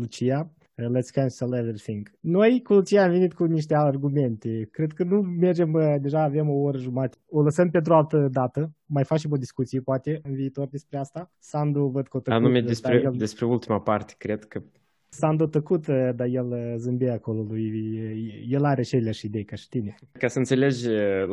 Lucia 0.00 0.50
let's 0.88 1.10
cancel 1.12 1.54
everything. 1.54 2.10
Noi 2.20 2.62
cu 2.62 2.72
Lucia 2.72 3.02
am 3.02 3.10
venit 3.10 3.34
cu 3.34 3.44
niște 3.44 3.74
argumente. 3.74 4.68
Cred 4.70 4.92
că 4.92 5.04
nu 5.04 5.20
mergem, 5.20 5.72
uh, 5.72 5.94
deja 6.00 6.22
avem 6.22 6.48
o 6.48 6.54
oră 6.54 6.78
jumătate. 6.78 7.16
O 7.28 7.42
lăsăm 7.42 7.70
pentru 7.70 7.92
o 7.92 7.96
altă 7.96 8.28
dată. 8.30 8.72
Mai 8.86 9.04
facem 9.04 9.32
o 9.32 9.36
discuție, 9.36 9.80
poate, 9.80 10.20
în 10.22 10.34
viitor 10.34 10.68
despre 10.68 10.98
asta. 10.98 11.30
Sandu, 11.38 11.80
văd 11.86 12.06
că 12.06 12.16
o 12.16 12.20
tăcut, 12.20 12.40
Anume 12.40 12.58
dar 12.58 12.68
despre, 12.68 13.00
el, 13.04 13.12
despre 13.16 13.44
ultima 13.44 13.80
parte, 13.80 14.14
cred 14.18 14.44
că 14.44 14.62
Sandu 15.12 15.44
a 15.44 15.46
tăcut, 15.46 15.86
uh, 15.86 16.10
dar 16.14 16.26
el 16.26 16.50
uh, 16.50 16.74
zâmbea 16.76 17.12
acolo 17.12 17.42
lui. 17.42 17.72
El 18.48 18.64
are 18.64 18.80
aceleași 18.80 19.26
idei 19.26 19.44
ca 19.44 19.56
și 19.56 19.68
tine. 19.68 19.94
Ca 20.12 20.28
să 20.28 20.38
înțelegi 20.38 20.88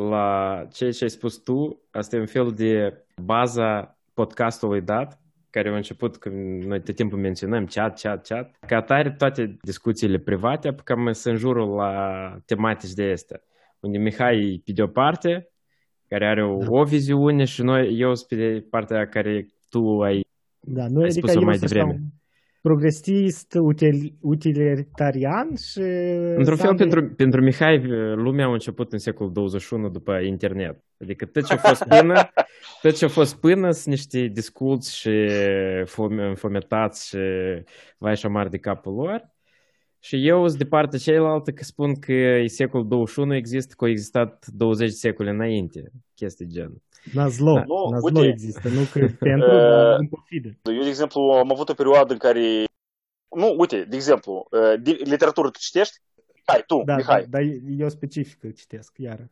la 0.10 0.68
ceea 0.72 0.92
ce 0.92 1.04
ai 1.04 1.10
spus 1.10 1.38
tu, 1.38 1.82
asta 1.92 2.16
e 2.16 2.20
un 2.20 2.26
fel 2.26 2.52
de 2.52 3.04
baza 3.24 3.98
podcastului 4.14 4.82
dat, 4.82 5.22
care 5.58 5.70
au 5.70 5.76
început, 5.76 6.18
când 6.18 6.64
noi 6.64 6.82
tot 6.82 6.96
timpul 6.96 7.20
menționăm 7.20 7.66
chat, 7.66 8.00
chat, 8.00 8.28
chat. 8.28 8.56
Ca 8.68 8.76
atare, 8.76 9.12
toate 9.12 9.58
discuțiile 9.62 10.18
private 10.18 10.68
apucăm 10.68 11.12
să 11.12 11.30
în 11.30 11.36
jurul 11.36 11.76
la 11.76 12.36
tematici 12.46 12.94
de 12.94 13.12
astea. 13.12 13.42
Unde 13.80 13.98
Mihai 13.98 14.62
pe 14.66 14.72
de 14.72 14.82
o 14.82 14.88
parte, 14.88 15.50
care 16.08 16.28
are 16.28 16.46
o, 16.46 16.58
o 16.80 16.84
viziune 16.84 17.44
și 17.44 17.62
noi, 17.62 18.00
eu 18.00 18.16
sunt 18.16 18.28
pe 18.28 18.66
partea 18.70 19.08
care 19.08 19.48
tu 19.70 20.02
ai, 20.02 20.26
Da, 20.60 20.88
noi 20.88 21.04
ai 21.04 21.10
adică 21.10 21.28
spus-o 21.28 21.40
eu 21.40 21.46
mai 21.46 21.58
sunt 21.58 21.70
devreme. 21.70 21.92
așa 21.92 22.02
un 22.02 22.10
progresist, 22.68 23.54
util, 23.54 24.14
utilitarian 24.22 25.56
și... 25.56 25.80
Într-un 26.36 26.56
fel, 26.56 26.66
Sandu- 26.66 26.84
pentru, 26.84 27.14
pentru 27.16 27.42
Mihai, 27.42 27.82
lumea 28.16 28.46
a 28.46 28.52
început 28.52 28.94
în 28.94 29.00
secolul 29.00 29.32
21 29.32 29.90
după 29.90 30.20
internet. 30.20 30.84
Adică 31.02 31.26
tot 31.26 31.46
ce 31.46 31.54
a 31.54 31.58
fost 31.58 31.84
până, 31.84 32.30
tot 32.82 32.96
ce 32.96 33.06
a 33.06 33.08
fost 33.08 33.40
până 33.40 33.72
sunt 33.72 33.96
niște 33.96 34.20
discuți 34.20 34.98
și 34.98 35.28
fom- 35.84 36.34
fomentați 36.36 37.08
și 37.08 37.18
vai 37.98 38.16
și 38.16 38.28
mari 38.28 38.50
de 38.50 38.58
capul 38.58 38.94
lor. 38.94 39.36
Și 40.08 40.28
eu 40.28 40.48
sunt 40.48 40.60
de 40.60 40.66
partea 40.66 41.00
cealaltă 41.00 41.52
că 41.52 41.64
spun 41.64 42.00
că 42.00 42.12
e 42.12 42.48
secolul 42.48 42.88
21 42.88 43.36
există, 43.36 43.74
că 43.78 43.84
au 43.86 43.90
existat 43.90 44.46
20 44.48 44.90
de 44.90 44.96
secole 44.96 45.30
înainte, 45.30 45.92
chestii 46.16 46.48
gen. 46.48 46.82
Nazlo, 47.14 47.54
Da. 47.54 47.64
Nu, 47.68 47.90
Nazlo 47.90 48.20
uite. 48.20 48.32
există, 48.32 48.70
nu 48.70 48.82
că 48.92 49.00
pentru, 49.30 49.52
Uh, 49.52 49.62
dar 49.62 50.00
în 50.00 50.08
pofidă. 50.08 50.48
Eu, 50.64 50.82
de 50.82 50.88
exemplu, 50.90 51.22
am 51.22 51.52
avut 51.52 51.70
o 51.70 51.74
perioadă 51.74 52.14
în 52.14 52.20
care... 52.20 52.64
Nu, 53.36 53.56
uite, 53.58 53.84
de 53.90 53.96
exemplu, 53.96 54.48
uh, 54.52 54.74
de- 54.82 55.00
literatură 55.04 55.50
tu 55.50 55.60
citești? 55.60 55.98
Hai, 56.46 56.64
tu, 56.68 56.82
Da, 56.86 56.96
Mihai, 56.96 57.22
da, 57.22 57.28
dar 57.30 57.42
eu 57.78 57.90
specific 57.90 58.56
citesc, 58.56 58.94
iară. 58.98 59.30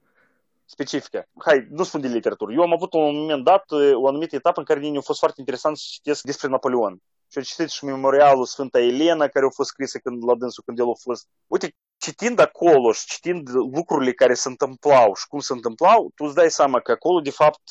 specifică. 0.65 1.27
Hai, 1.37 1.67
nu 1.69 1.83
spun 1.83 2.01
de 2.01 2.07
literatură. 2.07 2.53
Eu 2.53 2.61
am 2.61 2.73
avut 2.73 2.93
un 2.93 3.01
moment 3.19 3.43
dat, 3.43 3.71
uh, 3.71 3.91
o 3.93 4.07
anumită 4.07 4.35
etapă 4.35 4.59
în 4.59 4.65
care 4.65 4.79
mie 4.79 4.97
a 4.97 5.01
fost 5.01 5.19
foarte 5.19 5.39
interesant 5.39 5.77
să 5.77 5.83
citesc 5.91 6.23
despre 6.23 6.47
Napoleon. 6.49 7.01
Și 7.35 7.41
am 7.41 7.47
citit 7.47 7.69
și 7.69 7.85
memorialul 7.85 8.45
Sfânta 8.45 8.79
Elena, 8.79 9.27
care 9.27 9.45
a 9.45 9.49
fost 9.49 9.69
scrisă 9.69 9.97
când, 9.97 10.23
la 10.23 10.35
dânsul 10.35 10.63
când 10.65 10.79
el 10.79 10.89
a 10.89 10.93
fost. 11.01 11.27
Uite, 11.47 11.75
citind 11.97 12.39
acolo 12.39 12.91
și 12.91 13.05
citind 13.05 13.49
lucrurile 13.49 14.11
care 14.11 14.33
se 14.33 14.47
întâmplau 14.47 15.15
și 15.15 15.27
cum 15.27 15.39
se 15.39 15.53
întâmplau, 15.53 16.11
tu 16.15 16.23
îți 16.25 16.35
dai 16.35 16.51
seama 16.51 16.79
că 16.79 16.91
acolo, 16.91 17.19
de 17.19 17.29
fapt, 17.29 17.61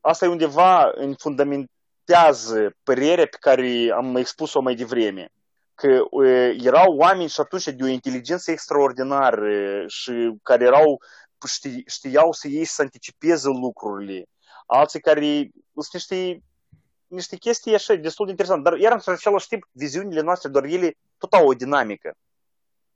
asta 0.00 0.24
e 0.24 0.28
undeva 0.28 0.90
în 0.94 1.14
fundamentează 1.14 2.74
părerea 2.82 3.26
pe 3.26 3.36
care 3.40 3.92
am 3.94 4.16
expus-o 4.16 4.60
mai 4.60 4.74
devreme. 4.74 5.28
Că 5.74 6.00
uh, 6.10 6.56
erau 6.62 6.96
oameni 6.96 7.28
și 7.28 7.40
atunci 7.40 7.64
de 7.64 7.82
o 7.82 7.86
inteligență 7.86 8.50
extraordinară 8.50 9.84
și 9.86 10.32
care 10.42 10.64
erau 10.64 11.00
ști, 11.46 11.82
știau 11.86 12.32
să 12.32 12.48
ei 12.48 12.64
să 12.64 12.82
anticipeze 12.82 13.48
lucrurile. 13.48 14.24
Alții 14.66 15.00
care 15.00 15.50
sunt 15.74 15.92
niște, 15.92 16.42
niște 17.10 17.36
chestii 17.36 17.74
așa 17.74 17.94
destul 17.94 18.24
de 18.24 18.30
interesante. 18.30 18.70
Dar 18.70 18.78
iar 18.78 18.92
în 18.92 19.12
același 19.12 19.48
timp, 19.48 19.68
viziunile 19.72 20.20
noastre, 20.20 20.48
doar 20.48 20.64
ele 20.64 20.94
tot 21.18 21.32
au 21.32 21.46
o 21.46 21.54
dinamică. 21.54 22.16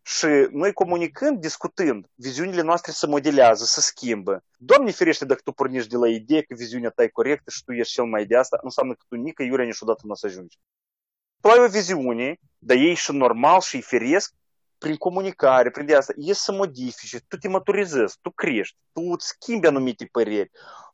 Și 0.02 0.26
noi 0.50 0.72
comunicând, 0.72 1.40
discutând, 1.40 2.06
viziunile 2.14 2.62
noastre 2.62 2.92
se 2.92 3.06
modelează, 3.06 3.64
se 3.64 3.80
schimbă. 3.80 4.44
Doamne 4.56 4.90
ferește 4.90 5.24
dacă 5.24 5.40
tu 5.44 5.52
pornești 5.52 5.88
de 5.88 5.96
la 5.96 6.08
idee 6.08 6.42
că 6.42 6.54
viziunea 6.54 6.90
ta 6.90 7.02
e 7.02 7.08
corectă 7.08 7.50
și 7.50 7.64
tu 7.64 7.72
ești 7.72 7.92
cel 7.92 8.04
mai 8.04 8.26
de 8.26 8.36
asta, 8.36 8.58
înseamnă 8.62 8.94
că 8.94 9.04
tu 9.08 9.14
nicăiurea 9.14 9.64
niciodată 9.64 10.00
nu 10.04 10.10
o 10.10 10.14
să 10.14 10.26
ajungi. 10.26 10.58
Tu 11.40 11.48
ai 11.48 11.64
o 11.64 11.68
viziune, 11.68 12.38
dar 12.58 12.76
ei 12.76 12.94
și 12.94 13.12
normal 13.12 13.60
și 13.60 13.82
firesc 13.82 14.34
prin 14.78 14.96
comunicare, 14.96 15.70
prin 15.70 15.86
de 15.86 15.96
asta, 15.96 16.12
e 16.16 16.32
să 16.32 16.52
modifici, 16.52 17.16
tu 17.28 17.36
te 17.36 17.48
maturizezi, 17.48 18.18
tu 18.22 18.30
crești, 18.30 18.76
tu 18.92 19.00
îți 19.00 19.26
schimbi 19.26 19.66
anumite 19.66 20.08
păreri. 20.12 20.50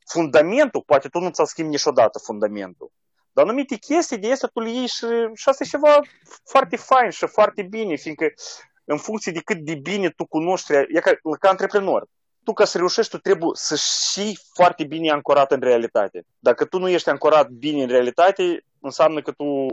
Fundamentul, 0.07 0.83
poate 0.87 1.09
tu 1.09 1.19
nu 1.19 1.31
ți-l 1.31 1.47
schimbi 1.47 1.71
niciodată 1.71 2.19
fundamentul, 2.19 2.93
dar 3.33 3.45
anumite 3.45 3.77
chestii 3.77 4.19
de 4.19 4.33
astea 4.33 4.49
tu 4.53 4.61
le 4.61 4.71
iei 4.71 4.87
și, 4.87 5.07
și 5.35 5.49
asta 5.49 5.65
e 5.65 5.67
ceva 5.67 6.01
foarte 6.45 6.77
fain 6.77 7.11
și 7.11 7.27
foarte 7.27 7.63
bine, 7.63 7.97
fiindcă 7.97 8.27
în 8.85 8.97
funcție 8.97 9.33
de 9.33 9.41
cât 9.41 9.59
de 9.59 9.75
bine 9.75 10.09
tu 10.09 10.25
cunoști, 10.27 10.73
e 10.73 11.01
ca, 11.01 11.13
ca 11.41 11.49
antreprenor. 11.49 12.07
Tu 12.45 12.53
ca 12.53 12.65
să 12.65 12.79
reușești, 12.79 13.11
tu 13.11 13.19
trebuie 13.19 13.51
să 13.53 13.77
știi 13.77 14.39
foarte 14.55 14.85
bine 14.85 15.11
ancorat 15.11 15.53
în 15.53 15.61
realitate. 15.61 16.25
Dacă 16.39 16.65
tu 16.65 16.79
nu 16.79 16.89
ești 16.89 17.09
ancorat 17.09 17.49
bine 17.49 17.83
în 17.83 17.89
realitate, 17.89 18.65
înseamnă 18.81 19.23
că 19.23 19.31
tu 19.31 19.67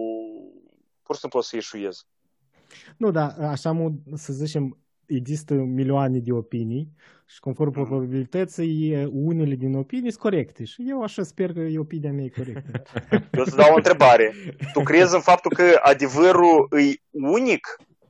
pur 1.04 1.16
și 1.16 1.22
simplu 1.22 1.40
o 1.40 1.42
să 1.42 1.56
ieșuiezi. 1.56 2.06
Nu, 2.98 3.12
dar 3.12 3.36
așa, 3.40 3.72
mu- 3.72 4.02
să 4.16 4.34
zicem, 4.34 4.78
există 5.08 5.54
milioane 5.54 6.20
de 6.20 6.32
opinii 6.32 6.92
și 7.26 7.40
conform 7.40 7.70
Mhm. 7.76 7.86
probabilității, 7.88 9.10
unele 9.12 9.56
din 9.56 9.74
opinii 9.76 10.10
sunt 10.12 10.22
corecte 10.22 10.64
și 10.64 10.86
eu 10.88 11.02
așa 11.02 11.24
sper 11.24 11.54
că 11.54 11.60
e 11.60 11.80
opinia 11.80 12.12
mea 12.12 12.24
e 12.24 12.30
corectă. 12.30 12.82
Eu 13.38 13.44
îți 13.44 13.56
dau 13.56 13.72
o 13.72 13.76
întrebare. 13.76 14.34
Tu 14.74 14.84
crezi 14.84 15.16
în 15.16 15.22
faptul 15.22 15.52
că 15.56 15.64
adevărul 15.82 16.68
e 16.72 16.94
unic 17.12 17.68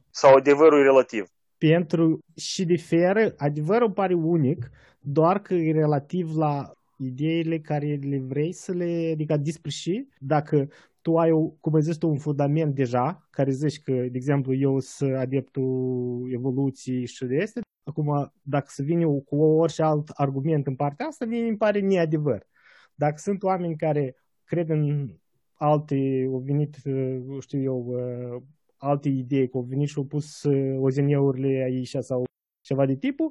sau 0.09 0.35
adevărul 0.35 0.79
e 0.79 0.83
relativ? 0.83 1.25
Pentru 1.57 2.19
și 2.35 2.65
diferă, 2.65 3.33
adevărul 3.37 3.91
pare 3.91 4.13
unic, 4.13 4.69
doar 4.99 5.39
că 5.39 5.53
e 5.53 5.71
relativ 5.71 6.35
la 6.35 6.71
ideile 6.97 7.59
care 7.59 7.99
le 8.01 8.19
vrei 8.27 8.53
să 8.53 8.71
le, 8.71 9.09
adică 9.13 9.37
despre 9.37 9.69
și, 9.69 10.07
dacă 10.19 10.69
tu 11.07 11.17
ai, 11.17 11.31
o, 11.31 11.47
cum 11.47 11.73
ai 11.73 11.81
zis 11.81 11.97
tu, 11.97 12.09
un 12.09 12.17
fundament 12.17 12.75
deja, 12.75 13.27
care 13.29 13.51
zici 13.51 13.81
că, 13.81 13.91
de 13.91 14.09
exemplu, 14.13 14.53
eu 14.53 14.79
sunt 14.79 15.15
adeptul 15.15 16.27
evoluției 16.31 17.05
și 17.05 17.25
de 17.25 17.35
este, 17.35 17.61
acum, 17.83 18.33
dacă 18.41 18.65
să 18.67 18.83
vine 18.83 19.05
cu 19.05 19.35
orice 19.35 19.83
alt 19.83 20.09
argument 20.09 20.67
în 20.67 20.75
partea 20.75 21.05
asta, 21.05 21.25
mie 21.25 21.47
îmi 21.47 21.57
pare 21.57 21.79
neadevăr. 21.79 22.47
Dacă 22.95 23.17
sunt 23.17 23.43
oameni 23.43 23.75
care 23.75 24.15
cred 24.43 24.69
în 24.69 25.09
alte, 25.53 26.27
au 26.31 26.39
venit, 26.39 26.77
uh, 26.85 27.37
știu 27.39 27.61
eu, 27.61 27.85
uh, 27.87 28.41
alte 28.77 29.09
idei, 29.09 29.49
că 29.49 29.57
au 29.57 29.63
venit 29.63 29.87
și 29.87 29.97
au 29.97 30.03
pus 30.03 30.43
uh, 30.43 30.77
OZN-urile 30.79 31.63
aici 31.63 31.95
sau 31.99 32.23
ceva 32.61 32.85
de 32.85 32.95
tipul, 32.95 33.29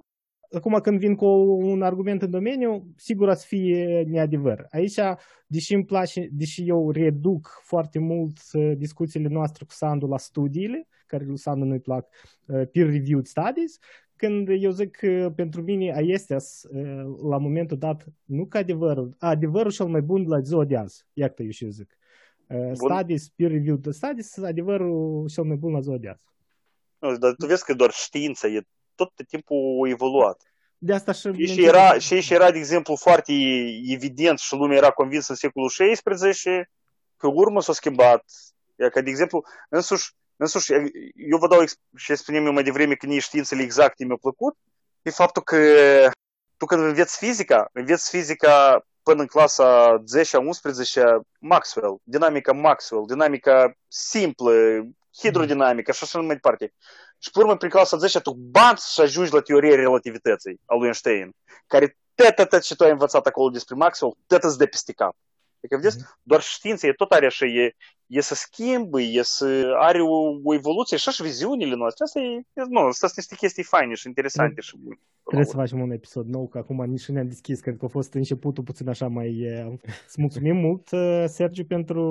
acum 0.57 0.79
când 0.83 0.99
vin 0.99 1.15
cu 1.15 1.27
un 1.61 1.83
argument 1.83 2.23
în 2.23 2.31
domeniu, 2.31 2.87
sigur 2.97 3.29
o 3.29 3.35
să 3.35 3.45
fie 3.47 4.05
neadevăr. 4.09 4.67
Aici, 4.71 4.99
deși 5.47 5.75
îmi 5.75 5.85
place, 5.85 6.29
deși 6.33 6.69
eu 6.69 6.91
reduc 6.91 7.61
foarte 7.63 7.99
mult 7.99 8.39
uh, 8.53 8.73
discuțiile 8.77 9.29
noastre 9.29 9.65
cu 9.65 9.73
Sandu 9.73 10.07
la 10.07 10.19
studiile, 10.19 10.89
care 11.07 11.25
lui 11.25 11.39
Sandu 11.39 11.65
nu-i 11.65 11.81
plac, 11.81 12.09
uh, 12.47 12.63
peer-reviewed 12.73 13.27
studies, 13.27 13.79
când 14.17 14.49
eu 14.49 14.71
zic 14.71 14.97
că 14.97 15.33
pentru 15.37 15.63
mine 15.63 15.93
acestea 15.93 16.37
uh, 16.37 17.05
la 17.31 17.39
momentul 17.39 17.79
dat, 17.79 18.05
nu 18.25 18.47
ca 18.47 18.59
adevărul, 18.59 19.15
adevărul 19.19 19.73
cel 19.73 19.87
mai 19.87 20.01
bun 20.01 20.25
la 20.29 20.41
ziua 20.41 20.65
de 20.65 20.77
azi, 20.77 21.07
iată 21.13 21.43
eu 21.43 21.51
și 21.51 21.71
zic. 21.71 21.99
Uh, 22.49 22.71
Studies, 22.73 23.29
peer-reviewed 23.29 23.93
studies, 23.93 24.37
adevărul 24.37 25.29
cel 25.29 25.45
mai 25.45 25.57
bun 25.57 25.73
la 25.73 25.81
ziua 25.81 25.97
de 25.99 26.09
azi. 26.09 26.25
Nu, 26.99 27.17
dar 27.17 27.35
tu 27.35 27.47
vezi 27.47 27.65
că 27.65 27.75
doar 27.75 27.91
știința 27.91 28.49
e 28.49 28.61
tot 28.97 29.13
timpul 29.29 29.89
evoluat. 29.89 30.43
De 30.79 30.93
asta 30.95 31.13
și... 31.13 31.33
Și, 31.33 31.47
și, 31.47 31.65
era, 31.65 31.99
și, 31.99 32.21
și 32.21 32.35
era, 32.35 32.51
de 32.51 32.59
exemplu, 32.59 32.97
foarte 32.97 33.33
evident 33.87 34.39
și 34.39 34.55
lumea 34.55 34.77
era 34.77 34.91
convinsă 34.91 35.27
în 35.31 35.37
secolul 35.37 35.69
XVI, 35.69 36.41
pe 37.17 37.27
urmă 37.27 37.61
s-a 37.61 37.73
schimbat. 37.73 38.25
Ia 38.79 38.89
că, 38.89 39.01
de 39.01 39.11
exemplu, 39.11 39.45
însuși, 39.69 40.13
însuși 40.37 40.73
eu 41.15 41.39
vă 41.39 41.49
dau 41.49 41.65
și 41.97 42.15
spunem 42.15 42.47
eu 42.47 42.53
mai 42.53 42.63
devreme 42.63 42.95
că 42.95 43.07
nici 43.07 43.23
științele 43.23 43.63
exacte 43.63 44.05
mi-au 44.05 44.17
plăcut, 44.17 44.57
e 45.03 45.11
faptul 45.11 45.43
că 45.43 45.59
tu 46.57 46.67
când 46.67 46.83
înveți 46.83 47.19
fizica, 47.19 47.69
înveți 47.73 48.11
fizica 48.11 48.87
până 49.03 49.21
în 49.21 49.27
clasa 49.27 50.03
10 50.05 50.37
11 50.37 51.21
Maxwell, 51.39 51.97
dinamica 52.03 52.53
Maxwell, 52.53 53.07
dinamica 53.07 53.73
simplă, 53.89 54.53
hidrodinamica 55.19 55.93
și 55.93 56.05
așa 56.05 56.19
mai 56.19 56.35
departe. 56.35 56.73
Și 57.27 57.33
pe 57.33 57.39
urmă, 57.39 57.57
prin 57.57 57.71
clasa 57.71 57.97
10, 57.97 58.21
tu 58.21 58.33
bați 58.33 58.93
și 58.93 59.01
ajungi 59.01 59.33
la 59.33 59.41
teoria 59.41 59.75
relativității 59.75 60.61
a 60.65 60.75
lui 60.75 60.85
Einstein, 60.85 61.31
care 61.67 61.97
tot, 62.15 62.49
tot 62.49 62.61
ce 62.61 62.77
tu 62.77 62.85
ai 62.85 62.91
învățat 62.91 63.27
acolo 63.27 63.51
despre 63.51 63.75
Maxwell, 63.75 64.17
tot 64.27 64.43
îți 64.43 64.59
dă 64.59 64.67
peste 64.67 64.93
cap. 64.93 65.17
Adică, 65.57 65.77
vedeți, 65.77 66.05
doar 66.23 66.41
știința 66.41 66.87
e 66.87 66.93
tot 66.93 67.11
are 67.13 67.27
așa, 67.27 67.47
e, 67.47 67.75
e 68.07 68.21
să 68.21 68.35
schimbă, 68.35 69.01
e 69.01 69.23
să 69.23 69.75
are 69.79 70.03
o, 70.03 70.17
o 70.43 70.55
evoluție 70.55 70.97
și 70.97 71.09
așa 71.09 71.25
viziunile 71.25 71.75
noastre. 71.75 72.05
Asta 72.05 72.21
e, 72.21 72.43
nu, 72.69 72.81
astea 72.81 73.09
sunt 73.09 73.17
niște 73.17 73.35
chestii 73.35 73.63
faine 73.63 73.95
și 73.95 74.07
interesante 74.07 74.61
și 74.61 74.77
bune. 74.79 74.99
Trebuie 75.25 75.47
să 75.47 75.57
facem 75.57 75.81
un 75.81 75.91
episod 75.91 76.27
nou, 76.27 76.49
că 76.49 76.59
acum 76.59 76.85
nici 76.85 77.09
nu 77.09 77.15
ne-am 77.15 77.29
deschis, 77.29 77.61
cred 77.61 77.77
că 77.77 77.85
a 77.85 77.89
fost 77.89 78.15
începutul 78.15 78.65
puțin 78.65 78.89
așa 78.89 79.09
mai... 79.09 79.31
Îți 80.07 80.21
mulțumim 80.21 80.57
mult, 80.57 80.89
Sergiu, 81.29 81.65
pentru 81.65 82.03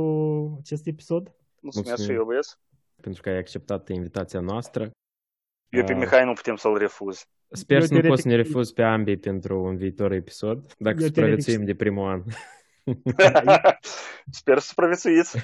acest 0.61 0.87
episod. 0.87 1.31
Mulțumesc 1.59 2.03
și 2.03 2.11
eu, 2.11 2.25
băieți. 2.25 2.57
pentru 3.01 3.21
că 3.21 3.29
ai 3.29 3.37
acceptat 3.37 3.89
invitația 3.89 4.39
noastră. 4.39 4.91
Eu 5.69 5.83
pe 5.83 5.93
Uh, 5.93 5.99
Mihai 5.99 6.25
nu 6.25 6.33
putem 6.33 6.55
să-l 6.55 6.77
refuz. 6.77 7.25
Sper 7.49 7.77
Eu 7.79 7.83
să 7.85 7.93
nu 7.93 7.99
teoretic- 7.99 8.07
poți 8.09 8.21
să 8.21 8.27
ne 8.27 8.35
refuzi 8.35 8.73
pe 8.73 8.83
ambii 8.83 9.17
pentru 9.17 9.63
un 9.63 9.75
viitor 9.77 10.11
episod, 10.11 10.73
dacă 10.77 10.97
Eu 10.99 11.05
supraviețuim 11.05 11.57
teoretic- 11.63 11.65
de 11.65 11.75
primul 11.75 12.07
an. 12.09 12.23
Sper 14.31 14.59
să 14.59 14.67
supraviețuiți. 14.67 15.35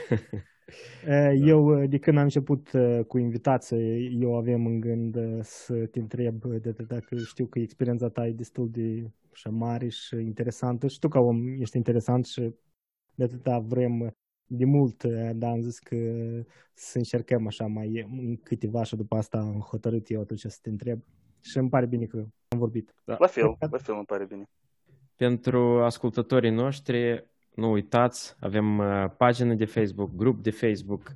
Uh, 1.07 1.31
Eu, 1.51 1.81
uh, 1.81 1.89
de 1.89 1.97
când 1.97 2.17
am 2.17 2.23
început 2.23 2.71
uh, 2.73 2.99
cu 3.07 3.17
invitație, 3.17 4.09
eu 4.19 4.35
avem 4.37 4.65
în 4.65 4.79
gând 4.79 5.15
uh, 5.15 5.39
să 5.41 5.73
te 5.85 5.99
întreb 5.99 6.43
uh, 6.45 6.61
de 6.61 6.69
atât 6.69 6.87
dacă 6.87 7.15
știu 7.25 7.45
că 7.45 7.59
experiența 7.59 8.09
ta 8.09 8.27
e 8.27 8.31
destul 8.31 8.69
de 8.71 9.09
așa 9.33 9.49
mare 9.49 9.87
și 9.87 10.15
interesantă. 10.15 10.87
Și 10.87 10.99
tu 10.99 11.07
ca 11.07 11.19
om 11.19 11.47
ești 11.59 11.77
interesant 11.77 12.25
și 12.25 12.53
de 13.15 13.23
atâta 13.23 13.59
vrem 13.59 13.99
uh, 13.99 14.07
de 14.53 14.65
mult, 14.65 15.03
uh, 15.03 15.29
dar 15.33 15.51
am 15.51 15.61
zis 15.61 15.79
că 15.79 15.95
să 16.73 16.97
încercăm 16.97 17.47
așa 17.47 17.65
mai 17.65 18.07
în 18.11 18.37
câteva 18.37 18.83
și 18.83 18.95
după 18.95 19.15
asta 19.15 19.37
am 19.37 19.59
hotărât 19.59 20.09
eu 20.09 20.21
atunci 20.21 20.39
să 20.39 20.57
te 20.61 20.69
întreb. 20.69 21.01
Și 21.41 21.57
îmi 21.57 21.69
pare 21.69 21.85
bine 21.85 22.05
că 22.05 22.17
am 22.47 22.57
vorbit. 22.57 22.93
La 23.03 23.27
fel, 23.27 23.55
la 23.59 23.77
fel 23.77 23.95
îmi 23.95 24.05
pare 24.05 24.25
bine. 24.25 24.49
Pentru 25.15 25.83
ascultătorii 25.83 26.51
noștri, 26.51 27.29
nu 27.55 27.71
uitați, 27.71 28.35
avem 28.39 28.77
uh, 28.77 29.05
pagină 29.17 29.53
de 29.53 29.65
Facebook, 29.65 30.15
grup 30.15 30.43
de 30.43 30.51
Facebook, 30.51 31.13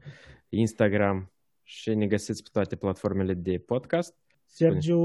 Instagram 0.49 1.31
și 1.63 1.93
ne 1.93 2.07
găsiți 2.07 2.43
pe 2.43 2.49
toate 2.51 2.75
platformele 2.75 3.33
de 3.33 3.57
podcast. 3.57 4.15
Sergiu, 4.45 4.99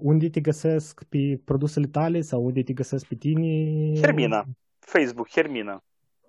unde 0.00 0.28
te 0.28 0.40
găsesc 0.40 1.04
pe 1.04 1.40
produsele 1.44 1.86
tale 1.86 2.20
sau 2.20 2.44
unde 2.44 2.62
te 2.62 2.72
găsesc 2.72 3.06
pe 3.06 3.14
tine? 3.14 3.92
Hermina. 4.00 4.44
Facebook, 4.78 5.28
Hermina. 5.28 5.84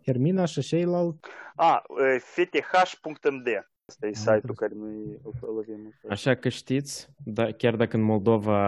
Hermina 0.07 0.45
și 0.45 0.61
ceilalți. 0.61 1.19
A, 1.55 1.83
e, 2.13 2.17
fth.md. 2.17 3.47
Asta 3.85 4.05
e 4.05 4.07
Am 4.07 4.13
site-ul 4.13 4.35
înțeles. 4.35 4.57
care 4.57 4.73
noi 4.75 5.19
îl 5.41 5.59
avem. 5.59 5.93
Așa 6.09 6.35
că 6.35 6.49
știți, 6.49 7.09
da, 7.23 7.51
chiar 7.51 7.75
dacă 7.75 7.97
în 7.97 8.03
Moldova 8.03 8.59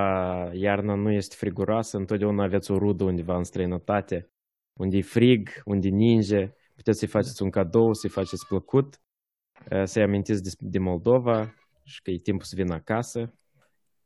iarna 0.53 0.94
nu 0.95 1.11
este 1.11 1.36
friguroasă, 1.38 1.98
întotdeauna 1.98 2.44
aveți 2.44 2.72
o 2.72 2.78
rudă 2.78 3.03
undeva 3.03 3.38
în 3.38 3.44
străinătate, 3.44 4.30
unde 4.74 4.98
e 4.98 5.02
frig, 5.02 5.49
unde 5.66 5.88
ninge, 5.88 6.52
puteți 6.76 6.99
să-i 6.99 7.07
faceți 7.07 7.44
un 7.44 7.49
cadou, 7.49 7.94
să-i 7.94 8.10
faceți 8.10 8.48
plăcut, 8.48 9.02
eh, 9.70 9.84
să-i 9.86 10.03
amintiți 10.03 10.44
de, 10.44 10.49
de 10.60 10.80
Moldova 10.80 11.53
și 11.84 12.02
că 12.02 12.11
e 12.11 12.18
timpul 12.18 12.45
să 12.45 12.56
vină 12.56 12.74
acasă. 12.74 13.34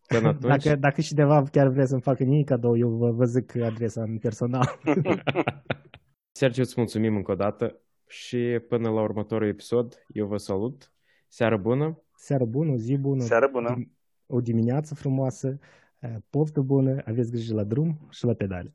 Până 0.07 0.27
atunci, 0.33 0.63
Dacă, 0.63 0.75
dacă 0.75 1.01
cineva 1.01 1.43
chiar 1.51 1.67
vrea 1.67 1.85
să-mi 1.85 2.01
facă 2.01 2.23
mie 2.23 2.43
cadou, 2.43 2.77
eu 2.77 2.89
vă, 2.89 3.11
vă 3.11 3.25
zic 3.25 3.55
adresa 3.55 4.01
în 4.01 4.17
personal. 4.17 4.79
Sergiu, 6.35 6.61
îți 6.61 6.73
mulțumim 6.77 7.15
încă 7.15 7.31
o 7.31 7.35
dată 7.35 7.79
și 8.07 8.59
până 8.67 8.89
la 8.89 9.01
următorul 9.01 9.47
episod, 9.47 10.05
eu 10.07 10.27
vă 10.27 10.37
salut. 10.37 10.91
Seară 11.27 11.57
bună! 11.57 12.01
Seară 12.15 12.45
bună, 12.45 12.75
zi 12.75 12.97
bună. 12.97 13.23
Seară 13.23 13.47
bună. 13.51 13.75
dim- 13.77 13.91
O 14.27 14.41
dimineață 14.41 14.95
frumoasă, 14.95 15.59
eh, 15.99 16.15
poftă 16.29 16.61
bună, 16.61 17.01
aveți 17.05 17.31
grijă 17.31 17.53
la 17.53 17.63
drum 17.63 18.07
și 18.09 18.25
la 18.25 18.33
pedale. 18.33 18.73